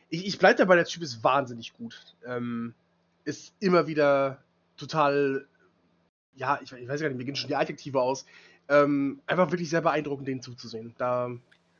ich, 0.09 0.27
ich 0.27 0.39
bleibe 0.39 0.57
dabei, 0.57 0.77
der 0.77 0.85
Typ 0.85 1.03
ist 1.03 1.23
wahnsinnig 1.23 1.75
gut. 1.75 2.17
Ähm, 2.27 2.75
ist 3.25 3.53
immer 3.61 3.87
wieder 3.87 4.43
total 4.77 5.47
ja, 6.39 6.59
ich, 6.63 6.73
ich 6.73 6.89
weiß 6.89 7.01
gar 7.01 7.09
nicht, 7.09 7.19
mir 7.19 7.25
gehen 7.25 7.37
schon 7.37 7.49
die 7.49 7.57
Adjektive 7.57 8.01
aus. 8.01 8.25
Ähm, 8.69 9.21
einfach 9.27 9.51
wirklich 9.51 9.71
sehr 9.71 9.81
beeindruckend, 9.81 10.29
den 10.29 10.41
zuzusehen. 10.41 10.95
Da, 10.99 11.31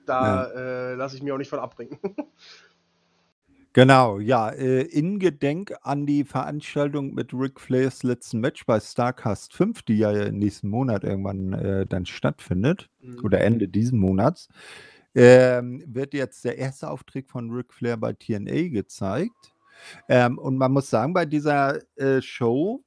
da 0.05 0.45
äh, 0.47 0.95
lasse 0.95 1.17
ich 1.17 1.23
mir 1.23 1.35
auch 1.35 1.39
nicht 1.39 1.51
von 1.51 1.61
abbringen. 1.61 1.99
Genau, 3.79 4.19
ja, 4.19 4.49
äh, 4.49 4.83
in 4.83 5.21
Gedenk 5.21 5.73
an 5.83 6.05
die 6.05 6.25
Veranstaltung 6.25 7.15
mit 7.15 7.33
Ric 7.33 7.61
Flairs 7.61 8.03
letzten 8.03 8.41
Match 8.41 8.67
bei 8.67 8.81
Starcast 8.81 9.55
5, 9.55 9.83
die 9.83 9.99
ja 9.99 10.33
nächsten 10.33 10.69
Monat 10.69 11.05
irgendwann 11.05 11.53
äh, 11.53 11.87
dann 11.87 12.05
stattfindet, 12.05 12.91
Mhm. 13.01 13.21
oder 13.23 13.41
Ende 13.41 13.69
diesen 13.69 14.01
Monats, 14.01 14.49
ähm, 15.15 15.81
wird 15.87 16.13
jetzt 16.13 16.45
der 16.45 16.59
erste 16.59 16.91
Auftritt 16.91 17.29
von 17.29 17.53
Ric 17.53 17.73
Flair 17.73 17.97
bei 17.97 18.15
TNA 18.15 18.71
gezeigt. 18.71 19.55
Ähm, 20.09 20.39
und 20.39 20.59
man 20.59 20.73
muss 20.73 20.91
sagen, 20.91 21.13
bei 21.15 21.25
dieser 21.25 21.79
äh, 21.97 22.21
Show 22.21 22.83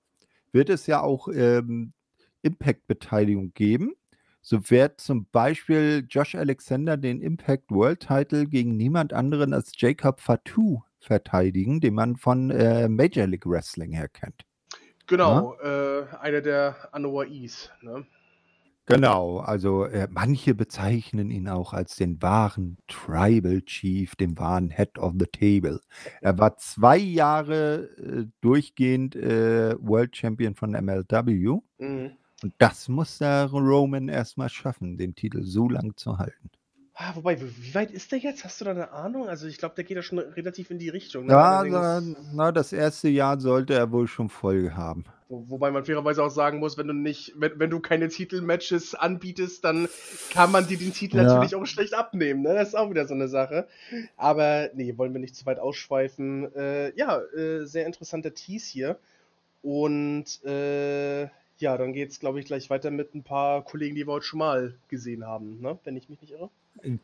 wird 0.52 0.70
es 0.70 0.88
ja 0.88 1.00
auch 1.00 1.30
ähm, 1.30 1.94
Impact-Beteiligung 2.42 3.54
geben. 3.54 3.94
So 4.42 4.70
wird 4.70 5.00
zum 5.00 5.26
Beispiel 5.32 6.06
Josh 6.10 6.36
Alexander 6.36 6.98
den 6.98 7.22
Impact 7.22 7.70
World 7.70 8.00
Title 8.00 8.48
gegen 8.48 8.76
niemand 8.76 9.14
anderen 9.14 9.54
als 9.54 9.72
Jacob 9.78 10.20
Fatou 10.20 10.82
verteidigen, 11.00 11.80
den 11.80 11.94
man 11.94 12.16
von 12.16 12.50
äh, 12.52 12.88
Major 12.90 13.28
League 13.28 13.46
Wrestling 13.46 13.92
her 13.92 14.08
kennt. 14.08 14.46
Genau, 15.08 15.56
äh, 15.62 16.06
einer 16.22 16.42
der 16.42 16.76
Anoais. 16.92 17.70
Ne? 17.82 18.06
Genau, 18.86 19.38
also 19.40 19.86
äh, 19.86 20.08
manche 20.10 20.56
bezeichnen 20.56 21.30
ihn 21.30 21.48
auch 21.48 21.74
als 21.74 21.96
den 21.96 22.22
wahren 22.22 22.78
Tribal 22.88 23.62
Chief, 23.62 24.16
den 24.16 24.38
wahren 24.38 24.70
Head 24.70 24.98
of 24.98 25.14
the 25.20 25.28
Table. 25.28 25.80
Er 26.20 26.38
war 26.40 26.58
zwei 26.58 26.98
Jahre 26.98 27.90
äh, 27.98 28.26
durchgehend 28.42 29.16
äh, 29.16 29.76
World 29.80 30.16
Champion 30.16 30.56
von 30.56 30.72
MLW 30.72 31.60
Mhm. 31.78 32.12
Und 32.44 32.54
das 32.58 32.88
muss 32.90 33.20
der 33.20 33.46
Roman 33.46 34.08
erstmal 34.08 34.50
schaffen, 34.50 34.98
den 34.98 35.16
Titel 35.16 35.44
so 35.44 35.70
lang 35.70 35.96
zu 35.96 36.18
halten. 36.18 36.50
Ah, 36.94 37.16
wobei, 37.16 37.40
wie 37.42 37.74
weit 37.74 37.90
ist 37.90 38.12
der 38.12 38.20
jetzt? 38.20 38.44
Hast 38.44 38.62
du 38.62 38.66
da 38.66 38.72
eine 38.72 38.92
Ahnung? 38.92 39.28
Also 39.28 39.48
ich 39.48 39.58
glaube, 39.58 39.74
der 39.76 39.86
geht 39.86 39.96
ja 39.96 40.04
schon 40.04 40.20
relativ 40.20 40.70
in 40.70 40.78
die 40.78 40.90
Richtung. 40.90 41.26
Ne? 41.26 41.32
Ja, 41.34 41.64
na, 41.66 42.02
na, 42.34 42.52
das 42.52 42.74
erste 42.74 43.08
Jahr 43.10 43.40
sollte 43.40 43.74
er 43.74 43.92
wohl 43.92 44.08
schon 44.08 44.30
voll 44.30 44.72
haben. 44.72 45.06
Wo, 45.30 45.50
wobei 45.50 45.72
man 45.72 45.86
fairerweise 45.86 46.24
auch 46.24 46.30
sagen 46.30 46.60
muss, 46.60 46.78
wenn 46.78 46.88
du 46.88 46.94
nicht, 46.94 47.34
wenn, 47.38 47.58
wenn 47.58 47.70
du 47.70 47.80
keine 47.80 48.10
Titelmatches 48.10 48.94
anbietest, 48.94 49.64
dann 49.64 49.88
kann 50.32 50.52
man 50.52 50.68
dir 50.68 50.78
den 50.78 50.94
Titel 50.94 51.18
Ja. 51.18 51.24
natürlich 51.24 51.56
auch 51.56 51.66
schlecht 51.66 51.96
abnehmen. 51.96 52.44
Ne? 52.44 52.54
Das 52.54 52.70
ist 52.70 52.76
auch 52.76 52.90
wieder 52.90 53.08
so 53.08 53.16
eine 53.16 53.30
Sache. 53.30 53.68
Aber 54.18 54.70
nee, 54.76 54.96
wollen 54.98 55.14
wir 55.14 55.22
nicht 55.22 55.36
zu 55.36 55.46
weit 55.46 55.60
ausschweifen. 55.60 56.54
Äh, 56.54 56.96
ja, 56.96 57.20
äh, 57.20 57.66
sehr 57.66 57.88
interessanter 57.88 58.34
Tease 58.34 58.70
hier. 58.70 59.00
Und 59.64 60.44
äh, 60.44 61.30
ja, 61.62 61.78
dann 61.78 61.94
geht's, 61.94 62.20
glaube 62.20 62.40
ich, 62.40 62.46
gleich 62.46 62.70
weiter 62.70 62.92
mit 62.92 63.16
ein 63.16 63.24
paar 63.24 63.64
Kollegen, 63.64 63.96
die 63.96 64.06
wir 64.06 64.14
heute 64.14 64.26
schon 64.26 64.40
mal 64.40 64.76
gesehen 64.88 65.26
haben, 65.26 65.62
ne? 65.62 65.80
wenn 65.84 65.96
ich 65.96 66.10
mich 66.10 66.22
nicht 66.22 66.32
irre. 66.32 66.50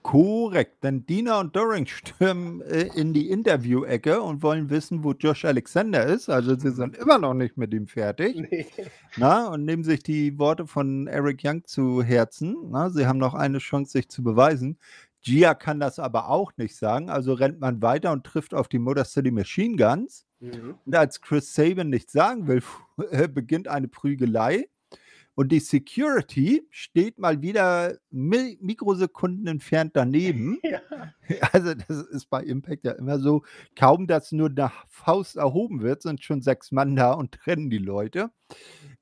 Korrekt, 0.02 0.84
denn 0.84 1.06
Dina 1.06 1.40
und 1.40 1.56
Doring 1.56 1.86
stürmen 1.86 2.62
äh, 2.62 2.90
in 2.96 3.14
die 3.14 3.30
Interview-Ecke 3.30 4.22
und 4.22 4.42
wollen 4.42 4.70
wissen, 4.70 5.04
wo 5.04 5.12
Josh 5.12 5.46
Alexander 5.46 6.06
ist. 6.06 6.30
Also 6.30 6.58
sie 6.58 6.72
sind 6.72 6.98
immer 6.98 7.20
noch 7.20 7.34
nicht 7.34 7.58
mit 7.58 7.74
ihm 7.74 7.86
fertig. 7.86 8.36
Nee. 8.50 8.66
Na, 9.18 9.48
und 9.50 9.66
nehmen 9.66 9.84
sich 9.84 10.02
die 10.02 10.40
Worte 10.40 10.66
von 10.66 11.08
Eric 11.08 11.42
Young 11.44 11.64
zu 11.66 12.02
Herzen. 12.02 12.56
Na, 12.72 12.90
sie 12.90 13.06
haben 13.06 13.20
noch 13.20 13.36
eine 13.36 13.60
Chance, 13.60 13.92
sich 13.92 14.10
zu 14.10 14.24
beweisen. 14.24 14.78
Gia 15.28 15.54
kann 15.56 15.82
das 15.82 16.00
aber 16.00 16.30
auch 16.30 16.54
nicht 16.56 16.78
sagen, 16.78 17.10
also 17.10 17.34
rennt 17.34 17.60
man 17.60 17.82
weiter 17.82 18.14
und 18.14 18.24
trifft 18.24 18.54
auf 18.54 18.70
die 18.70 18.80
Motor 18.80 19.04
City 19.04 19.30
Machine 19.30 19.76
Guns. 19.76 20.26
Mhm. 20.40 20.76
Und 20.86 20.96
als 20.96 21.20
Chris 21.20 21.54
Sabin 21.54 21.90
nichts 21.90 22.14
sagen 22.14 22.48
will, 22.48 22.64
beginnt 23.34 23.68
eine 23.68 23.90
Prügelei. 23.90 24.70
Und 25.38 25.50
die 25.50 25.60
Security 25.60 26.68
steht 26.72 27.20
mal 27.20 27.44
wieder 27.44 27.96
Mi 28.10 28.58
Mikrosekunden 28.60 29.46
entfernt 29.46 29.92
daneben. 29.94 30.60
Ja. 30.68 30.82
Also, 31.54 31.76
das 31.76 32.08
ist 32.08 32.30
bei 32.30 32.42
Impact 32.42 32.86
ja 32.86 32.94
immer 32.94 33.20
so. 33.20 33.44
Kaum, 33.76 34.08
dass 34.08 34.32
nur 34.32 34.50
eine 34.50 34.72
Faust 34.88 35.36
erhoben 35.36 35.82
wird, 35.82 36.02
sind 36.02 36.24
schon 36.24 36.42
sechs 36.42 36.72
Mann 36.72 36.96
da 36.96 37.12
und 37.12 37.34
trennen 37.34 37.70
die 37.70 37.78
Leute, 37.78 38.32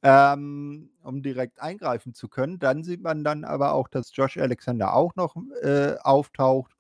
ähm, 0.03 0.89
um 1.03 1.21
direkt 1.21 1.61
eingreifen 1.61 2.13
zu 2.13 2.27
können. 2.27 2.59
Dann 2.59 2.83
sieht 2.83 3.01
man 3.01 3.23
dann 3.23 3.45
aber 3.45 3.73
auch, 3.73 3.87
dass 3.87 4.13
Josh 4.13 4.37
Alexander 4.37 4.93
auch 4.93 5.15
noch 5.15 5.37
äh, 5.61 5.95
auftaucht 6.01 6.73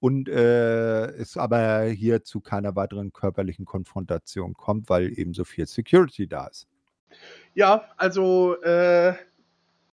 und 0.00 0.28
äh, 0.28 1.06
es 1.08 1.36
aber 1.36 1.82
hier 1.84 2.24
zu 2.24 2.40
keiner 2.40 2.76
weiteren 2.76 3.12
körperlichen 3.12 3.66
Konfrontation 3.66 4.54
kommt, 4.54 4.88
weil 4.88 5.18
eben 5.18 5.34
so 5.34 5.44
viel 5.44 5.66
Security 5.66 6.26
da 6.28 6.46
ist. 6.46 6.66
Ja, 7.56 7.84
also 7.96 8.60
äh, 8.60 9.14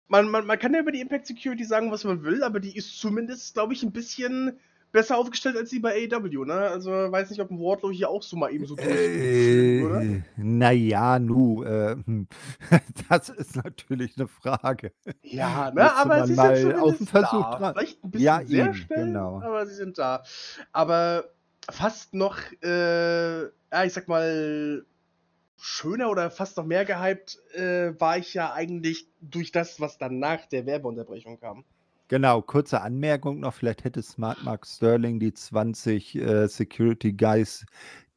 man, 0.06 0.30
man, 0.30 0.46
man 0.46 0.58
kann 0.60 0.72
ja 0.72 0.80
über 0.80 0.92
die 0.92 1.00
Impact 1.00 1.26
Security 1.26 1.64
sagen, 1.64 1.90
was 1.90 2.04
man 2.04 2.22
will, 2.22 2.44
aber 2.44 2.60
die 2.60 2.76
ist 2.76 3.00
zumindest, 3.00 3.54
glaube 3.54 3.72
ich, 3.72 3.82
ein 3.82 3.90
bisschen 3.90 4.58
besser 4.92 5.18
aufgestellt 5.18 5.56
als 5.56 5.70
die 5.70 5.80
bei 5.80 6.08
AEW, 6.08 6.44
ne? 6.44 6.54
Also 6.54 6.90
weiß 6.90 7.30
nicht, 7.30 7.40
ob 7.40 7.50
ein 7.50 7.58
Wardlow 7.58 7.90
hier 7.90 8.08
auch 8.08 8.22
so 8.22 8.36
mal 8.36 8.52
eben 8.52 8.64
so 8.64 8.76
durchfliegt, 8.76 9.84
oder? 9.84 10.02
Äh, 10.02 10.22
naja, 10.36 11.18
nu, 11.18 11.64
äh, 11.64 11.96
hm, 11.96 12.28
das 13.08 13.28
ist 13.28 13.56
natürlich 13.56 14.16
eine 14.16 14.28
Frage. 14.28 14.92
Ja, 15.22 15.72
ne, 15.72 15.92
aber 15.96 16.28
sie 16.28 16.34
sind 16.34 16.56
zumindest 16.58 17.10
Versuch 17.10 17.50
da. 17.50 17.58
dran. 17.58 17.74
Vielleicht 17.74 18.04
ein 18.04 18.10
bisschen 18.12 18.24
Ja, 18.24 18.40
sehr 18.46 18.64
eben, 18.66 18.74
schnell, 18.74 19.06
genau. 19.06 19.42
aber 19.42 19.66
sie 19.66 19.74
sind 19.74 19.98
da. 19.98 20.22
Aber 20.70 21.24
fast 21.68 22.14
noch, 22.14 22.38
äh, 22.62 23.42
ja, 23.42 23.84
ich 23.84 23.92
sag 23.92 24.06
mal, 24.06 24.86
schöner 25.58 26.10
oder 26.10 26.30
fast 26.30 26.56
noch 26.56 26.64
mehr 26.64 26.84
gehypt 26.84 27.38
äh, 27.54 27.92
war 27.98 28.18
ich 28.18 28.34
ja 28.34 28.52
eigentlich 28.52 29.08
durch 29.20 29.52
das, 29.52 29.80
was 29.80 29.98
dann 29.98 30.18
nach 30.18 30.46
der 30.46 30.66
Werbeunterbrechung 30.66 31.40
kam. 31.40 31.64
Genau, 32.08 32.40
kurze 32.40 32.80
Anmerkung 32.80 33.40
noch, 33.40 33.52
vielleicht 33.52 33.84
hätte 33.84 34.02
Smart 34.02 34.42
Mark 34.42 34.66
Sterling 34.66 35.20
die 35.20 35.34
20 35.34 36.14
äh, 36.14 36.46
Security 36.46 37.12
Guys, 37.12 37.66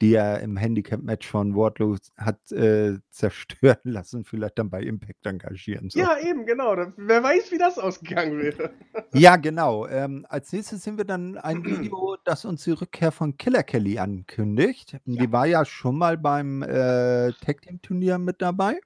die 0.02 0.16
er 0.16 0.42
im 0.42 0.58
Handicap-Match 0.58 1.28
von 1.28 1.56
Wardlow 1.56 1.96
hat 2.18 2.52
äh, 2.52 2.98
zerstören 3.12 3.80
lassen, 3.84 4.26
vielleicht 4.26 4.58
dann 4.58 4.70
bei 4.70 4.82
Impact 4.82 5.26
engagieren. 5.26 5.90
sollen. 5.90 6.06
Ja, 6.06 6.18
eben, 6.20 6.46
genau. 6.46 6.76
Wer 6.98 7.24
weiß, 7.24 7.52
wie 7.52 7.58
das 7.58 7.78
ausgegangen 7.78 8.38
wäre. 8.40 8.72
Ja, 9.14 9.36
genau. 9.36 9.88
Ähm, 9.88 10.26
als 10.30 10.52
nächstes 10.54 10.84
sehen 10.84 10.98
wir 10.98 11.06
dann 11.06 11.38
ein 11.38 11.64
Video, 11.66 12.18
das 12.24 12.46
uns 12.46 12.64
die 12.64 12.72
Rückkehr 12.72 13.12
von 13.12 13.38
Killer 13.38 13.64
Kelly 13.64 14.00
ankündigt. 14.00 14.94
Ja. 14.94 15.00
Die 15.06 15.32
war 15.32 15.46
ja 15.46 15.66
schon 15.66 15.98
mal 15.98 16.18
beim 16.18 16.64
äh, 16.64 17.32
Tag 17.34 17.62
Team 17.62 17.82
Turnier 17.82 18.18
mit 18.18 18.42
dabei, 18.42 18.80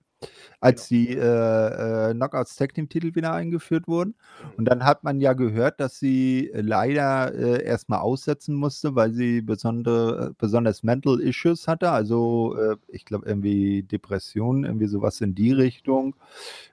als 0.60 0.88
die 0.88 1.10
äh, 1.10 2.10
äh, 2.10 2.14
Knockouts 2.14 2.56
Tag 2.56 2.74
Team 2.74 2.90
Titel 2.90 3.16
wieder 3.16 3.34
eingeführt 3.34 3.88
wurden. 3.88 4.16
Und 4.58 4.66
dann 4.66 4.84
hat 4.84 5.04
man 5.04 5.20
ja 5.20 5.34
gehört, 5.34 5.80
dass 5.80 6.00
sie 6.00 6.50
äh, 6.52 6.62
leider 6.62 7.34
äh, 7.34 7.64
erstmal 7.64 8.00
aussetzen 8.00 8.56
musste, 8.56 8.96
weil 8.96 9.14
sie 9.14 9.42
besondere, 9.42 10.34
besonders 10.38 10.84
Mental 10.84 11.20
Issues 11.20 11.68
hatte. 11.68 11.92
Also 11.92 12.56
äh, 12.58 12.78
ich 12.88 13.06
glaube 13.06 13.28
irgendwie 13.28 13.84
Depressionen, 13.84 14.64
irgendwie 14.64 14.88
sowas 14.88 15.22
in 15.22 15.36
die 15.36 15.52
Richtung. 15.52 16.16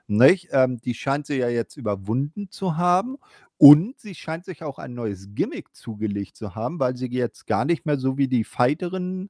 Nicht? 0.07 0.49
Ähm, 0.51 0.79
die 0.81 0.93
scheint 0.93 1.27
sie 1.27 1.37
ja 1.37 1.49
jetzt 1.49 1.77
überwunden 1.77 2.49
zu 2.49 2.77
haben. 2.77 3.17
Und 3.57 3.99
sie 3.99 4.15
scheint 4.15 4.43
sich 4.43 4.63
auch 4.63 4.77
ein 4.77 4.93
neues 4.93 5.29
Gimmick 5.35 5.73
zugelegt 5.73 6.35
zu 6.35 6.55
haben, 6.55 6.79
weil 6.79 6.97
sie 6.97 7.07
jetzt 7.07 7.47
gar 7.47 7.63
nicht 7.63 7.85
mehr 7.85 7.97
so 7.97 8.17
wie 8.17 8.27
die 8.27 8.43
Fighterin 8.43 9.29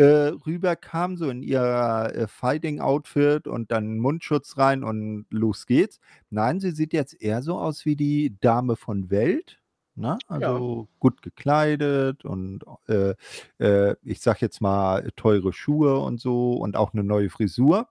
rüberkam, 0.00 1.16
so 1.16 1.28
in 1.28 1.42
ihrer 1.42 2.14
äh, 2.14 2.26
Fighting-Outfit 2.26 3.46
und 3.46 3.70
dann 3.70 3.98
Mundschutz 3.98 4.56
rein 4.56 4.84
und 4.84 5.26
los 5.30 5.66
geht's. 5.66 6.00
Nein, 6.30 6.60
sie 6.60 6.70
sieht 6.70 6.92
jetzt 6.92 7.20
eher 7.20 7.42
so 7.42 7.58
aus 7.58 7.84
wie 7.84 7.96
die 7.96 8.36
Dame 8.40 8.76
von 8.76 9.10
Welt. 9.10 9.58
Ne? 9.94 10.18
Also 10.26 10.88
ja. 10.88 10.96
gut 11.00 11.20
gekleidet 11.20 12.24
und 12.24 12.64
äh, 12.88 13.14
äh, 13.58 13.94
ich 14.02 14.20
sag 14.22 14.40
jetzt 14.40 14.62
mal 14.62 15.10
teure 15.16 15.52
Schuhe 15.52 15.98
und 15.98 16.18
so 16.18 16.54
und 16.54 16.76
auch 16.76 16.94
eine 16.94 17.04
neue 17.04 17.28
Frisur. 17.28 17.88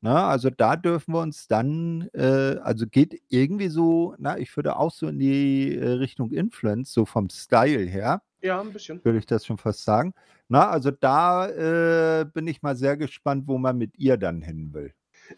Ne? 0.00 0.14
Also 0.14 0.48
da 0.50 0.76
dürfen 0.76 1.12
wir 1.12 1.20
uns 1.20 1.46
dann, 1.46 2.08
äh, 2.14 2.56
also 2.62 2.86
geht 2.86 3.20
irgendwie 3.28 3.68
so, 3.68 4.14
na, 4.18 4.38
ich 4.38 4.54
würde 4.56 4.76
auch 4.78 4.92
so 4.92 5.08
in 5.08 5.18
die 5.18 5.76
äh, 5.76 5.88
Richtung 5.88 6.32
Influence, 6.32 6.92
so 6.92 7.04
vom 7.04 7.28
Style 7.28 7.84
her. 7.84 8.22
Ja, 8.46 8.60
ein 8.60 8.72
bisschen. 8.72 9.04
Würde 9.04 9.18
ich 9.18 9.26
das 9.26 9.44
schon 9.44 9.58
fast 9.58 9.82
sagen. 9.82 10.14
Na, 10.48 10.70
also 10.70 10.92
da 10.92 11.48
äh, 11.48 12.24
bin 12.24 12.46
ich 12.46 12.62
mal 12.62 12.76
sehr 12.76 12.96
gespannt, 12.96 13.48
wo 13.48 13.58
man 13.58 13.76
mit 13.76 13.98
ihr 13.98 14.16
dann 14.16 14.40
hin 14.40 14.72
will. 14.72 14.92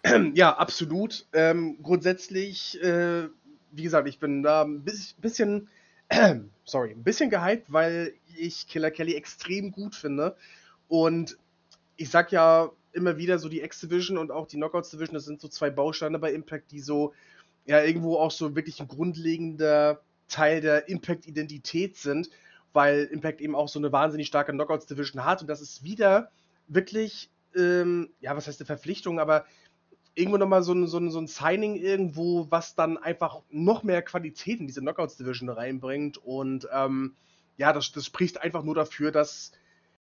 Ja, 0.34 0.54
absolut. 0.54 1.26
Ähm, 1.32 1.78
grundsätzlich, 1.82 2.78
äh, 2.82 3.28
wie 3.72 3.82
gesagt, 3.82 4.06
ich 4.06 4.18
bin 4.18 4.42
da 4.42 4.64
ein 4.64 4.84
bisschen, 4.84 5.68
sorry, 6.64 6.90
ein 6.90 7.02
bisschen 7.02 7.30
gehypt, 7.30 7.72
weil 7.72 8.12
ich 8.36 8.66
Killer 8.68 8.90
Kelly 8.90 9.14
extrem 9.14 9.72
gut 9.72 9.94
finde. 9.94 10.36
Und 10.88 11.38
ich 11.96 12.10
sag 12.10 12.30
ja 12.30 12.70
immer 12.92 13.16
wieder 13.16 13.38
so 13.38 13.48
die 13.48 13.62
X-Division 13.62 14.18
und 14.18 14.30
auch 14.30 14.46
die 14.46 14.56
Knockouts 14.56 14.90
Division, 14.90 15.14
das 15.14 15.24
sind 15.24 15.40
so 15.40 15.48
zwei 15.48 15.70
Bausteine 15.70 16.18
bei 16.18 16.34
Impact, 16.34 16.70
die 16.72 16.80
so 16.80 17.14
ja 17.64 17.82
irgendwo 17.82 18.18
auch 18.18 18.30
so 18.30 18.54
wirklich 18.54 18.80
ein 18.80 18.88
grundlegender 18.88 20.02
Teil 20.28 20.60
der 20.60 20.90
Impact-Identität 20.90 21.96
sind 21.96 22.28
weil 22.78 23.06
Impact 23.06 23.40
eben 23.40 23.56
auch 23.56 23.66
so 23.66 23.80
eine 23.80 23.90
wahnsinnig 23.90 24.28
starke 24.28 24.52
Knockouts-Division 24.52 25.24
hat 25.24 25.40
und 25.40 25.48
das 25.48 25.60
ist 25.60 25.82
wieder 25.82 26.30
wirklich, 26.68 27.28
ähm, 27.56 28.10
ja, 28.20 28.36
was 28.36 28.46
heißt 28.46 28.60
eine 28.60 28.66
Verpflichtung, 28.66 29.18
aber 29.18 29.46
irgendwo 30.14 30.38
nochmal 30.38 30.62
so 30.62 30.74
ein, 30.74 30.86
so, 30.86 30.98
ein, 30.98 31.10
so 31.10 31.20
ein 31.20 31.26
Signing 31.26 31.74
irgendwo, 31.74 32.46
was 32.50 32.76
dann 32.76 32.96
einfach 32.96 33.40
noch 33.50 33.82
mehr 33.82 34.00
Qualität 34.02 34.60
in 34.60 34.68
diese 34.68 34.80
Knockouts-Division 34.80 35.48
reinbringt 35.48 36.18
und 36.18 36.68
ähm, 36.72 37.16
ja, 37.56 37.72
das, 37.72 37.90
das 37.90 38.06
spricht 38.06 38.40
einfach 38.40 38.62
nur 38.62 38.76
dafür, 38.76 39.10
dass 39.10 39.50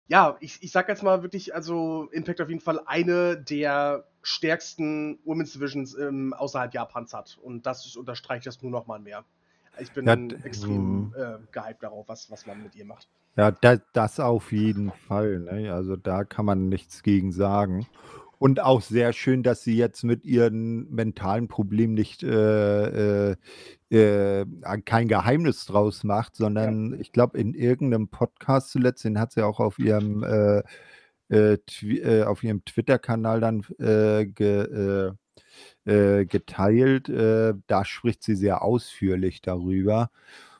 ja, 0.07 0.37
ich, 0.39 0.61
ich 0.61 0.71
sag 0.71 0.87
jetzt 0.87 1.01
mal 1.01 1.23
wirklich, 1.23 1.55
also 1.55 2.09
Impact 2.11 2.41
auf 2.41 2.49
jeden 2.49 2.61
Fall 2.61 2.79
eine 2.85 3.37
der 3.37 4.05
stärksten 4.21 5.17
Women's 5.25 5.53
Divisions 5.53 5.97
ähm, 5.97 6.31
außerhalb 6.35 6.75
Japans 6.75 7.11
hat. 7.11 7.39
Und 7.41 7.65
das 7.65 7.95
unterstreicht 7.95 8.45
das 8.45 8.61
nur 8.61 8.69
noch 8.69 8.85
mal 8.85 8.99
mehr. 8.99 9.25
Ich 9.79 9.91
bin 9.91 10.05
ja, 10.07 10.15
extrem 10.43 11.13
äh, 11.15 11.37
gehypt 11.51 11.83
darauf, 11.83 12.07
was, 12.07 12.29
was 12.31 12.45
man 12.45 12.63
mit 12.63 12.75
ihr 12.75 12.85
macht. 12.85 13.07
Ja, 13.35 13.51
das, 13.51 13.81
das 13.93 14.19
auf 14.19 14.51
jeden 14.51 14.91
Fall. 14.91 15.39
Ne? 15.39 15.71
Also 15.73 15.95
da 15.95 16.23
kann 16.23 16.45
man 16.45 16.69
nichts 16.69 17.03
gegen 17.03 17.31
sagen. 17.31 17.87
Und 18.39 18.59
auch 18.59 18.81
sehr 18.81 19.13
schön, 19.13 19.41
dass 19.41 19.63
sie 19.63 19.75
jetzt 19.75 20.03
mit 20.03 20.23
ihren 20.23 20.91
mentalen 20.93 21.47
Problemen 21.47 21.95
nicht 21.95 22.21
äh, 22.21 23.31
äh, 23.31 23.35
äh, 23.89 24.45
kein 24.85 25.07
Geheimnis 25.07 25.65
draus 25.65 26.03
macht, 26.03 26.35
sondern 26.35 26.91
ja. 26.93 26.99
ich 26.99 27.11
glaube, 27.11 27.39
in 27.39 27.55
irgendeinem 27.55 28.09
Podcast 28.09 28.69
zuletzt, 28.69 29.03
den 29.05 29.19
hat 29.19 29.31
sie 29.31 29.43
auch 29.43 29.59
auf 29.59 29.79
ihrem 29.79 30.23
äh, 30.23 30.61
äh, 31.29 32.23
auf 32.23 32.43
ihrem 32.43 32.63
Twitter-Kanal 32.63 33.41
dann 33.41 33.65
ge, 33.79 35.13
äh, 35.87 36.25
geteilt. 36.25 37.09
Äh, 37.09 37.53
da 37.67 37.85
spricht 37.85 38.23
sie 38.23 38.35
sehr 38.35 38.61
ausführlich 38.61 39.41
darüber. 39.41 40.09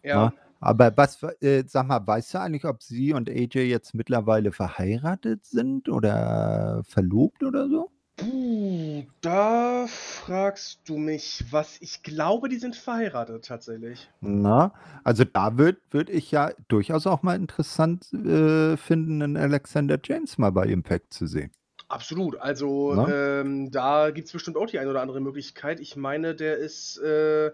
Ja. 0.04 0.26
Ne? 0.26 0.34
Aber 0.60 0.96
was, 0.98 1.22
äh, 1.42 1.64
sag 1.68 1.88
mal, 1.88 2.06
weißt 2.06 2.34
du 2.34 2.40
eigentlich, 2.40 2.66
ob 2.66 2.82
sie 2.82 3.14
und 3.14 3.30
AJ 3.30 3.68
jetzt 3.68 3.94
mittlerweile 3.94 4.52
verheiratet 4.52 5.46
sind 5.46 5.88
oder 5.88 6.82
verlobt 6.88 7.44
oder 7.44 7.70
so? 7.70 7.92
Puh, 8.16 9.04
da 9.22 9.86
fragst 9.88 10.80
du 10.86 10.98
mich 10.98 11.46
was. 11.52 11.78
Ich 11.82 12.02
glaube, 12.02 12.50
die 12.50 12.58
sind 12.58 12.76
verheiratet 12.76 13.46
tatsächlich. 13.46 14.10
Na, 14.22 14.74
also 15.04 15.24
da 15.24 15.60
würde 15.60 15.80
würd 15.92 16.10
ich 16.10 16.32
ja 16.32 16.52
durchaus 16.68 17.06
auch 17.06 17.22
mal 17.22 17.36
interessant 17.36 18.12
äh, 18.14 18.76
finden, 18.76 19.22
einen 19.22 19.38
Alexander 19.38 20.00
James 20.04 20.40
mal 20.40 20.52
bei 20.52 20.66
Impact 20.66 21.14
zu 21.14 21.28
sehen. 21.28 21.52
Absolut. 21.90 22.38
Also, 22.38 23.08
ähm, 23.08 23.72
da 23.72 24.12
gibt 24.12 24.28
es 24.28 24.34
bestimmt 24.34 24.58
auch 24.58 24.68
die 24.68 24.80
eine 24.80 24.90
oder 24.90 25.02
andere 25.02 25.22
Möglichkeit. 25.22 25.80
Ich 25.80 25.96
meine, 25.96 26.36
der 26.36 26.58
ist 26.58 26.98
äh, 26.98 27.52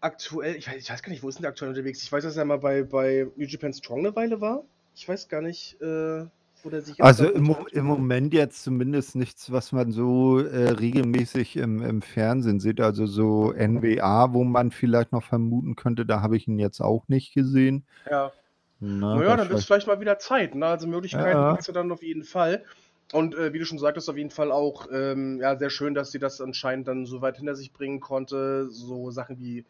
aktuell, 0.00 0.56
ich 0.56 0.68
weiß, 0.68 0.76
ich 0.76 0.90
weiß 0.90 1.02
gar 1.02 1.10
nicht, 1.10 1.22
wo 1.22 1.28
ist 1.28 1.36
denn 1.36 1.42
der 1.42 1.50
aktuell 1.50 1.70
unterwegs? 1.70 2.02
Ich 2.02 2.12
weiß, 2.12 2.24
dass 2.24 2.36
er 2.36 2.44
mal 2.44 2.58
bei, 2.58 2.82
bei 2.82 3.26
New 3.36 3.46
Japan 3.46 3.72
Strong 3.72 4.00
eine 4.00 4.16
Weile 4.16 4.40
war. 4.40 4.64
Ich 4.94 5.08
weiß 5.08 5.28
gar 5.28 5.40
nicht, 5.40 5.80
äh, 5.80 6.26
wo 6.62 6.70
der 6.70 6.82
sich 6.82 7.02
Also 7.02 7.30
im, 7.30 7.54
im 7.72 7.84
Moment 7.84 8.34
jetzt 8.34 8.64
zumindest 8.64 9.16
nichts, 9.16 9.50
was 9.50 9.72
man 9.72 9.92
so 9.92 10.40
äh, 10.40 10.70
regelmäßig 10.70 11.56
im, 11.56 11.82
im 11.82 12.02
Fernsehen 12.02 12.60
sieht. 12.60 12.80
Also 12.80 13.06
so 13.06 13.52
NWA, 13.52 14.32
wo 14.34 14.44
man 14.44 14.72
vielleicht 14.72 15.12
noch 15.12 15.22
vermuten 15.22 15.76
könnte, 15.76 16.04
da 16.04 16.20
habe 16.20 16.36
ich 16.36 16.48
ihn 16.48 16.58
jetzt 16.58 16.80
auch 16.80 17.08
nicht 17.08 17.32
gesehen. 17.32 17.86
Ja. 18.10 18.32
Na, 18.80 19.16
naja, 19.16 19.36
dann 19.36 19.50
ist 19.50 19.64
vielleicht 19.64 19.88
mal 19.88 20.00
wieder 20.00 20.18
Zeit. 20.18 20.54
Ne? 20.54 20.66
Also 20.66 20.86
Möglichkeiten 20.86 21.38
ja. 21.38 21.56
hast 21.56 21.68
du 21.68 21.72
dann 21.72 21.90
auf 21.90 22.02
jeden 22.02 22.22
Fall. 22.22 22.64
Und 23.12 23.34
äh, 23.34 23.52
wie 23.52 23.58
du 23.58 23.64
schon 23.64 23.78
sagtest, 23.78 24.10
auf 24.10 24.16
jeden 24.16 24.30
Fall 24.30 24.52
auch 24.52 24.86
ähm, 24.92 25.38
ja, 25.40 25.56
sehr 25.56 25.70
schön, 25.70 25.94
dass 25.94 26.10
sie 26.10 26.18
das 26.18 26.40
anscheinend 26.40 26.88
dann 26.88 27.06
so 27.06 27.22
weit 27.22 27.38
hinter 27.38 27.54
sich 27.54 27.72
bringen 27.72 28.00
konnte. 28.00 28.68
So 28.70 29.10
Sachen 29.10 29.38
wie 29.38 29.64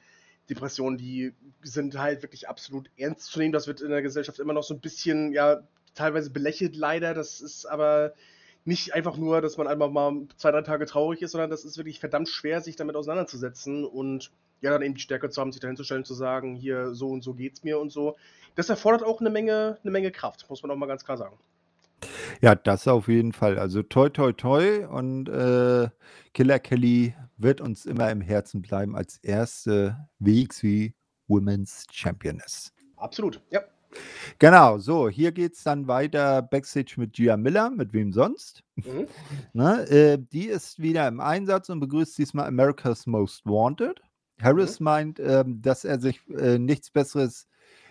Depressionen, 0.51 0.99
die 0.99 1.35
sind 1.63 1.99
halt 1.99 2.23
wirklich 2.23 2.49
absolut 2.49 2.91
ernst 2.97 3.31
zu 3.31 3.39
nehmen. 3.39 3.53
Das 3.53 3.67
wird 3.69 3.81
in 3.81 3.91
der 3.91 4.03
Gesellschaft 4.03 4.41
immer 4.41 4.55
noch 4.55 4.65
so 4.65 4.75
ein 4.75 4.81
bisschen, 4.81 5.33
ja, 5.33 5.61
teilweise 5.95 6.31
belächelt 6.31 6.75
leider. 6.75 7.15
Das 7.15 7.41
ist 7.41 7.67
aber 7.67 8.13
nicht 8.65 8.95
einfach 8.95 9.17
nur, 9.17 9.41
dass 9.41 9.57
man 9.57 9.69
einfach 9.69 9.91
mal 9.91 10.27
zwei, 10.37 10.51
drei 10.51 10.63
Tage 10.63 10.87
traurig 10.87 11.23
ist, 11.23 11.33
sondern 11.33 11.51
das 11.51 11.65
ist 11.65 11.77
wirklich 11.77 12.01
verdammt 12.01 12.29
schwer, 12.29 12.61
sich 12.61 12.77
damit 12.77 12.97
auseinanderzusetzen 12.97 13.85
und 13.85 14.31
ja, 14.61 14.71
dann 14.71 14.83
eben 14.83 14.95
die 14.95 15.01
Stärke 15.01 15.31
zu 15.31 15.41
haben, 15.41 15.53
sich 15.53 15.61
dahin 15.61 15.77
zu 15.77 15.85
stellen, 15.85 16.05
zu 16.05 16.15
sagen, 16.15 16.57
hier 16.57 16.93
so 16.95 17.09
und 17.09 17.23
so 17.23 17.35
geht's 17.35 17.63
mir 17.63 17.79
und 17.79 17.91
so. 17.91 18.17
Das 18.57 18.69
erfordert 18.69 19.05
auch 19.05 19.21
eine 19.21 19.31
Menge, 19.31 19.79
eine 19.83 19.93
Menge 19.93 20.11
Kraft, 20.11 20.51
muss 20.51 20.63
man 20.63 20.71
auch 20.73 20.77
mal 20.77 20.87
ganz 20.87 21.05
klar 21.05 21.17
sagen. 21.17 21.39
Ja, 22.41 22.55
das 22.55 22.87
auf 22.87 23.09
jeden 23.09 23.33
Fall. 23.33 23.59
Also 23.59 23.83
toi, 23.83 24.09
toi, 24.09 24.33
toi. 24.33 24.87
Und 24.87 25.29
äh, 25.29 25.89
Killer 26.35 26.59
Kelly 26.59 27.15
wird 27.37 27.61
uns 27.61 27.87
immer 27.87 28.11
im 28.11 28.21
Herzen 28.21 28.63
bleiben 28.63 28.97
als 28.97 29.19
erste 29.19 30.09
WXW 30.19 30.93
Women's 31.27 31.87
Championess. 31.91 32.73
Absolut, 32.97 33.43
ja. 33.51 33.61
Genau, 34.39 34.79
so, 34.79 35.09
hier 35.09 35.33
geht 35.33 35.55
es 35.55 35.65
dann 35.65 35.89
weiter 35.89 36.43
Backstage 36.43 36.95
mit 36.99 37.15
Gia 37.15 37.37
Miller, 37.37 37.71
mit 37.71 37.93
wem 37.93 38.13
sonst? 38.13 38.63
Mhm. 38.77 39.09
ne, 39.53 39.89
äh, 39.89 40.19
die 40.33 40.47
ist 40.47 40.79
wieder 40.79 41.09
im 41.09 41.21
Einsatz 41.21 41.69
und 41.71 41.81
begrüßt 41.81 42.17
diesmal 42.19 42.47
America's 42.47 43.07
Most 43.07 43.47
Wanted. 43.47 44.01
Harris 44.41 44.79
mhm. 44.79 44.85
meint, 44.85 45.21
äh, 45.21 45.45
dass 45.47 45.85
er 45.85 46.01
sich 46.01 46.21
äh, 46.29 46.59
nichts 46.59 46.91
Besseres 46.91 47.49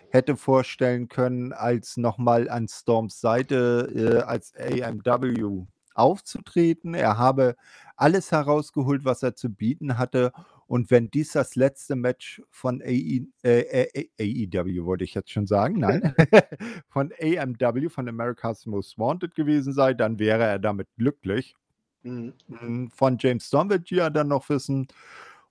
hätte 0.10 0.38
vorstellen 0.38 1.08
können, 1.08 1.54
als 1.54 1.98
nochmal 1.98 2.50
an 2.50 2.68
Storms 2.68 3.20
Seite 3.20 3.92
äh, 3.94 4.24
als 4.24 4.54
AMW 4.56 5.66
aufzutreten. 5.94 6.94
Er 6.94 7.18
habe 7.18 7.56
alles 7.96 8.32
herausgeholt, 8.32 9.04
was 9.04 9.24
er 9.24 9.36
zu 9.36 9.50
bieten 9.50 9.98
hatte. 9.98 10.32
Und 10.68 10.92
wenn 10.92 11.10
dies 11.10 11.32
das 11.32 11.56
letzte 11.56 11.96
Match 11.96 12.42
von 12.50 12.82
AE, 12.82 13.26
äh, 13.44 14.08
AEW, 14.20 14.86
wollte 14.86 15.04
ich 15.04 15.14
jetzt 15.14 15.32
schon 15.32 15.48
sagen, 15.48 15.80
nein, 15.80 16.14
von 16.90 17.12
AMW, 17.20 17.90
von 17.90 18.08
America's 18.08 18.66
Most 18.66 18.98
Wanted 19.00 19.34
gewesen 19.36 19.74
sei, 19.74 19.94
dann 19.94 20.20
wäre 20.20 20.44
er 20.44 20.60
damit 20.60 20.88
glücklich. 20.98 21.56
Mhm. 22.04 22.34
Hm, 22.48 22.92
von 22.92 23.18
James 23.20 23.48
Storm 23.48 23.70
wird 23.70 23.90
ja 23.90 24.10
dann 24.10 24.28
noch 24.28 24.50
wissen, 24.50 24.88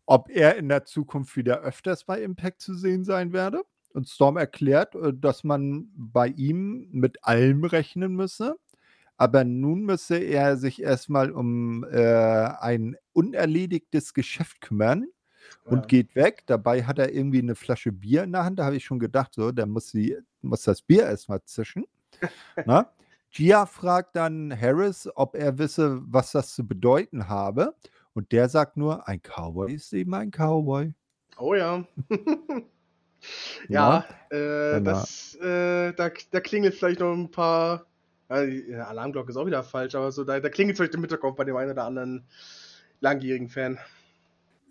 ob 0.07 0.31
er 0.31 0.57
in 0.57 0.69
der 0.69 0.85
Zukunft 0.85 1.37
wieder 1.37 1.61
öfters 1.61 2.05
bei 2.05 2.23
Impact 2.23 2.61
zu 2.62 2.74
sehen 2.74 3.05
sein 3.05 3.33
werde. 3.33 3.62
Und 3.97 4.10
Storm 4.10 4.36
erklärt, 4.36 4.94
äh, 4.94 5.14
dass 5.14 5.43
man 5.43 5.89
bei 5.97 6.28
ihm 6.28 6.86
mit 6.93 7.24
allem 7.24 7.64
rechnen 7.64 8.14
müsse. 8.14 8.56
Aber 9.16 9.43
nun 9.43 9.85
müsse 9.85 10.18
er 10.18 10.59
sich 10.59 10.82
erstmal 10.82 11.31
um 11.31 11.82
äh, 11.85 12.05
ein 12.60 12.97
unerledigtes 13.14 14.12
Geschäft 14.12 14.60
kümmern 14.60 15.06
und 15.64 15.78
ja. 15.78 15.86
geht 15.86 16.14
weg. 16.14 16.43
Dabei 16.44 16.85
hat 16.85 16.98
er 16.98 17.14
irgendwie 17.14 17.39
eine 17.39 17.55
Flasche 17.55 17.90
Bier 17.90 18.24
in 18.24 18.32
der 18.32 18.44
Hand. 18.44 18.59
Da 18.59 18.66
habe 18.66 18.77
ich 18.77 18.85
schon 18.85 18.98
gedacht, 18.98 19.32
so, 19.32 19.51
der 19.51 19.64
muss, 19.64 19.89
sie, 19.89 20.18
muss 20.43 20.64
das 20.64 20.82
Bier 20.82 21.05
erstmal 21.05 21.43
zischen. 21.44 21.86
Na? 22.66 22.93
Gia 23.31 23.64
fragt 23.64 24.14
dann 24.14 24.55
Harris, 24.60 25.09
ob 25.14 25.35
er 25.35 25.56
wisse, 25.56 26.02
was 26.05 26.32
das 26.32 26.55
zu 26.55 26.66
bedeuten 26.66 27.28
habe. 27.28 27.74
Und 28.12 28.31
der 28.31 28.51
sagt 28.51 28.77
nur, 28.77 29.09
ein 29.09 29.23
Cowboy 29.23 29.73
ist 29.73 29.94
eben 29.94 30.12
ein 30.12 30.31
Cowboy. 30.31 30.93
Oh 31.39 31.55
ja. 31.55 31.82
Ja, 33.68 34.05
äh, 34.30 34.80
das, 34.82 35.34
äh, 35.36 35.93
da, 35.93 36.10
da 36.30 36.40
klingelt 36.40 36.74
vielleicht 36.74 37.01
noch 37.01 37.12
ein 37.12 37.30
paar. 37.30 37.86
Ja, 38.28 38.44
die 38.44 38.74
Alarmglocke 38.74 39.30
ist 39.30 39.36
auch 39.36 39.47
wieder 39.47 39.62
falsch, 39.62 39.94
aber 39.94 40.10
so, 40.10 40.24
da, 40.24 40.40
da 40.40 40.48
klingelt 40.48 40.76
vielleicht 40.76 40.94
im 40.94 41.01
Hinterkopf 41.01 41.36
bei 41.36 41.44
dem 41.44 41.56
einen 41.56 41.70
oder 41.70 41.84
anderen 41.84 42.26
langjährigen 43.01 43.48
Fan. 43.48 43.78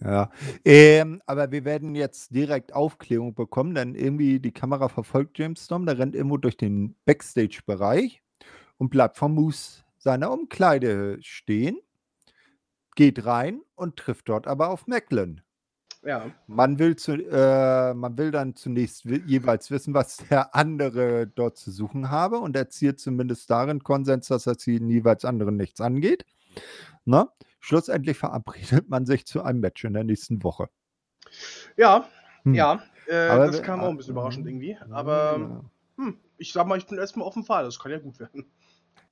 Ja, 0.02 0.30
ähm, 0.66 1.22
aber 1.26 1.52
wir 1.52 1.64
werden 1.64 1.96
jetzt 1.96 2.36
direkt 2.36 2.74
Aufklärung 2.74 3.34
bekommen, 3.34 3.76
denn 3.76 3.96
irgendwie 3.96 4.40
die 4.40 4.52
Kamera 4.52 4.90
verfolgt 4.90 5.40
James 5.40 5.64
Storm, 5.64 5.86
der 5.86 5.98
rennt 5.98 6.16
irgendwo 6.16 6.38
durch 6.38 6.58
den 6.58 6.96
Backstage-Bereich 7.06 8.22
und 8.78 8.90
bleibt 8.90 9.18
vor 9.18 9.30
Moose 9.30 9.84
seiner 9.98 10.32
Umkleide 10.32 11.18
stehen, 11.22 11.78
geht 12.96 13.26
rein 13.26 13.62
und 13.76 13.96
trifft 13.96 14.28
dort 14.28 14.48
aber 14.48 14.70
auf 14.70 14.86
Macklin. 14.86 15.42
Ja. 16.06 16.30
Man 16.46 16.78
will, 16.78 16.96
zu, 16.96 17.14
äh, 17.14 17.94
man 17.96 18.16
will 18.18 18.30
dann 18.30 18.56
zunächst 18.56 19.06
jeweils 19.06 19.72
wissen, 19.72 19.96
was 19.96 20.18
der 20.18 20.54
andere 20.54 21.26
dort 21.26 21.58
zu 21.58 21.72
suchen 21.72 22.12
habe 22.12 22.38
und 22.38 22.56
erzielt 22.56 23.00
zumindest 23.00 23.50
darin 23.50 23.84
Konsens, 23.84 24.28
dass 24.28 24.46
er 24.46 24.56
den 24.56 24.88
jeweils 24.88 25.26
anderen 25.26 25.58
nichts 25.58 25.82
angeht. 25.82 26.26
Na? 27.06 27.24
Ne? 27.24 27.30
Schlussendlich 27.60 28.18
verabredet 28.18 28.90
man 28.90 29.08
sich 29.08 29.26
zu 29.26 29.42
einem 29.42 29.60
Match 29.60 29.84
in 29.84 29.94
der 29.94 30.04
nächsten 30.04 30.44
Woche. 30.44 30.70
Ja, 31.76 32.08
hm. 32.44 32.54
ja. 32.54 32.84
Äh, 33.08 33.28
aber, 33.28 33.48
das 33.48 33.64
kam 33.64 33.80
auch 33.80 33.90
ein 33.90 33.98
bisschen 33.98 34.14
überraschend 34.14 34.46
irgendwie. 34.46 34.78
Aber 34.92 35.38
ja. 35.40 36.04
hm, 36.04 36.20
ich 36.38 36.54
sag 36.54 36.68
mal, 36.68 36.78
ich 36.78 36.86
bin 36.86 37.00
erstmal 37.00 37.28
offen 37.28 37.44
Fall. 37.44 37.64
Das 37.66 37.80
kann 37.80 37.92
ja 37.92 37.98
gut 37.98 38.20
werden. 38.20 38.46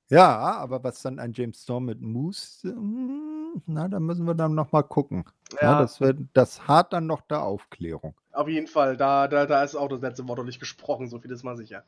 Ja, 0.08 0.38
aber 0.38 0.84
was 0.84 1.02
dann 1.02 1.18
ein 1.18 1.32
James 1.32 1.62
Storm 1.62 1.86
mit 1.86 2.00
Moose, 2.00 2.68
hm, 2.68 3.33
na, 3.66 3.88
da 3.88 4.00
müssen 4.00 4.26
wir 4.26 4.34
dann 4.34 4.54
nochmal 4.54 4.84
gucken. 4.84 5.24
Ja. 5.52 5.72
ja. 5.72 5.80
das, 5.80 6.00
wird, 6.00 6.18
das 6.32 6.66
hart 6.66 6.92
dann 6.92 7.06
noch 7.06 7.22
der 7.22 7.42
Aufklärung. 7.42 8.14
Auf 8.32 8.48
jeden 8.48 8.66
Fall, 8.66 8.96
da, 8.96 9.28
da, 9.28 9.46
da 9.46 9.62
ist 9.62 9.74
auch 9.74 9.88
das 9.88 10.00
letzte 10.00 10.26
Wort 10.28 10.38
noch 10.38 10.44
nicht 10.44 10.60
gesprochen, 10.60 11.08
so 11.08 11.18
viel 11.20 11.30
ist 11.30 11.44
mal 11.44 11.56
sicher. 11.56 11.84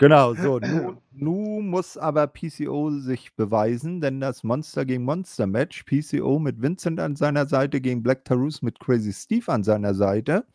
Genau, 0.00 0.32
so. 0.34 0.58
Nu, 0.60 0.96
nu, 1.12 1.60
muss 1.60 1.98
aber 1.98 2.26
PCO 2.26 2.90
sich 2.90 3.34
beweisen, 3.36 4.00
denn 4.00 4.18
das 4.18 4.42
Monster 4.42 4.86
gegen 4.86 5.04
Monster 5.04 5.46
Match, 5.46 5.84
PCO 5.84 6.38
mit 6.38 6.62
Vincent 6.62 6.98
an 6.98 7.16
seiner 7.16 7.46
Seite 7.46 7.82
gegen 7.82 8.02
Black 8.02 8.24
Tarus 8.24 8.62
mit 8.62 8.80
Crazy 8.80 9.12
Steve 9.12 9.52
an 9.52 9.62
seiner 9.62 9.94
Seite, 9.94 10.46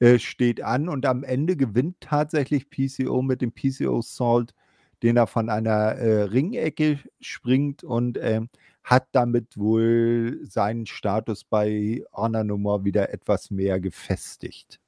äh, 0.00 0.18
steht 0.18 0.62
an 0.62 0.90
und 0.90 1.06
am 1.06 1.24
Ende 1.24 1.56
gewinnt 1.56 1.96
tatsächlich 2.00 2.68
PCO 2.68 3.22
mit 3.22 3.40
dem 3.40 3.52
PCO 3.52 4.02
Salt, 4.02 4.54
den 5.02 5.16
er 5.16 5.28
von 5.28 5.48
einer 5.48 5.92
äh, 5.96 6.22
Ringecke 6.24 6.98
springt 7.20 7.84
und 7.84 8.18
äh, 8.18 8.42
hat 8.84 9.08
damit 9.12 9.58
wohl 9.58 10.40
seinen 10.44 10.86
Status 10.86 11.42
bei 11.42 12.04
Honor 12.12 12.44
Nummer 12.44 12.84
wieder 12.84 13.12
etwas 13.12 13.50
mehr 13.50 13.80
gefestigt. 13.80 14.78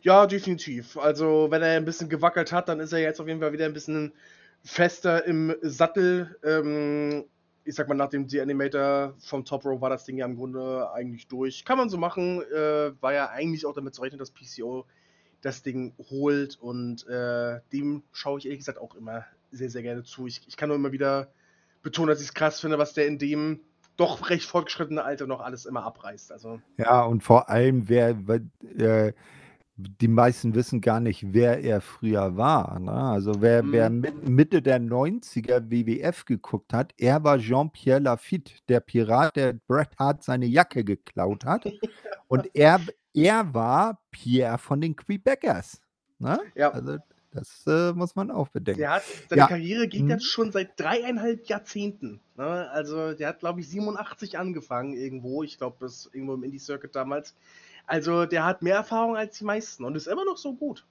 Ja, 0.00 0.26
definitiv. 0.26 0.96
Also, 0.96 1.48
wenn 1.50 1.62
er 1.62 1.76
ein 1.76 1.84
bisschen 1.84 2.08
gewackelt 2.08 2.52
hat, 2.52 2.68
dann 2.68 2.80
ist 2.80 2.92
er 2.92 3.00
jetzt 3.00 3.20
auf 3.20 3.26
jeden 3.26 3.40
Fall 3.40 3.52
wieder 3.52 3.66
ein 3.66 3.72
bisschen 3.74 4.12
fester 4.62 5.24
im 5.26 5.54
Sattel. 5.62 6.36
Ähm, 6.44 7.24
ich 7.64 7.74
sag 7.74 7.88
mal, 7.88 7.94
nach 7.94 8.08
dem 8.08 8.26
D-Animator 8.26 9.14
vom 9.18 9.44
Top 9.44 9.64
Row 9.66 9.80
war 9.80 9.90
das 9.90 10.04
Ding 10.04 10.16
ja 10.16 10.24
im 10.24 10.36
Grunde 10.36 10.90
eigentlich 10.92 11.26
durch. 11.26 11.64
Kann 11.64 11.76
man 11.76 11.90
so 11.90 11.98
machen. 11.98 12.40
Äh, 12.42 12.92
war 13.02 13.12
ja 13.12 13.28
eigentlich 13.28 13.66
auch 13.66 13.74
damit 13.74 13.94
zu 13.94 14.00
rechnen, 14.00 14.18
dass 14.18 14.30
PCO 14.30 14.86
das 15.42 15.62
Ding 15.62 15.92
holt. 16.10 16.56
Und 16.56 17.06
äh, 17.08 17.60
dem 17.72 18.04
schaue 18.12 18.38
ich 18.38 18.46
ehrlich 18.46 18.60
gesagt 18.60 18.78
auch 18.78 18.94
immer 18.94 19.26
sehr, 19.50 19.70
sehr 19.70 19.82
gerne 19.82 20.04
zu. 20.04 20.26
Ich, 20.26 20.46
ich 20.46 20.56
kann 20.56 20.68
nur 20.68 20.76
immer 20.76 20.92
wieder 20.92 21.28
betonen, 21.88 22.08
dass 22.08 22.20
ich 22.20 22.28
es 22.28 22.34
krass 22.34 22.60
finde, 22.60 22.78
was 22.78 22.92
der 22.92 23.06
in 23.06 23.18
dem 23.18 23.60
doch 23.96 24.30
recht 24.30 24.44
fortgeschrittenen 24.44 25.02
Alter 25.02 25.26
noch 25.26 25.40
alles 25.40 25.66
immer 25.66 25.82
abreißt. 25.84 26.30
Also. 26.32 26.60
Ja, 26.76 27.02
und 27.02 27.22
vor 27.22 27.48
allem, 27.48 27.88
wer, 27.88 28.16
äh, 28.76 29.12
die 29.76 30.08
meisten 30.08 30.54
wissen 30.54 30.80
gar 30.80 31.00
nicht, 31.00 31.32
wer 31.32 31.62
er 31.62 31.80
früher 31.80 32.36
war. 32.36 32.78
Ne? 32.78 32.92
Also 32.92 33.40
wer, 33.40 33.62
mhm. 33.62 33.72
wer 33.72 33.90
mit, 33.90 34.28
Mitte 34.28 34.60
der 34.60 34.80
90er 34.80 35.70
WWF 35.70 36.24
geguckt 36.24 36.72
hat, 36.72 36.92
er 36.96 37.24
war 37.24 37.38
Jean-Pierre 37.38 38.00
Lafitte, 38.00 38.52
der 38.68 38.80
Pirat, 38.80 39.34
der 39.36 39.54
Bret 39.66 39.90
Hart 39.98 40.22
seine 40.22 40.46
Jacke 40.46 40.84
geklaut 40.84 41.44
hat. 41.44 41.64
Und 42.28 42.54
er, 42.54 42.80
er 43.14 43.54
war 43.54 44.00
Pierre 44.10 44.58
von 44.58 44.80
den 44.80 44.94
Quebecers. 44.94 45.80
Ne? 46.18 46.38
Ja. 46.54 46.70
Also 46.70 46.98
das 47.38 47.64
äh, 47.66 47.92
muss 47.92 48.16
man 48.16 48.30
auch 48.30 48.48
bedenken. 48.48 48.88
Hat, 48.88 49.02
seine 49.28 49.40
ja. 49.40 49.46
Karriere 49.46 49.88
geht 49.88 50.02
hm. 50.02 50.10
jetzt 50.10 50.26
schon 50.26 50.52
seit 50.52 50.78
dreieinhalb 50.78 51.46
Jahrzehnten. 51.46 52.20
Ne? 52.36 52.70
Also 52.70 53.14
der 53.14 53.28
hat, 53.28 53.40
glaube 53.40 53.60
ich, 53.60 53.68
87 53.68 54.38
angefangen 54.38 54.94
irgendwo. 54.94 55.42
Ich 55.42 55.58
glaube, 55.58 55.76
das 55.80 56.08
irgendwo 56.12 56.34
im 56.34 56.42
Indie-Circuit 56.42 56.94
damals. 56.94 57.34
Also 57.86 58.26
der 58.26 58.44
hat 58.44 58.62
mehr 58.62 58.76
Erfahrung 58.76 59.16
als 59.16 59.38
die 59.38 59.44
meisten 59.44 59.84
und 59.84 59.96
ist 59.96 60.06
immer 60.06 60.24
noch 60.24 60.36
so 60.36 60.54
gut. 60.54 60.86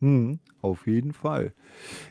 Hm, 0.00 0.38
auf 0.60 0.86
jeden 0.86 1.12
Fall. 1.12 1.54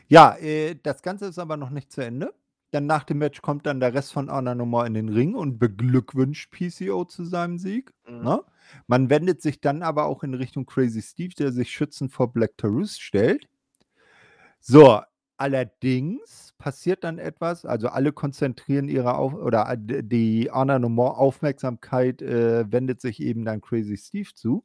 Ja, 0.08 0.36
äh, 0.36 0.76
das 0.82 1.02
Ganze 1.02 1.26
ist 1.26 1.38
aber 1.38 1.56
noch 1.56 1.70
nicht 1.70 1.92
zu 1.92 2.02
Ende. 2.02 2.34
Dann 2.72 2.86
nach 2.86 3.04
dem 3.04 3.18
Match 3.18 3.42
kommt 3.42 3.64
dann 3.66 3.78
der 3.78 3.94
Rest 3.94 4.12
von 4.12 4.30
Honor 4.30 4.56
nochmal 4.56 4.88
in 4.88 4.94
den 4.94 5.08
Ring 5.08 5.34
und 5.34 5.58
beglückwünscht 5.58 6.50
PCO 6.50 7.04
zu 7.04 7.24
seinem 7.24 7.58
Sieg. 7.58 7.92
Mhm. 8.08 8.24
Ne? 8.24 8.42
Man 8.88 9.08
wendet 9.08 9.40
sich 9.40 9.60
dann 9.60 9.82
aber 9.82 10.06
auch 10.06 10.24
in 10.24 10.34
Richtung 10.34 10.66
Crazy 10.66 11.00
Steve, 11.00 11.34
der 11.38 11.52
sich 11.52 11.70
schützend 11.70 12.12
vor 12.12 12.32
Black 12.32 12.58
Taurus 12.58 12.98
stellt. 12.98 13.48
So, 14.68 15.00
allerdings 15.36 16.52
passiert 16.58 17.04
dann 17.04 17.18
etwas, 17.18 17.64
also 17.64 17.86
alle 17.86 18.10
konzentrieren 18.12 18.88
ihre 18.88 19.14
Auf 19.14 19.32
oder 19.32 19.76
die 19.76 20.50
Honor 20.52 20.80
No 20.80 20.88
More 20.88 21.16
Aufmerksamkeit 21.18 22.20
äh, 22.20 22.70
wendet 22.72 23.00
sich 23.00 23.22
eben 23.22 23.44
dann 23.44 23.60
Crazy 23.60 23.96
Steve 23.96 24.30
zu. 24.34 24.64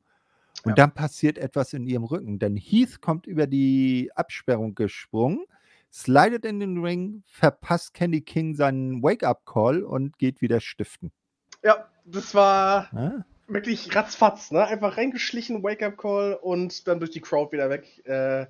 Und 0.64 0.72
ja. 0.72 0.74
dann 0.74 0.96
passiert 0.96 1.38
etwas 1.38 1.74
in 1.74 1.86
ihrem 1.86 2.04
Rücken, 2.04 2.40
denn 2.40 2.58
Heath 2.58 3.00
kommt 3.00 3.28
über 3.28 3.46
die 3.46 4.10
Absperrung 4.16 4.74
gesprungen, 4.74 5.46
slidet 5.94 6.46
in 6.46 6.60
den 6.60 6.84
Ring, 6.84 7.22
verpasst 7.28 7.94
Kenny 7.94 8.22
King 8.22 8.56
seinen 8.56 9.04
Wake-up-Call 9.04 9.84
und 9.84 10.18
geht 10.18 10.42
wieder 10.42 10.62
stiften. 10.62 11.12
Ja, 11.64 11.88
das 12.06 12.34
war 12.34 12.90
ja? 12.92 13.24
wirklich 13.48 13.96
ratzfatz, 13.96 14.50
ne? 14.50 14.66
Einfach 14.66 14.98
reingeschlichen, 14.98 15.62
Wake-up-Call 15.62 16.40
und 16.42 16.88
dann 16.88 17.00
durch 17.00 17.12
die 17.12 17.22
Crowd 17.22 17.52
wieder 17.52 17.70
weg. 17.70 18.04
Äh, 18.08 18.48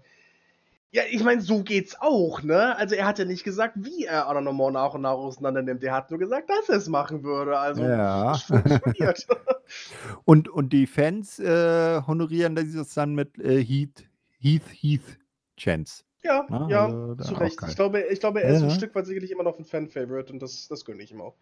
ja, 0.94 1.04
ich 1.10 1.24
meine, 1.24 1.42
so 1.42 1.64
geht's 1.64 1.96
auch, 2.02 2.44
ne? 2.44 2.76
Also 2.76 2.96
er 2.96 3.06
hat 3.06 3.18
ja 3.18 3.24
nicht 3.24 3.46
gesagt, 3.46 3.76
wie 3.78 4.04
er 4.04 4.28
Anonymous 4.28 4.74
nach 4.74 4.94
und 4.94 5.04
nach 5.04 5.12
auseinander 5.12 5.62
nimmt. 5.62 5.82
Er 5.86 5.94
hat 5.94 6.12
nur 6.12 6.20
gesagt, 6.20 6.50
dass 6.50 6.68
er 6.68 6.76
es 6.76 6.90
machen 6.90 7.24
würde. 7.24 7.58
Also 7.58 7.82
ja. 7.82 8.36
funktioniert. 8.36 9.26
und, 10.26 10.50
und 10.50 10.74
die 10.74 10.88
Fans 10.88 11.40
äh, 11.40 12.02
honorieren 12.06 12.56
das 12.56 12.94
dann 12.94 13.16
mit 13.16 13.40
äh, 13.40 13.64
Heath, 13.64 14.04
Heath, 14.40 14.68
Heath 14.70 15.18
Chance. 15.56 16.04
Ja, 16.24 16.46
Na, 16.50 16.68
ja, 16.70 16.86
also, 16.86 17.16
zu 17.16 17.34
Recht. 17.36 17.58
Ich 17.68 17.76
glaube, 17.76 18.02
ich 18.02 18.20
glaube, 18.20 18.44
er 18.44 18.54
ist 18.54 18.62
ja. 18.62 18.68
ein 18.68 18.76
Stück 18.76 18.94
weit 18.94 19.06
sicherlich 19.06 19.32
immer 19.32 19.44
noch 19.44 19.58
ein 19.58 19.66
Fan-Favorite 19.66 20.34
und 20.34 20.42
das, 20.42 20.68
das 20.68 20.84
gönne 20.84 21.02
ich 21.02 21.12
ihm 21.12 21.22
auch. 21.22 21.36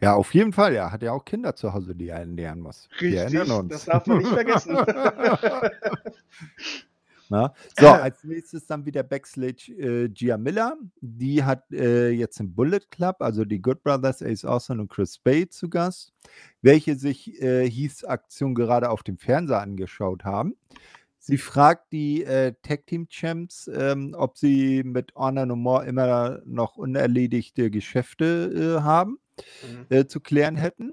Ja, 0.00 0.14
auf 0.14 0.32
jeden 0.34 0.54
Fall. 0.54 0.74
Er 0.74 0.92
hat 0.92 1.02
ja 1.02 1.12
auch 1.12 1.26
Kinder 1.26 1.54
zu 1.54 1.74
Hause, 1.74 1.94
die 1.94 2.08
er 2.08 2.20
ernähren 2.20 2.60
muss. 2.60 2.88
Richtig, 3.00 3.38
das 3.68 3.84
darf 3.84 4.06
man 4.06 4.18
nicht 4.18 4.28
vergessen. 4.28 4.76
Na? 7.28 7.42
Ne? 7.42 7.52
So, 7.78 7.88
als 7.88 8.24
nächstes 8.24 8.66
dann 8.66 8.84
wieder 8.84 9.02
Backstage 9.02 9.72
äh, 9.72 10.08
Gia 10.08 10.36
Miller. 10.36 10.76
Die 11.00 11.42
hat 11.42 11.70
äh, 11.72 12.10
jetzt 12.10 12.40
im 12.40 12.54
Bullet 12.54 12.80
Club, 12.90 13.16
also 13.20 13.44
die 13.44 13.60
Good 13.60 13.82
Brothers, 13.82 14.22
Ace 14.22 14.44
Austin 14.44 14.80
und 14.80 14.88
Chris 14.88 15.18
Bay 15.18 15.48
zu 15.48 15.68
Gast, 15.68 16.12
welche 16.62 16.96
sich 16.96 17.40
äh, 17.42 17.68
Heaths 17.68 18.04
Aktion 18.04 18.54
gerade 18.54 18.90
auf 18.90 19.02
dem 19.02 19.18
Fernseher 19.18 19.60
angeschaut 19.60 20.24
haben. 20.24 20.54
Sie 21.18 21.38
fragt 21.38 21.92
die 21.92 22.22
äh, 22.22 22.54
Tag 22.62 22.86
Team 22.86 23.08
Champs, 23.08 23.68
ähm, 23.74 24.14
ob 24.16 24.38
sie 24.38 24.84
mit 24.84 25.12
Honor 25.16 25.46
No 25.46 25.56
More 25.56 25.84
immer 25.84 26.40
noch 26.44 26.76
unerledigte 26.76 27.68
Geschäfte 27.68 28.78
äh, 28.78 28.82
haben, 28.82 29.18
mhm. 29.36 29.86
Äh, 29.88 30.06
zu 30.06 30.20
klären 30.20 30.54
hätten. 30.54 30.92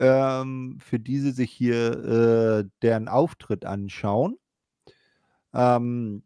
Ähm, 0.00 0.78
für 0.80 0.98
diese 0.98 1.30
sich 1.30 1.52
hier 1.52 1.92
äh, 1.92 2.68
deren 2.82 3.06
Auftritt 3.06 3.64
anschauen. 3.64 4.36
Ähm, 5.54 6.22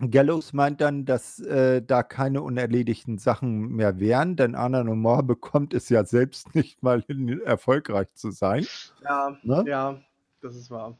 Gallows 0.00 0.52
meint 0.52 0.80
dann, 0.80 1.04
dass 1.04 1.40
äh, 1.40 1.82
da 1.82 2.04
keine 2.04 2.42
unerledigten 2.42 3.18
Sachen 3.18 3.70
mehr 3.70 3.98
wären, 3.98 4.36
denn 4.36 4.54
Anna 4.54 4.84
Nomor 4.84 5.22
bekommt 5.26 5.74
es 5.74 5.88
ja 5.88 6.04
selbst 6.04 6.54
nicht 6.54 6.82
mal 6.82 7.02
hin, 7.02 7.40
erfolgreich 7.40 8.08
zu 8.14 8.30
sein. 8.30 8.64
Ja, 9.02 9.36
ne? 9.42 9.64
ja, 9.66 10.00
das 10.40 10.54
ist 10.54 10.70
wahr. 10.70 10.96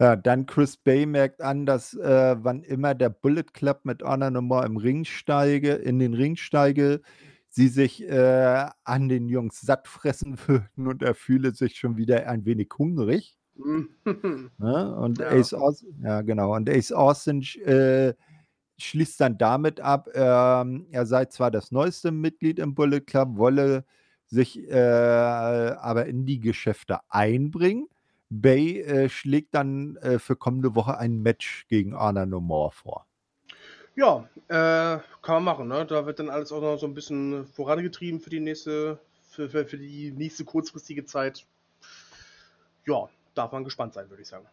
Ja, 0.00 0.16
dann 0.16 0.46
Chris 0.46 0.78
Bay 0.78 1.04
merkt 1.04 1.42
an, 1.42 1.66
dass 1.66 1.94
äh, 1.94 2.36
wann 2.40 2.62
immer 2.62 2.94
der 2.94 3.10
Bullet 3.10 3.44
Club 3.52 3.80
mit 3.84 4.02
Honor 4.02 4.30
Nummer 4.30 4.64
im 4.64 4.78
Ring 4.78 5.04
steige, 5.04 5.74
in 5.74 5.98
den 5.98 6.14
Ring 6.14 6.36
steige, 6.36 7.02
sie 7.50 7.68
sich 7.68 8.02
äh, 8.08 8.66
an 8.84 9.08
den 9.08 9.28
Jungs 9.28 9.60
satt 9.60 9.86
fressen 9.86 10.38
würden 10.46 10.86
und 10.86 11.02
er 11.02 11.14
fühle 11.14 11.52
sich 11.52 11.76
schon 11.76 11.96
wieder 11.96 12.26
ein 12.28 12.44
wenig 12.44 12.70
hungrig. 12.78 13.36
Ne? 14.58 14.96
Und 14.96 15.18
ja. 15.18 15.28
Ace 15.28 15.54
Austin, 15.54 16.02
ja 16.02 16.22
genau, 16.22 16.54
und 16.54 16.68
Ace 16.68 16.92
Austin 16.92 17.42
äh, 17.64 18.14
schließt 18.78 19.20
dann 19.20 19.38
damit 19.38 19.80
ab, 19.80 20.08
ähm, 20.14 20.86
er 20.90 21.06
sei 21.06 21.26
zwar 21.26 21.50
das 21.50 21.70
neueste 21.70 22.10
Mitglied 22.10 22.58
im 22.58 22.74
Bullet 22.74 23.00
Club, 23.00 23.36
wolle 23.36 23.84
sich 24.26 24.70
äh, 24.70 24.74
aber 24.76 26.06
in 26.06 26.24
die 26.24 26.40
Geschäfte 26.40 27.00
einbringen. 27.08 27.88
Bay 28.30 28.80
äh, 28.80 29.08
schlägt 29.08 29.54
dann 29.54 29.96
äh, 29.96 30.18
für 30.18 30.36
kommende 30.36 30.74
Woche 30.76 30.96
ein 30.96 31.20
Match 31.20 31.66
gegen 31.68 31.94
Anna 31.94 32.26
No 32.26 32.40
More 32.40 32.70
vor. 32.70 33.06
Ja, 33.96 34.28
äh, 34.46 35.00
kann 35.20 35.34
man 35.34 35.44
machen. 35.44 35.68
Ne? 35.68 35.84
Da 35.84 36.06
wird 36.06 36.20
dann 36.20 36.30
alles 36.30 36.52
auch 36.52 36.60
noch 36.60 36.78
so 36.78 36.86
ein 36.86 36.94
bisschen 36.94 37.44
vorangetrieben 37.44 38.20
für 38.20 38.30
die 38.30 38.40
nächste, 38.40 39.00
für, 39.28 39.50
für, 39.50 39.66
für 39.66 39.78
die 39.78 40.12
nächste 40.12 40.44
kurzfristige 40.44 41.04
Zeit. 41.04 41.44
Ja, 42.86 43.08
darf 43.34 43.52
man 43.52 43.64
gespannt 43.64 43.94
sein, 43.94 44.08
würde 44.10 44.22
ich 44.22 44.28
sagen. 44.28 44.46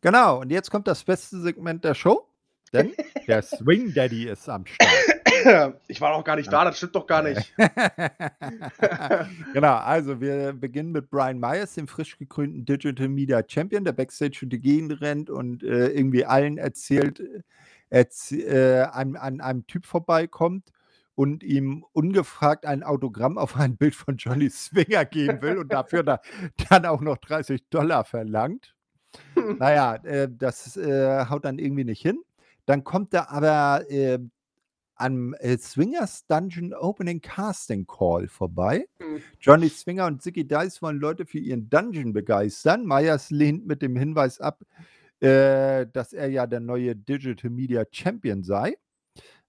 Genau, 0.00 0.40
und 0.40 0.50
jetzt 0.50 0.70
kommt 0.70 0.86
das 0.86 1.02
beste 1.02 1.40
Segment 1.40 1.84
der 1.84 1.94
Show. 1.94 2.26
denn 2.72 2.92
der 3.26 3.42
Swing 3.42 3.92
Daddy 3.92 4.28
ist 4.28 4.48
am 4.48 4.64
Start. 4.66 4.90
Ich 5.86 6.00
war 6.00 6.16
doch 6.16 6.24
gar 6.24 6.34
nicht 6.34 6.52
da, 6.52 6.64
das 6.64 6.78
stimmt 6.78 6.96
doch 6.96 7.06
gar 7.06 7.22
nicht. 7.22 7.54
genau, 9.52 9.76
also 9.76 10.20
wir 10.20 10.52
beginnen 10.52 10.90
mit 10.90 11.10
Brian 11.10 11.38
Myers, 11.38 11.74
dem 11.74 11.86
frisch 11.86 12.18
gekrönten 12.18 12.64
Digital 12.64 13.06
Media 13.06 13.40
Champion, 13.46 13.84
der 13.84 13.92
Backstage 13.92 14.36
für 14.36 14.48
die 14.48 14.58
Gegend 14.58 15.00
rennt 15.00 15.30
und 15.30 15.62
äh, 15.62 15.90
irgendwie 15.90 16.24
allen 16.24 16.58
erzählt, 16.58 17.22
erzäh 17.88 18.42
äh, 18.42 18.82
an, 18.82 19.14
an 19.14 19.40
einem 19.40 19.64
Typ 19.68 19.86
vorbeikommt 19.86 20.72
und 21.18 21.42
ihm 21.42 21.84
ungefragt 21.94 22.64
ein 22.64 22.84
Autogramm 22.84 23.38
auf 23.38 23.56
ein 23.56 23.76
Bild 23.76 23.96
von 23.96 24.18
Johnny 24.18 24.50
Swinger 24.50 25.04
geben 25.04 25.42
will 25.42 25.58
und 25.58 25.72
dafür 25.72 26.04
da, 26.04 26.20
dann 26.70 26.86
auch 26.86 27.00
noch 27.00 27.16
30 27.16 27.68
Dollar 27.70 28.04
verlangt. 28.04 28.76
Naja, 29.58 29.96
äh, 30.04 30.28
das 30.30 30.76
äh, 30.76 31.26
haut 31.28 31.44
dann 31.44 31.58
irgendwie 31.58 31.82
nicht 31.82 32.02
hin. 32.02 32.22
Dann 32.66 32.84
kommt 32.84 33.14
er 33.14 33.32
aber 33.32 33.90
äh, 33.90 34.20
am 34.94 35.34
Swingers 35.58 36.24
Dungeon 36.28 36.72
Opening 36.72 37.20
Casting 37.20 37.84
Call 37.84 38.28
vorbei. 38.28 38.86
Hm. 39.00 39.20
Johnny 39.40 39.70
Swinger 39.70 40.06
und 40.06 40.22
Ziggy 40.22 40.46
Dice 40.46 40.80
wollen 40.82 41.00
Leute 41.00 41.26
für 41.26 41.38
ihren 41.38 41.68
Dungeon 41.68 42.12
begeistern. 42.12 42.86
Myers 42.86 43.32
lehnt 43.32 43.66
mit 43.66 43.82
dem 43.82 43.96
Hinweis 43.96 44.40
ab, 44.40 44.62
äh, 45.18 45.84
dass 45.92 46.12
er 46.12 46.28
ja 46.28 46.46
der 46.46 46.60
neue 46.60 46.94
Digital 46.94 47.50
Media 47.50 47.84
Champion 47.90 48.44
sei. 48.44 48.76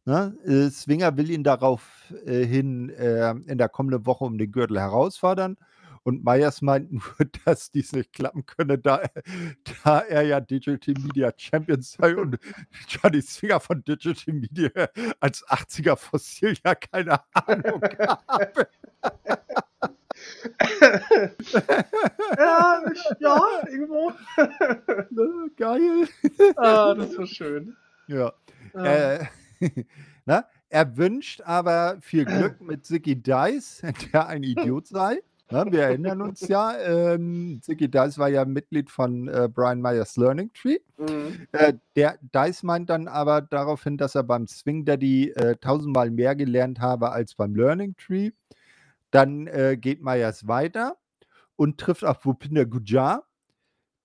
Ne? 0.10 0.36
Äh, 0.44 0.72
Swinger 0.72 1.16
will 1.18 1.30
ihn 1.30 1.44
daraufhin 1.44 2.90
äh, 2.90 3.30
in 3.30 3.60
der 3.60 3.70
kommenden 3.70 4.08
Woche 4.08 4.26
um 4.26 4.40
den 4.40 4.52
Gürtel 4.52 4.80
herausfordern. 4.80 5.56
Und 6.02 6.26
Myers 6.26 6.64
meint 6.64 6.92
nur, 6.92 7.04
dass 7.46 7.70
dies 7.70 7.94
nicht 7.94 8.12
klappen 8.12 8.44
könne, 8.48 8.80
da, 8.80 9.04
da 9.84 10.00
er 10.00 10.24
ja 10.24 10.40
Digital 10.40 10.96
Media 11.04 11.32
Champion 11.38 11.84
sei 11.84 12.18
und 12.18 12.40
Johnny 12.88 13.22
Swinger 13.22 13.60
von 13.60 13.84
Digital 13.84 14.34
Media 14.34 14.72
als 15.20 15.46
80er 15.46 15.96
Fossil 15.96 16.56
ja 16.66 16.74
keine 16.74 17.20
Ahnung 17.36 17.80
habe. 18.18 18.68
ja, 22.36 22.82
ja, 23.20 23.42
irgendwo. 23.70 24.12
Ne, 25.12 25.52
Geil. 25.56 26.08
Ah, 26.56 26.96
das 26.96 27.16
war 27.16 27.28
schön. 27.28 27.78
Ja. 28.08 28.34
Ah. 28.74 28.86
Äh, 28.86 29.28
na, 30.26 30.46
er 30.70 30.98
wünscht 30.98 31.42
aber 31.42 31.98
viel 32.02 32.26
Glück 32.26 32.62
mit 32.62 32.86
Ziggy 32.86 33.16
Dice, 33.16 33.82
der 34.14 34.28
ein 34.28 34.44
Idiot 34.44 34.88
sei. 34.88 35.22
Na, 35.52 35.72
wir 35.72 35.82
erinnern 35.82 36.22
uns 36.22 36.48
ja, 36.48 36.78
ähm, 36.78 37.60
Ziggy 37.64 37.90
Dice 37.90 38.20
war 38.20 38.30
ja 38.30 38.46
Mitglied 38.46 38.92
von 38.92 39.28
äh, 39.28 39.50
Brian 39.52 39.82
Myers 39.82 40.16
Learning 40.16 40.52
Tree. 40.54 40.78
Mhm. 40.98 41.48
Äh, 41.52 41.74
der 41.96 42.20
Dice 42.22 42.62
meint 42.62 42.92
dann 42.92 43.08
aber 43.08 43.42
daraufhin, 43.42 43.98
dass 43.98 44.14
er 44.14 44.22
beim 44.22 44.48
Swing 44.48 44.86
Daddy 44.86 45.32
äh, 45.32 45.56
tausendmal 45.56 46.12
mehr 46.12 46.36
gelernt 46.36 46.80
habe 46.80 47.12
als 47.12 47.34
beim 47.34 47.56
Learning 47.56 47.96
Tree. 47.98 48.30
Dann 49.10 49.48
äh, 49.48 49.76
geht 49.76 50.04
Myers 50.04 50.48
weiter 50.48 50.98
und 51.56 51.80
trifft 51.80 52.06
auf 52.06 52.26
Wupinder 52.26 52.68
Gujar, 52.68 53.26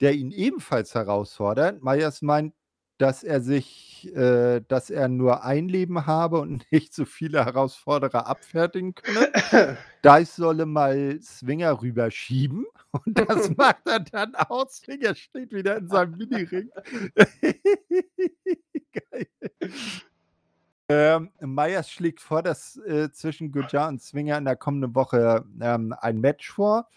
der 0.00 0.14
ihn 0.14 0.30
ebenfalls 0.30 0.94
herausfordert. 0.94 1.82
Myers 1.82 2.22
meint, 2.22 2.54
dass 2.98 3.24
er 3.24 3.40
sich, 3.40 4.14
äh, 4.14 4.60
dass 4.68 4.90
er 4.90 5.08
nur 5.08 5.44
ein 5.44 5.68
Leben 5.68 6.06
habe 6.06 6.40
und 6.40 6.64
nicht 6.72 6.94
so 6.94 7.04
viele 7.04 7.44
Herausforderer 7.44 8.26
abfertigen 8.26 8.94
könne. 8.94 9.30
Dice 10.04 10.36
solle 10.36 10.66
mal 10.66 11.18
Swinger 11.22 11.80
rüberschieben 11.82 12.66
und 12.92 13.18
das 13.18 13.50
macht 13.56 13.86
er 13.86 14.00
dann 14.00 14.34
auch. 14.34 14.68
Swinger 14.70 15.14
steht 15.14 15.52
wieder 15.52 15.76
in 15.78 15.88
seinem 15.88 16.16
Miniring. 16.18 16.70
Geil. 18.92 19.26
Ähm, 20.88 21.30
Myers 21.40 21.88
schlägt 21.90 22.20
vor, 22.20 22.42
dass 22.42 22.76
äh, 22.76 23.10
zwischen 23.10 23.50
Gujar 23.52 23.88
und 23.88 24.02
Swinger 24.02 24.36
in 24.36 24.44
der 24.44 24.56
kommenden 24.56 24.94
Woche 24.94 25.44
ähm, 25.60 25.94
ein 25.98 26.20
Match 26.20 26.50
vor. 26.50 26.88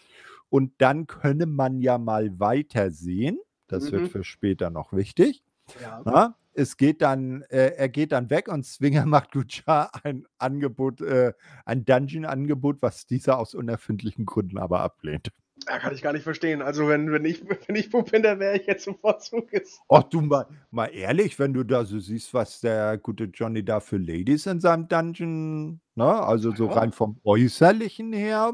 Und 0.50 0.72
dann 0.78 1.06
könne 1.06 1.46
man 1.46 1.80
ja 1.80 1.98
mal 1.98 2.38
weitersehen. 2.38 3.38
Das 3.66 3.90
Mhm. 3.90 3.92
wird 3.92 4.08
für 4.12 4.24
später 4.24 4.70
noch 4.70 4.92
wichtig. 4.92 5.42
Ja. 5.80 6.02
Na, 6.04 6.34
es 6.54 6.76
geht 6.76 7.02
dann, 7.02 7.42
äh, 7.50 7.72
er 7.76 7.88
geht 7.88 8.12
dann 8.12 8.30
weg 8.30 8.48
und 8.48 8.64
Swinger 8.66 9.06
macht 9.06 9.32
Gujar 9.32 9.90
ein 10.02 10.24
Angebot, 10.38 11.00
äh, 11.00 11.32
ein 11.64 11.84
Dungeon-Angebot, 11.84 12.82
was 12.82 13.06
dieser 13.06 13.38
aus 13.38 13.54
unerfindlichen 13.54 14.26
Gründen 14.26 14.58
aber 14.58 14.80
ablehnt. 14.80 15.30
ja, 15.68 15.78
kann 15.78 15.92
ich 15.94 16.02
gar 16.02 16.12
nicht 16.12 16.22
verstehen. 16.22 16.62
Also, 16.62 16.88
wenn, 16.88 17.12
wenn 17.12 17.24
ich, 17.24 17.42
wenn 17.68 17.76
ich 17.76 17.90
Pupinder 17.90 18.38
wäre, 18.38 18.56
ich 18.56 18.66
jetzt 18.66 18.84
sofort 18.84 19.22
zugesetzt. 19.22 19.80
Ach 19.88 20.02
du 20.04 20.20
mal, 20.20 20.46
mal 20.70 20.86
ehrlich, 20.86 21.38
wenn 21.38 21.52
du 21.52 21.62
da 21.64 21.84
so 21.84 21.98
siehst, 21.98 22.32
was 22.34 22.60
der 22.60 22.98
gute 22.98 23.24
Johnny 23.24 23.64
da 23.64 23.80
für 23.80 23.96
Ladies 23.98 24.46
in 24.46 24.60
seinem 24.60 24.88
Dungeon, 24.88 25.80
ne? 25.94 26.04
Also 26.22 26.54
so 26.54 26.66
Ja. 26.66 26.72
rein 26.74 26.92
vom 26.92 27.20
Äußerlichen 27.24 28.12
her. 28.12 28.52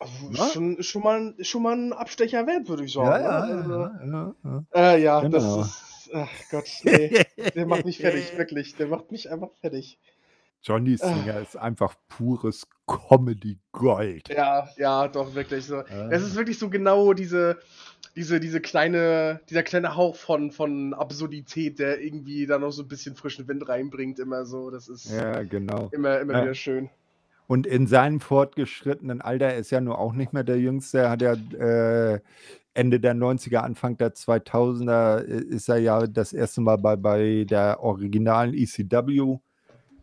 Also, 0.00 0.30
Ja. 0.30 0.46
ist, 0.46 0.52
schon, 0.52 0.82
schon 0.82 1.02
mal, 1.02 1.34
schon 1.40 1.62
mal 1.62 1.76
ein 1.76 1.92
Abstecher 1.92 2.46
wert, 2.46 2.68
würde 2.68 2.84
ich 2.84 2.92
sagen. 2.92 3.24
Ja, 3.24 3.46
ne? 3.46 3.52
ja, 3.52 3.56
Also, 3.56 3.72
ja, 3.80 4.34
ja, 4.44 4.94
Äh, 4.94 5.02
ja, 5.02 5.20
Genau. 5.20 5.36
das 5.38 5.66
ist. 5.68 5.84
Ach 6.12 6.28
Gott, 6.50 6.68
nee. 6.84 7.22
Der 7.54 7.66
macht 7.66 7.84
mich 7.84 7.98
fertig, 7.98 8.36
wirklich. 8.36 8.74
Der 8.76 8.86
macht 8.88 9.10
mich 9.12 9.30
einfach 9.30 9.50
fertig. 9.60 9.98
Johnny 10.62 10.96
Singer 10.96 11.40
ist 11.40 11.56
einfach 11.56 11.94
pures 12.08 12.66
Comedy-Gold. 12.86 14.28
Ja, 14.28 14.68
ja, 14.76 15.08
doch, 15.08 15.34
wirklich 15.34 15.64
so. 15.66 15.76
Ja. 15.76 16.10
Es 16.10 16.22
ist 16.22 16.34
wirklich 16.34 16.58
so 16.58 16.68
genau 16.68 17.12
diese, 17.12 17.58
diese, 18.16 18.40
diese 18.40 18.60
kleine, 18.60 19.40
dieser 19.48 19.62
kleine 19.62 19.94
Hauch 19.94 20.16
von, 20.16 20.50
von 20.50 20.94
Absurdität, 20.94 21.78
der 21.78 22.00
irgendwie 22.00 22.46
da 22.46 22.58
noch 22.58 22.72
so 22.72 22.82
ein 22.82 22.88
bisschen 22.88 23.14
frischen 23.14 23.46
Wind 23.46 23.68
reinbringt, 23.68 24.18
immer 24.18 24.44
so. 24.46 24.70
Das 24.70 24.88
ist 24.88 25.10
Ja, 25.12 25.42
genau. 25.44 25.90
immer, 25.92 26.18
immer 26.20 26.32
Ja. 26.34 26.42
wieder 26.42 26.54
schön. 26.54 26.90
Und 27.46 27.66
in 27.66 27.86
seinem 27.86 28.20
fortgeschrittenen 28.20 29.22
Alter 29.22 29.46
er 29.46 29.56
ist 29.56 29.70
ja 29.70 29.80
nur 29.80 29.98
auch 29.98 30.12
nicht 30.12 30.34
mehr 30.34 30.44
der 30.44 30.58
Jüngste. 30.58 30.98
Er 30.98 31.10
hat 31.10 31.22
ja 31.22 31.32
äh, 31.32 32.20
Ende 32.74 33.00
der 33.00 33.14
90er, 33.14 33.58
Anfang 33.58 33.96
der 33.96 34.14
2000er 34.14 35.18
äh, 35.18 35.40
ist 35.42 35.68
er 35.68 35.78
ja 35.78 36.06
das 36.06 36.32
erste 36.32 36.60
Mal 36.60 36.76
bei, 36.76 36.96
bei 36.96 37.44
der 37.48 37.80
originalen 37.80 38.54
ECW 38.54 39.38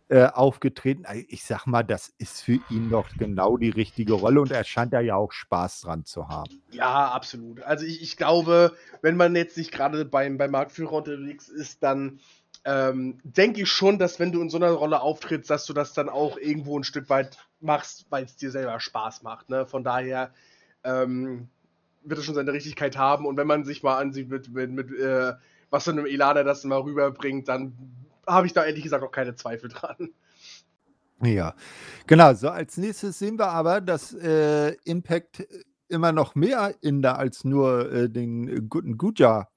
äh, 0.08 0.28
aufgetreten. 0.28 1.04
Ich 1.30 1.46
sag 1.46 1.66
mal, 1.66 1.84
das 1.84 2.14
ist 2.18 2.42
für 2.44 2.60
ihn 2.70 2.90
doch 2.90 3.08
genau 3.18 3.58
die 3.58 3.70
richtige 3.70 4.14
Rolle 4.14 4.42
und 4.42 4.52
er 4.52 4.64
scheint 4.64 4.94
da 4.94 5.00
ja 5.00 5.16
auch 5.16 5.32
Spaß 5.32 5.82
dran 5.82 6.06
zu 6.06 6.28
haben. 6.28 6.62
Ja, 6.72 7.10
absolut. 7.10 7.62
Also 7.64 7.86
ich, 7.86 8.02
ich 8.02 8.18
glaube, 8.18 8.74
wenn 9.02 9.18
man 9.18 9.36
jetzt 9.36 9.58
nicht 9.58 9.72
gerade 9.72 10.06
beim, 10.06 10.38
beim 10.38 10.52
Marktführer 10.52 10.94
unterwegs 10.94 11.50
ist, 11.50 11.82
dann 11.82 12.20
ähm, 12.66 13.20
denke 13.24 13.62
ich 13.62 13.70
schon, 13.70 14.00
dass 14.00 14.20
wenn 14.20 14.32
du 14.32 14.42
in 14.42 14.50
so 14.50 14.58
einer 14.58 14.72
Rolle 14.72 15.02
auftrittst, 15.02 15.50
dass 15.50 15.66
du 15.66 15.74
das 15.74 15.94
dann 15.94 16.10
auch 16.10 16.38
irgendwo 16.38 16.78
ein 16.78 16.84
Stück 16.84 17.10
weit 17.10 17.38
machst, 17.60 18.06
weil 18.10 18.26
es 18.26 18.36
dir 18.36 18.52
selber 18.52 18.80
Spaß 18.80 19.24
macht. 19.24 19.50
Ne? 19.50 19.66
Von 19.66 19.84
daher 19.84 20.34
ähm, 20.84 21.50
wird 22.06 22.20
es 22.20 22.26
schon 22.26 22.36
seine 22.36 22.54
Richtigkeit 22.54 22.98
haben. 22.98 23.26
Und 23.26 23.38
wenn 23.38 23.48
man 23.48 23.66
sich 23.66 23.84
mal 23.84 23.98
ansieht, 23.98 24.30
mit, 24.30 24.54
mit, 24.54 24.72
mit 24.72 24.92
äh, 24.92 25.34
was 25.70 25.84
für 25.84 25.92
einem 25.92 26.06
Elan 26.06 26.38
er 26.38 26.44
das 26.44 26.64
mal 26.64 26.80
rüberbringt, 26.80 27.48
dann 27.48 27.74
habe 28.28 28.48
ich 28.48 28.54
da 28.54 28.66
ehrlich 28.66 28.84
gesagt 28.84 29.04
auch 29.04 29.12
keine 29.12 29.36
Zweifel 29.36 29.70
dran. 29.70 30.10
Ja, 31.22 31.56
genau. 32.08 32.34
So 32.34 32.50
als 32.50 32.78
nächstes 32.78 33.20
sehen 33.20 33.40
wir 33.40 33.48
aber, 33.48 33.82
dass 33.82 34.14
äh, 34.14 34.74
Impact 34.84 35.48
immer 35.88 36.12
noch 36.12 36.36
mehr 36.36 36.76
Inder 36.82 37.18
als 37.18 37.44
nur 37.44 37.92
äh, 37.92 38.10
den 38.10 38.70
guten 38.70 38.98
Guja 38.98 39.48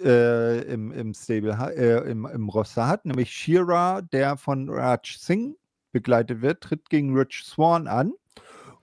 äh, 0.00 0.60
im, 0.62 0.92
im 0.92 1.14
Stable, 1.14 1.56
äh, 1.76 2.10
im, 2.10 2.26
im 2.26 2.48
Roster 2.48 2.86
hat, 2.86 3.04
nämlich 3.04 3.30
Shira, 3.30 4.02
der 4.02 4.36
von 4.36 4.68
Raj 4.68 5.16
Singh 5.18 5.56
begleitet 5.92 6.42
wird, 6.42 6.60
tritt 6.62 6.90
gegen 6.90 7.16
Rich 7.16 7.44
Swan 7.44 7.86
an. 7.86 8.12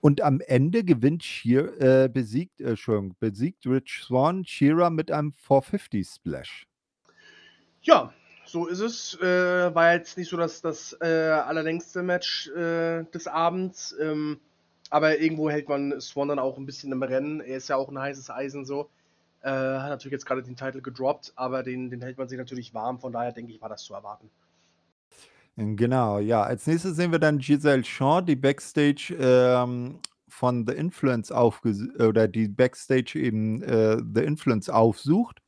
Und 0.06 0.20
am 0.20 0.40
Ende 0.40 0.84
gewinnt 0.84 1.24
Sheer, 1.24 2.04
äh, 2.04 2.08
besiegt, 2.08 2.60
äh, 2.60 2.76
besiegt 3.18 3.66
Rich 3.66 4.04
Swan 4.04 4.44
Shira 4.44 4.88
mit 4.88 5.10
einem 5.10 5.32
450 5.32 6.06
Splash. 6.06 6.68
Ja, 7.82 8.12
so 8.44 8.68
ist 8.68 8.78
es. 8.78 9.20
Äh, 9.20 9.74
war 9.74 9.94
jetzt 9.94 10.16
nicht 10.16 10.30
so 10.30 10.36
das, 10.36 10.62
das 10.62 10.96
äh, 11.00 11.06
allerlängste 11.06 12.04
Match 12.04 12.46
äh, 12.50 13.02
des 13.12 13.26
Abends. 13.26 13.96
Ähm, 14.00 14.38
aber 14.90 15.18
irgendwo 15.18 15.50
hält 15.50 15.68
man 15.68 16.00
Swan 16.00 16.28
dann 16.28 16.38
auch 16.38 16.56
ein 16.56 16.66
bisschen 16.66 16.92
im 16.92 17.02
Rennen. 17.02 17.40
Er 17.40 17.56
ist 17.56 17.66
ja 17.66 17.74
auch 17.74 17.88
ein 17.88 17.98
heißes 17.98 18.30
Eisen 18.30 18.64
so. 18.64 18.88
Äh, 19.40 19.50
hat 19.50 19.90
natürlich 19.90 20.12
jetzt 20.12 20.26
gerade 20.26 20.44
den 20.44 20.54
Titel 20.54 20.82
gedroppt, 20.82 21.32
aber 21.34 21.64
den, 21.64 21.90
den 21.90 22.00
hält 22.00 22.16
man 22.16 22.28
sich 22.28 22.38
natürlich 22.38 22.72
warm. 22.74 23.00
Von 23.00 23.12
daher 23.12 23.32
denke 23.32 23.52
ich, 23.52 23.60
war 23.60 23.70
das 23.70 23.82
zu 23.82 23.92
erwarten. 23.92 24.30
Genau, 25.56 26.18
ja. 26.18 26.42
Als 26.42 26.66
nächstes 26.66 26.96
sehen 26.96 27.12
wir 27.12 27.18
dann 27.18 27.38
Giselle 27.38 27.82
Shaw, 27.82 28.20
die 28.20 28.36
Backstage 28.36 29.16
ähm, 29.18 30.00
von 30.28 30.66
The 30.66 30.74
Influence 30.74 31.32
aufges 31.32 31.82
oder 31.98 32.28
die 32.28 32.48
Backstage 32.48 33.18
eben 33.18 33.62
äh, 33.62 33.96
The 34.14 34.22
Influence 34.22 34.68
aufsucht. 34.68 35.40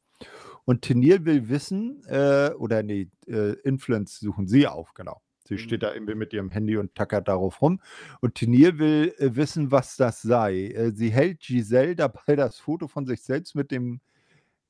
Und 0.64 0.82
Tenier 0.82 1.24
will 1.24 1.48
wissen, 1.48 2.02
äh, 2.06 2.50
oder 2.58 2.82
nee, 2.82 3.08
äh, 3.26 3.52
Influence 3.64 4.18
suchen 4.20 4.48
sie 4.48 4.66
auf, 4.66 4.94
genau. 4.94 5.20
Sie 5.46 5.54
Mhm. 5.54 5.58
steht 5.58 5.82
da 5.82 5.92
irgendwie 5.94 6.14
mit 6.14 6.32
ihrem 6.32 6.50
Handy 6.50 6.76
und 6.78 6.94
tackert 6.94 7.28
darauf 7.28 7.60
rum. 7.62 7.80
Und 8.20 8.34
Tenier 8.34 8.78
will 8.78 9.14
äh, 9.18 9.36
wissen, 9.36 9.70
was 9.72 9.96
das 9.96 10.22
sei. 10.22 10.68
Äh, 10.68 10.92
sie 10.92 11.10
hält 11.10 11.40
Giselle 11.40 11.96
dabei 11.96 12.36
das 12.36 12.58
Foto 12.58 12.88
von 12.88 13.06
sich 13.06 13.22
selbst 13.22 13.54
mit 13.54 13.70
dem 13.70 14.00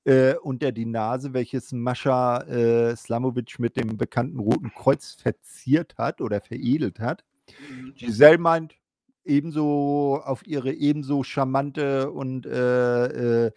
äh, 0.08 0.36
unter 0.42 0.72
die 0.72 0.86
Nase, 0.86 1.34
welches 1.34 1.70
Mascha 1.72 2.40
äh, 2.44 2.96
Slamovic 2.96 3.58
mit 3.58 3.76
dem 3.76 3.98
bekannten 3.98 4.38
Roten 4.38 4.72
Kreuz 4.74 5.12
verziert 5.12 5.96
hat 5.98 6.22
oder 6.22 6.40
veredelt 6.40 6.98
hat. 6.98 7.24
Mhm. 7.70 7.92
Giselle 7.94 8.38
meint, 8.38 8.74
ebenso 9.26 10.22
auf 10.24 10.46
ihre 10.46 10.72
ebenso 10.72 11.22
charmante 11.24 12.10
und 12.10 12.46
äh, 12.46 13.48
äh, 13.48 13.50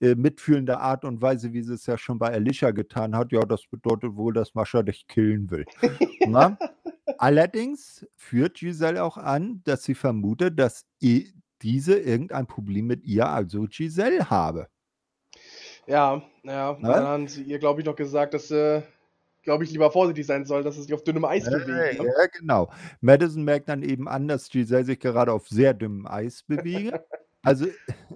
äh, 0.00 0.14
mitfühlende 0.14 0.78
Art 0.78 1.06
und 1.06 1.22
Weise, 1.22 1.54
wie 1.54 1.62
sie 1.62 1.72
es 1.72 1.86
ja 1.86 1.96
schon 1.96 2.18
bei 2.18 2.30
Alicia 2.30 2.72
getan 2.72 3.16
hat. 3.16 3.32
Ja, 3.32 3.40
das 3.40 3.66
bedeutet 3.66 4.14
wohl, 4.14 4.34
dass 4.34 4.54
Mascha 4.54 4.82
dich 4.82 5.06
killen 5.06 5.50
will. 5.50 5.64
Allerdings 7.16 8.06
führt 8.16 8.58
Giselle 8.58 9.02
auch 9.02 9.16
an, 9.16 9.62
dass 9.64 9.84
sie 9.84 9.94
vermutet, 9.94 10.58
dass 10.58 10.84
diese 11.62 11.98
irgendein 11.98 12.46
Problem 12.46 12.88
mit 12.88 13.04
ihr, 13.04 13.26
also 13.26 13.66
Giselle, 13.70 14.28
habe. 14.28 14.68
Ja, 15.86 16.22
ja, 16.42 16.78
dann 16.80 17.04
haben 17.04 17.28
sie 17.28 17.42
ihr, 17.42 17.58
glaube 17.58 17.80
ich, 17.80 17.86
noch 17.86 17.96
gesagt, 17.96 18.34
dass 18.34 18.48
sie 18.48 18.82
glaube 19.44 19.64
ich, 19.64 19.70
lieber 19.70 19.90
vorsichtig 19.90 20.26
sein 20.26 20.44
soll, 20.44 20.62
dass 20.62 20.76
es 20.76 20.84
sich 20.84 20.94
auf 20.94 21.04
dünnem 21.04 21.24
Eis 21.24 21.44
bewegt. 21.44 22.00
Ne? 22.00 22.06
Ja, 22.06 22.26
genau. 22.38 22.70
Madison 23.00 23.44
merkt 23.44 23.68
dann 23.68 23.82
eben 23.82 24.08
an, 24.08 24.26
dass 24.26 24.48
Giselle 24.48 24.84
sich 24.84 24.98
gerade 24.98 25.32
auf 25.32 25.48
sehr 25.48 25.74
dünnem 25.74 26.06
Eis 26.06 26.42
bewege. 26.42 27.04
also 27.42 27.66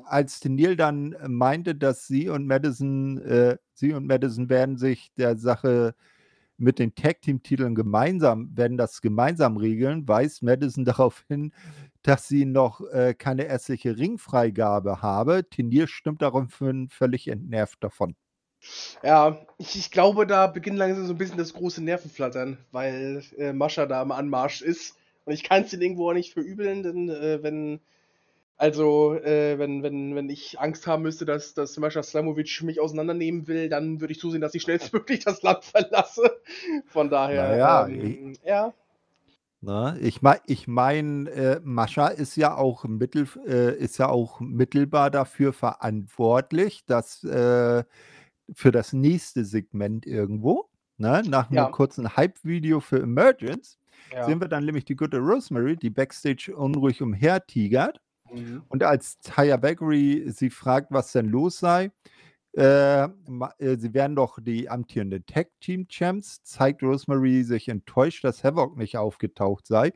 als 0.06 0.44
Neil 0.44 0.74
dann 0.76 1.14
meinte, 1.26 1.74
dass 1.74 2.06
sie 2.06 2.28
und 2.28 2.46
Madison, 2.46 3.18
äh, 3.18 3.58
sie 3.74 3.92
und 3.92 4.06
Madison 4.06 4.48
werden 4.48 4.78
sich 4.78 5.12
der 5.16 5.36
Sache 5.36 5.94
mit 6.58 6.78
den 6.78 6.94
Tag-Team-Titeln 6.94 7.74
gemeinsam, 7.74 8.50
werden 8.56 8.76
das 8.76 9.00
gemeinsam 9.00 9.56
regeln, 9.56 10.06
weist 10.06 10.42
Madison 10.42 10.84
darauf 10.84 11.24
hin, 11.28 11.52
dass 12.02 12.28
sie 12.28 12.44
noch 12.44 12.80
äh, 12.92 13.14
keine 13.14 13.44
ärztliche 13.44 13.96
Ringfreigabe 13.96 15.02
habe. 15.02 15.48
Tenier 15.48 15.86
stimmt 15.86 16.22
daraufhin 16.22 16.88
völlig 16.88 17.28
entnervt 17.28 17.82
davon. 17.82 18.14
Ja, 19.02 19.38
ich, 19.58 19.76
ich 19.76 19.90
glaube, 19.90 20.26
da 20.26 20.48
beginnt 20.48 20.78
langsam 20.78 21.06
so 21.06 21.14
ein 21.14 21.18
bisschen 21.18 21.38
das 21.38 21.54
große 21.54 21.82
Nervenflattern, 21.82 22.58
weil 22.72 23.22
äh, 23.36 23.52
Mascha 23.52 23.86
da 23.86 24.02
am 24.02 24.10
Anmarsch 24.10 24.62
ist. 24.62 24.96
Und 25.24 25.32
ich 25.32 25.44
kann 25.44 25.62
es 25.62 25.70
den 25.70 25.82
irgendwo 25.82 26.10
auch 26.10 26.14
nicht 26.14 26.32
verübeln, 26.32 26.82
denn 26.82 27.08
äh, 27.08 27.42
wenn, 27.42 27.80
also, 28.58 29.14
äh, 29.14 29.56
wenn, 29.58 29.84
wenn, 29.84 30.16
wenn 30.16 30.28
ich 30.28 30.58
Angst 30.58 30.88
haben 30.88 31.04
müsste, 31.04 31.24
dass, 31.24 31.54
dass 31.54 31.78
Mascha 31.78 32.02
Slamovic 32.02 32.60
mich 32.62 32.80
auseinandernehmen 32.80 33.46
will, 33.46 33.68
dann 33.68 34.00
würde 34.00 34.12
ich 34.12 34.18
zusehen, 34.18 34.40
dass 34.40 34.54
ich 34.54 34.62
schnellstmöglich 34.62 35.20
das 35.24 35.42
Land 35.42 35.64
verlasse. 35.64 36.40
Von 36.86 37.08
daher, 37.08 37.50
naja, 37.50 37.86
ähm, 37.86 38.32
ich, 38.32 38.40
ja. 38.44 38.74
Na, 39.60 39.96
ich 40.00 40.22
meine, 40.22 40.40
ich 40.46 40.66
mein, 40.66 41.28
äh, 41.28 41.60
Mascha 41.62 42.08
ist 42.08 42.34
ja 42.34 42.56
auch 42.56 42.84
mittel, 42.84 43.28
äh, 43.46 43.76
ist 43.76 43.98
ja 43.98 44.08
auch 44.08 44.40
mittelbar 44.40 45.12
dafür 45.12 45.52
verantwortlich, 45.52 46.84
dass 46.84 47.22
äh, 47.22 47.84
für 48.52 48.72
das 48.72 48.92
nächste 48.92 49.44
Segment 49.44 50.04
irgendwo. 50.04 50.68
Ne? 50.96 51.22
Nach 51.28 51.48
einem 51.50 51.70
kurzen 51.70 52.16
Hype-Video 52.16 52.80
für 52.80 53.00
Emergence 53.00 53.78
ja. 54.12 54.24
sehen 54.24 54.40
wir 54.40 54.48
dann 54.48 54.64
nämlich 54.64 54.84
die 54.84 54.96
gute 54.96 55.18
Rosemary, 55.18 55.76
die 55.76 55.90
backstage 55.90 56.52
unruhig 56.56 57.02
umhertigert. 57.02 58.00
Mhm. 58.32 58.62
Und 58.68 58.82
als 58.82 59.18
Taya 59.20 59.56
Bakery 59.56 60.30
sie 60.30 60.50
fragt, 60.50 60.90
was 60.90 61.12
denn 61.12 61.26
los 61.26 61.58
sei, 61.58 61.90
äh, 62.56 63.04
äh, 63.04 63.08
sie 63.76 63.94
wären 63.94 64.16
doch 64.16 64.38
die 64.40 64.68
amtierenden 64.68 65.24
Tag-Team-Champs, 65.26 66.42
zeigt 66.42 66.82
Rosemary 66.82 67.44
sich 67.44 67.68
enttäuscht, 67.68 68.24
dass 68.24 68.42
Havoc 68.42 68.76
nicht 68.76 68.96
aufgetaucht 68.96 69.66
sei 69.66 69.92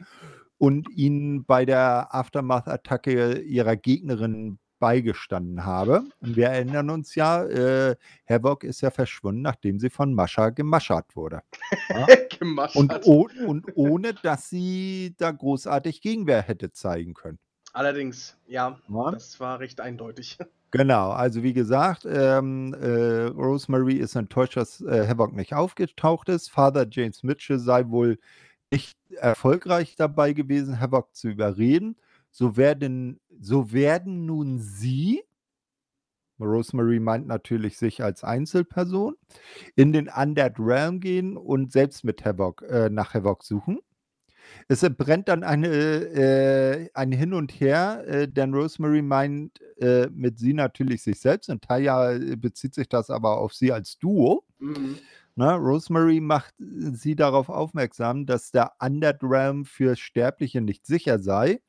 und 0.58 0.88
ihnen 0.90 1.44
bei 1.44 1.64
der 1.64 2.14
Aftermath-Attacke 2.14 3.40
ihrer 3.40 3.76
Gegnerin 3.76 4.58
beigestanden 4.78 5.64
habe. 5.64 6.04
Und 6.20 6.36
wir 6.36 6.48
erinnern 6.48 6.90
uns 6.90 7.14
ja, 7.14 7.44
äh, 7.44 7.96
Havoc 8.28 8.64
ist 8.64 8.80
ja 8.80 8.90
verschwunden, 8.90 9.42
nachdem 9.42 9.78
sie 9.78 9.90
von 9.90 10.12
Mascha 10.12 10.50
gemaschert 10.50 11.14
wurde. 11.14 11.42
Ja? 11.88 12.06
und, 12.74 12.92
oh, 13.04 13.28
und 13.46 13.66
ohne, 13.76 14.12
dass 14.12 14.48
sie 14.48 15.14
da 15.18 15.30
großartig 15.30 16.00
Gegenwehr 16.00 16.42
hätte 16.42 16.72
zeigen 16.72 17.14
können. 17.14 17.38
Allerdings, 17.72 18.36
ja, 18.46 18.78
ja, 18.88 19.10
das 19.10 19.40
war 19.40 19.60
recht 19.60 19.80
eindeutig. 19.80 20.38
Genau, 20.74 21.10
also 21.10 21.42
wie 21.42 21.52
gesagt, 21.52 22.06
ähm, 22.06 22.72
äh, 22.72 23.24
Rosemary 23.24 23.96
ist 23.96 24.14
enttäuscht, 24.14 24.56
dass 24.56 24.80
äh, 24.80 25.06
Havoc 25.06 25.34
nicht 25.34 25.52
aufgetaucht 25.52 26.30
ist. 26.30 26.50
Father 26.50 26.86
James 26.90 27.22
Mitchell 27.22 27.58
sei 27.58 27.90
wohl 27.90 28.18
nicht 28.70 28.96
erfolgreich 29.10 29.96
dabei 29.96 30.32
gewesen, 30.32 30.80
Havoc 30.80 31.14
zu 31.14 31.28
überreden. 31.28 31.96
So 32.30 32.56
werden, 32.56 33.20
so 33.38 33.70
werden 33.70 34.24
nun 34.24 34.60
sie, 34.60 35.22
Rosemary 36.40 37.00
meint 37.00 37.26
natürlich 37.26 37.76
sich 37.76 38.02
als 38.02 38.24
Einzelperson, 38.24 39.16
in 39.76 39.92
den 39.92 40.08
Undead 40.08 40.54
Realm 40.58 41.00
gehen 41.00 41.36
und 41.36 41.70
selbst 41.70 42.02
mit 42.02 42.24
Havoc, 42.24 42.62
äh, 42.62 42.88
nach 42.88 43.12
Havoc 43.12 43.44
suchen. 43.44 43.80
Es 44.68 44.80
brennt 44.96 45.28
dann 45.28 45.42
eine, 45.44 45.68
äh, 45.68 46.88
ein 46.94 47.12
Hin 47.12 47.34
und 47.34 47.52
Her, 47.52 48.04
äh, 48.06 48.28
denn 48.28 48.54
Rosemary 48.54 49.02
meint 49.02 49.60
äh, 49.80 50.08
mit 50.08 50.38
sie 50.38 50.54
natürlich 50.54 51.02
sich 51.02 51.20
selbst 51.20 51.50
und 51.50 51.62
Taya 51.62 52.12
äh, 52.12 52.36
bezieht 52.36 52.74
sich 52.74 52.88
das 52.88 53.10
aber 53.10 53.38
auf 53.38 53.54
sie 53.54 53.72
als 53.72 53.98
Duo. 53.98 54.44
Mhm. 54.58 54.98
Na, 55.34 55.56
Rosemary 55.56 56.20
macht 56.20 56.54
sie 56.58 57.16
darauf 57.16 57.48
aufmerksam, 57.48 58.26
dass 58.26 58.50
der 58.50 58.72
Undead 58.80 59.18
Realm 59.22 59.64
für 59.64 59.96
Sterbliche 59.96 60.60
nicht 60.60 60.86
sicher 60.86 61.18
sei 61.18 61.60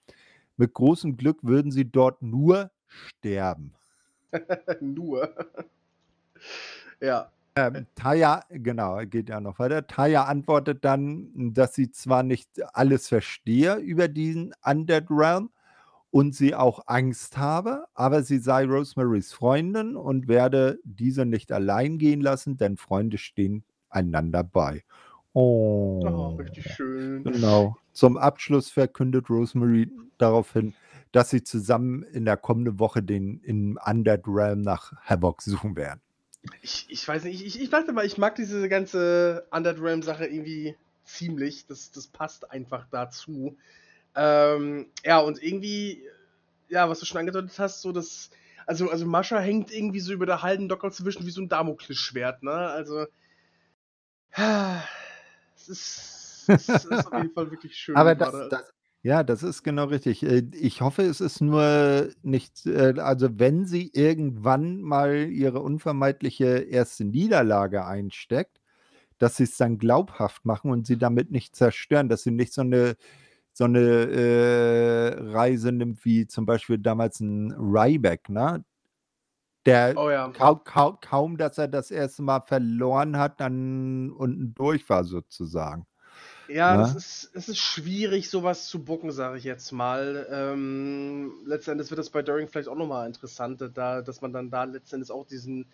mit 0.57 0.73
großem 0.73 1.18
Glück 1.18 1.39
würden 1.41 1.72
sie 1.72 1.89
dort 1.89 2.22
nur 2.22 2.72
sterben. 2.88 3.73
nur. 4.81 5.34
ja. 7.01 7.31
Ähm, 7.55 7.85
Taya, 7.93 8.43
genau, 8.49 8.97
geht 9.05 9.30
ja 9.30 9.39
noch 9.39 9.59
weiter. 9.59 9.85
Taya 9.85 10.23
antwortet 10.23 10.84
dann, 10.84 11.53
dass 11.53 11.75
sie 11.75 11.91
zwar 11.91 12.23
nicht 12.23 12.49
alles 12.73 13.07
verstehe 13.07 13.75
über 13.75 14.07
diesen 14.07 14.55
Undead 14.65 15.05
Realm 15.11 15.51
und 16.09 16.34
sie 16.34 16.55
auch 16.55 16.81
Angst 16.88 17.38
habe, 17.38 17.85
aber 17.93 18.23
sie 18.23 18.39
sei 18.39 18.65
Rosemarys 18.65 19.34
Freundin 19.34 19.95
und 19.95 20.27
werde 20.27 20.80
diese 20.84 21.25
nicht 21.25 21.51
allein 21.51 21.99
gehen 21.99 22.21
lassen, 22.21 22.57
denn 22.57 22.77
Freunde 22.77 23.19
stehen 23.19 23.63
einander 23.89 24.43
bei. 24.43 24.84
Oh, 25.34 26.01
oh 26.05 26.35
richtig 26.35 26.71
schön. 26.71 27.23
Genau. 27.23 27.77
Zum 27.91 28.17
Abschluss 28.17 28.71
verkündet 28.71 29.30
Rosemary 29.30 29.91
daraufhin, 30.17 30.73
dass 31.11 31.30
sie 31.30 31.43
zusammen 31.43 32.01
in 32.01 32.25
der 32.25 32.38
kommenden 32.38 32.80
Woche 32.80 33.03
den 33.03 33.39
in 33.41 33.77
Undead 33.77 34.21
Realm 34.27 34.61
nach 34.61 34.93
Havoc 35.03 35.43
suchen 35.43 35.75
werden. 35.75 36.02
Ich, 36.61 36.88
ich 36.90 37.07
weiß 37.07 37.24
nicht, 37.24 37.45
ich, 37.45 37.61
ich 37.61 37.70
dachte 37.70 37.94
mal, 37.94 38.06
ich 38.06 38.18
mag 38.18 38.36
diese 38.36 38.68
ganze 38.68 39.48
Undead 39.52 39.80
Realm-Sache 39.80 40.26
irgendwie 40.26 40.76
ziemlich. 41.06 41.65
Das, 41.68 41.91
das 41.91 42.07
passt 42.07 42.52
einfach 42.52 42.86
dazu. 42.91 43.57
Ähm, 44.15 44.88
ja, 45.03 45.20
und 45.20 45.41
irgendwie, 45.41 46.03
ja, 46.70 46.90
was 46.90 46.99
du 46.99 47.06
schon 47.06 47.20
angedeutet 47.20 47.57
hast, 47.60 47.82
so 47.82 47.91
das. 47.91 48.30
Also, 48.65 48.90
also 48.90 49.06
Mascha 49.06 49.40
hängt 49.40 49.74
irgendwie 49.74 49.99
so 49.99 50.14
über 50.14 50.26
der 50.26 50.41
halben 50.41 50.70
Docker 50.70 50.90
zwischen 50.90 51.26
wie 51.26 51.32
so 51.32 51.41
ein 51.41 51.49
Damoklesschwert, 51.49 52.44
ne? 52.44 52.52
Also. 52.52 53.06
Es 55.56 55.70
ist, 55.70 56.45
es 56.48 56.68
ist 56.68 57.07
auf 57.07 57.14
jeden 57.14 57.34
Fall 57.34 57.52
wirklich 57.52 57.76
schön. 57.76 57.95
Aber 57.98 58.15
das, 58.15 58.49
das, 58.49 58.74
ja, 59.03 59.23
das 59.23 59.43
ist 59.43 59.63
genau 59.63 59.85
richtig. 59.85 60.23
Äh, 60.23 60.43
ich 60.53 60.81
hoffe, 60.81 61.03
es 61.03 61.19
ist 61.21 61.41
nur 61.41 62.09
nicht, 62.23 62.65
äh, 62.65 62.93
also 62.99 63.38
wenn 63.38 63.65
sie 63.65 63.91
irgendwann 63.93 64.81
mal 64.81 65.30
ihre 65.30 65.59
unvermeidliche 65.61 66.45
erste 66.59 67.03
Niederlage 67.05 67.85
einsteckt, 67.85 68.61
dass 69.19 69.38
sie 69.38 69.43
es 69.43 69.57
dann 69.57 69.77
glaubhaft 69.77 70.45
machen 70.45 70.71
und 70.71 70.88
sie 70.88 70.97
damit 70.97 71.31
nicht 71.31 71.55
zerstören, 71.55 72.09
dass 72.09 72.23
sie 72.23 72.31
nicht 72.31 72.53
so 72.53 72.61
eine 72.61 72.95
so 73.53 73.65
eine 73.65 73.80
äh, 73.80 75.15
Reise 75.31 75.71
nimmt 75.71 76.05
wie 76.05 76.27
zum 76.27 76.45
Beispiel 76.45 76.80
damals 76.80 77.19
ein 77.19 77.51
Ryback, 77.53 78.30
ne? 78.30 78.65
Der 79.65 79.93
oh 79.97 80.09
ja. 80.09 80.30
kaum, 80.30 80.63
kaum, 80.65 80.97
kaum, 81.01 81.38
dass 81.38 81.57
er 81.57 81.67
das 81.69 81.91
erste 81.91 82.21
Mal 82.23 82.41
verloren 82.41 83.17
hat, 83.17 83.39
dann 83.41 84.11
unten 84.11 84.53
durch 84.55 84.89
war 84.89 85.03
sozusagen. 85.05 85.85
Ja? 86.53 86.84
Es, 86.84 86.95
ist, 86.95 87.31
es 87.34 87.49
ist 87.49 87.57
schwierig, 87.57 88.30
sowas 88.30 88.67
zu 88.67 88.84
bucken, 88.84 89.11
sage 89.11 89.38
ich 89.38 89.43
jetzt 89.43 89.71
mal. 89.71 90.27
Ähm, 90.30 91.34
letztendlich 91.45 91.89
wird 91.89 91.99
das 91.99 92.09
bei 92.09 92.21
During 92.21 92.47
vielleicht 92.47 92.69
auch 92.69 92.77
nochmal 92.77 93.07
interessant, 93.07 93.61
da, 93.73 94.01
dass 94.01 94.21
man 94.21 94.34
dann 94.34 94.49
da 94.49 94.63
letztendlich 94.65 95.11
auch 95.11 95.25
diesen 95.25 95.65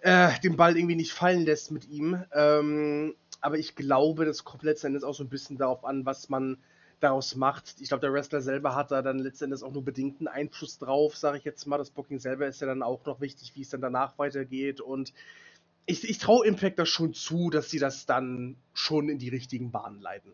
äh, 0.00 0.38
den 0.40 0.56
Ball 0.56 0.76
irgendwie 0.76 0.96
nicht 0.96 1.12
fallen 1.12 1.44
lässt 1.44 1.70
mit 1.70 1.88
ihm. 1.88 2.22
Ähm, 2.32 3.14
aber 3.40 3.58
ich 3.58 3.74
glaube, 3.74 4.24
das 4.26 4.44
kommt 4.44 4.62
letztendlich 4.62 5.04
auch 5.04 5.14
so 5.14 5.24
ein 5.24 5.30
bisschen 5.30 5.56
darauf 5.56 5.84
an, 5.84 6.04
was 6.04 6.28
man 6.28 6.58
daraus 7.00 7.36
macht. 7.36 7.76
Ich 7.80 7.88
glaube, 7.88 8.00
der 8.02 8.12
Wrestler 8.12 8.40
selber 8.40 8.74
hat 8.74 8.90
da 8.90 9.02
dann 9.02 9.18
letztendlich 9.18 9.62
auch 9.62 9.72
nur 9.72 9.84
bedingten 9.84 10.28
Einfluss 10.28 10.78
drauf, 10.78 11.16
sage 11.16 11.38
ich 11.38 11.44
jetzt 11.44 11.66
mal. 11.66 11.78
Das 11.78 11.90
Booking 11.90 12.18
selber 12.18 12.46
ist 12.46 12.60
ja 12.60 12.66
dann 12.66 12.82
auch 12.82 13.04
noch 13.06 13.20
wichtig, 13.20 13.52
wie 13.54 13.62
es 13.62 13.70
dann 13.70 13.80
danach 13.80 14.18
weitergeht 14.18 14.80
und 14.80 15.12
ich, 15.86 16.08
ich 16.08 16.18
traue 16.18 16.46
Impact 16.46 16.78
das 16.78 16.88
schon 16.88 17.14
zu, 17.14 17.50
dass 17.50 17.70
sie 17.70 17.78
das 17.78 18.06
dann 18.06 18.56
schon 18.72 19.08
in 19.08 19.18
die 19.18 19.28
richtigen 19.28 19.70
Bahnen 19.70 20.00
leiten. 20.00 20.32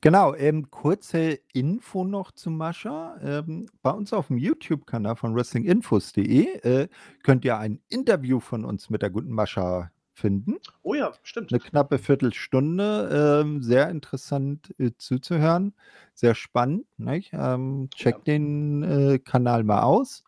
Genau, 0.00 0.34
ähm, 0.34 0.70
kurze 0.70 1.38
Info 1.52 2.04
noch 2.04 2.32
zu 2.32 2.50
Mascha. 2.50 3.16
Ähm, 3.22 3.66
bei 3.82 3.90
uns 3.90 4.12
auf 4.12 4.26
dem 4.26 4.36
YouTube-Kanal 4.36 5.16
von 5.16 5.34
wrestlinginfos.de 5.34 6.58
äh, 6.60 6.88
könnt 7.22 7.44
ihr 7.44 7.56
ein 7.58 7.80
Interview 7.88 8.40
von 8.40 8.64
uns 8.64 8.90
mit 8.90 9.02
der 9.02 9.10
guten 9.10 9.32
Mascha 9.32 9.90
finden. 10.12 10.56
Oh 10.82 10.94
ja, 10.94 11.12
stimmt. 11.22 11.52
Eine 11.52 11.60
knappe 11.60 11.98
Viertelstunde. 11.98 13.42
Ähm, 13.42 13.62
sehr 13.62 13.88
interessant 13.88 14.74
äh, 14.78 14.90
zuzuhören. 14.96 15.74
Sehr 16.14 16.34
spannend. 16.34 16.86
Nicht? 16.98 17.30
Ähm, 17.32 17.88
checkt 17.94 18.28
ja. 18.28 18.34
den 18.34 18.82
äh, 18.82 19.18
Kanal 19.18 19.64
mal 19.64 19.82
aus. 19.82 20.24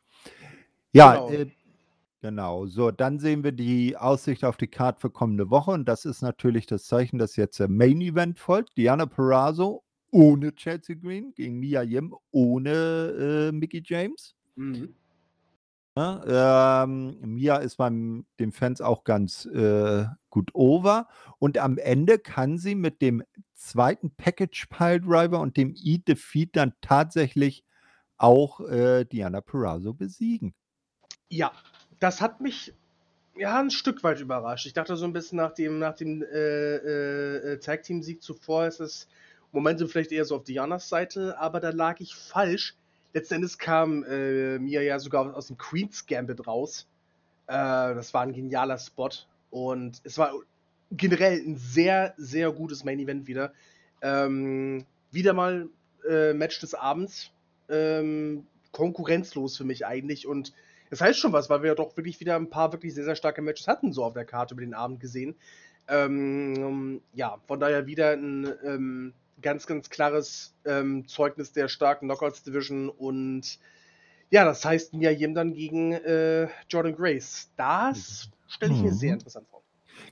Ja, 0.92 1.26
genau. 1.26 1.50
Genau. 2.22 2.66
So, 2.66 2.90
dann 2.90 3.18
sehen 3.18 3.44
wir 3.44 3.52
die 3.52 3.96
Aussicht 3.96 4.44
auf 4.44 4.56
die 4.56 4.68
Card 4.68 5.00
für 5.00 5.10
kommende 5.10 5.50
Woche. 5.50 5.70
Und 5.70 5.86
das 5.86 6.04
ist 6.04 6.22
natürlich 6.22 6.66
das 6.66 6.86
Zeichen, 6.86 7.18
dass 7.18 7.36
jetzt 7.36 7.60
der 7.60 7.68
Main 7.68 8.00
Event 8.00 8.38
folgt. 8.38 8.76
Diana 8.76 9.06
Perazzo 9.06 9.84
ohne 10.10 10.54
Chelsea 10.54 10.96
Green 10.96 11.32
gegen 11.34 11.58
Mia 11.58 11.82
Yim 11.82 12.14
ohne 12.30 13.50
äh, 13.50 13.52
Mickey 13.52 13.82
James. 13.84 14.34
Mhm. 14.54 14.94
Ja, 15.96 16.82
ähm, 16.84 17.18
Mia 17.22 17.56
ist 17.56 17.76
beim 17.76 18.26
den 18.38 18.52
Fans 18.52 18.82
auch 18.82 19.04
ganz 19.04 19.46
äh, 19.46 20.04
gut 20.28 20.50
over. 20.54 21.08
Und 21.38 21.56
am 21.58 21.78
Ende 21.78 22.18
kann 22.18 22.58
sie 22.58 22.74
mit 22.74 23.00
dem 23.00 23.22
zweiten 23.54 24.10
Package 24.10 24.66
Pile 24.68 25.00
Driver 25.00 25.40
und 25.40 25.56
dem 25.56 25.74
Eat 25.74 26.06
Defeat 26.08 26.50
dann 26.54 26.74
tatsächlich 26.82 27.64
auch 28.18 28.60
äh, 28.60 29.04
Diana 29.04 29.40
Perazzo 29.40 29.94
besiegen. 29.94 30.54
Ja, 31.28 31.52
das 32.00 32.20
hat 32.20 32.40
mich 32.40 32.74
ja 33.36 33.60
ein 33.60 33.70
Stück 33.70 34.02
weit 34.02 34.20
überrascht. 34.20 34.66
Ich 34.66 34.72
dachte 34.72 34.96
so 34.96 35.04
ein 35.04 35.12
bisschen 35.12 35.36
nach 35.36 35.52
dem, 35.52 35.78
nach 35.78 35.94
dem 35.94 36.22
äh, 36.22 36.26
äh, 36.76 37.52
äh 37.52 37.58
Tag 37.58 37.82
Team 37.82 38.02
Sieg 38.02 38.22
zuvor 38.22 38.66
ist 38.66 38.80
es 38.80 39.08
Momentum 39.52 39.88
vielleicht 39.88 40.12
eher 40.12 40.24
so 40.24 40.36
auf 40.36 40.44
Dianas 40.44 40.88
Seite, 40.88 41.38
aber 41.38 41.60
da 41.60 41.70
lag 41.70 42.00
ich 42.00 42.14
falsch 42.14 42.74
letzten 43.16 43.36
Endes 43.36 43.56
kam 43.56 44.04
äh, 44.04 44.58
Mia 44.58 44.82
ja 44.82 44.98
sogar 44.98 45.34
aus 45.34 45.46
dem 45.46 45.56
Queen's 45.56 46.06
Gambit 46.06 46.46
raus. 46.46 46.86
Äh, 47.46 47.54
das 47.54 48.12
war 48.12 48.20
ein 48.20 48.34
genialer 48.34 48.78
Spot. 48.78 49.08
Und 49.50 50.02
es 50.04 50.18
war 50.18 50.32
generell 50.90 51.38
ein 51.38 51.56
sehr, 51.56 52.12
sehr 52.18 52.52
gutes 52.52 52.84
Main 52.84 52.98
Event 52.98 53.26
wieder. 53.26 53.54
Ähm, 54.02 54.84
wieder 55.12 55.32
mal 55.32 55.70
äh, 56.06 56.34
Match 56.34 56.60
des 56.60 56.74
Abends. 56.74 57.30
Ähm, 57.70 58.46
konkurrenzlos 58.72 59.56
für 59.56 59.64
mich 59.64 59.86
eigentlich. 59.86 60.26
Und 60.26 60.52
das 60.90 61.00
heißt 61.00 61.18
schon 61.18 61.32
was, 61.32 61.50
weil 61.50 61.62
wir 61.62 61.68
ja 61.68 61.74
doch 61.74 61.96
wirklich 61.96 62.20
wieder 62.20 62.36
ein 62.36 62.50
paar 62.50 62.72
wirklich 62.72 62.94
sehr, 62.94 63.04
sehr 63.04 63.16
starke 63.16 63.42
Matches 63.42 63.68
hatten, 63.68 63.92
so 63.92 64.04
auf 64.04 64.14
der 64.14 64.24
Karte 64.24 64.54
über 64.54 64.62
den 64.62 64.74
Abend 64.74 65.00
gesehen. 65.00 65.36
Ähm, 65.88 67.00
ja, 67.14 67.38
von 67.46 67.60
daher 67.60 67.86
wieder 67.86 68.12
ein 68.12 68.52
ähm, 68.64 69.12
ganz, 69.40 69.66
ganz 69.66 69.90
klares 69.90 70.54
ähm, 70.64 71.06
Zeugnis 71.06 71.52
der 71.52 71.68
starken 71.68 72.06
Knockouts 72.06 72.42
Division 72.42 72.88
und 72.88 73.58
ja, 74.30 74.44
das 74.44 74.64
heißt 74.64 74.94
Mia 74.94 75.10
Yim 75.10 75.34
dann 75.34 75.54
gegen 75.54 75.92
äh, 75.92 76.48
Jordan 76.68 76.96
Grace. 76.96 77.50
Das 77.56 78.28
stelle 78.48 78.74
ich 78.74 78.80
mir 78.80 78.92
sehr 78.92 79.10
mhm. 79.10 79.14
interessant 79.14 79.48
vor. 79.48 79.55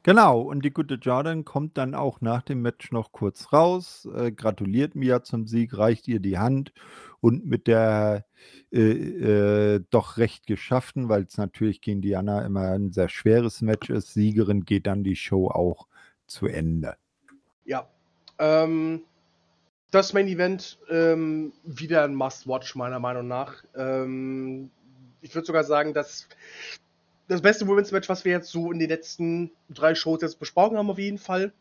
Genau, 0.02 0.40
und 0.40 0.64
die 0.64 0.70
gute 0.70 0.94
Jordan 0.94 1.44
kommt 1.44 1.78
dann 1.78 1.94
auch 1.94 2.20
nach 2.20 2.42
dem 2.42 2.62
Match 2.62 2.92
noch 2.92 3.12
kurz 3.12 3.52
raus, 3.52 4.08
äh, 4.14 4.32
gratuliert 4.32 4.94
Mia 4.94 5.22
zum 5.22 5.46
Sieg, 5.46 5.76
reicht 5.76 6.08
ihr 6.08 6.20
die 6.20 6.38
Hand 6.38 6.72
und 7.20 7.46
mit 7.46 7.66
der 7.66 8.26
äh, 8.70 8.80
äh, 8.80 9.84
doch 9.90 10.18
recht 10.18 10.46
geschafften, 10.46 11.08
weil 11.08 11.22
es 11.22 11.38
natürlich 11.38 11.80
gegen 11.80 12.02
Diana 12.02 12.44
immer 12.44 12.72
ein 12.72 12.92
sehr 12.92 13.08
schweres 13.08 13.62
Match 13.62 13.88
ist, 13.88 14.12
Siegerin 14.12 14.64
geht 14.64 14.86
dann 14.86 15.04
die 15.04 15.16
Show 15.16 15.48
auch 15.48 15.86
zu 16.26 16.46
Ende. 16.46 16.96
Ja, 17.64 17.88
ähm, 18.38 19.02
das 19.90 20.12
Main 20.12 20.28
Event 20.28 20.78
ähm, 20.90 21.52
wieder 21.62 22.04
ein 22.04 22.14
Must-Watch, 22.14 22.74
meiner 22.74 22.98
Meinung 22.98 23.28
nach. 23.28 23.62
Ähm, 23.76 24.70
ich 25.20 25.34
würde 25.34 25.46
sogar 25.46 25.64
sagen, 25.64 25.94
dass 25.94 26.28
das 27.28 27.42
beste 27.42 27.66
Women's 27.66 27.92
Match, 27.92 28.08
was 28.08 28.24
wir 28.24 28.32
jetzt 28.32 28.50
so 28.50 28.72
in 28.72 28.78
den 28.78 28.88
letzten 28.88 29.50
drei 29.70 29.94
Shows 29.94 30.22
jetzt 30.22 30.38
besprochen 30.38 30.76
haben, 30.76 30.90
auf 30.90 30.98
jeden 30.98 31.18
Fall. 31.18 31.52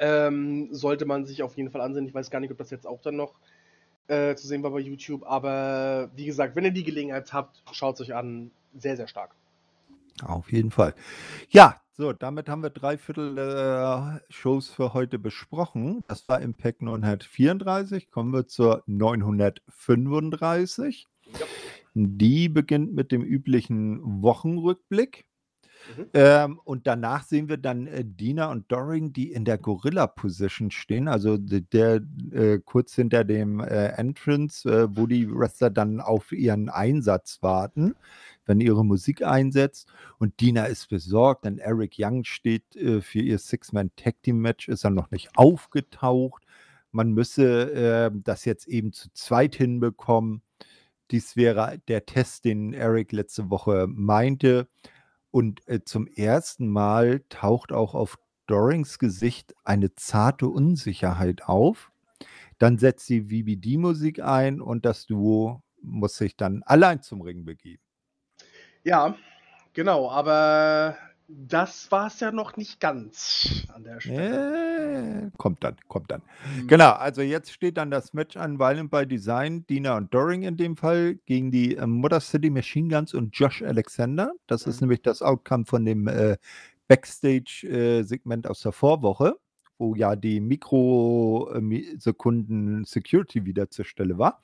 Ähm, 0.00 0.68
sollte 0.72 1.04
man 1.04 1.26
sich 1.26 1.42
auf 1.42 1.56
jeden 1.56 1.70
Fall 1.70 1.80
ansehen. 1.80 2.06
Ich 2.06 2.14
weiß 2.14 2.30
gar 2.30 2.40
nicht, 2.40 2.50
ob 2.50 2.58
das 2.58 2.70
jetzt 2.70 2.86
auch 2.86 3.00
dann 3.02 3.16
noch 3.16 3.34
äh, 4.08 4.34
zu 4.34 4.46
sehen 4.46 4.62
war 4.62 4.72
bei 4.72 4.80
YouTube. 4.80 5.24
Aber 5.24 6.10
wie 6.16 6.26
gesagt, 6.26 6.56
wenn 6.56 6.64
ihr 6.64 6.72
die 6.72 6.84
Gelegenheit 6.84 7.32
habt, 7.32 7.62
schaut 7.72 7.94
es 7.96 8.02
euch 8.02 8.14
an. 8.14 8.50
Sehr, 8.76 8.96
sehr 8.96 9.08
stark. 9.08 9.34
Auf 10.22 10.50
jeden 10.50 10.70
Fall. 10.70 10.94
Ja, 11.50 11.80
so, 11.92 12.12
damit 12.12 12.48
haben 12.48 12.62
wir 12.62 12.70
drei 12.70 12.98
Viertel 12.98 13.34
der 13.34 14.22
Shows 14.28 14.68
für 14.68 14.92
heute 14.92 15.18
besprochen. 15.18 16.04
Das 16.08 16.28
war 16.28 16.42
Impact 16.42 16.82
934. 16.82 18.10
Kommen 18.10 18.32
wir 18.32 18.46
zur 18.46 18.82
935. 18.86 21.06
Ja. 21.32 21.46
Die 21.98 22.48
beginnt 22.48 22.94
mit 22.94 23.10
dem 23.12 23.22
üblichen 23.22 24.22
Wochenrückblick. 24.22 25.24
Mhm. 25.96 26.06
Ähm, 26.14 26.60
und 26.64 26.86
danach 26.86 27.22
sehen 27.22 27.48
wir 27.48 27.58
dann 27.58 27.86
äh, 27.86 28.04
Dina 28.04 28.50
und 28.50 28.70
Doring, 28.72 29.12
die 29.12 29.32
in 29.32 29.44
der 29.44 29.56
Gorilla-Position 29.56 30.70
stehen, 30.70 31.06
also 31.06 31.36
der 31.38 32.00
äh, 32.32 32.58
kurz 32.64 32.94
hinter 32.94 33.24
dem 33.24 33.60
äh, 33.60 33.88
Entrance, 33.88 34.68
äh, 34.68 34.88
wo 34.90 35.06
die 35.06 35.30
Wrestler 35.30 35.70
dann 35.70 36.00
auf 36.00 36.32
ihren 36.32 36.68
Einsatz 36.68 37.38
warten 37.40 37.94
wenn 38.46 38.60
ihre 38.60 38.84
Musik 38.84 39.22
einsetzt. 39.22 39.88
Und 40.18 40.40
Dina 40.40 40.64
ist 40.64 40.88
besorgt, 40.88 41.44
denn 41.44 41.58
Eric 41.58 41.96
Young 41.98 42.24
steht 42.24 42.76
äh, 42.76 43.00
für 43.00 43.20
ihr 43.20 43.38
Six-Man-Tag-Team-Match, 43.38 44.68
ist 44.68 44.84
er 44.84 44.90
noch 44.90 45.10
nicht 45.10 45.36
aufgetaucht. 45.36 46.44
Man 46.92 47.12
müsse 47.12 47.72
äh, 47.72 48.10
das 48.14 48.44
jetzt 48.44 48.66
eben 48.68 48.92
zu 48.92 49.12
zweit 49.12 49.56
hinbekommen. 49.56 50.40
Dies 51.10 51.36
wäre 51.36 51.78
der 51.88 52.06
Test, 52.06 52.44
den 52.44 52.72
Eric 52.72 53.12
letzte 53.12 53.50
Woche 53.50 53.86
meinte. 53.88 54.68
Und 55.30 55.66
äh, 55.68 55.84
zum 55.84 56.06
ersten 56.06 56.68
Mal 56.68 57.22
taucht 57.28 57.72
auch 57.72 57.94
auf 57.94 58.18
Dorings 58.46 58.98
Gesicht 58.98 59.54
eine 59.64 59.94
zarte 59.94 60.48
Unsicherheit 60.48 61.44
auf. 61.44 61.92
Dann 62.58 62.78
setzt 62.78 63.06
sie 63.06 63.22
VBD-Musik 63.22 64.22
ein 64.22 64.60
und 64.60 64.86
das 64.86 65.06
Duo 65.06 65.62
muss 65.82 66.16
sich 66.16 66.36
dann 66.36 66.62
allein 66.64 67.02
zum 67.02 67.20
Ring 67.20 67.44
begeben. 67.44 67.82
Ja, 68.82 69.16
genau, 69.72 70.10
aber 70.10 70.96
das 71.28 71.90
war 71.90 72.06
es 72.06 72.20
ja 72.20 72.30
noch 72.30 72.56
nicht 72.56 72.78
ganz 72.80 73.66
an 73.74 73.84
der 73.84 74.00
Stelle. 74.00 75.26
Äh, 75.26 75.30
kommt 75.36 75.62
dann, 75.64 75.76
kommt 75.88 76.10
dann. 76.10 76.22
Mhm. 76.56 76.68
Genau, 76.68 76.92
also 76.92 77.20
jetzt 77.22 77.52
steht 77.52 77.76
dann 77.76 77.90
das 77.90 78.14
Match 78.14 78.36
an 78.36 78.58
Violent 78.58 78.90
by 78.90 79.06
Design, 79.06 79.66
Dina 79.66 79.96
und 79.96 80.14
Doring 80.14 80.42
in 80.42 80.56
dem 80.56 80.76
Fall, 80.76 81.16
gegen 81.26 81.50
die 81.50 81.76
äh, 81.76 81.86
Motor 81.86 82.20
City 82.20 82.50
Machine 82.50 82.88
Guns 82.88 83.14
und 83.14 83.36
Josh 83.36 83.62
Alexander. 83.62 84.32
Das 84.46 84.66
mhm. 84.66 84.70
ist 84.70 84.80
nämlich 84.80 85.02
das 85.02 85.22
Outcome 85.22 85.64
von 85.64 85.84
dem 85.84 86.06
äh, 86.06 86.36
Backstage-Segment 86.88 88.46
äh, 88.46 88.48
aus 88.48 88.60
der 88.60 88.72
Vorwoche, 88.72 89.36
wo 89.78 89.96
ja 89.96 90.14
die 90.14 90.40
Mikrosekunden 90.40 92.84
Security 92.84 93.44
wieder 93.44 93.68
zur 93.70 93.84
Stelle 93.84 94.18
war. 94.18 94.40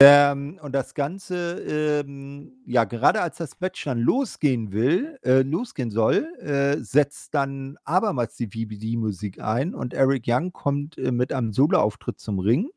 Ähm, 0.00 0.60
und 0.62 0.72
das 0.76 0.94
Ganze, 0.94 1.58
ähm, 2.06 2.52
ja, 2.64 2.84
gerade 2.84 3.20
als 3.20 3.38
das 3.38 3.58
Match 3.58 3.82
dann 3.84 3.98
losgehen 3.98 4.70
will, 4.70 5.18
äh, 5.24 5.42
losgehen 5.42 5.90
soll, 5.90 6.32
äh, 6.40 6.76
setzt 6.78 7.34
dann 7.34 7.78
abermals 7.82 8.36
die 8.36 8.46
VBD-Musik 8.46 9.40
ein 9.40 9.74
und 9.74 9.94
Eric 9.94 10.22
Young 10.28 10.52
kommt 10.52 10.98
äh, 10.98 11.10
mit 11.10 11.32
einem 11.32 11.52
Solo-Auftritt 11.52 12.20
zum 12.20 12.38
Ring, 12.38 12.70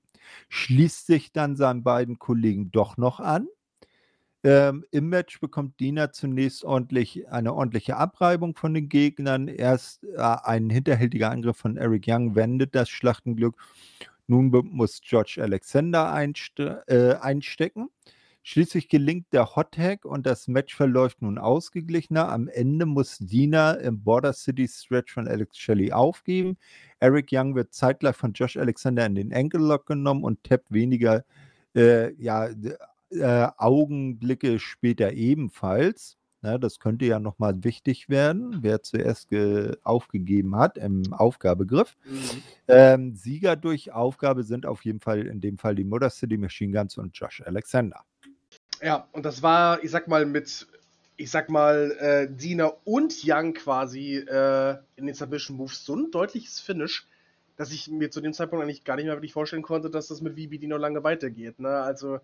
schließt 0.49 1.06
sich 1.06 1.31
dann 1.31 1.56
seinen 1.56 1.84
beiden 1.84 2.18
Kollegen 2.18 2.72
doch 2.72 2.98
noch 2.98 3.19
an. 3.19 3.48
Ähm, 4.43 4.84
Im 4.89 5.10
Match 5.10 5.39
bekommt 5.39 5.80
Dina 5.80 6.11
zunächst 6.11 6.64
ordentlich 6.64 7.30
eine 7.30 7.53
ordentliche 7.53 7.98
Abreibung 7.98 8.56
von 8.56 8.73
den 8.73 8.89
Gegnern. 8.89 9.48
Erst 9.48 10.03
äh, 10.06 10.18
ein 10.18 10.72
hinterhältiger 10.72 11.30
Angriff 11.30 11.57
von 11.57 11.77
Eric 11.77 12.06
Young 12.07 12.34
wendet 12.34 12.73
das 12.73 12.89
Schlachtenglück 12.89 13.56
nun 14.32 14.49
muss 14.72 15.02
George 15.02 15.40
Alexander 15.41 16.12
einste 16.14 16.84
äh, 16.88 17.22
einstecken. 17.22 17.90
Schließlich 18.44 18.88
gelingt 18.88 19.28
der 19.34 19.56
Hot 19.56 19.74
Tag 19.74 20.06
und 20.06 20.26
das 20.26 20.48
Match 20.48 20.74
verläuft 20.74 21.22
nun 21.22 21.38
ausgeglichener. 21.38 22.30
Am 22.30 22.48
Ende 22.48 22.86
muss 22.86 23.18
Dina 23.20 23.74
im 23.74 24.02
Border 24.03 24.32
City 24.34 24.68
Stretch 24.68 25.14
von 25.14 25.28
Alex 25.28 25.58
Shelley 25.58 25.91
aufgeben. 25.91 26.58
Eric 26.99 27.28
Young 27.32 27.56
wird 27.56 27.74
zeitgleich 27.74 28.16
von 28.16 28.32
Josh 28.32 28.56
Alexander 28.56 29.06
in 29.06 29.16
den 29.16 29.34
Ankle 29.34 29.60
Lock 29.60 29.86
genommen 29.86 30.24
und 30.24 30.44
tappt 30.44 30.72
weniger 30.72 31.26
äh, 31.76 32.14
ja, 32.14 32.48
äh, 33.12 33.48
Augenblicke 33.58 34.60
später 34.60 35.12
ebenfalls. 35.12 36.18
Ja, 36.43 36.57
das 36.57 36.80
könnte 36.80 37.05
ja 37.05 37.19
nochmal 37.19 37.63
wichtig 37.63 38.09
werden, 38.09 38.57
wer 38.61 38.81
zuerst 38.81 39.30
aufgegeben 39.84 40.55
hat 40.55 40.77
im 40.77 41.13
Aufgabegriff. 41.13 41.95
Mhm. 42.03 42.43
Ähm, 42.68 43.15
Sieger 43.15 43.55
durch 43.55 43.91
Aufgabe 43.91 44.43
sind 44.43 44.65
auf 44.65 44.84
jeden 44.84 44.99
Fall 44.99 45.27
in 45.27 45.39
dem 45.39 45.59
Fall 45.59 45.76
die 45.76 45.84
Motor 45.84 46.09
City 46.09 46.38
Machine 46.38 46.76
Guns 46.76 46.97
und 46.97 47.15
Josh 47.15 47.43
Alexander. 47.45 48.03
Ja, 48.81 49.07
und 49.11 49.23
das 49.23 49.43
war, 49.43 49.84
ich 49.84 49.91
sag 49.91 50.07
mal, 50.07 50.26
mit, 50.26 50.68
ich 51.15 51.30
sag 51.30 51.49
mal, 51.49 51.91
äh, 51.99 52.27
Dina 52.27 52.72
und 52.85 53.13
Young 53.23 53.53
quasi 53.53 54.15
äh, 54.15 54.77
in 54.95 55.05
den 55.05 55.13
Submission 55.13 55.57
Moves 55.57 55.85
so 55.85 55.95
ein 55.95 56.09
deutliches 56.09 56.59
Finish, 56.59 57.07
dass 57.55 57.72
ich 57.72 57.88
mir 57.89 58.09
zu 58.09 58.22
dem 58.22 58.34
Zeitpunkt 58.34 58.63
eigentlich 58.63 58.84
gar 58.84 58.95
nicht 58.95 59.05
mehr 59.05 59.15
wirklich 59.15 59.34
vorstellen 59.34 59.61
konnte, 59.61 59.91
dass 59.91 60.07
das 60.07 60.22
mit 60.22 60.34
VBD 60.34 60.65
noch 60.65 60.80
lange 60.80 61.03
weitergeht. 61.03 61.59
Ne? 61.59 61.69
Also, 61.69 62.19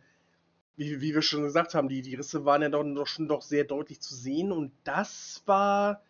wie, 0.78 1.02
wie 1.02 1.14
wir 1.14 1.22
schon 1.22 1.44
gesagt 1.44 1.74
haben, 1.74 1.90
die, 1.90 2.02
die 2.02 2.16
Risse 2.16 2.46
waren 2.46 2.62
ja 2.62 2.70
doch, 2.70 2.84
doch 2.84 3.08
schon 3.08 3.28
doch 3.28 3.42
sehr 3.42 3.66
deutlich 3.66 4.00
zu 4.00 4.16
sehen 4.16 4.52
und 4.52 4.72
das 4.84 5.44
war. 5.46 6.04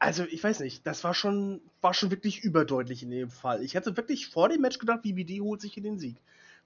Also, 0.00 0.24
ich 0.24 0.42
weiß 0.44 0.60
nicht, 0.60 0.86
das 0.86 1.02
war 1.04 1.14
schon, 1.14 1.62
war 1.80 1.94
schon 1.94 2.10
wirklich 2.10 2.44
überdeutlich 2.44 3.02
in 3.02 3.10
dem 3.10 3.30
Fall. 3.30 3.62
Ich 3.62 3.74
hätte 3.74 3.96
wirklich 3.96 4.26
vor 4.26 4.50
dem 4.50 4.60
Match 4.60 4.78
gedacht, 4.78 5.00
VBD 5.00 5.40
holt 5.40 5.62
sich 5.62 5.72
hier 5.72 5.82
den 5.82 5.98
Sieg. 5.98 6.16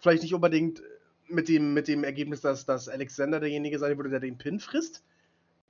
Vielleicht 0.01 0.23
nicht 0.23 0.35
unbedingt 0.35 0.83
mit 1.29 1.49
dem, 1.49 1.75
mit 1.75 1.87
dem 1.87 2.03
Ergebnis, 2.03 2.41
dass, 2.41 2.65
dass 2.65 2.89
Alexander 2.89 3.39
derjenige 3.39 3.79
sein 3.79 3.97
würde, 3.97 4.11
der 4.11 4.21
den 4.21 4.39
Pin 4.39 4.59
frisst. 4.59 5.05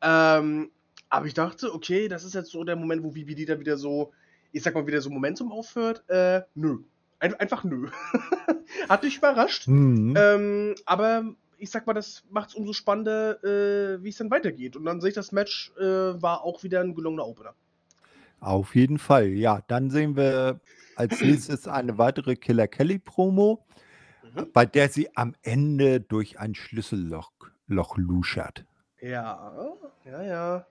Ähm, 0.01 0.71
aber 1.11 1.27
ich 1.27 1.35
dachte, 1.35 1.75
okay, 1.75 2.09
das 2.09 2.25
ist 2.25 2.35
jetzt 2.35 2.53
so 2.53 2.65
der 2.65 2.77
Moment, 2.77 3.03
wo 3.03 3.11
VBD 3.11 3.45
da 3.45 3.59
wieder 3.59 3.77
so, 3.77 4.13
ich 4.53 4.63
sag 4.63 4.75
mal, 4.75 4.87
wieder 4.87 5.01
so 5.01 5.11
Momentum 5.11 5.53
aufhört. 5.53 6.09
Äh, 6.09 6.43
nö. 6.55 6.79
Ein, 7.21 7.35
einfach 7.35 7.65
nö. 7.65 7.89
Hat 8.89 9.03
mich 9.03 9.19
überrascht. 9.19 9.67
Mhm. 9.67 10.15
Ähm, 10.17 10.75
aber 10.87 11.25
ich 11.59 11.71
sag 11.71 11.87
mal, 11.87 11.95
das 11.95 12.25
macht 12.31 12.51
es 12.51 12.55
umso 12.55 12.73
spannender, 12.73 13.43
äh, 13.43 14.03
wie 14.03 14.11
es 14.11 14.17
dann 14.17 14.31
weitergeht. 14.31 14.77
Und 14.77 14.85
dann 14.85 15.01
sehe 15.01 15.09
ich, 15.09 15.15
das 15.15 15.33
Match 15.33 15.73
äh, 15.79 15.83
war 15.83 16.43
auch 16.43 16.63
wieder 16.63 16.81
ein 16.81 16.95
gelungener 16.95 17.27
Opener. 17.27 17.55
Auf 18.41 18.77
jeden 18.77 18.99
Fall, 18.99 19.29
ja. 19.29 19.63
Dann 19.67 19.91
sehen 19.91 20.17
wir 20.17 20.61
als 20.97 21.21
nächstes 21.21 21.67
eine 21.67 21.99
weitere 21.99 22.37
Killer 22.37 22.69
Kelly 22.69 22.99
Promo, 22.99 23.65
mhm. 24.23 24.53
bei 24.53 24.65
der 24.65 24.89
sie 24.89 25.17
am 25.17 25.35
Ende 25.43 26.01
durch 26.01 26.39
ein 26.39 26.55
Schlüsselloch 26.55 27.33
Loch 27.69 27.99
luschert. 27.99 28.65
Ja, 29.01 29.77
ja, 30.05 30.23
ja. 30.23 30.67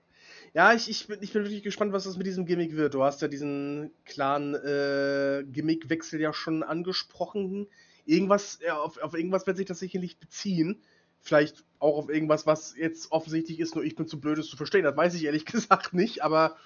Ja, 0.58 0.72
ich, 0.72 0.90
ich, 0.90 1.06
bin, 1.06 1.18
ich 1.20 1.32
bin 1.32 1.44
wirklich 1.44 1.62
gespannt, 1.62 1.92
was 1.92 2.02
das 2.02 2.16
mit 2.16 2.26
diesem 2.26 2.44
Gimmick 2.44 2.74
wird. 2.74 2.94
Du 2.94 3.04
hast 3.04 3.22
ja 3.22 3.28
diesen 3.28 3.92
klaren 4.04 4.56
äh, 4.56 5.44
Gimmickwechsel 5.46 6.20
ja 6.20 6.32
schon 6.32 6.64
angesprochen. 6.64 7.68
Irgendwas, 8.06 8.58
ja, 8.66 8.76
auf, 8.76 8.98
auf 8.98 9.14
irgendwas 9.14 9.46
wird 9.46 9.56
sich 9.56 9.66
das 9.66 9.78
sicherlich 9.78 10.18
beziehen. 10.18 10.82
Vielleicht 11.20 11.64
auch 11.78 11.96
auf 11.96 12.10
irgendwas, 12.10 12.44
was 12.44 12.76
jetzt 12.76 13.12
offensichtlich 13.12 13.60
ist, 13.60 13.76
nur 13.76 13.84
ich 13.84 13.94
bin 13.94 14.08
zu 14.08 14.18
blöd, 14.18 14.36
es 14.36 14.48
zu 14.48 14.56
verstehen. 14.56 14.82
Das 14.82 14.96
weiß 14.96 15.14
ich 15.14 15.26
ehrlich 15.26 15.44
gesagt 15.46 15.94
nicht, 15.94 16.24
aber 16.24 16.56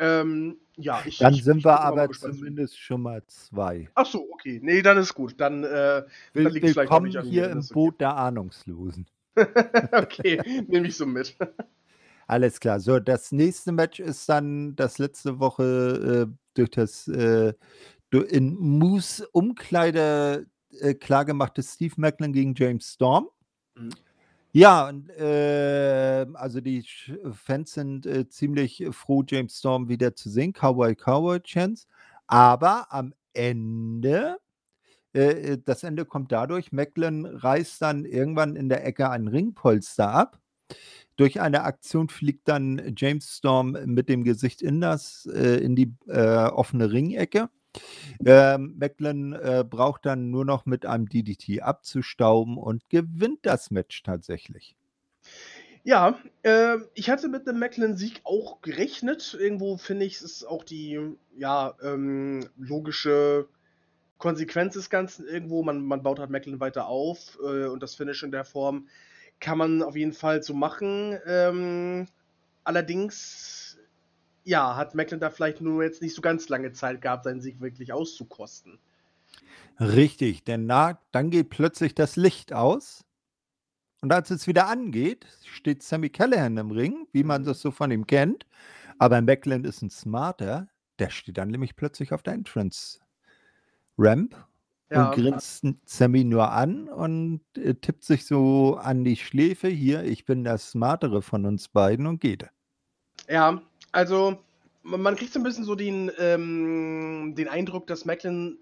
ähm, 0.00 0.56
ja, 0.76 1.00
ich. 1.04 1.18
Dann 1.18 1.32
ich, 1.32 1.44
sind 1.44 1.58
ich 1.58 1.64
wir 1.64 1.78
aber 1.78 2.10
zumindest 2.10 2.76
schon 2.76 3.02
mal 3.02 3.22
zwei. 3.28 3.88
Ach 3.94 4.06
so, 4.06 4.28
okay. 4.32 4.58
Nee, 4.60 4.82
dann 4.82 4.98
ist 4.98 5.14
gut. 5.14 5.34
Dann, 5.38 5.62
äh, 5.62 6.02
Will, 6.32 6.42
dann 6.42 6.52
liegt 6.54 6.70
vielleicht 6.70 6.90
nicht 7.02 7.16
an 7.16 7.24
hier 7.24 7.50
im 7.50 7.64
Boot 7.68 7.94
okay. 7.94 7.98
der 8.00 8.16
Ahnungslosen. 8.16 9.06
okay, 9.92 10.42
nehme 10.66 10.88
ich 10.88 10.96
so 10.96 11.06
mit. 11.06 11.36
Alles 12.28 12.60
klar. 12.60 12.78
So, 12.78 13.00
das 13.00 13.32
nächste 13.32 13.72
Match 13.72 14.00
ist 14.00 14.28
dann 14.28 14.76
das 14.76 14.98
letzte 14.98 15.40
Woche 15.40 16.28
äh, 16.28 16.34
durch 16.52 16.70
das 16.70 17.08
äh, 17.08 17.54
in 18.12 18.54
Moose 18.54 19.26
Umkleide 19.32 20.46
äh, 20.78 20.92
klargemachte 20.92 21.62
Steve 21.62 21.94
Macklin 21.96 22.34
gegen 22.34 22.54
James 22.54 22.92
Storm. 22.92 23.28
Mhm. 23.74 23.90
Ja, 24.52 24.88
und, 24.88 25.08
äh, 25.10 26.26
also 26.34 26.60
die 26.60 26.84
Fans 27.32 27.72
sind 27.72 28.04
äh, 28.06 28.28
ziemlich 28.28 28.84
froh, 28.90 29.24
James 29.26 29.58
Storm 29.58 29.88
wieder 29.88 30.14
zu 30.14 30.28
sehen. 30.28 30.52
Cowboy 30.52 30.96
Cowboy 30.96 31.40
Chance. 31.40 31.86
Aber 32.26 32.92
am 32.92 33.14
Ende, 33.32 34.38
äh, 35.14 35.52
äh, 35.52 35.58
das 35.64 35.82
Ende 35.82 36.04
kommt 36.04 36.32
dadurch, 36.32 36.72
Macklin 36.72 37.24
reißt 37.26 37.80
dann 37.80 38.04
irgendwann 38.04 38.56
in 38.56 38.68
der 38.68 38.86
Ecke 38.86 39.10
ein 39.10 39.28
Ringpolster 39.28 40.10
ab. 40.12 40.40
Durch 41.18 41.40
eine 41.40 41.64
Aktion 41.64 42.08
fliegt 42.08 42.46
dann 42.46 42.94
James 42.96 43.36
Storm 43.36 43.76
mit 43.86 44.08
dem 44.08 44.22
Gesicht 44.22 44.62
in 44.62 44.80
das, 44.80 45.26
äh, 45.26 45.56
in 45.56 45.74
die 45.74 45.92
äh, 46.06 46.46
offene 46.46 46.92
Ringecke. 46.92 47.50
Ähm, 48.24 48.76
Macklin 48.78 49.32
äh, 49.32 49.64
braucht 49.68 50.06
dann 50.06 50.30
nur 50.30 50.44
noch 50.44 50.64
mit 50.64 50.86
einem 50.86 51.08
DDT 51.08 51.60
abzustauben 51.62 52.56
und 52.56 52.88
gewinnt 52.88 53.40
das 53.42 53.72
Match 53.72 54.04
tatsächlich. 54.04 54.76
Ja, 55.82 56.20
äh, 56.44 56.76
ich 56.94 57.10
hatte 57.10 57.28
mit 57.28 57.48
einem 57.48 57.58
Macklin-Sieg 57.58 58.20
auch 58.22 58.60
gerechnet. 58.62 59.36
Irgendwo 59.38 59.76
finde 59.76 60.04
ich, 60.04 60.16
es 60.16 60.22
ist 60.22 60.44
auch 60.44 60.62
die 60.62 61.00
ja, 61.36 61.74
ähm, 61.82 62.48
logische 62.56 63.48
Konsequenz 64.18 64.74
des 64.74 64.88
Ganzen 64.88 65.26
irgendwo. 65.26 65.64
Man, 65.64 65.84
man 65.84 66.04
baut 66.04 66.20
halt 66.20 66.30
Macklin 66.30 66.60
weiter 66.60 66.86
auf 66.86 67.38
äh, 67.42 67.66
und 67.66 67.82
das 67.82 67.96
Finish 67.96 68.22
in 68.22 68.30
der 68.30 68.44
Form 68.44 68.86
kann 69.40 69.58
man 69.58 69.82
auf 69.82 69.96
jeden 69.96 70.12
Fall 70.12 70.42
so 70.42 70.54
machen. 70.54 71.18
Ähm, 71.26 72.06
allerdings, 72.64 73.78
ja, 74.44 74.76
hat 74.76 74.94
Macklin 74.94 75.20
da 75.20 75.30
vielleicht 75.30 75.60
nur 75.60 75.82
jetzt 75.82 76.02
nicht 76.02 76.14
so 76.14 76.22
ganz 76.22 76.48
lange 76.48 76.72
Zeit 76.72 77.00
gehabt, 77.00 77.24
seinen 77.24 77.40
Sieg 77.40 77.60
wirklich 77.60 77.92
auszukosten. 77.92 78.78
Richtig, 79.80 80.44
denn 80.44 80.66
na, 80.66 81.00
dann 81.12 81.30
geht 81.30 81.50
plötzlich 81.50 81.94
das 81.94 82.16
Licht 82.16 82.52
aus. 82.52 83.04
Und 84.00 84.12
als 84.12 84.30
es 84.30 84.46
wieder 84.46 84.68
angeht, 84.68 85.26
steht 85.44 85.82
Sammy 85.82 86.08
Callahan 86.08 86.56
im 86.56 86.70
Ring, 86.70 87.06
wie 87.12 87.24
man 87.24 87.44
das 87.44 87.60
so 87.60 87.70
von 87.70 87.90
ihm 87.90 88.06
kennt. 88.06 88.46
Aber 88.98 89.20
Macklin 89.20 89.64
ist 89.64 89.82
ein 89.82 89.90
Smarter. 89.90 90.68
Der 90.98 91.10
steht 91.10 91.38
dann 91.38 91.48
nämlich 91.48 91.76
plötzlich 91.76 92.12
auf 92.12 92.22
der 92.22 92.34
Entrance 92.34 92.98
Ramp 93.96 94.47
ja. 94.90 95.08
und 95.08 95.14
grinst 95.14 95.66
Sammy 95.84 96.24
nur 96.24 96.50
an 96.50 96.88
und 96.88 97.40
äh, 97.56 97.74
tippt 97.74 98.04
sich 98.04 98.26
so 98.26 98.76
an 98.76 99.04
die 99.04 99.16
Schläfe. 99.16 99.68
Hier, 99.68 100.04
ich 100.04 100.24
bin 100.24 100.44
der 100.44 100.58
Smartere 100.58 101.22
von 101.22 101.44
uns 101.44 101.68
beiden 101.68 102.06
und 102.06 102.20
geht. 102.20 102.46
Ja, 103.28 103.60
also 103.92 104.38
man 104.82 105.16
kriegt 105.16 105.32
so 105.32 105.40
ein 105.40 105.42
bisschen 105.42 105.64
so 105.64 105.74
den, 105.74 106.10
ähm, 106.18 107.34
den 107.36 107.48
Eindruck, 107.48 107.86
dass 107.86 108.04
Macklin 108.04 108.58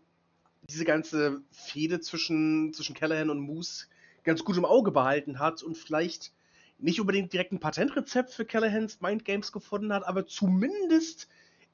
diese 0.68 0.84
ganze 0.84 1.42
Fehde 1.52 2.00
zwischen, 2.00 2.72
zwischen 2.72 2.94
Callahan 2.94 3.30
und 3.30 3.40
Moose 3.40 3.86
ganz 4.24 4.44
gut 4.44 4.56
im 4.56 4.64
Auge 4.64 4.90
behalten 4.90 5.38
hat 5.38 5.62
und 5.62 5.76
vielleicht 5.76 6.32
nicht 6.78 7.00
unbedingt 7.00 7.32
direkt 7.32 7.52
ein 7.52 7.60
Patentrezept 7.60 8.30
für 8.30 8.44
Callahans 8.44 9.00
Mind 9.00 9.24
Games 9.24 9.52
gefunden 9.52 9.92
hat, 9.92 10.06
aber 10.06 10.26
zumindest 10.26 11.28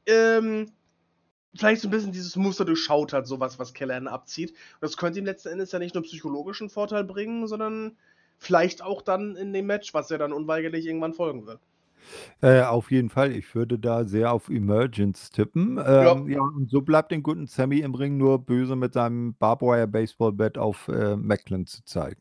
ähm, 0.06 0.70
vielleicht 1.54 1.82
so 1.82 1.88
ein 1.88 1.90
bisschen 1.90 2.12
dieses 2.12 2.36
Muster 2.36 2.64
durchschaut 2.64 3.12
hat, 3.12 3.26
sowas, 3.26 3.58
was 3.58 3.74
Callahan 3.74 4.08
abzieht. 4.08 4.50
Und 4.50 4.82
das 4.82 4.96
könnte 4.96 5.18
ihm 5.18 5.26
letzten 5.26 5.48
Endes 5.48 5.72
ja 5.72 5.78
nicht 5.78 5.94
nur 5.94 6.04
psychologischen 6.04 6.70
Vorteil 6.70 7.04
bringen, 7.04 7.46
sondern 7.46 7.96
vielleicht 8.38 8.82
auch 8.82 9.02
dann 9.02 9.36
in 9.36 9.52
dem 9.52 9.66
Match, 9.66 9.94
was 9.94 10.10
ja 10.10 10.18
dann 10.18 10.32
unweigerlich 10.32 10.86
irgendwann 10.86 11.14
folgen 11.14 11.46
wird. 11.46 11.60
Äh, 12.40 12.62
auf 12.62 12.90
jeden 12.90 13.10
Fall. 13.10 13.32
Ich 13.32 13.54
würde 13.54 13.78
da 13.78 14.04
sehr 14.04 14.32
auf 14.32 14.48
Emergence 14.48 15.30
tippen. 15.30 15.78
Ähm, 15.78 15.78
ja. 15.78 16.16
ja. 16.26 16.40
und 16.40 16.68
so 16.68 16.80
bleibt 16.80 17.12
den 17.12 17.22
guten 17.22 17.46
Sammy 17.46 17.78
im 17.80 17.94
Ring 17.94 18.16
nur 18.16 18.44
böse 18.44 18.74
mit 18.74 18.94
seinem 18.94 19.34
Barbwire 19.34 19.86
Baseball 19.86 20.32
Bat 20.32 20.58
auf 20.58 20.88
äh, 20.88 21.16
Macklin 21.16 21.66
zu 21.66 21.84
zeigen. 21.84 22.20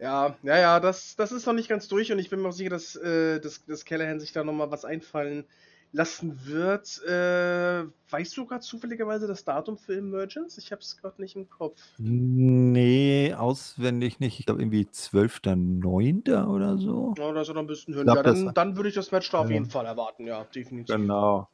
Ja, 0.00 0.36
ja, 0.42 0.58
ja, 0.58 0.80
das, 0.80 1.16
das 1.16 1.32
ist 1.32 1.46
noch 1.46 1.52
nicht 1.52 1.68
ganz 1.68 1.88
durch 1.88 2.10
und 2.12 2.18
ich 2.18 2.30
bin 2.30 2.40
mir 2.40 2.48
auch 2.48 2.52
sicher, 2.52 2.70
dass, 2.70 2.96
äh, 2.96 3.40
dass, 3.40 3.64
dass 3.64 3.84
Callahan 3.84 4.20
sich 4.20 4.32
da 4.32 4.44
nochmal 4.44 4.70
was 4.70 4.84
einfallen 4.84 5.44
lassen 5.92 6.46
wird. 6.46 7.02
Äh, 7.04 7.84
weißt 8.10 8.36
du 8.36 8.46
gerade 8.46 8.60
zufälligerweise 8.60 9.26
das 9.26 9.44
Datum 9.44 9.78
für 9.78 9.96
Emergence? 9.96 10.58
Ich 10.58 10.70
habe 10.72 10.82
es 10.82 10.96
gerade 10.96 11.20
nicht 11.20 11.36
im 11.36 11.48
Kopf. 11.48 11.80
Nee, 11.98 13.34
auswendig 13.34 14.20
nicht. 14.20 14.38
Ich 14.38 14.46
glaube 14.46 14.62
irgendwie 14.62 14.84
12.09. 14.84 16.46
oder 16.46 16.78
so. 16.78 17.14
Ja, 17.16 17.32
das 17.32 17.48
ist 17.48 17.54
noch 17.54 17.62
ein 17.62 17.66
bisschen 17.66 17.94
höher. 17.94 18.06
Ja, 18.06 18.22
dann, 18.22 18.52
dann 18.54 18.76
würde 18.76 18.88
ich 18.88 18.94
das 18.94 19.12
Match 19.12 19.30
da 19.30 19.38
ja. 19.38 19.44
auf 19.44 19.50
jeden 19.50 19.70
Fall 19.70 19.86
erwarten, 19.86 20.26
ja, 20.26 20.44
definitiv. 20.44 20.94
Genau. 20.94 21.48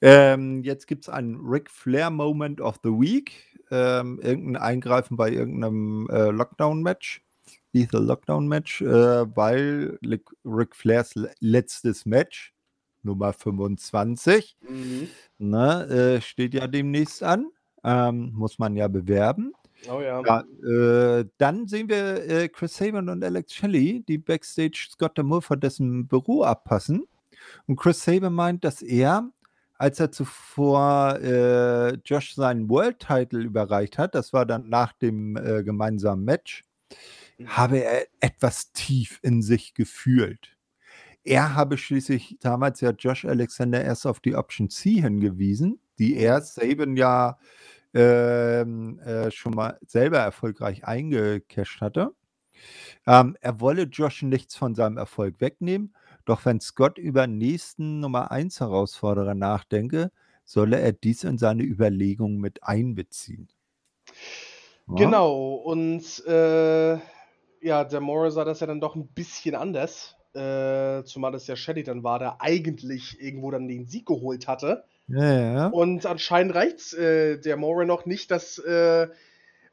Ähm, 0.00 0.62
jetzt 0.64 0.86
gibt 0.86 1.04
es 1.04 1.08
einen 1.08 1.36
Ric 1.40 1.70
Flair 1.70 2.10
Moment 2.10 2.60
of 2.60 2.80
the 2.82 2.90
Week. 2.90 3.32
Ähm, 3.70 4.18
irgendein 4.22 4.62
Eingreifen 4.62 5.16
bei 5.16 5.30
irgendeinem 5.30 6.08
äh, 6.10 6.30
Lockdown-Match. 6.30 7.22
Lethal 7.72 8.02
Lockdown-Match, 8.02 8.80
äh, 8.80 9.36
weil 9.36 9.98
Ric 10.44 10.74
Flairs 10.74 11.14
letztes 11.40 12.06
Match 12.06 12.54
Nummer 13.02 13.32
25. 13.32 14.56
Mhm. 14.68 15.08
Ne, 15.38 15.86
äh, 15.86 16.20
steht 16.20 16.54
ja 16.54 16.66
demnächst 16.66 17.22
an. 17.22 17.46
Ähm, 17.84 18.32
muss 18.34 18.58
man 18.58 18.76
ja 18.76 18.88
bewerben. 18.88 19.52
Oh 19.88 20.00
ja. 20.00 20.22
ja 20.24 21.20
äh, 21.20 21.24
dann 21.38 21.68
sehen 21.68 21.88
wir 21.88 22.28
äh, 22.28 22.48
Chris 22.48 22.76
Sabin 22.76 23.08
und 23.08 23.22
Alex 23.22 23.54
Shelley, 23.54 24.04
die 24.06 24.18
Backstage 24.18 24.88
Scott 24.90 25.16
Demore 25.16 25.42
vor 25.42 25.56
dessen 25.56 26.08
Büro 26.08 26.42
abpassen. 26.42 27.04
Und 27.66 27.76
Chris 27.76 28.02
Sabin 28.02 28.32
meint, 28.32 28.64
dass 28.64 28.82
er, 28.82 29.30
als 29.74 30.00
er 30.00 30.10
zuvor 30.10 31.18
äh, 31.20 31.94
Josh 32.04 32.34
seinen 32.34 32.68
World 32.68 32.98
Title 32.98 33.40
überreicht 33.40 33.98
hat, 33.98 34.14
das 34.14 34.32
war 34.32 34.44
dann 34.44 34.68
nach 34.68 34.92
dem 34.94 35.36
äh, 35.36 35.62
gemeinsamen 35.62 36.24
Match, 36.24 36.64
mhm. 37.38 37.48
habe 37.48 37.78
er 37.78 38.06
etwas 38.20 38.72
tief 38.72 39.20
in 39.22 39.42
sich 39.42 39.74
gefühlt 39.74 40.57
er 41.28 41.54
habe 41.54 41.76
schließlich 41.76 42.38
damals 42.40 42.80
ja 42.80 42.90
Josh 42.90 43.24
Alexander 43.24 43.82
erst 43.82 44.06
auf 44.06 44.20
die 44.20 44.34
Option 44.34 44.70
C 44.70 45.00
hingewiesen, 45.00 45.78
die 45.98 46.16
er 46.16 46.38
mhm. 46.38 46.44
Saban 46.44 46.96
ja 46.96 47.38
ähm, 47.94 48.98
äh, 49.00 49.30
schon 49.30 49.54
mal 49.54 49.78
selber 49.86 50.18
erfolgreich 50.18 50.84
eingecasht 50.84 51.80
hatte. 51.80 52.14
Ähm, 53.06 53.36
er 53.40 53.60
wolle 53.60 53.82
Josh 53.82 54.22
nichts 54.22 54.56
von 54.56 54.74
seinem 54.74 54.96
Erfolg 54.96 55.40
wegnehmen, 55.40 55.94
doch 56.24 56.44
wenn 56.44 56.60
Scott 56.60 56.98
über 56.98 57.26
nächsten 57.26 58.00
Nummer 58.00 58.30
1 58.30 58.60
Herausforderer 58.60 59.34
nachdenke, 59.34 60.10
solle 60.44 60.80
er 60.80 60.92
dies 60.92 61.24
in 61.24 61.38
seine 61.38 61.62
Überlegungen 61.62 62.38
mit 62.38 62.62
einbeziehen. 62.64 63.48
Ja. 64.88 64.94
Genau, 64.96 65.54
und 65.54 66.24
äh, 66.26 66.94
ja, 67.60 67.84
der 67.84 68.00
Moore 68.00 68.30
sah 68.30 68.44
das 68.44 68.60
ja 68.60 68.66
dann 68.66 68.80
doch 68.80 68.94
ein 68.94 69.08
bisschen 69.08 69.54
anders. 69.54 70.17
Äh, 70.34 71.04
zumal 71.04 71.34
es 71.34 71.46
ja 71.46 71.56
Shelly 71.56 71.82
dann 71.82 72.02
war, 72.02 72.18
der 72.18 72.40
eigentlich 72.40 73.20
irgendwo 73.20 73.50
dann 73.50 73.68
den 73.68 73.86
Sieg 73.86 74.06
geholt 74.06 74.46
hatte. 74.46 74.84
Ja, 75.08 75.52
ja. 75.52 75.66
Und 75.68 76.04
anscheinend 76.06 76.54
reicht 76.54 76.92
äh, 76.94 77.38
der 77.38 77.56
Moore 77.56 77.86
noch 77.86 78.04
nicht, 78.04 78.30
dass 78.30 78.58
äh, 78.58 79.08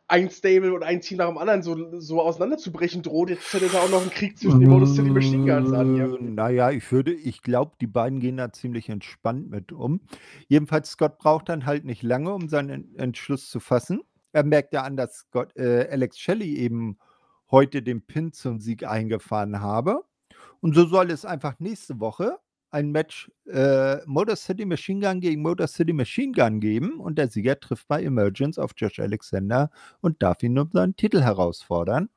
ein 0.07 0.29
Stable 0.29 0.73
und 0.73 0.83
ein 0.83 1.01
Team 1.01 1.17
nach 1.17 1.27
dem 1.27 1.37
anderen 1.37 1.63
so, 1.63 1.99
so 1.99 2.21
auseinanderzubrechen 2.21 3.01
droht. 3.01 3.29
Jetzt 3.29 3.51
hätte 3.53 3.69
da 3.69 3.79
auch 3.79 3.89
noch 3.89 4.01
einen 4.01 4.11
Krieg 4.11 4.37
zwischen 4.37 4.59
den 4.59 4.69
Motor 4.69 4.87
City 4.87 5.09
Machine 5.09 5.51
Guns 5.51 5.73
an. 5.73 5.95
Hier. 5.95 6.17
Naja, 6.21 6.71
ich 6.71 6.89
würde, 6.91 7.11
ich 7.11 7.41
glaube, 7.41 7.73
die 7.81 7.87
beiden 7.87 8.19
gehen 8.19 8.37
da 8.37 8.51
ziemlich 8.51 8.89
entspannt 8.89 9.49
mit 9.49 9.71
um. 9.71 10.01
Jedenfalls, 10.47 10.91
Scott 10.91 11.17
braucht 11.17 11.49
dann 11.49 11.65
halt 11.65 11.85
nicht 11.85 12.03
lange, 12.03 12.33
um 12.33 12.49
seinen 12.49 12.95
Entschluss 12.95 13.49
zu 13.49 13.59
fassen. 13.59 14.01
Er 14.31 14.43
merkt 14.43 14.73
ja 14.73 14.83
an, 14.83 14.95
dass 14.95 15.15
Scott, 15.15 15.55
äh, 15.57 15.87
Alex 15.89 16.19
Shelley 16.19 16.55
eben 16.55 16.97
heute 17.49 17.81
den 17.81 18.01
Pin 18.01 18.31
zum 18.31 18.59
Sieg 18.59 18.85
eingefahren 18.85 19.59
habe. 19.59 20.03
Und 20.65 20.73
so 20.73 20.87
soll 20.87 21.11
es 21.11 21.25
einfach 21.25 21.59
nächste 21.59 21.99
Woche 21.99 22.39
ein 22.71 22.89
Match 22.89 23.31
äh, 23.47 23.97
Motor 24.07 24.35
City 24.35 24.65
Machine 24.65 24.99
Gun 24.99 25.19
gegen 25.21 25.43
Motor 25.43 25.67
City 25.67 25.93
Machine 25.93 26.31
Gun 26.31 26.59
geben 26.59 26.99
und 26.99 27.19
der 27.19 27.27
Sieger 27.27 27.59
trifft 27.59 27.87
bei 27.87 28.01
Emergence 28.01 28.57
auf 28.57 28.71
Josh 28.75 28.97
Alexander 28.97 29.69
und 30.01 30.23
darf 30.23 30.41
ihn 30.41 30.57
um 30.57 30.71
seinen 30.73 30.95
Titel 30.95 31.21
herausfordern. 31.21 32.09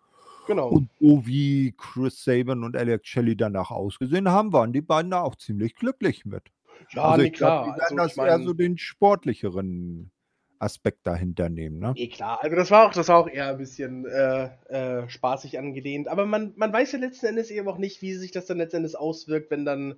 Genau. 0.47 0.69
Und 0.71 0.89
so 0.99 1.27
wie 1.27 1.75
Chris 1.77 2.25
Sabin 2.25 2.65
und 2.65 2.75
Alex 2.75 3.07
Shelley 3.07 3.37
danach 3.37 3.71
ausgesehen 3.71 4.31
haben, 4.31 4.51
waren 4.55 4.73
die 4.73 4.81
beiden 4.81 5.11
da 5.11 5.21
auch 5.21 5.37
ziemlich 5.37 5.75
glücklich 5.75 6.25
mit. 6.25 6.45
Ja, 6.93 7.03
also 7.03 7.23
nee, 7.25 7.31
klar. 7.31 7.65
Glaub, 7.65 7.75
die 7.75 7.81
werden 7.83 8.01
also, 8.01 8.17
das 8.17 8.29
eher 8.29 8.43
so 8.47 8.55
den 8.55 8.79
sportlicheren 8.79 10.11
Aspekt 10.59 11.07
dahinter 11.07 11.49
nehmen. 11.49 11.79
Ne? 11.79 11.93
Eh 11.97 12.09
klar, 12.09 12.43
also 12.43 12.57
das 12.57 12.71
war 12.71 12.87
auch, 12.87 12.93
das 12.93 13.09
war 13.09 13.19
auch 13.19 13.29
eher 13.29 13.49
ein 13.49 13.59
bisschen 13.59 14.07
äh, 14.07 14.51
äh, 14.69 15.09
spaßig 15.09 15.59
angelehnt. 15.59 16.09
Aber 16.09 16.27
man, 16.27 16.53
man 16.57 16.73
weiß 16.73 16.93
ja 16.93 16.99
letzten 16.99 17.27
Endes 17.27 17.51
eben 17.51 17.69
auch 17.69 17.79
nicht, 17.79 18.03
wie 18.03 18.15
sich 18.15 18.33
das 18.33 18.47
dann 18.47 18.59
letzten 18.59 18.79
Endes 18.79 18.95
auswirkt, 18.95 19.51
wenn 19.51 19.65
dann 19.65 19.97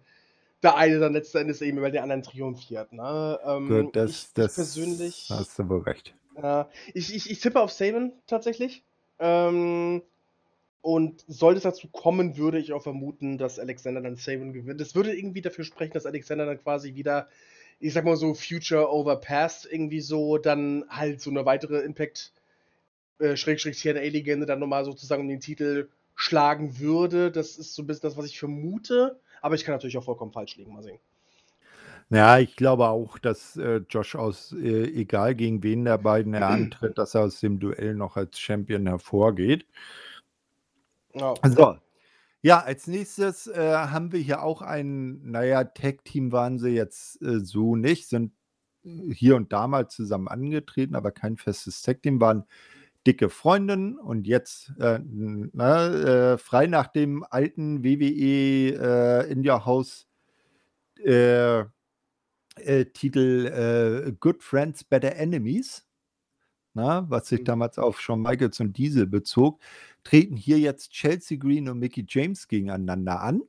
der 0.62 0.77
eine 0.77 0.99
dann 0.99 1.12
letzten 1.12 1.39
Endes 1.39 1.62
eben 1.62 1.78
über 1.78 1.91
den 1.91 2.03
anderen 2.03 2.23
triumphiert. 2.23 2.93
Ne? 2.93 3.39
Ähm, 3.45 3.69
Gut, 3.69 3.97
das, 3.97 4.11
ich, 4.11 4.35
das 4.35 4.55
persönlich. 4.55 5.28
Hast 5.31 5.59
du 5.59 5.69
wohl 5.69 5.81
recht. 5.81 6.15
Äh, 6.37 6.65
ich, 6.95 7.15
ich, 7.15 7.31
ich 7.31 7.41
tippe 7.41 7.61
auf 7.61 7.73
Saban 7.73 8.12
tatsächlich. 8.27 8.85
Ähm, 9.19 10.03
und 10.82 11.24
sollte 11.28 11.59
es 11.59 11.65
dazu 11.65 11.89
kommen, 11.89 12.39
würde 12.39 12.59
ich 12.59 12.73
auch 12.73 12.82
vermuten, 12.82 13.37
dass 13.37 13.59
Alexander 13.59 14.01
dann 14.01 14.16
Saban 14.16 14.53
gewinnt. 14.53 14.81
Das 14.81 14.95
würde 14.95 15.15
irgendwie 15.15 15.43
dafür 15.43 15.65
sprechen, 15.65 15.93
dass 15.93 16.07
Alexander 16.07 16.47
dann 16.47 16.62
quasi 16.62 16.95
wieder, 16.95 17.28
ich 17.81 17.94
sag 17.94 18.05
mal 18.05 18.16
so, 18.16 18.35
Future 18.35 18.93
over 18.93 19.16
Past 19.16 19.66
irgendwie 19.70 20.01
so, 20.01 20.39
dann 20.39 20.85
halt 20.89 21.20
so 21.20 21.31
eine 21.31 21.47
weitere 21.47 21.81
Impact, 21.81 22.32
äh, 23.19 23.36
Schrägstrich 23.36 23.81
TNA-Legende 23.81 24.47
dann 24.47 24.61
nochmal 24.61 24.85
sozusagen 24.85 25.23
um 25.23 25.28
den 25.28 25.40
Titel 25.40 25.89
schlagen 26.15 26.78
würde. 26.78 27.32
Das 27.32 27.57
ist 27.57 27.74
so 27.74 27.82
ein 27.82 27.86
bisschen 27.86 28.02
das, 28.02 28.16
was 28.19 28.27
ich 28.27 28.39
vermute. 28.39 29.19
Aber 29.40 29.55
ich 29.55 29.65
kann 29.65 29.74
natürlich 29.74 29.97
auch 29.97 30.05
vollkommen 30.05 30.32
falsch 30.32 30.57
liegen. 30.57 30.74
Mal 30.74 30.82
sehen. 30.82 30.98
Ja, 32.11 32.39
ich 32.39 32.57
glaube 32.57 32.89
auch, 32.89 33.19
dass 33.19 33.57
äh, 33.57 33.82
Josh 33.89 34.16
aus, 34.16 34.52
äh, 34.52 34.85
egal 34.85 35.35
gegen 35.35 35.62
wen 35.62 35.85
der 35.85 35.97
beiden 35.97 36.35
er 36.35 36.48
antritt, 36.48 36.98
dass 36.98 37.15
er 37.15 37.23
aus 37.23 37.40
dem 37.40 37.61
Duell 37.61 37.94
noch 37.94 38.16
als 38.16 38.39
Champion 38.39 38.86
hervorgeht. 38.86 39.65
Ja. 41.15 41.35
So. 41.44 41.77
Ja, 42.43 42.61
als 42.61 42.87
nächstes 42.87 43.47
äh, 43.49 43.75
haben 43.75 44.12
wir 44.12 44.21
hier 44.21 44.43
auch 44.43 44.62
ein, 44.62 45.21
naja, 45.31 45.62
Tag-Team 45.65 46.33
waren 46.33 46.59
sie 46.59 46.71
jetzt 46.71 47.21
äh, 47.21 47.41
so 47.41 47.77
nicht, 47.77 48.09
sind 48.09 48.33
äh, 48.83 49.12
hier 49.12 49.37
und 49.37 49.53
da 49.53 49.67
mal 49.69 49.89
zusammen 49.89 50.27
angetreten, 50.27 50.95
aber 50.95 51.12
kein 51.12 51.37
festes 51.37 51.83
Tag-Team, 51.83 52.19
waren 52.19 52.45
dicke 53.07 53.29
Freundin 53.29 53.99
und 53.99 54.27
jetzt 54.27 54.73
äh, 54.79 55.01
na, 55.05 56.33
äh, 56.33 56.39
frei 56.39 56.67
nach 56.67 56.87
dem 56.87 57.25
alten 57.29 57.85
WWE 57.85 59.27
äh, 59.27 59.31
In 59.31 59.47
Your 59.47 59.65
House 59.67 60.07
Titel 62.93 64.12
Good 64.21 64.43
Friends, 64.43 64.85
Better 64.85 65.17
Enemies, 65.17 65.87
na, 66.75 67.09
was 67.09 67.29
sich 67.29 67.41
mhm. 67.41 67.45
damals 67.45 67.79
auf 67.79 67.99
Shawn 68.03 68.21
Michaels 68.21 68.61
und 68.61 68.77
Diesel 68.77 69.07
bezog, 69.07 69.62
treten 70.05 70.37
hier 70.37 70.59
jetzt 70.59 70.91
Chelsea 70.93 71.39
Green 71.39 71.69
und 71.69 71.79
Mickey 71.79 72.05
James 72.09 72.49
gegeneinander 72.49 73.21
an. 73.21 73.43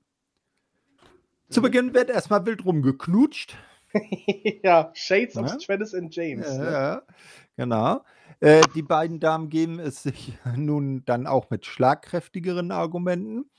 Zu 1.50 1.60
mhm. 1.60 1.64
Beginn 1.64 1.94
wird 1.94 2.10
erstmal 2.10 2.46
wild 2.46 2.66
rumgeknutscht. 2.66 3.56
ja, 4.64 4.92
Shades 4.94 5.36
ja? 5.36 5.42
of 5.42 5.58
Travis 5.58 5.94
and 5.94 6.16
James. 6.16 6.48
Ja, 6.48 6.58
ne? 6.58 6.72
ja 6.72 7.02
genau. 7.58 8.04
Äh, 8.40 8.62
die 8.74 8.82
beiden 8.82 9.20
Damen 9.20 9.50
geben 9.50 9.80
es 9.80 10.04
sich 10.04 10.38
nun 10.56 11.04
dann 11.06 11.28
auch 11.28 11.50
mit 11.50 11.66
schlagkräftigeren 11.66 12.72
Argumenten 12.72 13.50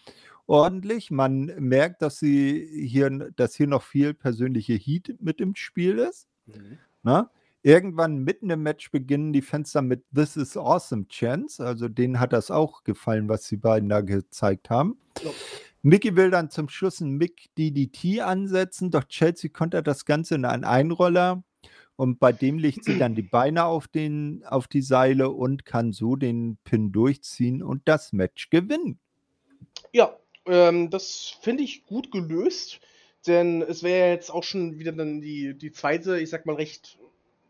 ordentlich. 0.47 1.10
Man 1.10 1.47
merkt, 1.59 2.02
dass 2.02 2.19
sie 2.19 2.69
hier, 2.89 3.10
dass 3.36 3.55
hier 3.55 3.66
noch 3.66 3.82
viel 3.82 4.14
persönliche 4.14 4.74
Heat 4.74 5.16
mit 5.20 5.40
im 5.40 5.55
Spiel 5.55 5.98
ist. 5.98 6.28
Mhm. 6.47 6.78
Na? 7.02 7.31
Irgendwann 7.64 8.18
mitten 8.18 8.51
im 8.51 8.62
Match 8.62 8.90
beginnen 8.90 9.32
die 9.32 9.43
Fenster 9.43 9.82
mit 9.82 10.05
This 10.12 10.36
is 10.36 10.56
Awesome 10.56 11.06
Chance. 11.06 11.64
Also 11.64 11.89
denen 11.89 12.18
hat 12.18 12.32
das 12.32 12.51
auch 12.51 12.82
gefallen, 12.82 13.28
was 13.28 13.47
die 13.47 13.56
beiden 13.56 13.89
da 13.89 14.01
gezeigt 14.01 14.68
haben. 14.68 14.98
Ja. 15.22 15.30
Mickey 15.82 16.14
will 16.16 16.30
dann 16.30 16.51
zum 16.51 16.68
Schluss 16.68 17.01
einen 17.01 17.16
Mick 17.16 17.51
DDT 17.59 18.20
ansetzen, 18.20 18.90
doch 18.93 19.05
Chelsea 19.05 19.51
kontert 19.52 19.89
das 19.89 20.05
Ganze 20.05 20.36
in 20.36 20.44
einen 20.44 20.64
Einroller 20.64 21.43
und 21.97 22.20
bei 22.20 22.32
dem 22.32 22.59
legt 22.59 22.84
sie 22.84 22.98
dann 22.98 23.16
die 23.16 23.22
Beine 23.22 23.64
auf, 23.64 23.89
den, 23.89 24.44
auf 24.44 24.68
die 24.68 24.82
Seile 24.82 25.30
und 25.30 25.64
kann 25.64 25.93
so 25.93 26.14
den 26.14 26.56
Pin 26.64 26.93
durchziehen 26.93 27.62
und 27.62 27.82
das 27.86 28.12
Match 28.12 28.48
gewinnen. 28.51 28.98
Ja, 29.93 30.16
ähm, 30.47 30.89
das 30.90 31.36
finde 31.43 31.64
ich 31.64 31.84
gut 31.84 32.12
gelöst, 32.12 32.80
denn 33.26 33.62
es 33.62 33.82
wäre 33.82 34.06
ja 34.06 34.12
jetzt 34.12 34.30
auch 34.30 34.44
schon 34.44 34.78
wieder 34.78 34.93
dann 34.93 35.20
die, 35.20 35.59
die 35.59 35.72
zweite, 35.72 36.20
ich 36.20 36.30
sag 36.30 36.47
mal, 36.47 36.56
recht 36.56 36.98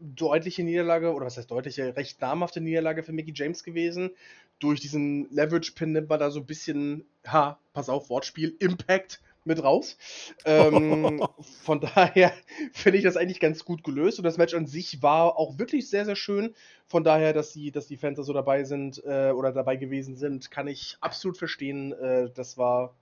deutliche 0.02 0.64
Niederlage, 0.64 1.12
oder 1.12 1.26
was 1.26 1.36
heißt 1.36 1.50
deutliche, 1.50 1.96
recht 1.96 2.20
namhafte 2.20 2.60
Niederlage 2.60 3.02
für 3.02 3.12
Mickey 3.12 3.32
James 3.34 3.64
gewesen. 3.64 4.10
Durch 4.58 4.80
diesen 4.80 5.28
Leverage-Pin 5.30 5.92
nimmt 5.92 6.08
man 6.08 6.20
da 6.20 6.30
so 6.30 6.40
ein 6.40 6.46
bisschen, 6.46 7.06
ha, 7.26 7.58
pass 7.72 7.88
auf, 7.88 8.10
Wortspiel, 8.10 8.56
Impact 8.58 9.20
mit 9.44 9.62
raus. 9.62 9.96
Ähm, 10.44 11.22
von 11.62 11.80
daher 11.80 12.32
finde 12.72 12.98
ich 12.98 13.04
das 13.04 13.16
eigentlich 13.16 13.40
ganz 13.40 13.64
gut 13.64 13.84
gelöst 13.84 14.18
und 14.18 14.24
das 14.24 14.38
Match 14.38 14.54
an 14.54 14.66
sich 14.66 15.02
war 15.02 15.36
auch 15.36 15.58
wirklich 15.58 15.88
sehr, 15.88 16.04
sehr 16.04 16.16
schön. 16.16 16.54
Von 16.86 17.04
daher, 17.04 17.32
dass 17.32 17.52
die, 17.52 17.70
dass 17.70 17.86
die 17.86 17.96
Fans 17.96 18.16
da 18.18 18.22
so 18.22 18.32
dabei 18.32 18.64
sind 18.64 19.02
äh, 19.04 19.30
oder 19.30 19.52
dabei 19.52 19.76
gewesen 19.76 20.16
sind, 20.16 20.50
kann 20.50 20.68
ich 20.68 20.96
absolut 21.00 21.38
verstehen. 21.38 21.92
Äh, 21.92 22.30
das 22.34 22.58
war 22.58 22.94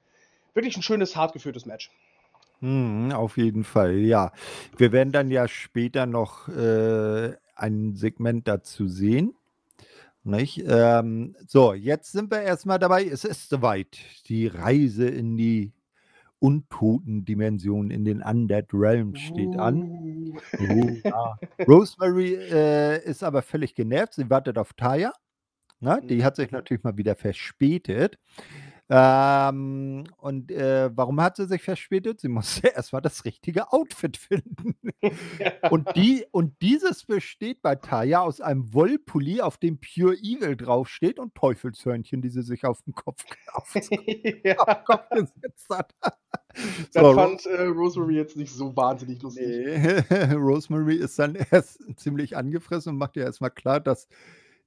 wirklich 0.55 0.77
ein 0.77 0.82
schönes, 0.82 1.16
hart 1.16 1.32
geführtes 1.32 1.66
Match. 1.66 1.90
Mhm, 2.61 3.12
auf 3.12 3.37
jeden 3.37 3.65
Fall, 3.65 3.99
ja. 3.99 4.32
Wir 4.77 4.93
werden 4.93 5.12
dann 5.12 5.31
ja 5.31 5.49
später 5.49 6.07
noch 6.07 6.49
äh, 6.49 7.35
ein 7.55 7.95
Segment 7.95 8.47
dazu 8.47 8.87
sehen. 8.87 9.35
Nicht? 10.23 10.62
Ähm, 10.66 11.35
so, 11.47 11.73
jetzt 11.73 12.12
sind 12.12 12.31
wir 12.31 12.43
erstmal 12.43 12.78
dabei. 12.78 13.07
Es 13.07 13.24
ist 13.24 13.49
soweit. 13.49 13.99
Die 14.28 14.47
Reise 14.47 15.07
in 15.09 15.39
die 15.39 15.73
Untoten-Dimension 16.41 17.91
in 17.91 18.05
den 18.05 18.23
Undead 18.23 18.69
Realm 18.73 19.15
steht 19.15 19.57
an. 19.59 20.39
Ja. 21.05 21.39
Rosemary 21.66 22.35
äh, 22.35 23.03
ist 23.05 23.23
aber 23.23 23.43
völlig 23.43 23.74
genervt. 23.74 24.15
Sie 24.15 24.28
wartet 24.28 24.59
auf 24.59 24.74
Taya. 24.74 25.12
Na, 25.81 26.01
die 26.01 26.23
hat 26.24 26.37
sich 26.37 26.51
mhm. 26.51 26.59
natürlich 26.59 26.82
mal 26.82 26.99
wieder 26.99 27.15
verspätet. 27.15 28.19
Ähm, 28.93 30.03
und 30.17 30.51
äh, 30.51 30.91
warum 30.97 31.21
hat 31.21 31.37
sie 31.37 31.47
sich 31.47 31.62
verspätet? 31.62 32.21
Sie 32.21 32.29
musste 32.29 32.67
erstmal 32.75 33.01
das 33.01 33.25
richtige 33.25 33.73
Outfit 33.73 34.17
finden. 34.17 34.75
und, 35.71 35.89
die, 35.97 36.27
und 36.33 36.61
dieses 36.61 37.05
besteht 37.05 37.62
bei 37.62 37.77
Taya 37.77 38.23
aus 38.23 38.41
einem 38.41 38.75
Wollpulli, 38.75 39.43
auf 39.43 39.59
dem 39.59 39.79
Pure 39.79 40.15
Evil 40.17 40.57
draufsteht 40.57 41.21
und 41.21 41.37
Teufelshörnchen, 41.37 42.21
die 42.21 42.31
sie 42.31 42.43
sich 42.43 42.65
auf 42.65 42.83
den 42.83 42.93
Kopf, 42.93 43.25
auf, 43.53 43.73
ja. 44.45 44.57
auf 44.59 44.75
den 44.75 44.85
Kopf 44.85 45.09
gesetzt 45.11 45.69
hat. 45.71 45.95
Das 46.93 47.03
so, 47.05 47.15
fand 47.15 47.47
äh, 47.47 47.62
Rosemary 47.62 48.17
jetzt 48.17 48.37
nicht 48.37 48.53
so 48.53 48.75
wahnsinnig 48.75 49.23
lustig. 49.23 49.47
Nee. 49.47 50.35
Rosemary 50.35 50.97
ist 50.97 51.17
dann 51.17 51.37
erst 51.53 51.79
ziemlich 51.97 52.37
angefressen 52.37 52.95
und 52.95 52.99
macht 52.99 53.15
ja 53.15 53.23
erstmal 53.23 53.53
klar, 53.53 53.79
dass 53.79 54.09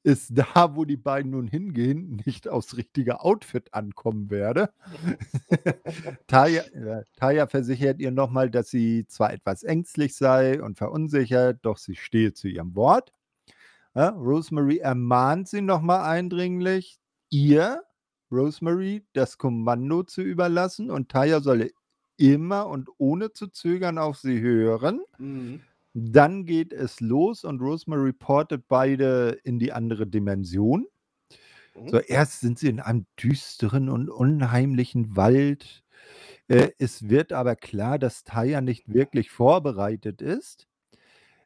ist 0.03 0.31
da, 0.31 0.75
wo 0.75 0.85
die 0.85 0.97
beiden 0.97 1.31
nun 1.31 1.47
hingehen, 1.47 2.21
nicht 2.25 2.47
aufs 2.47 2.77
richtige 2.77 3.21
Outfit 3.21 3.73
ankommen 3.73 4.29
werde. 4.29 4.73
Taya, 6.27 6.63
äh, 6.63 7.03
Taya 7.15 7.47
versichert 7.47 7.99
ihr 7.99 8.11
nochmal, 8.11 8.49
dass 8.49 8.69
sie 8.69 9.05
zwar 9.07 9.33
etwas 9.33 9.63
ängstlich 9.63 10.15
sei 10.15 10.61
und 10.61 10.77
verunsichert, 10.77 11.59
doch 11.63 11.77
sie 11.77 11.95
stehe 11.95 12.33
zu 12.33 12.47
ihrem 12.47 12.75
Wort. 12.75 13.13
Ja, 13.95 14.09
Rosemary 14.09 14.79
ermahnt 14.79 15.47
sie 15.47 15.61
nochmal 15.61 16.01
eindringlich, 16.01 16.99
ihr, 17.29 17.83
Rosemary, 18.31 19.05
das 19.13 19.37
Kommando 19.37 20.03
zu 20.03 20.21
überlassen 20.21 20.89
und 20.89 21.09
Taya 21.09 21.39
solle 21.39 21.71
immer 22.17 22.67
und 22.67 22.89
ohne 22.97 23.33
zu 23.33 23.47
zögern 23.47 23.97
auf 23.97 24.17
sie 24.17 24.41
hören. 24.41 25.01
Mhm. 25.17 25.61
Dann 25.93 26.45
geht 26.45 26.73
es 26.73 26.99
los 27.01 27.43
und 27.43 27.61
Rosemary 27.61 28.05
reportet 28.07 28.67
beide 28.67 29.39
in 29.43 29.59
die 29.59 29.73
andere 29.73 30.07
Dimension. 30.07 30.87
So, 31.85 31.97
Mhm. 31.97 31.99
erst 31.99 32.39
sind 32.39 32.59
sie 32.59 32.69
in 32.69 32.79
einem 32.79 33.05
düsteren 33.21 33.89
und 33.89 34.09
unheimlichen 34.09 35.15
Wald. 35.15 35.83
Äh, 36.47 36.69
es 36.79 37.09
wird 37.09 37.33
aber 37.33 37.55
klar, 37.55 37.99
dass 37.99 38.23
Taya 38.23 38.61
nicht 38.61 38.87
wirklich 38.93 39.31
vorbereitet 39.31 40.21
ist. 40.21 40.67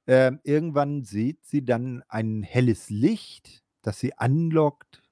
Ähm, 0.08 0.40
irgendwann 0.44 1.04
sieht 1.04 1.46
sie 1.46 1.66
dann 1.66 2.04
ein 2.10 2.44
helles 2.44 2.90
Licht, 2.90 3.64
das 3.84 4.00
sie 4.00 4.18
anlockt 4.18 5.04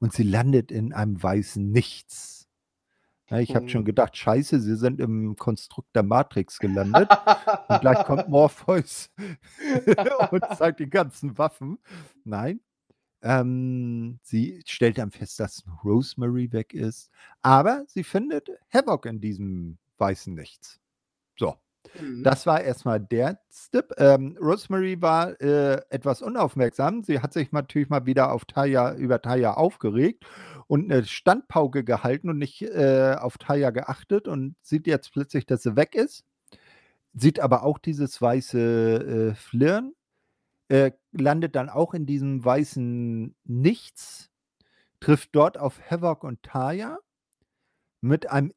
und 0.00 0.12
sie 0.12 0.24
landet 0.24 0.72
in 0.72 0.92
einem 0.94 1.22
weißen 1.22 1.70
Nichts. 1.72 2.45
Ja, 3.28 3.38
ich 3.40 3.56
habe 3.56 3.68
schon 3.68 3.84
Mhm. 3.84 3.84
gedacht, 3.84 4.16
scheiße, 4.16 4.60
sie 4.60 4.76
sind 4.76 5.00
im 5.00 5.36
Konstrukt 5.36 5.94
der 5.96 6.04
Matrix 6.04 6.60
gelandet 6.60 7.16
und 7.68 7.80
gleich 7.80 8.04
kommt 8.04 8.28
Morpheus 8.28 9.10
und 10.30 10.50
zeigt 10.52 10.80
die 10.80 10.88
ganzen 10.90 11.36
Waffen. 11.38 11.78
Nein. 12.24 12.60
Ähm, 13.22 14.20
sie 14.22 14.62
stellt 14.66 14.98
dann 14.98 15.10
fest, 15.12 15.40
dass 15.40 15.64
Rosemary 15.84 16.52
weg 16.52 16.74
ist, 16.74 17.10
aber 17.42 17.84
sie 17.88 18.04
findet 18.04 18.50
Havoc 18.72 19.06
in 19.06 19.20
diesem 19.20 19.78
weißen 19.98 20.34
Nichts. 20.34 20.80
So, 21.38 21.56
Mhm. 21.94 22.22
das 22.22 22.46
war 22.46 22.60
erstmal 22.62 23.00
der 23.00 23.40
Step. 23.52 23.92
Ähm, 23.98 24.36
Rosemary 24.40 25.00
war 25.00 25.40
äh, 25.40 25.80
etwas 25.90 26.22
unaufmerksam. 26.22 27.02
Sie 27.02 27.20
hat 27.20 27.32
sich 27.32 27.52
natürlich 27.52 27.88
mal 27.90 28.06
wieder 28.06 28.32
auf 28.32 28.44
Taya, 28.44 28.94
über 28.94 29.22
Taya 29.22 29.54
aufgeregt 29.54 30.24
und 30.66 30.90
eine 30.90 31.04
Standpauke 31.04 31.84
gehalten 31.84 32.30
und 32.30 32.38
nicht 32.38 32.62
äh, 32.62 33.16
auf 33.18 33.38
Taya 33.38 33.70
geachtet 33.70 34.28
und 34.28 34.56
sieht 34.62 34.86
jetzt 34.86 35.12
plötzlich, 35.12 35.46
dass 35.46 35.62
sie 35.62 35.76
weg 35.76 35.94
ist. 35.94 36.24
Sieht 37.14 37.40
aber 37.40 37.62
auch 37.62 37.78
dieses 37.78 38.20
weiße 38.20 39.30
äh, 39.30 39.34
Flirren 39.34 39.94
äh, 40.68 40.92
landet 41.12 41.54
dann 41.56 41.68
auch 41.68 41.94
in 41.94 42.06
diesem 42.06 42.44
weißen 42.44 43.34
Nichts, 43.44 44.30
trifft 45.00 45.30
dort 45.32 45.58
auf 45.58 45.80
Havoc 45.90 46.24
und 46.24 46.42
Taya. 46.42 46.98
Mit 48.00 48.30
einem 48.30 48.52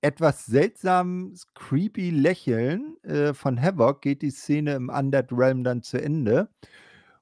etwas 0.00 0.46
seltsamen, 0.46 1.36
creepy 1.54 2.10
Lächeln 2.10 2.96
äh, 3.02 3.34
von 3.34 3.60
Havoc 3.60 4.02
geht 4.02 4.22
die 4.22 4.30
Szene 4.30 4.74
im 4.74 4.88
Undead 4.90 5.32
Realm 5.32 5.64
dann 5.64 5.82
zu 5.82 6.00
Ende. 6.00 6.48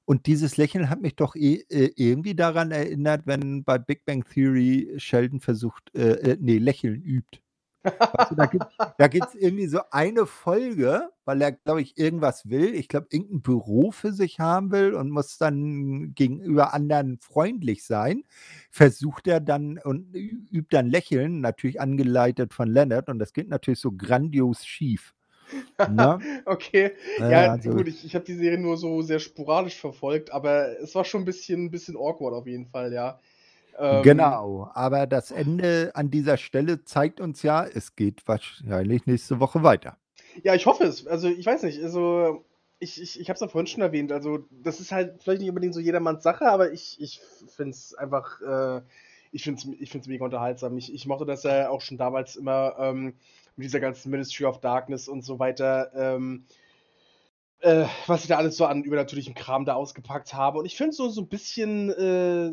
Und 0.09 0.25
dieses 0.25 0.55
Lächeln 0.55 0.89
hat 0.89 1.01
mich 1.01 1.17
doch 1.17 1.35
eh, 1.35 1.65
äh, 1.69 1.91
irgendwie 1.97 2.33
daran 2.33 2.71
erinnert, 2.71 3.23
wenn 3.25 3.65
bei 3.65 3.77
Big 3.77 4.05
Bang 4.05 4.23
Theory 4.23 4.93
Sheldon 4.97 5.41
versucht, 5.41 5.93
äh, 5.95 6.13
äh, 6.33 6.37
nee, 6.39 6.59
Lächeln 6.59 7.01
übt. 7.01 7.41
Weißt 8.13 8.31
du, 8.31 8.35
da 8.35 8.45
gibt 8.45 8.65
gibt's 9.09 9.35
irgendwie 9.35 9.67
so 9.67 9.81
eine 9.91 10.25
Folge, 10.25 11.09
weil 11.25 11.41
er, 11.41 11.51
glaube 11.53 11.81
ich, 11.81 11.97
irgendwas 11.97 12.49
will. 12.49 12.73
Ich 12.75 12.87
glaube, 12.89 13.07
irgendein 13.11 13.41
Büro 13.41 13.91
für 13.91 14.13
sich 14.13 14.39
haben 14.39 14.71
will 14.71 14.93
und 14.93 15.09
muss 15.11 15.37
dann 15.37 16.13
gegenüber 16.15 16.73
anderen 16.73 17.19
freundlich 17.19 17.85
sein. 17.85 18.23
Versucht 18.71 19.27
er 19.27 19.41
dann 19.41 19.77
und 19.79 20.15
übt 20.15 20.67
dann 20.75 20.89
Lächeln, 20.89 21.41
natürlich 21.41 21.81
angeleitet 21.81 22.53
von 22.53 22.69
Leonard 22.69 23.09
und 23.09 23.19
das 23.19 23.33
geht 23.33 23.49
natürlich 23.49 23.79
so 23.81 23.91
grandios 23.91 24.65
schief? 24.65 25.13
Okay. 26.45 26.95
Ja, 27.27 27.27
Ja, 27.27 27.49
also 27.51 27.71
gut, 27.71 27.87
ich 27.87 28.05
ich 28.05 28.15
habe 28.15 28.25
die 28.25 28.33
Serie 28.35 28.57
nur 28.57 28.77
so 28.77 29.01
sehr 29.01 29.19
sporadisch 29.19 29.79
verfolgt, 29.79 30.31
aber 30.31 30.79
es 30.79 30.95
war 30.95 31.05
schon 31.05 31.21
'n 31.23 31.25
bisschen 31.25 31.71
bisschen 31.71 31.95
awkward 31.97 32.33
auf 32.33 32.47
jeden 32.47 32.67
Fall, 32.67 32.93
ja. 32.93 33.19
Ähm 33.79 34.39
Genau, 34.43 34.69
aber 34.73 35.07
das 35.07 35.31
Ende 35.31 35.91
an 35.95 36.11
dieser 36.11 36.35
Stelle 36.35 36.83
zeigt 36.83 37.21
uns 37.21 37.41
ja, 37.43 37.63
es 37.65 37.95
geht 37.95 38.27
wahrscheinlich 38.27 39.05
nächste 39.05 39.39
Woche 39.39 39.63
weiter. 39.63 39.97
Ja, 40.43 40.55
ich 40.55 40.65
hoffe 40.65 40.83
es. 40.85 41.05
Also, 41.07 41.27
ich 41.29 41.45
weiß 41.45 41.63
nicht, 41.63 41.81
also, 41.83 42.45
ich 42.79 43.01
ich 43.01 43.19
ich 43.19 43.29
habe 43.29 43.35
es 43.35 43.41
ja 43.41 43.47
vorhin 43.47 43.67
schon 43.67 43.81
erwähnt, 43.81 44.11
also, 44.11 44.39
das 44.51 44.79
ist 44.79 44.91
halt 44.91 45.21
vielleicht 45.23 45.41
nicht 45.41 45.49
unbedingt 45.49 45.73
so 45.73 45.79
jedermanns 45.79 46.23
Sache, 46.23 46.45
aber 46.49 46.71
ich 46.71 46.97
ich 46.99 47.19
finde 47.55 47.71
es 47.71 47.93
einfach, 47.95 48.41
äh 48.41 48.81
ich 49.31 49.43
finde 49.43 49.59
es 49.61 49.93
ich 49.97 50.07
mega 50.07 50.23
unterhaltsam. 50.25 50.77
Ich 50.77 50.93
ich 50.93 51.05
mochte 51.05 51.25
das 51.25 51.43
ja 51.43 51.69
auch 51.69 51.81
schon 51.81 51.97
damals 51.97 52.35
immer, 52.35 52.75
ähm, 52.79 53.15
mit 53.57 53.65
dieser 53.65 53.79
ganzen 53.79 54.11
Ministry 54.11 54.45
of 54.45 54.59
Darkness 54.61 55.07
und 55.07 55.23
so 55.23 55.39
weiter, 55.39 55.91
ähm 55.95 56.45
äh, 57.61 57.85
was 58.05 58.21
sie 58.21 58.27
da 58.27 58.37
alles 58.37 58.55
so 58.57 58.65
an 58.65 58.83
übernatürlichem 58.83 59.33
Kram 59.33 59.65
da 59.65 59.73
ausgepackt 59.73 60.33
haben. 60.33 60.59
Und 60.59 60.65
ich 60.65 60.77
finde 60.77 60.93
so 60.93 61.09
so 61.09 61.21
'n 61.21 61.27
bisschen, 61.29 61.89
äh 61.91 62.51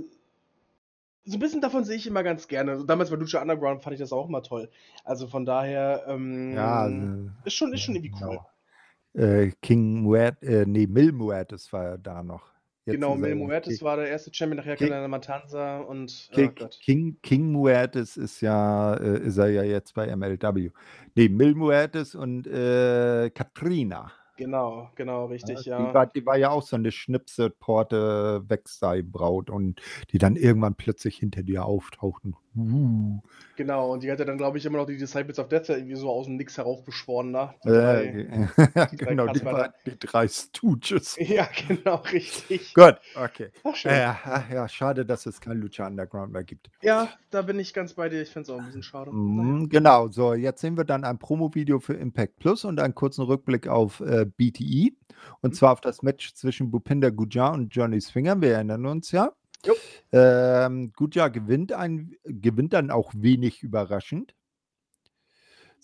so 1.27 1.37
'n 1.37 1.41
bisschen 1.41 1.61
davon 1.63 1.85
sehe 1.85 1.97
ich 1.97 2.07
immer 2.07 2.23
ganz 2.23 2.49
gerne. 2.49 2.73
Also, 2.73 2.85
damals 2.85 3.11
bei 3.11 3.17
Lucha 3.17 3.41
Underground 3.41 3.83
fand 3.83 3.95
ich 3.95 4.01
das 4.01 4.13
auch 4.13 4.29
immer 4.29 4.43
toll. 4.43 4.71
Also, 5.05 5.27
von 5.27 5.45
daher, 5.47 6.05
Ja, 6.51 6.83
ähm, 6.83 6.83
also, 6.83 7.09
ist 7.45 7.55
schon 7.55 7.73
ist 7.73 7.81
schon 7.83 7.95
ja, 7.95 7.97
irgendwie 7.97 8.13
cool. 8.23 8.39
genau. 8.39 8.51
Äh, 9.15 9.53
King 9.63 10.03
Muert 10.03 10.43
äh, 10.45 10.67
ne, 10.67 10.87
Mil 10.89 11.13
Muertes 11.13 11.73
war 11.75 11.85
ja 11.85 11.99
da 11.99 12.23
noch. 12.25 12.54
Jetzt 12.87 12.97
Genau, 12.97 13.15
Mil 13.17 13.35
ja 13.35 13.35
Muertes 13.35 13.81
war 13.83 13.97
der 13.97 14.09
erste 14.09 14.33
Champion, 14.35 14.59
nachher 14.59 14.77
Ki 14.77 14.87
kam 14.91 14.91
dann 14.91 15.11
Matanza 15.11 15.79
und 15.81 16.29
Ki 16.33 16.49
oh 16.49 16.53
Gott. 16.53 16.81
King 16.81 17.19
King 17.23 17.53
Muertes 17.53 18.17
ist 18.17 18.41
ja 18.41 18.95
äh, 18.95 19.21
ist 19.27 19.39
er 19.39 19.49
ja 19.51 19.63
jetzt 19.63 19.95
bei 19.95 20.07
MLW. 20.15 20.71
Ne, 21.17 21.29
Mil 21.29 21.55
Muertes 21.55 22.15
und, 22.15 22.47
äh, 22.47 23.31
Katrina. 23.31 24.13
Genau, 24.39 24.91
genau, 24.97 25.27
Ja, 25.43 25.61
richtig, 25.61 25.65
die 25.77 25.93
ja. 25.93 25.93
war 25.93 26.07
die 26.07 26.25
war 26.27 26.37
ja 26.37 26.51
auch 26.51 26.63
so 26.63 26.77
'ne 26.77 26.91
Schnipse-Porte 26.93 28.43
Wegseil-Braut 28.49 29.51
und 29.51 29.81
die 30.11 30.19
dann 30.19 30.37
irgendwann 30.37 30.75
plötzlich 30.77 31.19
hinter 31.19 31.43
dir 31.43 31.65
auftauchten. 31.67 32.37
Uh. 32.57 33.21
Genau, 33.57 33.93
und 33.93 34.03
die 34.03 34.11
hat 34.11 34.19
ja 34.19 34.25
dann, 34.25 34.37
glaube 34.37 34.59
ich, 34.59 34.67
immer 34.67 34.79
noch 34.79 34.87
die 34.87 34.97
Disciples 34.97 35.39
of 35.39 35.49
Death 35.49 35.69
irgendwie 35.69 35.95
so 35.95 36.11
aus'm 36.11 36.31
Nix 36.37 36.57
heraufbeschworen, 36.59 37.31
ne? 37.31 37.55
Die 37.65 37.69
Äh, 37.69 37.73
3 37.73 38.07
ge 38.09 38.27
die 38.91 38.97
3 38.97 39.05
genau, 39.15 39.27
die 39.29 39.33
Kasper 39.41 39.53
war 39.53 39.65
da. 39.69 39.75
die 39.87 39.99
3 39.99 40.29
Stooges. 40.29 41.17
Ja, 41.21 41.49
genau, 41.69 41.97
richtig. 41.97 42.75
Gut, 42.75 42.97
okay. 43.15 43.51
Ach, 43.63 43.77
schön. 43.77 43.93
Äh, 43.93 44.15
ja, 44.55 44.69
schade, 44.69 45.07
dass 45.07 45.27
es 45.27 45.41
kein 45.41 45.59
Lucha 45.59 45.87
Underground 45.87 46.33
mehr 46.33 46.43
gibt. 46.43 46.69
Ja, 46.83 47.09
da 47.31 47.43
bin 47.43 47.59
ich 47.61 47.73
ganz 47.73 47.95
bei 47.95 48.09
dir. 48.09 48.23
Ich 48.23 48.31
finde 48.31 48.43
es 48.43 48.51
auch 48.51 48.59
'n 48.59 48.65
bisschen 48.67 48.83
schade. 48.83 49.13
Mhm, 49.13 49.69
genau. 49.69 50.09
So, 50.09 50.35
jetzt 50.35 50.61
sehen 50.61 50.77
wir 50.77 50.85
dann 50.85 51.05
ein 51.05 51.19
Promovideo 51.19 51.79
für 51.79 51.95
Impact 51.95 52.37
Plus 52.41 52.65
und 52.65 52.81
einen 52.81 52.95
kurzen 52.95 53.23
Rückblick 53.23 53.69
auf, 53.69 54.01
äh, 54.01 54.27
BTE. 54.27 54.91
Und 55.43 55.51
Mhm. 55.51 55.55
zwar 55.55 55.73
auf 55.73 55.81
das 55.81 56.03
Match 56.03 56.35
zwischen 56.35 56.71
Bhupinder 56.73 57.13
Gujjar 57.13 57.53
und 57.53 57.75
Johnny 57.75 58.01
Swinger. 58.01 58.41
Wir 58.41 58.55
erinnern 58.55 58.85
uns 58.87 59.13
ja. 59.13 59.33
Ähm, 60.13 60.93
Gujjar 60.95 61.31
gewinnt 61.31 61.73
ein 61.73 62.17
gewinnt 62.25 62.73
dann 62.73 62.91
auch 62.91 63.13
wenig 63.15 63.63
überraschend. 63.63 64.35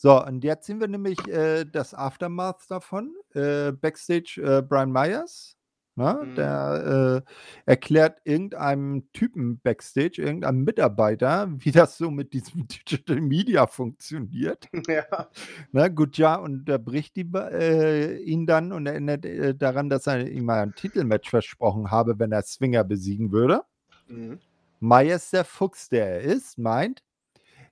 So, 0.02 0.24
und 0.24 0.44
jetzt 0.44 0.66
sehen 0.66 0.80
wir 0.80 0.88
nämlich, 0.88 1.18
äh, 1.28 1.66
das 1.66 1.92
Aftermath 1.92 2.62
davon. 2.70 3.14
Äh, 3.34 3.72
Backstage, 3.72 4.40
äh, 4.42 4.62
Brian 4.62 4.90
Myers, 4.90 5.58
ne? 5.94 6.22
Mhm. 6.24 6.34
Der, 6.36 7.22
äh, 7.26 7.70
erklärt 7.70 8.18
irgendeinem 8.24 9.12
Typen 9.12 9.60
Backstage, 9.60 10.22
irgendeinem 10.22 10.64
Mitarbeiter, 10.64 11.48
wie 11.58 11.70
das 11.70 11.98
so 11.98 12.10
mit 12.10 12.32
diesem 12.32 12.66
Digital 12.66 13.20
Media 13.20 13.66
funktioniert. 13.66 14.68
Ja. 14.88 15.28
Ne, 15.72 15.92
Gujjar 15.92 16.40
unterbricht 16.40 17.14
die 17.16 17.30
äh, 17.34 18.16
ihn 18.22 18.46
dann 18.46 18.72
und 18.72 18.86
erinnert, 18.86 19.26
äh, 19.26 19.54
daran, 19.54 19.90
dass 19.90 20.06
er 20.06 20.26
ihm 20.26 20.46
mal 20.46 20.62
ein 20.62 20.74
Titelmatch 20.74 21.28
versprochen 21.28 21.90
habe, 21.90 22.18
wenn 22.18 22.32
er 22.32 22.42
Swinger 22.42 22.84
besiegen 22.84 23.32
würde. 23.32 23.64
Mhm. 24.10 24.40
Myers, 24.80 25.30
der 25.30 25.44
Fuchs, 25.44 25.88
der 25.88 26.06
er 26.08 26.20
ist, 26.22 26.58
meint, 26.58 27.02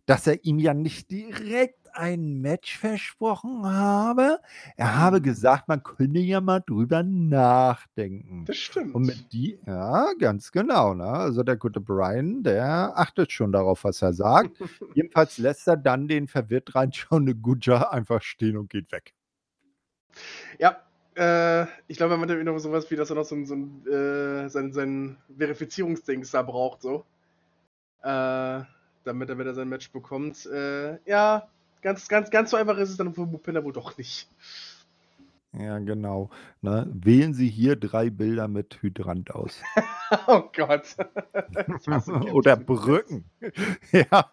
dass 0.07 0.27
er 0.27 0.45
ihm 0.45 0.59
ja 0.59 0.75
nicht 0.75 1.11
direkt 1.11 1.77
ein 1.95 2.41
Match 2.41 2.79
versprochen 2.79 3.67
habe. 3.67 4.41
Er 4.77 4.97
habe 4.99 5.21
Mhm. 5.21 5.23
gesagt, 5.23 5.69
man 5.69 5.83
könne 5.83 6.21
ja 6.21 6.41
mal 6.41 6.61
drüber 6.61 7.03
nachdenken. 7.03 8.45
Das 8.47 8.57
Und 8.93 9.05
stimmt. 9.05 9.07
mit 9.07 9.33
die 9.33 9.59
ja, 9.67 10.13
ganz 10.19 10.53
genau, 10.53 10.95
ne? 10.95 11.05
Also, 11.07 11.43
der 11.43 11.57
gute 11.57 11.81
Brian, 11.81 12.43
der 12.43 12.93
achtet 12.99 13.33
schon 13.33 13.53
darauf, 13.53 13.85
was 13.85 14.03
er 14.03 14.13
sagt. 14.15 14.59
Jedenfalls 14.95 15.39
lässt 15.39 15.69
er 15.69 15.77
dann 15.77 16.09
den 16.09 16.29
verwirrt 16.29 16.75
reinschauenden 16.75 17.43
Gujjar 17.43 17.93
einfach 17.93 18.23
stehen 18.23 18.57
und 18.57 18.71
geht 18.71 18.93
weg. 18.93 19.15
Ja, 20.59 20.77
äh, 21.19 21.67
ich 21.89 21.97
glaube, 21.99 22.15
er 22.15 22.19
meinte 22.19 22.35
irgendwie 22.35 22.53
noch 22.53 22.59
so 22.61 22.73
was 22.73 22.91
wie, 22.91 22.97
dass 22.97 23.11
er 23.11 23.17
noch 23.17 23.25
so 23.25 23.35
'n 23.37 23.47
so 23.47 23.55
'n, 23.55 23.87
äh, 23.87 24.49
sein 24.51 24.73
sein 24.73 25.19
Verifizierungsdings 25.37 26.31
da 26.33 26.43
braucht 26.43 26.83
so. 26.83 27.05
Äh, 28.03 28.63
damit 29.05 29.29
er 29.31 29.39
wieder 29.39 29.55
sein 29.55 29.69
Match 29.69 29.91
bekommt. 29.93 30.47
Äh, 30.47 30.99
ja, 31.09 31.49
ganz 31.83 32.09
ganz 32.09 32.31
ganz 32.31 32.51
so 32.51 32.57
einfach 32.57 32.79
ist 32.79 32.91
es 32.91 32.97
dann 32.97 33.15
für 33.15 33.27
Bhupinder 33.27 33.65
wohl 33.65 33.73
doch 33.73 33.97
nicht. 33.99 34.29
Ja, 35.59 35.79
genau, 35.81 36.31
ne? 36.63 36.87
Wählen 36.93 37.35
Sie 37.35 37.49
hier 37.49 37.75
3 37.77 38.11
Bilder 38.11 38.47
mit 38.49 38.81
Hydrant 38.83 39.35
aus. 39.35 39.61
Oh 40.27 40.43
Gott. 40.57 40.97
Oder. 42.33 42.57
Brücken. 42.57 43.25
Ja, 43.93 44.31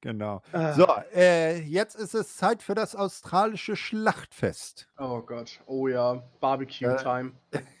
genau. 0.00 0.42
So, 0.74 0.86
Ah. 0.88 1.04
äh, 1.14 1.60
jetzt 1.62 1.94
ist 1.94 2.14
es 2.14 2.36
Zeit 2.36 2.60
für 2.60 2.74
das 2.74 2.96
australische 2.96 3.76
Schlachtfest. 3.76 4.88
Oh 4.98 5.20
Gott. 5.20 5.60
Oh 5.66 5.86
ja, 5.86 6.22
Barbecue 6.40 6.86
Äh, 6.88 6.96
Time. 6.96 7.32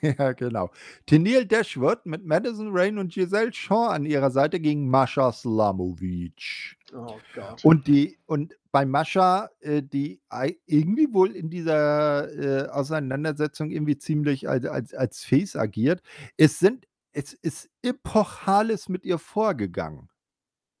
ja, 0.02 0.32
genau. 0.34 0.70
Tenille 1.06 1.46
Dashwood 1.46 2.06
mit 2.06 2.24
Madison 2.24 2.68
Rain 2.72 2.98
und 2.98 3.12
Giselle 3.12 3.52
Shaw 3.52 3.88
an 3.88 4.04
ihrer 4.04 4.30
Seite 4.30 4.60
gegen 4.60 4.88
Mascha 4.88 5.32
Slamovic. 5.32 6.76
Oh 6.94 7.16
Gott. 7.34 7.64
Und 7.64 7.88
die 7.88 8.18
und 8.26 8.54
bei 8.74 8.84
Mascha, 8.86 9.50
äh, 9.60 9.84
die 9.84 10.20
irgendwie 10.66 11.14
wohl 11.14 11.36
in 11.36 11.48
dieser 11.48 12.28
äh, 12.32 12.68
Auseinandersetzung 12.70 13.70
irgendwie 13.70 13.98
ziemlich 13.98 14.48
als, 14.48 14.64
als, 14.66 14.92
als 14.92 15.24
Face 15.24 15.54
agiert. 15.54 16.02
Es 16.36 16.58
sind, 16.58 16.88
es 17.12 17.34
ist 17.34 17.70
Epochales 17.82 18.88
mit 18.88 19.04
ihr 19.04 19.18
vorgegangen. 19.18 20.08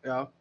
Ja. 0.02 0.32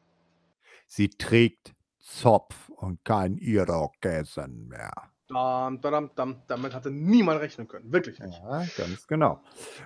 Sie 0.88 1.10
trägt 1.10 1.76
Zopf 2.00 2.70
und 2.70 3.06
kein 3.06 3.38
Irokesen 3.38 4.68
mehr. 4.68 5.13
Dam, 5.34 5.82
dam, 5.82 6.10
dam, 6.16 6.36
damit 6.48 6.74
hatte 6.74 6.92
niemand 6.92 7.42
rechnen 7.42 7.68
können. 7.68 7.92
Wirklich 7.92 8.20
nicht. 8.20 8.40
Ja, 8.44 8.64
ganz 8.78 9.08
genau. 9.08 9.42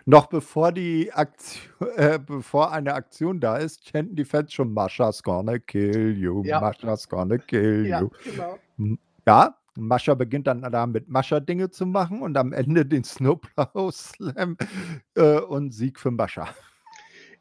Noch 0.06 0.28
bevor 0.28 0.72
die 0.72 1.11
Aktion, 1.14 1.90
äh, 1.95 2.19
bevor 2.19 2.72
eine 2.72 2.94
Aktion 2.94 3.40
da 3.40 3.57
ist, 3.57 3.84
chanten 3.88 4.15
die 4.15 4.26
Fans 4.26 4.53
schon 4.53 4.74
Mascha's 4.74 5.24
gonna 5.24 5.60
kill 5.60 6.18
you, 6.18 6.44
Ja. 6.44 6.60
Mascha's 6.60 7.07
gonna 7.07 7.38
kill 7.38 7.86
Ja, 7.88 8.02
you. 8.02 8.10
genau. 8.24 8.57
Hm, 8.78 8.99
Ja, 9.26 9.56
Mascha 9.76 10.15
beginnt 10.15 10.48
dann 10.48 10.61
da 10.64 10.88
mit 10.88 11.07
Mascha 11.07 11.40
Dinge 11.40 11.69
zu 11.69 11.86
machen 11.86 12.22
und 12.22 12.36
am 12.38 12.52
Ende 12.53 12.86
den 12.86 13.03
Snowplow 13.03 13.91
Slam 13.91 14.57
äh, 15.15 15.40
und 15.40 15.72
Sieg 15.74 15.99
für 15.99 16.11
Mascha. 16.11 16.48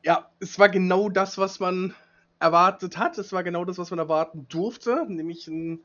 Ja, 0.02 0.30
es 0.40 0.58
war 0.58 0.68
genau 0.68 1.08
das, 1.08 1.38
was 1.38 1.60
man 1.60 1.94
erwartet 2.38 2.98
hat. 2.98 3.16
Es 3.18 3.32
war 3.32 3.42
genau 3.42 3.64
das, 3.64 3.78
was 3.78 3.90
man 3.90 3.98
erwarten 3.98 4.46
durfte. 4.48 5.04
Nämlich 5.08 5.48
ein 5.48 5.80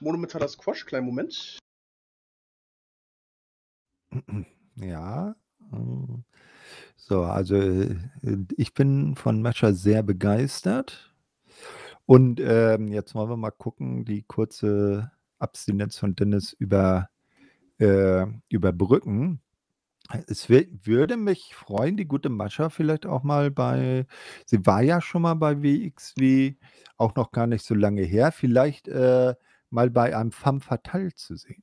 monumentaler 0.00 0.48
Squash. 0.48 0.86
Kleinen 0.86 1.06
Moment. 1.06 1.58
Ja. 4.76 5.34
So, 6.96 7.22
also 7.22 7.56
äh, 7.56 7.96
ich 8.56 8.74
bin 8.74 9.14
von 9.16 9.42
Mascha 9.42 9.72
sehr 9.72 10.02
begeistert. 10.02 11.14
Und 12.06 12.40
ähm, 12.40 12.88
jetzt 12.88 13.14
wollen 13.14 13.30
wir 13.30 13.36
mal 13.36 13.50
gucken, 13.52 14.04
die 14.04 14.22
kurze 14.22 15.12
Abstinenz 15.38 15.98
von 15.98 16.16
Dennis 16.16 16.52
über, 16.52 17.08
äh, 17.78 18.26
überbrücken. 18.48 19.40
Es 20.26 20.48
wür- 20.48 20.68
würde 20.84 21.16
mich 21.16 21.54
freuen, 21.54 21.96
die 21.96 22.06
gute 22.06 22.30
Mascha 22.30 22.68
vielleicht 22.68 23.06
auch 23.06 23.22
mal 23.22 23.50
bei, 23.52 24.06
sie 24.44 24.66
war 24.66 24.82
ja 24.82 25.00
schon 25.00 25.22
mal 25.22 25.34
bei 25.34 25.62
WXW, 25.62 26.56
auch 26.96 27.14
noch 27.14 27.30
gar 27.30 27.46
nicht 27.46 27.64
so 27.64 27.74
lange 27.74 28.02
her, 28.02 28.32
vielleicht 28.32 28.88
äh, 28.88 29.34
mal 29.70 29.90
bei 29.90 30.16
einem 30.16 30.32
Femme 30.32 30.60
Fatale 30.60 31.14
zu 31.14 31.36
sehen. 31.36 31.62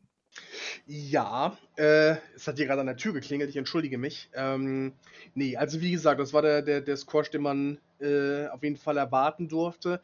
Ja, 0.85 1.57
äh, 1.75 2.15
es 2.35 2.47
hat 2.47 2.57
hier 2.57 2.67
gerade 2.67 2.81
an 2.81 2.87
der 2.87 2.97
Tür 2.97 3.13
geklingelt, 3.13 3.49
ich 3.49 3.57
entschuldige 3.57 3.97
mich. 3.97 4.29
Ähm, 4.33 4.93
nee, 5.33 5.57
also 5.57 5.81
wie 5.81 5.91
gesagt, 5.91 6.19
das 6.19 6.33
war 6.33 6.41
der, 6.41 6.61
der, 6.61 6.81
der 6.81 6.97
Squash, 6.97 7.31
den 7.31 7.41
man 7.41 7.79
äh, 7.99 8.47
auf 8.47 8.63
jeden 8.63 8.77
Fall 8.77 8.97
erwarten 8.97 9.47
durfte. 9.47 10.01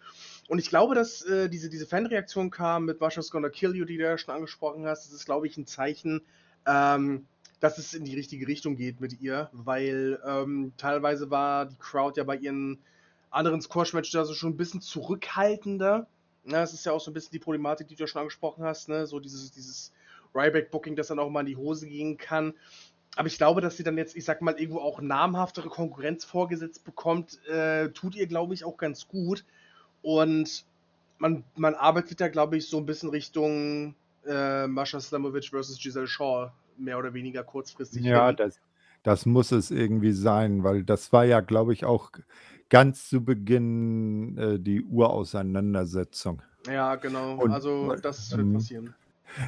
Und 0.48 0.60
ich 0.60 0.70
glaube, 0.70 0.96
dass 0.96 1.22
äh, 1.24 1.50
diese, 1.50 1.70
diese 1.70 1.86
Fanreaktion 1.86 2.50
kam 2.50 2.86
mit 2.86 3.00
Masha's 3.00 3.30
Gonna 3.30 3.50
Kill 3.50 3.76
You, 3.76 3.86
die 3.86 3.98
du 3.98 4.04
ja 4.04 4.18
schon 4.18 4.34
angesprochen 4.34 4.86
hast. 4.86 5.06
Das 5.06 5.14
ist, 5.14 5.26
glaube 5.26 5.48
ich, 5.48 5.58
ein 5.58 5.68
Zeichen, 5.68 6.22
ähm, 6.66 7.28
dass 7.60 7.78
es 7.78 7.94
in 7.94 8.04
die 8.04 8.16
richtige 8.16 8.48
Richtung 8.48 8.76
geht 8.76 9.00
mit 9.00 9.22
ihr, 9.22 9.50
weil 9.54 10.20
ähm, 10.26 10.74
teilweise 10.78 11.30
war 11.30 11.68
die 11.68 11.78
Crowd 11.78 12.20
ja 12.20 12.26
bei 12.26 12.36
ihren 12.36 12.80
anderen 13.30 13.62
Squash-Matches 13.62 14.16
also 14.16 14.34
schon 14.34 14.52
ein 14.52 14.58
bisschen 14.58 14.82
zurückhaltender. 14.82 16.08
Na, 16.46 16.60
das 16.60 16.74
ist 16.74 16.86
ja 16.86 16.92
auch 16.92 17.00
so 17.00 17.12
ein 17.12 17.14
bisschen 17.14 17.32
die 17.32 17.40
Problematik, 17.40 17.88
die 17.88 17.96
du 17.96 18.04
ja 18.04 18.08
schon 18.08 18.22
angesprochen 18.22 18.64
hast, 18.64 18.90
ne? 18.90 19.08
So 19.08 19.20
dieses, 19.20 19.52
dieses 19.52 19.94
Ryback-Booking, 20.36 20.96
das 20.96 21.08
dann 21.08 21.20
auch 21.20 21.30
mal 21.30 21.42
in 21.42 21.46
die 21.46 21.56
Hose 21.56 21.88
gehen 21.88 22.18
kann. 22.18 22.54
Aber 23.16 23.28
ich 23.28 23.38
glaube, 23.38 23.62
dass 23.62 23.78
sie 23.78 23.84
dann 23.84 23.98
jetzt, 23.98 24.16
ich 24.16 24.26
sag 24.26 24.42
mal, 24.42 24.60
irgendwo 24.60 24.80
auch 24.80 25.00
namhaftere 25.00 25.70
Konkurrenz 25.70 26.26
vorgesetzt 26.26 26.84
bekommt, 26.84 27.40
äh, 27.48 27.90
tut 27.90 28.16
ihr, 28.16 28.28
glaube 28.28 28.54
ich, 28.54 28.66
auch 28.66 28.78
ganz 28.78 29.08
gut. 29.08 29.46
Und 30.02 30.66
man, 31.20 31.44
man 31.56 31.76
arbeitet 31.76 32.20
da, 32.20 32.28
glaube 32.28 32.58
ich, 32.58 32.68
so 32.68 32.78
ein 32.78 32.86
bisschen 32.86 33.10
Richtung 33.10 33.96
äh, 34.26 34.68
Mascha 34.68 35.00
Slamovic 35.00 35.50
versus 35.50 35.80
Giselle 35.80 36.08
Shaw, 36.08 36.52
mehr 36.78 36.98
oder 36.98 37.14
weniger 37.14 37.44
kurzfristig. 37.44 38.04
Ja, 38.04 38.34
das, 38.34 38.60
das 39.04 39.26
muss 39.26 39.52
es 39.52 39.70
irgendwie 39.72 40.14
sein, 40.14 40.64
weil 40.64 40.84
das 40.84 41.12
war 41.14 41.26
ja, 41.26 41.42
glaube 41.42 41.74
ich, 41.74 41.86
auch 41.86 42.12
ganz 42.70 43.10
zu 43.10 43.24
Beginn 43.24 44.38
äh, 44.38 44.60
die 44.60 44.82
Urauseinandersetzung. 44.84 46.42
ja 46.68 46.96
genau. 46.96 47.36
Und- 47.42 47.52
also, 47.52 47.94
das 48.02 48.32
wird 48.32 48.42
ähm, 48.42 48.54
passieren. 48.54 48.94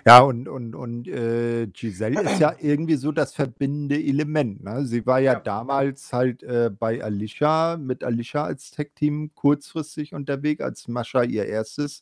Ja, 0.04 0.22
und, 0.22 0.48
und, 0.48 0.74
und 0.74 1.08
äh, 1.08 1.68
Giselle 1.68 2.20
ist 2.24 2.40
ja 2.40 2.56
irgendwie 2.60 2.96
so 2.96 3.12
das 3.12 3.36
verbindende 3.36 3.96
Element. 4.04 4.64
Ne? 4.64 4.84
Sie 4.88 5.06
war 5.06 5.20
ja, 5.20 5.34
Ja. 5.34 5.40
damals 5.40 6.12
halt 6.12 6.42
äh, 6.42 6.72
bei 6.72 7.04
Alicia, 7.04 7.78
mit 7.78 8.04
Alicia 8.04 8.46
als 8.46 8.72
Tech-Team 8.72 9.36
kurzfristig 9.36 10.14
unterwegs, 10.16 10.64
als 10.64 10.88
Mascha 10.88 11.22
ihr 11.22 11.46
erstes 11.46 12.02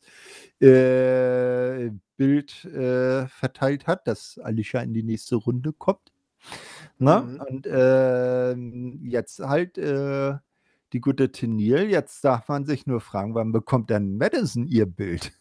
äh, 0.61 1.91
Bild 2.15 2.63
äh, 2.65 3.27
verteilt 3.27 3.85
hat, 3.87 4.07
dass 4.07 4.37
Alicia 4.41 4.79
in 4.81 4.93
die 4.93 5.03
nächste 5.03 5.35
Runde 5.35 5.73
kommt. 5.73 6.11
Ne? 6.99 7.21
Mhm. 7.21 7.41
Und 7.41 7.67
ähm, 7.69 8.99
jetzt 9.05 9.39
halt 9.39 9.77
äh, 9.77 10.35
die 10.93 11.01
gute 11.01 11.31
Tennille. 11.31 11.85
Jetzt 11.85 12.23
darf 12.23 12.47
man 12.47 12.65
sich 12.65 12.85
nur 12.85 13.01
fragen, 13.01 13.35
wann 13.35 13.51
bekommt 13.51 13.89
dann 13.89 14.17
Madison 14.17 14.67
ihr 14.67 14.85
Bild? 14.85 15.33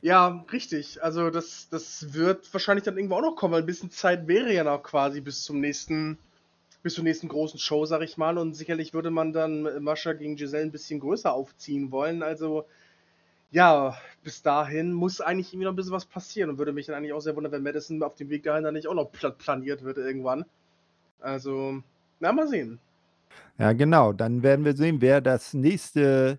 Ja, 0.00 0.44
richtig. 0.52 1.02
Also 1.02 1.30
das, 1.30 1.68
das 1.68 2.14
wird 2.14 2.52
wahrscheinlich 2.52 2.84
dann 2.84 2.96
irgendwo 2.96 3.16
auch 3.16 3.22
noch 3.22 3.36
kommen, 3.36 3.54
weil 3.54 3.62
ein 3.62 3.66
bisschen 3.66 3.90
Zeit 3.90 4.26
wäre 4.26 4.52
ja 4.52 4.64
noch 4.64 4.82
quasi 4.82 5.20
bis 5.20 5.42
zum 5.44 5.60
nächsten, 5.60 6.18
bis 6.82 6.94
zur 6.94 7.04
nächsten 7.04 7.28
großen 7.28 7.58
Show, 7.58 7.86
sag 7.86 8.02
ich 8.02 8.16
mal. 8.16 8.38
Und 8.38 8.54
sicherlich 8.54 8.94
würde 8.94 9.10
man 9.10 9.32
dann 9.32 9.82
Mascha 9.82 10.12
gegen 10.12 10.36
Giselle 10.36 10.64
ein 10.64 10.72
bisschen 10.72 11.00
größer 11.00 11.32
aufziehen 11.32 11.90
wollen. 11.90 12.22
Also 12.22 12.66
ja, 13.50 13.96
bis 14.24 14.42
dahin 14.42 14.92
muss 14.92 15.20
eigentlich 15.20 15.52
irgendwie 15.52 15.64
noch 15.64 15.72
ein 15.72 15.76
bisschen 15.76 15.92
was 15.92 16.06
passieren 16.06 16.50
und 16.50 16.58
würde 16.58 16.72
mich 16.72 16.86
dann 16.86 16.96
eigentlich 16.96 17.12
auch 17.12 17.20
sehr 17.20 17.36
wundern, 17.36 17.52
wenn 17.52 17.62
Madison 17.62 18.02
auf 18.02 18.16
dem 18.16 18.28
Weg 18.28 18.42
dahin 18.42 18.64
dann 18.64 18.74
nicht 18.74 18.88
auch 18.88 18.94
noch 18.94 19.12
pla 19.12 19.30
planiert 19.30 19.84
wird 19.84 19.96
irgendwann. 19.98 20.44
Also, 21.20 21.82
na 22.20 22.32
mal 22.32 22.48
sehen. 22.48 22.78
Ja, 23.58 23.72
genau. 23.72 24.12
Dann 24.12 24.42
werden 24.42 24.64
wir 24.64 24.76
sehen, 24.76 25.00
wer 25.00 25.20
das 25.20 25.54
nächste, 25.54 26.38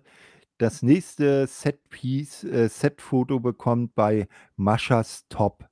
das 0.58 0.82
nächste 0.82 1.46
Setpiece, 1.46 2.44
äh, 2.44 2.68
Setfoto 2.68 3.40
bekommt 3.40 3.94
bei 3.94 4.28
Maschas 4.56 5.26
Top 5.28 5.68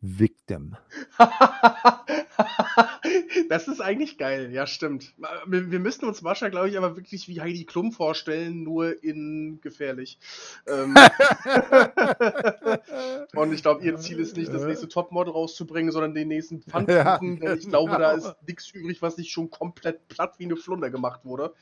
Victim. 0.00 0.76
das 3.48 3.68
ist 3.68 3.80
eigentlich 3.80 4.18
geil, 4.18 4.52
ja, 4.52 4.66
stimmt. 4.66 5.14
Wir, 5.46 5.70
wir 5.70 5.80
müssen 5.80 6.04
uns 6.04 6.22
Mascha, 6.22 6.48
glaube 6.48 6.68
ich, 6.68 6.76
aber 6.76 6.96
wirklich 6.96 7.28
wie 7.28 7.40
Heidi 7.40 7.64
Klum 7.64 7.92
vorstellen, 7.92 8.62
nur 8.62 9.02
in 9.02 9.60
gefährlich. 9.62 10.18
Ähm, 10.66 10.94
und 13.34 13.52
ich 13.52 13.62
glaube, 13.62 13.84
ihr 13.84 13.96
Ziel 13.96 14.20
ist 14.20 14.36
nicht, 14.36 14.52
das 14.52 14.64
nächste 14.64 14.88
Topmodel 14.88 15.32
rauszubringen, 15.32 15.92
sondern 15.92 16.14
den 16.14 16.28
nächsten 16.28 16.62
Pfannkuchen, 16.62 16.96
Ja, 16.96 17.18
denn 17.18 17.58
ich 17.58 17.68
glaube, 17.68 17.92
da 17.92 18.12
ist 18.12 18.34
nichts 18.46 18.70
übrig, 18.70 19.02
was 19.02 19.16
nicht 19.16 19.30
schon 19.30 19.50
komplett 19.50 20.08
platt 20.08 20.34
wie 20.38 20.44
eine 20.44 20.56
Flunder 20.56 20.90
gemacht 20.90 21.20
wurde. 21.24 21.54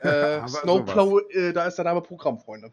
Äh, 0.00 0.46
Snowplow, 0.48 1.20
äh, 1.30 1.52
da 1.52 1.66
ist 1.66 1.76
der 1.76 1.84
Name 1.84 2.00
Programm, 2.00 2.38
Freunde. 2.38 2.72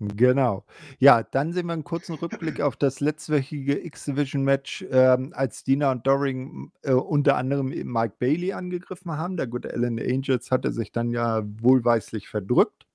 Genau. 0.00 0.64
Ja, 1.00 1.24
dann 1.24 1.52
sehen 1.52 1.66
wir 1.66 1.72
einen 1.72 1.82
kurzen 1.82 2.14
Rückblick 2.14 2.60
auf 2.60 2.76
das 2.76 3.00
letztwöchige 3.00 3.84
X-Division-Match, 3.84 4.86
ähm, 4.90 5.32
als 5.34 5.64
Dina 5.64 5.90
und 5.90 6.06
Doring 6.06 6.70
äh, 6.82 6.92
unter 6.92 7.36
anderem 7.36 7.68
Mike 7.68 8.14
Bailey 8.20 8.52
angegriffen 8.52 9.12
haben. 9.16 9.36
Der 9.36 9.48
gute 9.48 9.72
Alan 9.72 9.98
Angels 9.98 10.52
hatte 10.52 10.70
sich 10.72 10.92
dann 10.92 11.10
ja 11.10 11.42
wohlweislich 11.60 12.28
verdrückt. 12.28 12.86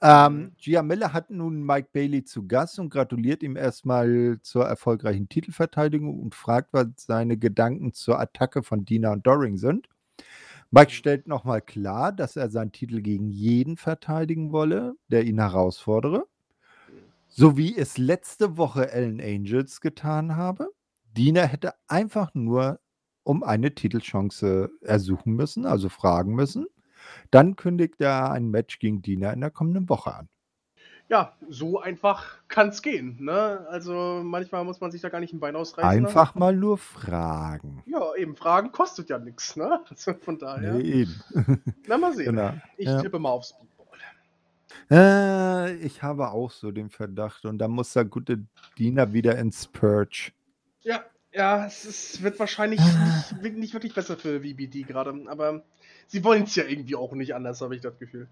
Ähm, 0.00 0.34
Mhm. 0.34 0.52
Gia 0.58 0.82
Miller 0.82 1.12
hat 1.12 1.30
nun 1.30 1.64
Mike 1.64 1.88
Bailey 1.92 2.24
zu 2.24 2.46
Gast 2.46 2.78
und 2.78 2.90
gratuliert 2.90 3.42
ihm 3.42 3.56
erstmal 3.56 4.38
zur 4.42 4.64
erfolgreichen 4.66 5.28
Titelverteidigung 5.28 6.20
und 6.20 6.34
fragt, 6.34 6.72
was 6.72 6.88
seine 6.96 7.36
Gedanken 7.36 7.92
zur 7.92 8.18
Attacke 8.20 8.62
von 8.62 8.84
Dina 8.84 9.12
und 9.12 9.26
Doring 9.26 9.56
sind. 9.56 9.88
Mike 10.70 10.92
stellt 10.92 11.26
nochmal 11.26 11.62
klar, 11.62 12.12
dass 12.12 12.36
er 12.36 12.50
seinen 12.50 12.72
Titel 12.72 13.00
gegen 13.00 13.30
jeden 13.30 13.76
verteidigen 13.76 14.52
wolle, 14.52 14.94
der 15.08 15.24
ihn 15.24 15.38
herausfordere. 15.38 16.26
So 17.28 17.56
wie 17.56 17.76
es 17.76 17.98
letzte 17.98 18.56
Woche 18.56 18.90
Ellen 18.90 19.20
Angels 19.20 19.80
getan 19.80 20.36
habe. 20.36 20.68
Dina 21.16 21.42
hätte 21.42 21.74
einfach 21.86 22.34
nur 22.34 22.80
um 23.22 23.42
eine 23.42 23.74
Titelchance 23.74 24.70
ersuchen 24.82 25.34
müssen, 25.34 25.66
also 25.66 25.88
fragen 25.88 26.34
müssen. 26.34 26.66
Dann 27.30 27.56
kündigt 27.56 28.00
er 28.00 28.30
ein 28.30 28.50
Match 28.50 28.78
gegen 28.78 29.02
Dina 29.02 29.32
in 29.32 29.40
der 29.40 29.50
kommenden 29.50 29.88
Woche 29.88 30.14
an. 30.14 30.28
Ja, 31.10 31.32
so 31.48 31.80
einfach 31.80 32.36
kann 32.48 32.68
es 32.68 32.82
gehen. 32.82 33.16
Ne? 33.20 33.66
Also 33.70 34.20
manchmal 34.22 34.62
muss 34.64 34.80
man 34.80 34.90
sich 34.90 35.00
da 35.00 35.08
gar 35.08 35.20
nicht 35.20 35.32
ein 35.32 35.40
Bein 35.40 35.56
ausreißen. 35.56 35.88
Einfach 36.06 36.34
mal 36.34 36.54
nur 36.54 36.76
fragen. 36.76 37.82
Ja, 37.86 38.14
eben, 38.16 38.36
Fragen 38.36 38.72
kostet 38.72 39.08
ja 39.08 39.18
nichts, 39.18 39.56
ne? 39.56 39.80
Also 39.90 40.12
von 40.14 40.38
daher. 40.38 40.74
Nee, 40.74 40.82
eben. 41.02 41.62
Na, 41.86 41.96
mal 41.96 42.12
sehen. 42.14 42.36
Genau. 42.36 42.52
Ich 42.76 42.86
Ja. 42.86 43.00
tippe 43.00 43.18
mal 43.18 43.30
aufs 43.30 43.48
Speedball. 43.50 43.68
Äh, 44.90 45.74
ich 45.76 46.02
habe 46.02 46.28
auch 46.30 46.50
so 46.50 46.70
den 46.70 46.90
Verdacht. 46.90 47.44
Und 47.46 47.58
dann 47.58 47.70
muss 47.70 47.92
der 47.94 48.04
gute 48.04 48.44
Dina 48.78 49.12
wieder 49.12 49.38
ins 49.38 49.66
Purge. 49.66 50.32
Ja, 50.82 51.02
ja, 51.32 51.66
es 51.66 51.84
ist, 51.84 52.22
wird 52.22 52.38
wahrscheinlich 52.38 52.80
Ah. 52.80 53.24
nicht, 53.42 53.56
nicht 53.56 53.72
wirklich 53.74 53.94
besser 53.94 54.16
für 54.16 54.40
VBD 54.40 54.82
gerade, 54.82 55.14
aber 55.28 55.62
sie 56.06 56.24
wollen 56.24 56.44
es 56.44 56.54
ja 56.54 56.64
irgendwie 56.64 56.96
auch 56.96 57.12
nicht 57.12 57.34
anders, 57.34 57.60
habe 57.60 57.74
ich 57.76 57.80
das 57.82 57.98
Gefühl. 57.98 58.28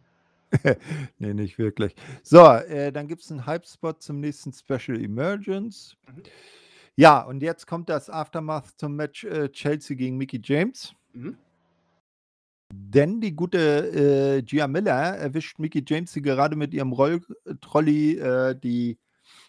nee, 1.19 1.35
nicht 1.35 1.59
wirklich. 1.59 1.95
So, 2.23 2.45
äh, 2.47 2.93
dann 2.93 3.09
gibt 3.09 3.23
es 3.23 3.31
einen 3.31 3.47
Hype-Spot 3.47 3.95
zum 3.95 4.21
nächsten 4.21 4.53
Special 4.53 5.01
Emergence. 5.03 5.97
Mhm. 6.07 6.23
Ja, 6.97 7.21
und 7.23 7.43
jetzt 7.43 7.67
kommt 7.67 7.89
das 7.89 8.09
Aftermath 8.09 8.79
zum 8.79 8.97
Match 8.97 9.25
äh, 9.25 9.51
Chelsea 9.51 9.97
gegen 9.97 10.17
Mickey 10.17 10.41
James. 10.43 10.95
Mhm. 11.13 11.37
Denn 12.73 13.21
die 13.21 13.35
gute 13.35 14.39
äh, 14.39 14.43
Gia 14.43 14.67
Miller 14.67 15.17
erwischt 15.17 15.59
Mickey 15.59 15.85
James, 15.87 16.13
die 16.13 16.23
gerade 16.23 16.57
mit 16.57 16.75
ihrem 16.75 16.93
Rolltrolley 16.93 18.19
äh, 18.19 18.55
die 18.59 18.99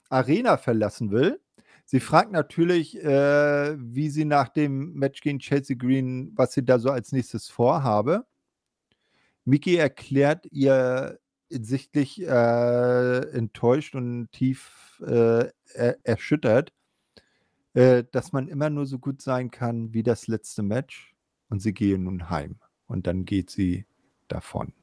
Arena 0.09 0.57
verlassen 0.57 1.11
will. 1.11 1.39
Sie 1.85 1.99
fragt 1.99 2.31
natürlich, 2.31 3.01
äh, 3.01 3.75
wie 3.79 4.09
sie 4.09 4.25
nach 4.25 4.49
dem 4.49 4.93
Match 4.93 5.21
gegen 5.21 5.39
Chelsea 5.39 5.75
Green, 5.77 6.33
was 6.35 6.53
sie 6.53 6.65
da 6.65 6.79
so 6.79 6.91
als 6.91 7.11
nächstes 7.11 7.49
vorhabe. 7.49 8.25
Mickey 9.47 9.77
erklärt 9.77 10.45
ihr 10.51 11.19
sichtlich 11.49 12.21
äh, 12.21 13.19
enttäuscht 13.31 13.95
und 13.95 14.29
tief 14.33 15.01
äh, 15.05 15.49
er 15.73 15.97
erschüttert, 16.03 16.73
äh, 17.73 18.03
dass 18.11 18.33
man 18.33 18.49
immer 18.49 18.69
nur 18.69 18.85
so 18.85 18.99
gut 18.99 19.21
sein 19.21 19.49
kann 19.49 19.93
wie 19.93 20.03
das 20.03 20.27
letzte 20.27 20.63
Match 20.63 21.15
und 21.47 21.61
sie 21.61 21.73
gehe 21.73 21.97
nun 21.97 22.29
heim. 22.29 22.59
Und 22.87 23.07
dann 23.07 23.23
geht 23.23 23.49
sie 23.49 23.85
davon. 24.27 24.73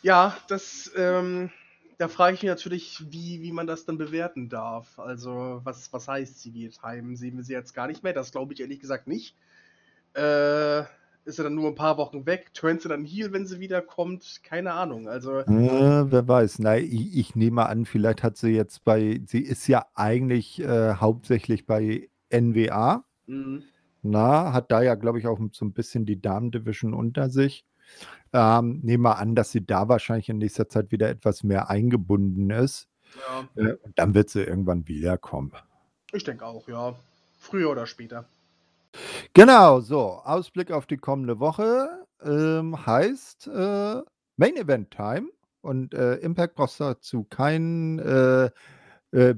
Ja, 0.00 0.34
das, 0.48 0.90
ähm, 0.96 1.50
da 1.98 2.08
frage 2.08 2.36
ich 2.36 2.42
mich 2.42 2.50
natürlich, 2.50 3.04
wie, 3.10 3.42
wie 3.42 3.52
man 3.52 3.66
das 3.66 3.84
dann 3.84 3.98
bewerten 3.98 4.48
darf. 4.48 4.98
Also, 4.98 5.60
was, 5.62 5.92
was 5.92 6.08
heißt, 6.08 6.40
sie 6.40 6.52
geht 6.52 6.82
heim? 6.82 7.16
Sehen 7.16 7.36
wir 7.36 7.44
sie 7.44 7.52
jetzt 7.52 7.74
gar 7.74 7.86
nicht 7.86 8.02
mehr? 8.02 8.14
Das 8.14 8.32
glaube 8.32 8.54
ich 8.54 8.60
ehrlich 8.60 8.80
gesagt 8.80 9.06
nicht. 9.06 9.36
Äh, 10.14 10.84
ist 11.24 11.38
er 11.38 11.44
dann 11.44 11.54
nur 11.54 11.68
ein 11.68 11.74
paar 11.74 11.96
Wochen 11.96 12.26
weg? 12.26 12.52
Turnt 12.54 12.82
sie 12.82 12.88
dann 12.88 13.04
Heal, 13.04 13.32
wenn 13.32 13.46
sie 13.46 13.60
wiederkommt? 13.60 14.40
Keine 14.42 14.72
Ahnung. 14.72 15.08
Also. 15.08 15.38
Äh, 15.38 16.10
wer 16.10 16.28
weiß. 16.28 16.58
Na, 16.58 16.76
ich, 16.76 17.16
ich, 17.16 17.34
nehme 17.34 17.66
an, 17.66 17.86
vielleicht 17.86 18.22
hat 18.22 18.36
sie 18.36 18.50
jetzt 18.50 18.84
bei, 18.84 19.20
sie 19.26 19.40
ist 19.40 19.66
ja 19.66 19.86
eigentlich 19.94 20.60
äh, 20.60 20.94
hauptsächlich 20.94 21.66
bei 21.66 22.08
NWA. 22.30 23.04
Mhm. 23.26 23.62
Na, 24.02 24.52
hat 24.52 24.70
da 24.70 24.82
ja, 24.82 24.94
glaube 24.96 25.18
ich, 25.18 25.26
auch 25.26 25.38
so 25.52 25.64
ein 25.64 25.72
bisschen 25.72 26.04
die 26.04 26.20
Damen-Division 26.20 26.92
unter 26.92 27.30
sich. 27.30 27.64
Ähm, 28.32 28.80
nehme 28.82 29.04
mal 29.04 29.12
an, 29.12 29.34
dass 29.34 29.50
sie 29.52 29.64
da 29.64 29.88
wahrscheinlich 29.88 30.28
in 30.28 30.38
nächster 30.38 30.68
Zeit 30.68 30.90
wieder 30.92 31.08
etwas 31.08 31.42
mehr 31.42 31.70
eingebunden 31.70 32.50
ist. 32.50 32.88
Ja. 33.28 33.62
Äh, 33.62 33.76
und 33.82 33.98
dann 33.98 34.14
wird 34.14 34.28
sie 34.28 34.42
irgendwann 34.42 34.88
wiederkommen. 34.88 35.52
Ich 36.12 36.24
denke 36.24 36.44
auch, 36.44 36.68
ja. 36.68 36.94
Früher 37.38 37.70
oder 37.70 37.86
später. 37.86 38.26
Genau, 39.32 39.80
so. 39.80 40.20
Ausblick 40.24 40.70
auf 40.70 40.86
die 40.86 40.96
kommende 40.96 41.40
Woche 41.40 42.06
ähm, 42.22 42.86
heißt 42.86 43.48
äh, 43.48 44.02
Main 44.36 44.56
Event 44.56 44.90
Time. 44.90 45.28
Und 45.60 45.94
äh, 45.94 46.16
Impact 46.16 46.56
brauchst 46.56 46.78
dazu 46.78 47.24
keinen 47.24 47.98
äh, 47.98 48.50
äh, 49.12 49.34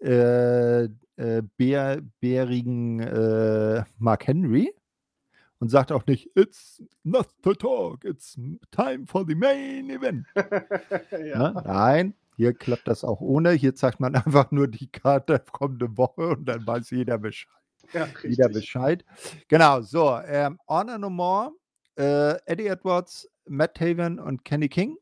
äh, 0.00 0.88
äh, 1.16 1.42
bär, 1.56 2.00
bärigen 2.20 3.00
äh, 3.00 3.82
Mark 3.98 4.28
Henry 4.28 4.72
und 5.58 5.68
sagt 5.68 5.90
auch 5.90 6.06
nicht, 6.06 6.30
it's 6.36 6.82
not 7.02 7.28
to 7.42 7.54
talk, 7.54 8.04
it's 8.04 8.38
time 8.70 9.06
for 9.06 9.24
the 9.26 9.34
main 9.34 9.90
event. 9.90 10.26
ja. 11.10 11.50
Ne? 11.52 11.62
Nein, 11.64 12.14
hier 12.36 12.54
klappt 12.54 12.86
das 12.86 13.02
auch 13.02 13.20
ohne. 13.20 13.50
Hier 13.52 13.74
zeigt 13.74 13.98
man 13.98 14.14
einfach 14.14 14.50
nur 14.52 14.68
die 14.68 14.90
Karte 14.90 15.42
kommende 15.50 15.96
Woche 15.96 16.28
und 16.28 16.44
dann 16.44 16.66
weiß 16.66 16.90
jeder 16.90 17.18
Bescheid. 17.18 17.52
Ja, 17.94 18.06
jeder 18.22 18.48
Bescheid. 18.50 19.04
Genau, 19.48 19.80
so, 19.80 20.18
ähm, 20.26 20.58
Honor 20.68 20.98
No 20.98 21.08
More, 21.08 21.52
äh, 21.96 22.34
Eddie 22.44 22.66
Edwards, 22.66 23.28
Matt 23.46 23.76
Taven 23.76 24.18
und 24.18 24.44
Kenny 24.44 24.68
King 24.68 24.98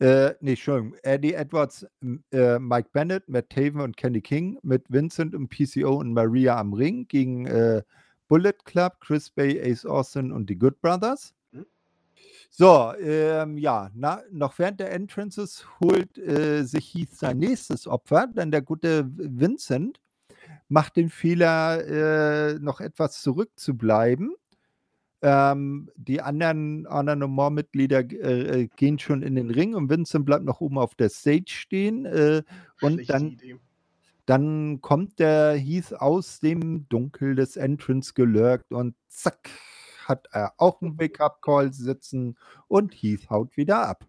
äh, 0.00 0.34
nee, 0.40 0.50
Entschuldigung. 0.50 0.94
Eddie 1.02 1.34
Edwards, 1.34 1.84
äh, 2.30 2.58
Mike 2.58 2.90
Bennett, 2.92 3.28
Matt 3.28 3.50
Taven 3.50 3.80
und 3.80 3.96
Kenny 3.96 4.20
King 4.20 4.58
mit 4.62 4.84
Vincent 4.88 5.34
im 5.34 5.48
PCO 5.48 5.96
und 5.96 6.12
Maria 6.12 6.56
am 6.56 6.72
Ring 6.72 7.08
gegen 7.08 7.46
äh, 7.46 7.82
Bullet 8.28 8.54
Club, 8.64 9.00
Chris 9.00 9.30
Bay, 9.30 9.60
Ace 9.60 9.84
Austin 9.84 10.30
und 10.30 10.48
die 10.48 10.56
Good 10.56 10.80
Brothers. 10.80 11.34
Mhm. 11.50 11.66
So, 12.48 12.94
ähm, 13.00 13.58
ja, 13.58 13.90
na, 13.94 14.22
noch 14.30 14.58
während 14.60 14.78
der 14.78 14.92
Entrances 14.92 15.66
holt 15.80 16.16
äh, 16.16 16.62
sich 16.62 16.94
Heath 16.94 17.16
sein 17.16 17.38
nächstes 17.38 17.88
Opfer, 17.88 18.28
denn 18.28 18.52
der 18.52 18.62
gute 18.62 19.04
Vincent 19.16 20.00
macht 20.68 20.96
den 20.96 21.10
Fehler, 21.10 22.54
äh, 22.54 22.58
noch 22.58 22.80
etwas 22.80 23.22
zurückzubleiben 23.22 24.34
ähm, 25.20 25.90
die 25.96 26.20
anderen 26.20 26.86
Honor 26.88 27.16
No 27.16 27.28
More 27.28 27.50
Mitglieder 27.50 28.00
äh, 28.00 28.62
äh, 28.62 28.68
gehen 28.76 28.98
schon 28.98 29.22
in 29.22 29.34
den 29.34 29.50
Ring 29.50 29.74
und 29.74 29.90
Vincent 29.90 30.24
bleibt 30.24 30.44
noch 30.44 30.60
oben 30.60 30.78
auf 30.78 30.94
der 30.94 31.08
Stage 31.08 31.50
stehen. 31.50 32.06
Äh, 32.06 32.42
und 32.80 33.08
dann, 33.10 33.38
dann 34.26 34.80
kommt 34.80 35.18
der 35.18 35.54
Heath 35.54 35.92
aus 35.92 36.38
dem 36.40 36.88
Dunkel 36.88 37.34
des 37.34 37.56
Entrance 37.56 38.14
gelurkt 38.14 38.72
und 38.72 38.94
zack, 39.08 39.50
hat 40.04 40.28
er 40.30 40.52
auch 40.56 40.80
einen 40.80 40.98
Wake-up-Call 41.00 41.72
sitzen 41.72 42.36
und 42.68 42.94
Heath 42.94 43.28
haut 43.28 43.56
wieder 43.56 43.88
ab. 43.88 44.06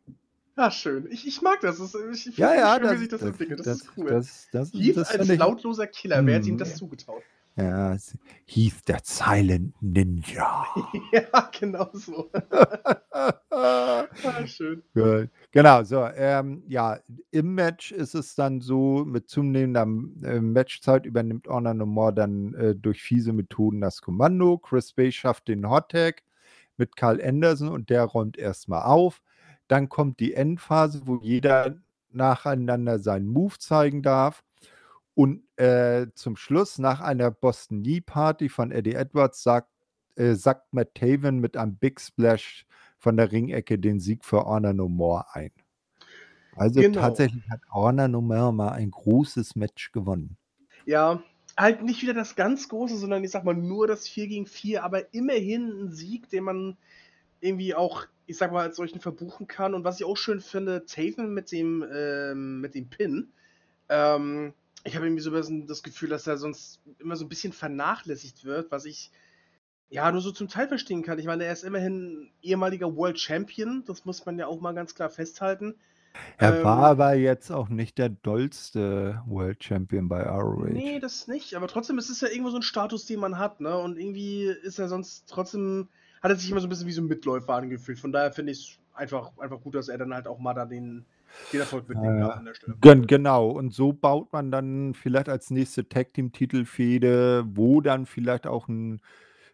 Ja, 0.59 0.71
schön. 0.71 1.07
Ich, 1.09 1.25
ich 1.25 1.41
mag 1.41 1.61
das. 1.61 1.79
Ich, 1.79 2.27
ich 2.27 2.35
finde 2.35 2.41
ja, 2.41 2.53
ja, 2.53 2.73
schön, 2.73 2.83
das, 2.83 2.93
wie 2.93 2.97
sich 2.97 3.07
das, 3.07 3.19
das 3.21 3.29
entwickelt. 3.29 3.59
Das, 3.59 3.65
das, 3.65 3.77
ist 3.77 3.91
cool. 3.95 4.09
Das, 4.09 4.47
das, 4.51 4.73
Heath 4.73 4.97
als 4.97 5.27
lautloser 5.37 5.87
Killer, 5.87 6.25
wer 6.25 6.35
hat 6.35 6.45
ihm 6.45 6.57
das 6.57 6.71
hm. 6.71 6.77
zugetraut? 6.77 7.23
Ja, 7.55 7.95
hieß 8.43 8.83
der 8.83 8.99
Silent 9.01 9.73
Ninja. 9.81 10.65
ja, 11.13 11.49
genau 11.57 11.89
so. 11.93 12.29
ah, 13.11 14.05
schön. 14.45 14.83
Gut. 14.93 15.29
Genau, 15.51 15.83
so. 15.83 16.05
Ähm, 16.13 16.63
ja, 16.67 16.99
im 17.31 17.55
Match 17.55 17.93
ist 17.93 18.13
es 18.13 18.35
dann 18.35 18.59
so, 18.59 19.05
mit 19.05 19.29
zunehmender 19.29 19.83
äh, 20.27 20.41
Matchzeit 20.41 21.05
übernimmt 21.05 21.47
Honor 21.47 21.73
No 21.73 21.85
More 21.85 22.13
dann 22.13 22.53
äh, 22.55 22.75
durch 22.75 23.01
fiese 23.01 23.31
Methoden 23.31 23.79
das 23.79 24.01
Kommando. 24.01 24.57
Chris 24.57 24.91
Bay 24.91 25.09
schafft 25.13 25.47
den 25.47 25.69
Hot 25.69 25.91
Tag 25.91 26.23
mit 26.75 26.97
Carl 26.97 27.21
Anderson 27.21 27.69
und 27.69 27.89
der 27.89 28.03
räumt 28.03 28.37
erstmal 28.37 28.81
auf. 28.81 29.21
Dann 29.69 29.87
kommt 29.87 30.19
die 30.19 30.33
Endphase, 30.33 31.03
wo 31.05 31.15
jeder 31.21 31.77
nacheinander 32.11 32.99
seinen 32.99 33.27
Move 33.27 33.57
zeigen 33.57 34.01
darf. 34.03 34.43
Und 35.15 35.43
äh, 35.57 36.07
zum 36.15 36.35
Schluss, 36.35 36.77
nach 36.79 36.99
einer 36.99 37.31
Boston 37.31 37.81
Knee 37.83 38.01
Party 38.01 38.49
von 38.49 38.71
Eddie 38.71 38.95
Edwards, 38.95 39.41
sagt, 39.43 39.69
äh, 40.15 40.33
sagt 40.33 40.73
Matt 40.73 40.95
Taven 40.95 41.39
mit 41.39 41.55
einem 41.55 41.77
Big 41.77 42.01
Splash 42.01 42.65
von 42.97 43.15
der 43.15 43.31
Ringecke 43.31 43.79
den 43.79 43.99
Sieg 43.99 44.25
für 44.25 44.45
Honor 44.45 44.73
No 44.73 44.89
More 44.89 45.25
ein. 45.33 45.51
Also 46.55 46.81
genau. 46.81 46.99
tatsächlich 46.99 47.49
hat 47.49 47.61
Honor 47.71 48.07
No 48.07 48.21
More 48.21 48.51
mal 48.51 48.71
ein 48.71 48.91
großes 48.91 49.55
Match 49.55 49.91
gewonnen. 49.91 50.35
Ja, 50.85 51.23
halt 51.57 51.83
nicht 51.83 52.01
wieder 52.01 52.13
das 52.13 52.35
ganz 52.35 52.67
große, 52.69 52.97
sondern 52.97 53.23
ich 53.23 53.31
sag 53.31 53.43
mal 53.45 53.53
nur 53.53 53.87
das 53.87 54.07
4 54.07 54.27
gegen 54.27 54.45
4, 54.45 54.83
aber 54.83 55.13
immerhin 55.13 55.67
ein 55.67 55.91
Sieg, 55.91 56.29
den 56.29 56.43
man 56.43 56.77
irgendwie 57.41 57.75
auch, 57.75 58.05
ich 58.29 58.37
sag 58.37 58.51
mal, 58.51 58.61
als 58.61 58.75
solchen 58.75 58.99
verbuchen 58.99 59.47
kann. 59.47 59.73
Und 59.73 59.83
was 59.83 59.99
ich 59.99 60.05
auch 60.05 60.15
schön 60.15 60.39
finde, 60.39 60.85
Taven 60.85 61.33
mit 61.33 61.51
dem, 61.51 61.83
ähm, 61.91 62.61
mit 62.61 62.75
dem 62.75 62.87
Pin. 62.87 63.31
Ähm, 63.89 64.53
ich 64.83 64.95
habe 64.95 65.07
irgendwie 65.07 65.23
so 65.23 65.31
das 65.65 65.81
Gefühl, 65.81 66.09
dass 66.09 66.27
er 66.27 66.37
sonst 66.37 66.79
immer 66.99 67.15
so 67.15 67.25
ein 67.25 67.29
bisschen 67.29 67.53
vernachlässigt 67.53 68.45
wird, 68.45 68.71
was 68.71 68.85
ich 68.85 69.09
ja 69.89 70.11
nur 70.11 70.21
so 70.21 70.31
zum 70.31 70.47
Teil 70.47 70.67
verstehen 70.67 71.01
kann. 71.01 71.17
Ich 71.17 71.25
meine, 71.25 71.43
er 71.43 71.53
ist 71.53 71.63
immerhin 71.63 72.29
ehemaliger 72.43 72.95
World 72.95 73.19
Champion, 73.19 73.83
das 73.87 74.05
muss 74.05 74.23
man 74.27 74.37
ja 74.37 74.45
auch 74.45 74.61
mal 74.61 74.73
ganz 74.73 74.93
klar 74.93 75.09
festhalten. 75.09 75.73
Er 76.37 76.57
ähm, 76.57 76.63
war 76.63 76.85
aber 76.85 77.15
jetzt 77.15 77.51
auch 77.51 77.67
nicht 77.67 77.97
der 77.97 78.09
dollste 78.09 79.23
World 79.25 79.63
Champion 79.63 80.07
bei 80.07 80.21
ROH. 80.21 80.69
Nee, 80.69 80.99
das 80.99 81.27
nicht, 81.27 81.55
aber 81.55 81.67
trotzdem 81.67 81.97
ist 81.97 82.11
es 82.11 82.21
ja 82.21 82.27
irgendwo 82.27 82.51
so 82.51 82.57
ein 82.57 82.61
Status, 82.61 83.07
den 83.07 83.19
man 83.19 83.39
hat, 83.39 83.59
ne? 83.59 83.75
Und 83.75 83.97
irgendwie 83.97 84.45
ist 84.45 84.77
er 84.77 84.87
sonst 84.87 85.27
trotzdem, 85.27 85.89
hat 86.21 86.31
er 86.31 86.37
sich 86.37 86.51
immer 86.51 86.59
so 86.59 86.67
ein 86.67 86.69
bisschen 86.69 86.87
wie 86.87 86.91
so 86.91 87.01
ein 87.01 87.07
Mitläufer 87.07 87.53
angefühlt. 87.53 87.99
Von 87.99 88.11
daher 88.11 88.31
finde 88.31 88.51
ich 88.51 88.59
es 88.59 88.97
einfach, 88.97 89.31
einfach 89.37 89.61
gut, 89.61 89.75
dass 89.75 89.89
er 89.89 89.97
dann 89.97 90.13
halt 90.13 90.27
auch 90.27 90.39
mal 90.39 90.53
da 90.53 90.65
den, 90.65 91.05
den 91.53 91.59
Erfolg 91.59 91.87
mitnehmen 91.87 92.19
darf 92.19 92.37
an 92.37 92.45
der 92.45 92.53
Stelle. 92.53 92.75
Gen 92.81 93.07
genau, 93.07 93.49
und 93.49 93.73
so 93.73 93.93
baut 93.93 94.31
man 94.33 94.51
dann 94.51 94.93
vielleicht 94.93 95.29
als 95.29 95.49
nächste 95.49 95.87
Tag-Team-Titelfehde, 95.87 97.45
wo 97.47 97.81
dann 97.81 98.05
vielleicht 98.05 98.47
auch 98.47 98.67
ein 98.67 99.01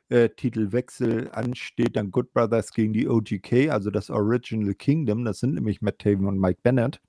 äh, 0.10 0.30
Titelwechsel 0.30 1.30
ansteht, 1.32 1.96
dann 1.96 2.12
Good 2.12 2.34
Brothers 2.34 2.72
gegen 2.72 2.94
die 2.94 3.08
OGK, 3.08 3.70
also 3.70 3.90
das 3.90 4.10
Original 4.10 4.74
Kingdom, 4.74 5.26
das 5.26 5.40
sind 5.40 5.56
nämlich 5.56 5.82
Matt 5.82 6.00
Taven 6.00 6.28
und 6.28 6.40
Mike 6.40 6.60
Bennett, 6.64 7.02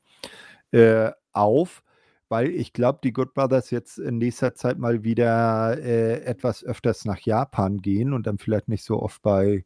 äh, 0.72 1.10
auf, 1.32 1.82
weil 2.28 2.50
ich 2.50 2.72
glaube, 2.72 3.00
die 3.02 3.12
Good 3.12 3.34
Brothers 3.34 3.70
jetzt 3.70 3.98
in 3.98 4.18
nächster 4.18 4.54
Zeit 4.54 4.78
mal 4.78 5.04
wieder 5.04 5.78
äh, 5.78 6.22
etwas 6.22 6.64
öfters 6.64 7.04
nach 7.04 7.20
Japan 7.20 7.78
gehen 7.78 8.12
und 8.12 8.26
dann 8.26 8.38
vielleicht 8.38 8.68
nicht 8.68 8.84
so 8.84 9.00
oft 9.00 9.22
bei 9.22 9.64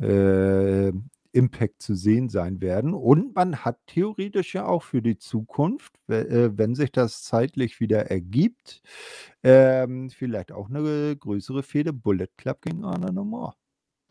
äh, 0.00 0.92
Impact 1.32 1.80
zu 1.80 1.94
sehen 1.94 2.28
sein 2.28 2.60
werden. 2.60 2.92
Und 2.92 3.34
man 3.34 3.64
hat 3.64 3.78
theoretisch 3.86 4.54
ja 4.54 4.66
auch 4.66 4.82
für 4.82 5.02
die 5.02 5.18
Zukunft, 5.18 5.92
äh, 6.08 6.50
wenn 6.56 6.74
sich 6.74 6.92
das 6.92 7.22
zeitlich 7.22 7.80
wieder 7.80 8.10
ergibt, 8.10 8.82
ähm, 9.42 10.10
vielleicht 10.10 10.52
auch 10.52 10.68
eine 10.68 11.16
größere 11.16 11.62
Fehde 11.62 11.92
Bullet 11.92 12.28
Club 12.36 12.62
gegen 12.62 12.84
Honor 12.84 13.12
No 13.12 13.24
More. 13.24 13.54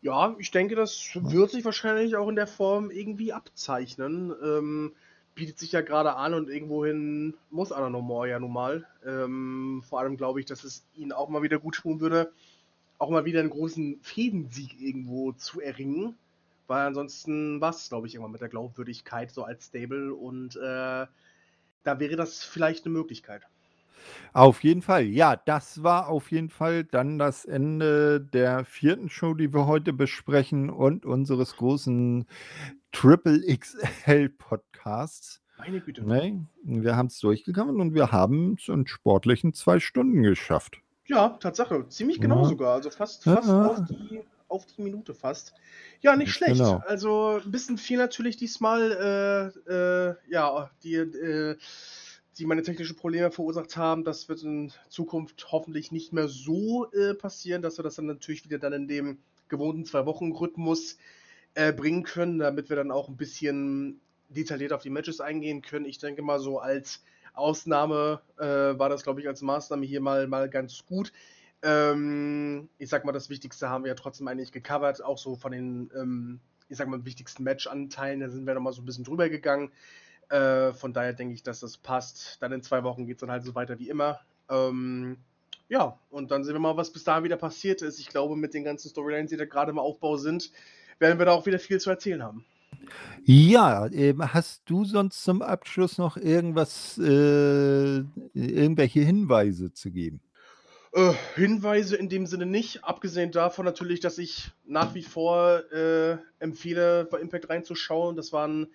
Ja, 0.02 0.34
ich 0.38 0.50
denke, 0.50 0.76
das 0.76 1.10
wird 1.14 1.50
sich 1.50 1.64
wahrscheinlich 1.64 2.16
auch 2.16 2.28
in 2.28 2.36
der 2.36 2.46
Form 2.46 2.90
irgendwie 2.90 3.34
abzeichnen. 3.34 4.32
Ähm, 4.42 4.94
bietet 5.40 5.58
sich 5.58 5.72
ja 5.72 5.80
gerade 5.80 6.16
an 6.16 6.34
und 6.34 6.50
irgendwohin 6.50 7.32
muss 7.48 7.72
Anna 7.72 7.88
No 7.88 8.02
More 8.02 8.28
ja 8.28 8.38
nun 8.38 8.52
mal. 8.52 8.86
Ähm, 9.06 9.82
vor 9.88 10.00
allem 10.00 10.18
glaube 10.18 10.38
ich, 10.38 10.44
dass 10.44 10.64
es 10.64 10.84
ihnen 10.94 11.12
auch 11.12 11.30
mal 11.30 11.42
wieder 11.42 11.58
gut 11.58 11.76
tun 11.76 11.98
würde, 11.98 12.30
auch 12.98 13.08
mal 13.08 13.24
wieder 13.24 13.40
einen 13.40 13.48
großen 13.48 14.00
Fädensieg 14.02 14.78
irgendwo 14.78 15.32
zu 15.32 15.62
erringen. 15.62 16.14
Weil 16.66 16.86
ansonsten 16.86 17.58
war 17.62 17.70
es, 17.70 17.88
glaube 17.88 18.06
ich, 18.06 18.14
irgendwann 18.14 18.32
mit 18.32 18.42
der 18.42 18.50
Glaubwürdigkeit 18.50 19.30
so 19.30 19.42
als 19.42 19.68
Stable 19.68 20.12
und 20.12 20.56
äh, 20.56 21.06
da 21.84 21.98
wäre 21.98 22.16
das 22.16 22.44
vielleicht 22.44 22.84
eine 22.84 22.92
Möglichkeit. 22.92 23.42
Auf 24.32 24.62
jeden 24.62 24.82
Fall. 24.82 25.04
Ja, 25.04 25.36
das 25.36 25.82
war 25.82 26.08
auf 26.08 26.30
jeden 26.30 26.50
Fall 26.50 26.84
dann 26.84 27.18
das 27.18 27.44
Ende 27.44 28.20
der 28.20 28.64
vierten 28.64 29.08
Show, 29.10 29.34
die 29.34 29.52
wir 29.52 29.66
heute 29.66 29.92
besprechen 29.92 30.70
und 30.70 31.04
unseres 31.06 31.56
großen 31.56 32.26
Triple 32.92 33.40
XL 33.56 34.28
Podcasts. 34.30 35.40
Meine 35.58 35.80
Güte. 35.80 36.02
Nee, 36.04 36.40
wir 36.62 36.96
haben 36.96 37.06
es 37.06 37.18
durchgekommen 37.18 37.80
und 37.80 37.94
wir 37.94 38.12
haben 38.12 38.56
es 38.58 38.68
in 38.68 38.86
sportlichen 38.86 39.52
zwei 39.52 39.78
Stunden 39.78 40.22
geschafft. 40.22 40.78
Ja, 41.06 41.30
Tatsache. 41.40 41.86
Ziemlich 41.88 42.20
genau 42.20 42.42
Ja. 42.42 42.48
sogar. 42.48 42.74
Also 42.74 42.90
fast, 42.90 43.24
fast 43.24 43.48
Ja. 43.48 43.66
auf, 43.66 43.78
die, 43.88 44.20
auf 44.48 44.64
die 44.66 44.82
Minute 44.82 45.12
fast. 45.12 45.54
Ja, 46.00 46.16
nicht 46.16 46.32
schlecht. 46.32 46.54
Genau. 46.54 46.82
Also 46.86 47.40
ein 47.44 47.50
bisschen 47.50 47.76
viel 47.78 47.98
natürlich 47.98 48.36
diesmal. 48.36 49.52
Äh, 49.68 49.70
äh, 49.72 50.14
ja, 50.30 50.70
die, 50.82 50.94
äh, 50.94 51.56
die 52.40 52.46
meine 52.46 52.62
technischen 52.62 52.96
Probleme 52.96 53.30
verursacht 53.30 53.76
haben. 53.76 54.02
Das 54.02 54.28
wird 54.28 54.42
in 54.42 54.72
Zukunft 54.88 55.52
hoffentlich 55.52 55.92
nicht 55.92 56.12
mehr 56.12 56.26
so 56.26 56.90
äh, 56.92 57.14
passieren, 57.14 57.60
dass 57.60 57.78
wir 57.78 57.82
das 57.82 57.96
dann 57.96 58.06
natürlich 58.06 58.44
wieder 58.44 58.58
dann 58.58 58.72
in 58.72 58.88
dem 58.88 59.18
gewohnten 59.48 59.84
Zwei-Wochen-Rhythmus 59.84 60.96
äh, 61.54 61.72
bringen 61.72 62.02
können, 62.02 62.38
damit 62.38 62.70
wir 62.70 62.76
dann 62.76 62.90
auch 62.90 63.08
ein 63.08 63.16
bisschen 63.16 64.00
detailliert 64.30 64.72
auf 64.72 64.82
die 64.82 64.90
Matches 64.90 65.20
eingehen 65.20 65.60
können. 65.60 65.84
Ich 65.84 65.98
denke 65.98 66.22
mal 66.22 66.40
so 66.40 66.58
als 66.58 67.02
Ausnahme 67.34 68.22
äh, 68.38 68.44
war 68.78 68.88
das, 68.88 69.02
glaube 69.02 69.20
ich, 69.20 69.28
als 69.28 69.42
Maßnahme 69.42 69.84
hier 69.84 70.00
mal, 70.00 70.26
mal 70.26 70.48
ganz 70.48 70.84
gut. 70.86 71.12
Ähm, 71.62 72.70
ich 72.78 72.88
sag 72.88 73.04
mal, 73.04 73.12
das 73.12 73.28
Wichtigste 73.28 73.68
haben 73.68 73.84
wir 73.84 73.90
ja 73.90 73.94
trotzdem 73.94 74.28
eigentlich 74.28 74.50
gecovert, 74.50 75.04
auch 75.04 75.18
so 75.18 75.36
von 75.36 75.52
den, 75.52 75.90
ähm, 75.94 76.40
ich 76.70 76.78
sag 76.78 76.88
mal, 76.88 77.04
wichtigsten 77.04 77.44
Match-Anteilen, 77.44 78.20
da 78.20 78.30
sind 78.30 78.46
wir 78.46 78.54
nochmal 78.54 78.72
so 78.72 78.80
ein 78.80 78.86
bisschen 78.86 79.04
drüber 79.04 79.28
gegangen. 79.28 79.70
Äh, 80.30 80.72
von 80.72 80.92
daher 80.92 81.12
denke 81.12 81.34
ich, 81.34 81.42
dass 81.42 81.60
das 81.60 81.76
passt. 81.76 82.38
Dann 82.40 82.52
in 82.52 82.62
zwei 82.62 82.84
Wochen 82.84 83.06
geht 83.06 83.16
es 83.16 83.20
dann 83.20 83.30
halt 83.30 83.44
so 83.44 83.54
weiter 83.54 83.78
wie 83.78 83.88
immer. 83.88 84.20
Ähm, 84.48 85.18
ja, 85.68 85.98
und 86.08 86.30
dann 86.30 86.44
sehen 86.44 86.54
wir 86.54 86.60
mal, 86.60 86.76
was 86.76 86.92
bis 86.92 87.04
dahin 87.04 87.24
wieder 87.24 87.36
passiert 87.36 87.82
ist. 87.82 87.98
Ich 87.98 88.08
glaube, 88.08 88.36
mit 88.36 88.54
den 88.54 88.64
ganzen 88.64 88.88
Storylines, 88.88 89.30
die 89.30 89.36
da 89.36 89.44
gerade 89.44 89.70
im 89.70 89.78
Aufbau 89.78 90.16
sind, 90.16 90.50
werden 90.98 91.18
wir 91.18 91.26
da 91.26 91.32
auch 91.32 91.46
wieder 91.46 91.58
viel 91.58 91.80
zu 91.80 91.90
erzählen 91.90 92.22
haben. 92.22 92.44
Ja, 93.24 93.86
ähm, 93.86 94.32
hast 94.32 94.62
du 94.66 94.84
sonst 94.84 95.22
zum 95.22 95.42
Abschluss 95.42 95.98
noch 95.98 96.16
irgendwas, 96.16 96.98
äh, 96.98 98.02
irgendwelche 98.34 99.00
Hinweise 99.00 99.72
zu 99.72 99.90
geben? 99.90 100.20
Äh, 100.92 101.12
Hinweise 101.36 101.96
in 101.96 102.08
dem 102.08 102.26
Sinne 102.26 102.46
nicht, 102.46 102.84
abgesehen 102.84 103.30
davon 103.30 103.64
natürlich, 103.64 104.00
dass 104.00 104.18
ich 104.18 104.50
nach 104.64 104.94
wie 104.94 105.02
vor 105.02 105.62
äh, 105.72 106.18
empfehle, 106.40 107.06
bei 107.10 107.20
Impact 107.20 107.48
reinzuschauen. 107.48 108.16
Das 108.16 108.32
waren 108.32 108.68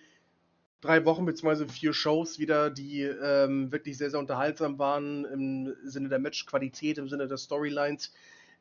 drei 0.86 1.06
Wochen 1.06 1.26
bzw. 1.26 1.68
vier 1.68 1.94
Shows 1.94 2.40
wieder, 2.40 2.70
die 2.70 3.02
ähm, 3.02 3.72
wirklich 3.72 3.98
sehr, 3.98 4.10
sehr 4.10 4.20
unterhaltsam 4.20 4.78
waren 4.80 5.26
im 5.26 5.76
Sinne 5.84 6.10
der 6.10 6.20
Matchqualität, 6.20 6.98
im 6.98 7.10
Sinne 7.10 7.28
der 7.28 7.38
Storylines. 7.38 8.14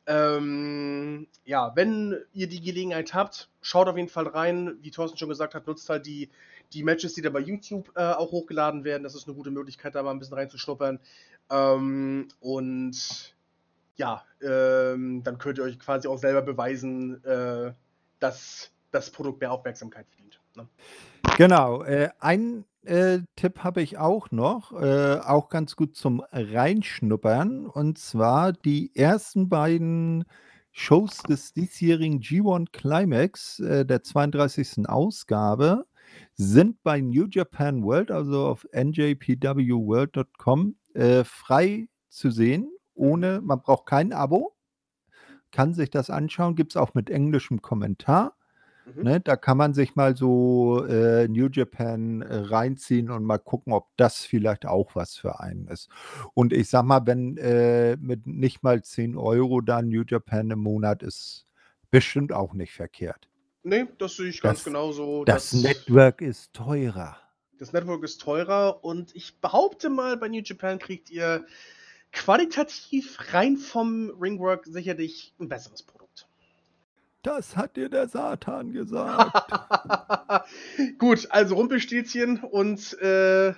Ähm, 0.07 1.27
ja, 1.45 1.75
wenn 1.75 2.17
ihr 2.33 2.47
die 2.47 2.61
Gelegenheit 2.61 3.13
habt, 3.13 3.49
schaut 3.61 3.87
auf 3.87 3.97
jeden 3.97 4.09
Fall 4.09 4.27
rein. 4.27 4.77
Wie 4.81 4.91
Thorsten 4.91 5.17
schon 5.17 5.29
gesagt 5.29 5.55
hat, 5.55 5.67
nutzt 5.67 5.89
halt 5.89 6.05
die, 6.05 6.29
die 6.73 6.83
Matches, 6.83 7.13
die 7.13 7.21
da 7.21 7.29
bei 7.29 7.39
YouTube 7.39 7.91
äh, 7.95 8.11
auch 8.13 8.31
hochgeladen 8.31 8.83
werden. 8.83 9.03
Das 9.03 9.15
ist 9.15 9.27
eine 9.27 9.35
gute 9.35 9.51
Möglichkeit, 9.51 9.95
da 9.95 10.03
mal 10.03 10.11
ein 10.11 10.19
bisschen 10.19 10.37
reinzuschnuppern. 10.37 10.99
Ähm, 11.49 12.27
und 12.39 13.35
ja, 13.97 14.23
ähm, 14.41 15.23
dann 15.23 15.37
könnt 15.37 15.57
ihr 15.57 15.63
euch 15.63 15.79
quasi 15.79 16.07
auch 16.07 16.17
selber 16.17 16.41
beweisen, 16.41 17.23
äh, 17.23 17.73
dass 18.19 18.71
das 18.91 19.09
Produkt 19.09 19.41
mehr 19.41 19.51
Aufmerksamkeit 19.51 20.05
verdient. 20.07 20.39
Ne? 20.55 20.67
Genau, 21.37 21.83
äh, 21.83 22.09
ein 22.19 22.65
äh, 22.83 23.19
Tipp 23.35 23.63
habe 23.63 23.81
ich 23.81 23.97
auch 23.97 24.31
noch, 24.31 24.71
äh, 24.71 25.19
auch 25.19 25.49
ganz 25.49 25.75
gut 25.75 25.95
zum 25.95 26.23
Reinschnuppern. 26.31 27.65
Und 27.65 27.97
zwar 27.97 28.53
die 28.53 28.95
ersten 28.95 29.49
beiden 29.49 30.25
Shows 30.71 31.23
des 31.23 31.53
diesjährigen 31.53 32.21
G1 32.21 32.67
Climax, 32.71 33.59
äh, 33.59 33.85
der 33.85 34.03
32. 34.03 34.87
Ausgabe, 34.87 35.85
sind 36.35 36.81
bei 36.83 37.01
New 37.01 37.25
Japan 37.29 37.83
World, 37.83 38.11
also 38.11 38.47
auf 38.47 38.67
njpwworld.com, 38.73 40.75
äh, 40.93 41.23
frei 41.23 41.87
zu 42.09 42.29
sehen. 42.29 42.69
Ohne, 42.93 43.41
man 43.41 43.61
braucht 43.61 43.87
kein 43.87 44.13
Abo, 44.13 44.55
kann 45.51 45.73
sich 45.73 45.89
das 45.89 46.09
anschauen, 46.09 46.55
gibt 46.55 46.73
es 46.73 46.77
auch 46.77 46.93
mit 46.93 47.09
englischem 47.09 47.61
Kommentar. 47.61 48.35
Mhm. 48.93 49.03
Ne, 49.03 49.19
da 49.19 49.35
kann 49.35 49.57
man 49.57 49.73
sich 49.73 49.95
mal 49.95 50.15
so 50.15 50.85
äh, 50.85 51.27
New 51.27 51.47
Japan 51.51 52.21
äh, 52.21 52.35
reinziehen 52.35 53.09
und 53.09 53.23
mal 53.23 53.39
gucken, 53.39 53.73
ob 53.73 53.87
das 53.97 54.23
vielleicht 54.25 54.65
auch 54.65 54.95
was 54.95 55.15
für 55.15 55.39
einen 55.39 55.67
ist. 55.67 55.89
Und 56.33 56.53
ich 56.53 56.69
sag 56.69 56.83
mal, 56.83 57.01
wenn 57.05 57.37
äh, 57.37 57.97
mit 57.97 58.27
nicht 58.27 58.61
mal 58.63 58.83
10 58.83 59.17
Euro 59.17 59.61
da 59.61 59.81
New 59.81 60.03
Japan 60.07 60.51
im 60.51 60.59
Monat 60.59 61.01
ist, 61.03 61.45
bestimmt 61.89 62.31
auch 62.33 62.53
nicht 62.53 62.73
verkehrt. 62.73 63.27
Nee, 63.63 63.85
das 63.97 64.17
sehe 64.17 64.27
ich 64.29 64.41
ganz 64.41 64.59
Das- 64.59 64.65
genauso. 64.65 65.25
Das 65.25 65.51
Network 65.53 66.21
ist 66.21 66.53
teurer. 66.53 67.17
das 67.57 67.73
Network 67.73 68.03
ist 68.03 68.21
teurer 68.21 68.83
und 68.83 69.15
ich 69.15 69.39
behaupte 69.41 69.89
mal, 69.89 70.17
bei 70.17 70.27
New 70.27 70.41
Japan 70.43 70.77
kriegt 70.77 71.09
ihr 71.09 71.45
qualitativ 72.11 73.17
rein 73.33 73.57
vom 73.57 74.09
Ringwork 74.21 74.65
sicherlich 74.65 75.33
ein 75.39 75.49
besseres 75.49 75.83
Produkt. 75.83 76.04
Das 77.25 77.57
hat 77.57 77.75
dir 77.75 77.89
der 77.89 78.07
Satan 78.07 78.71
gesagt. 78.71 79.51
Gut, 80.99 81.27
also 81.31 81.55
Rumpelstilzchen 81.55 82.37
und 82.37 82.95
äh, 83.01 83.49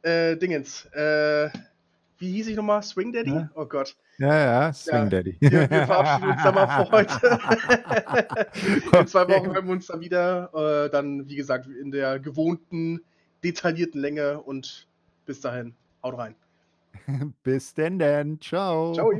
äh, 0.00 0.36
Dingens. 0.38 0.86
Äh, 0.86 1.50
wie 2.16 2.32
hieß 2.32 2.48
ich 2.48 2.56
nochmal? 2.56 2.82
Swing 2.82 3.12
Daddy? 3.12 3.30
Ja. 3.30 3.50
Oh 3.56 3.66
Gott. 3.66 3.94
ja, 4.16 4.34
ja, 4.34 4.72
Swing 4.72 4.94
Ja, 4.94 5.04
Daddy. 5.04 5.36
Wir, 5.40 5.70
wir 5.70 5.86
verabschieden 5.86 6.30
uns 6.30 6.42
dann 6.42 6.54
mal 6.54 6.66
für 6.66 6.90
heute. 6.92 7.38
in 9.00 9.06
zwei 9.06 9.28
Wochen 9.28 9.52
hören 9.52 9.66
wir 9.66 9.72
uns 9.72 9.88
dann 9.88 10.00
wieder. 10.00 10.86
Äh, 10.86 10.88
dann, 10.88 11.28
wie 11.28 11.36
gesagt, 11.36 11.66
in 11.66 11.90
der 11.90 12.20
gewohnten, 12.20 13.02
detaillierten 13.44 14.00
Länge 14.00 14.40
und 14.40 14.88
bis 15.26 15.42
dahin, 15.42 15.74
haut 16.02 16.16
rein. 16.16 16.34
Bis 17.42 17.74
denn 17.74 17.98
denn. 17.98 18.40
Ciao. 18.40 18.94
Ciao. 18.94 19.12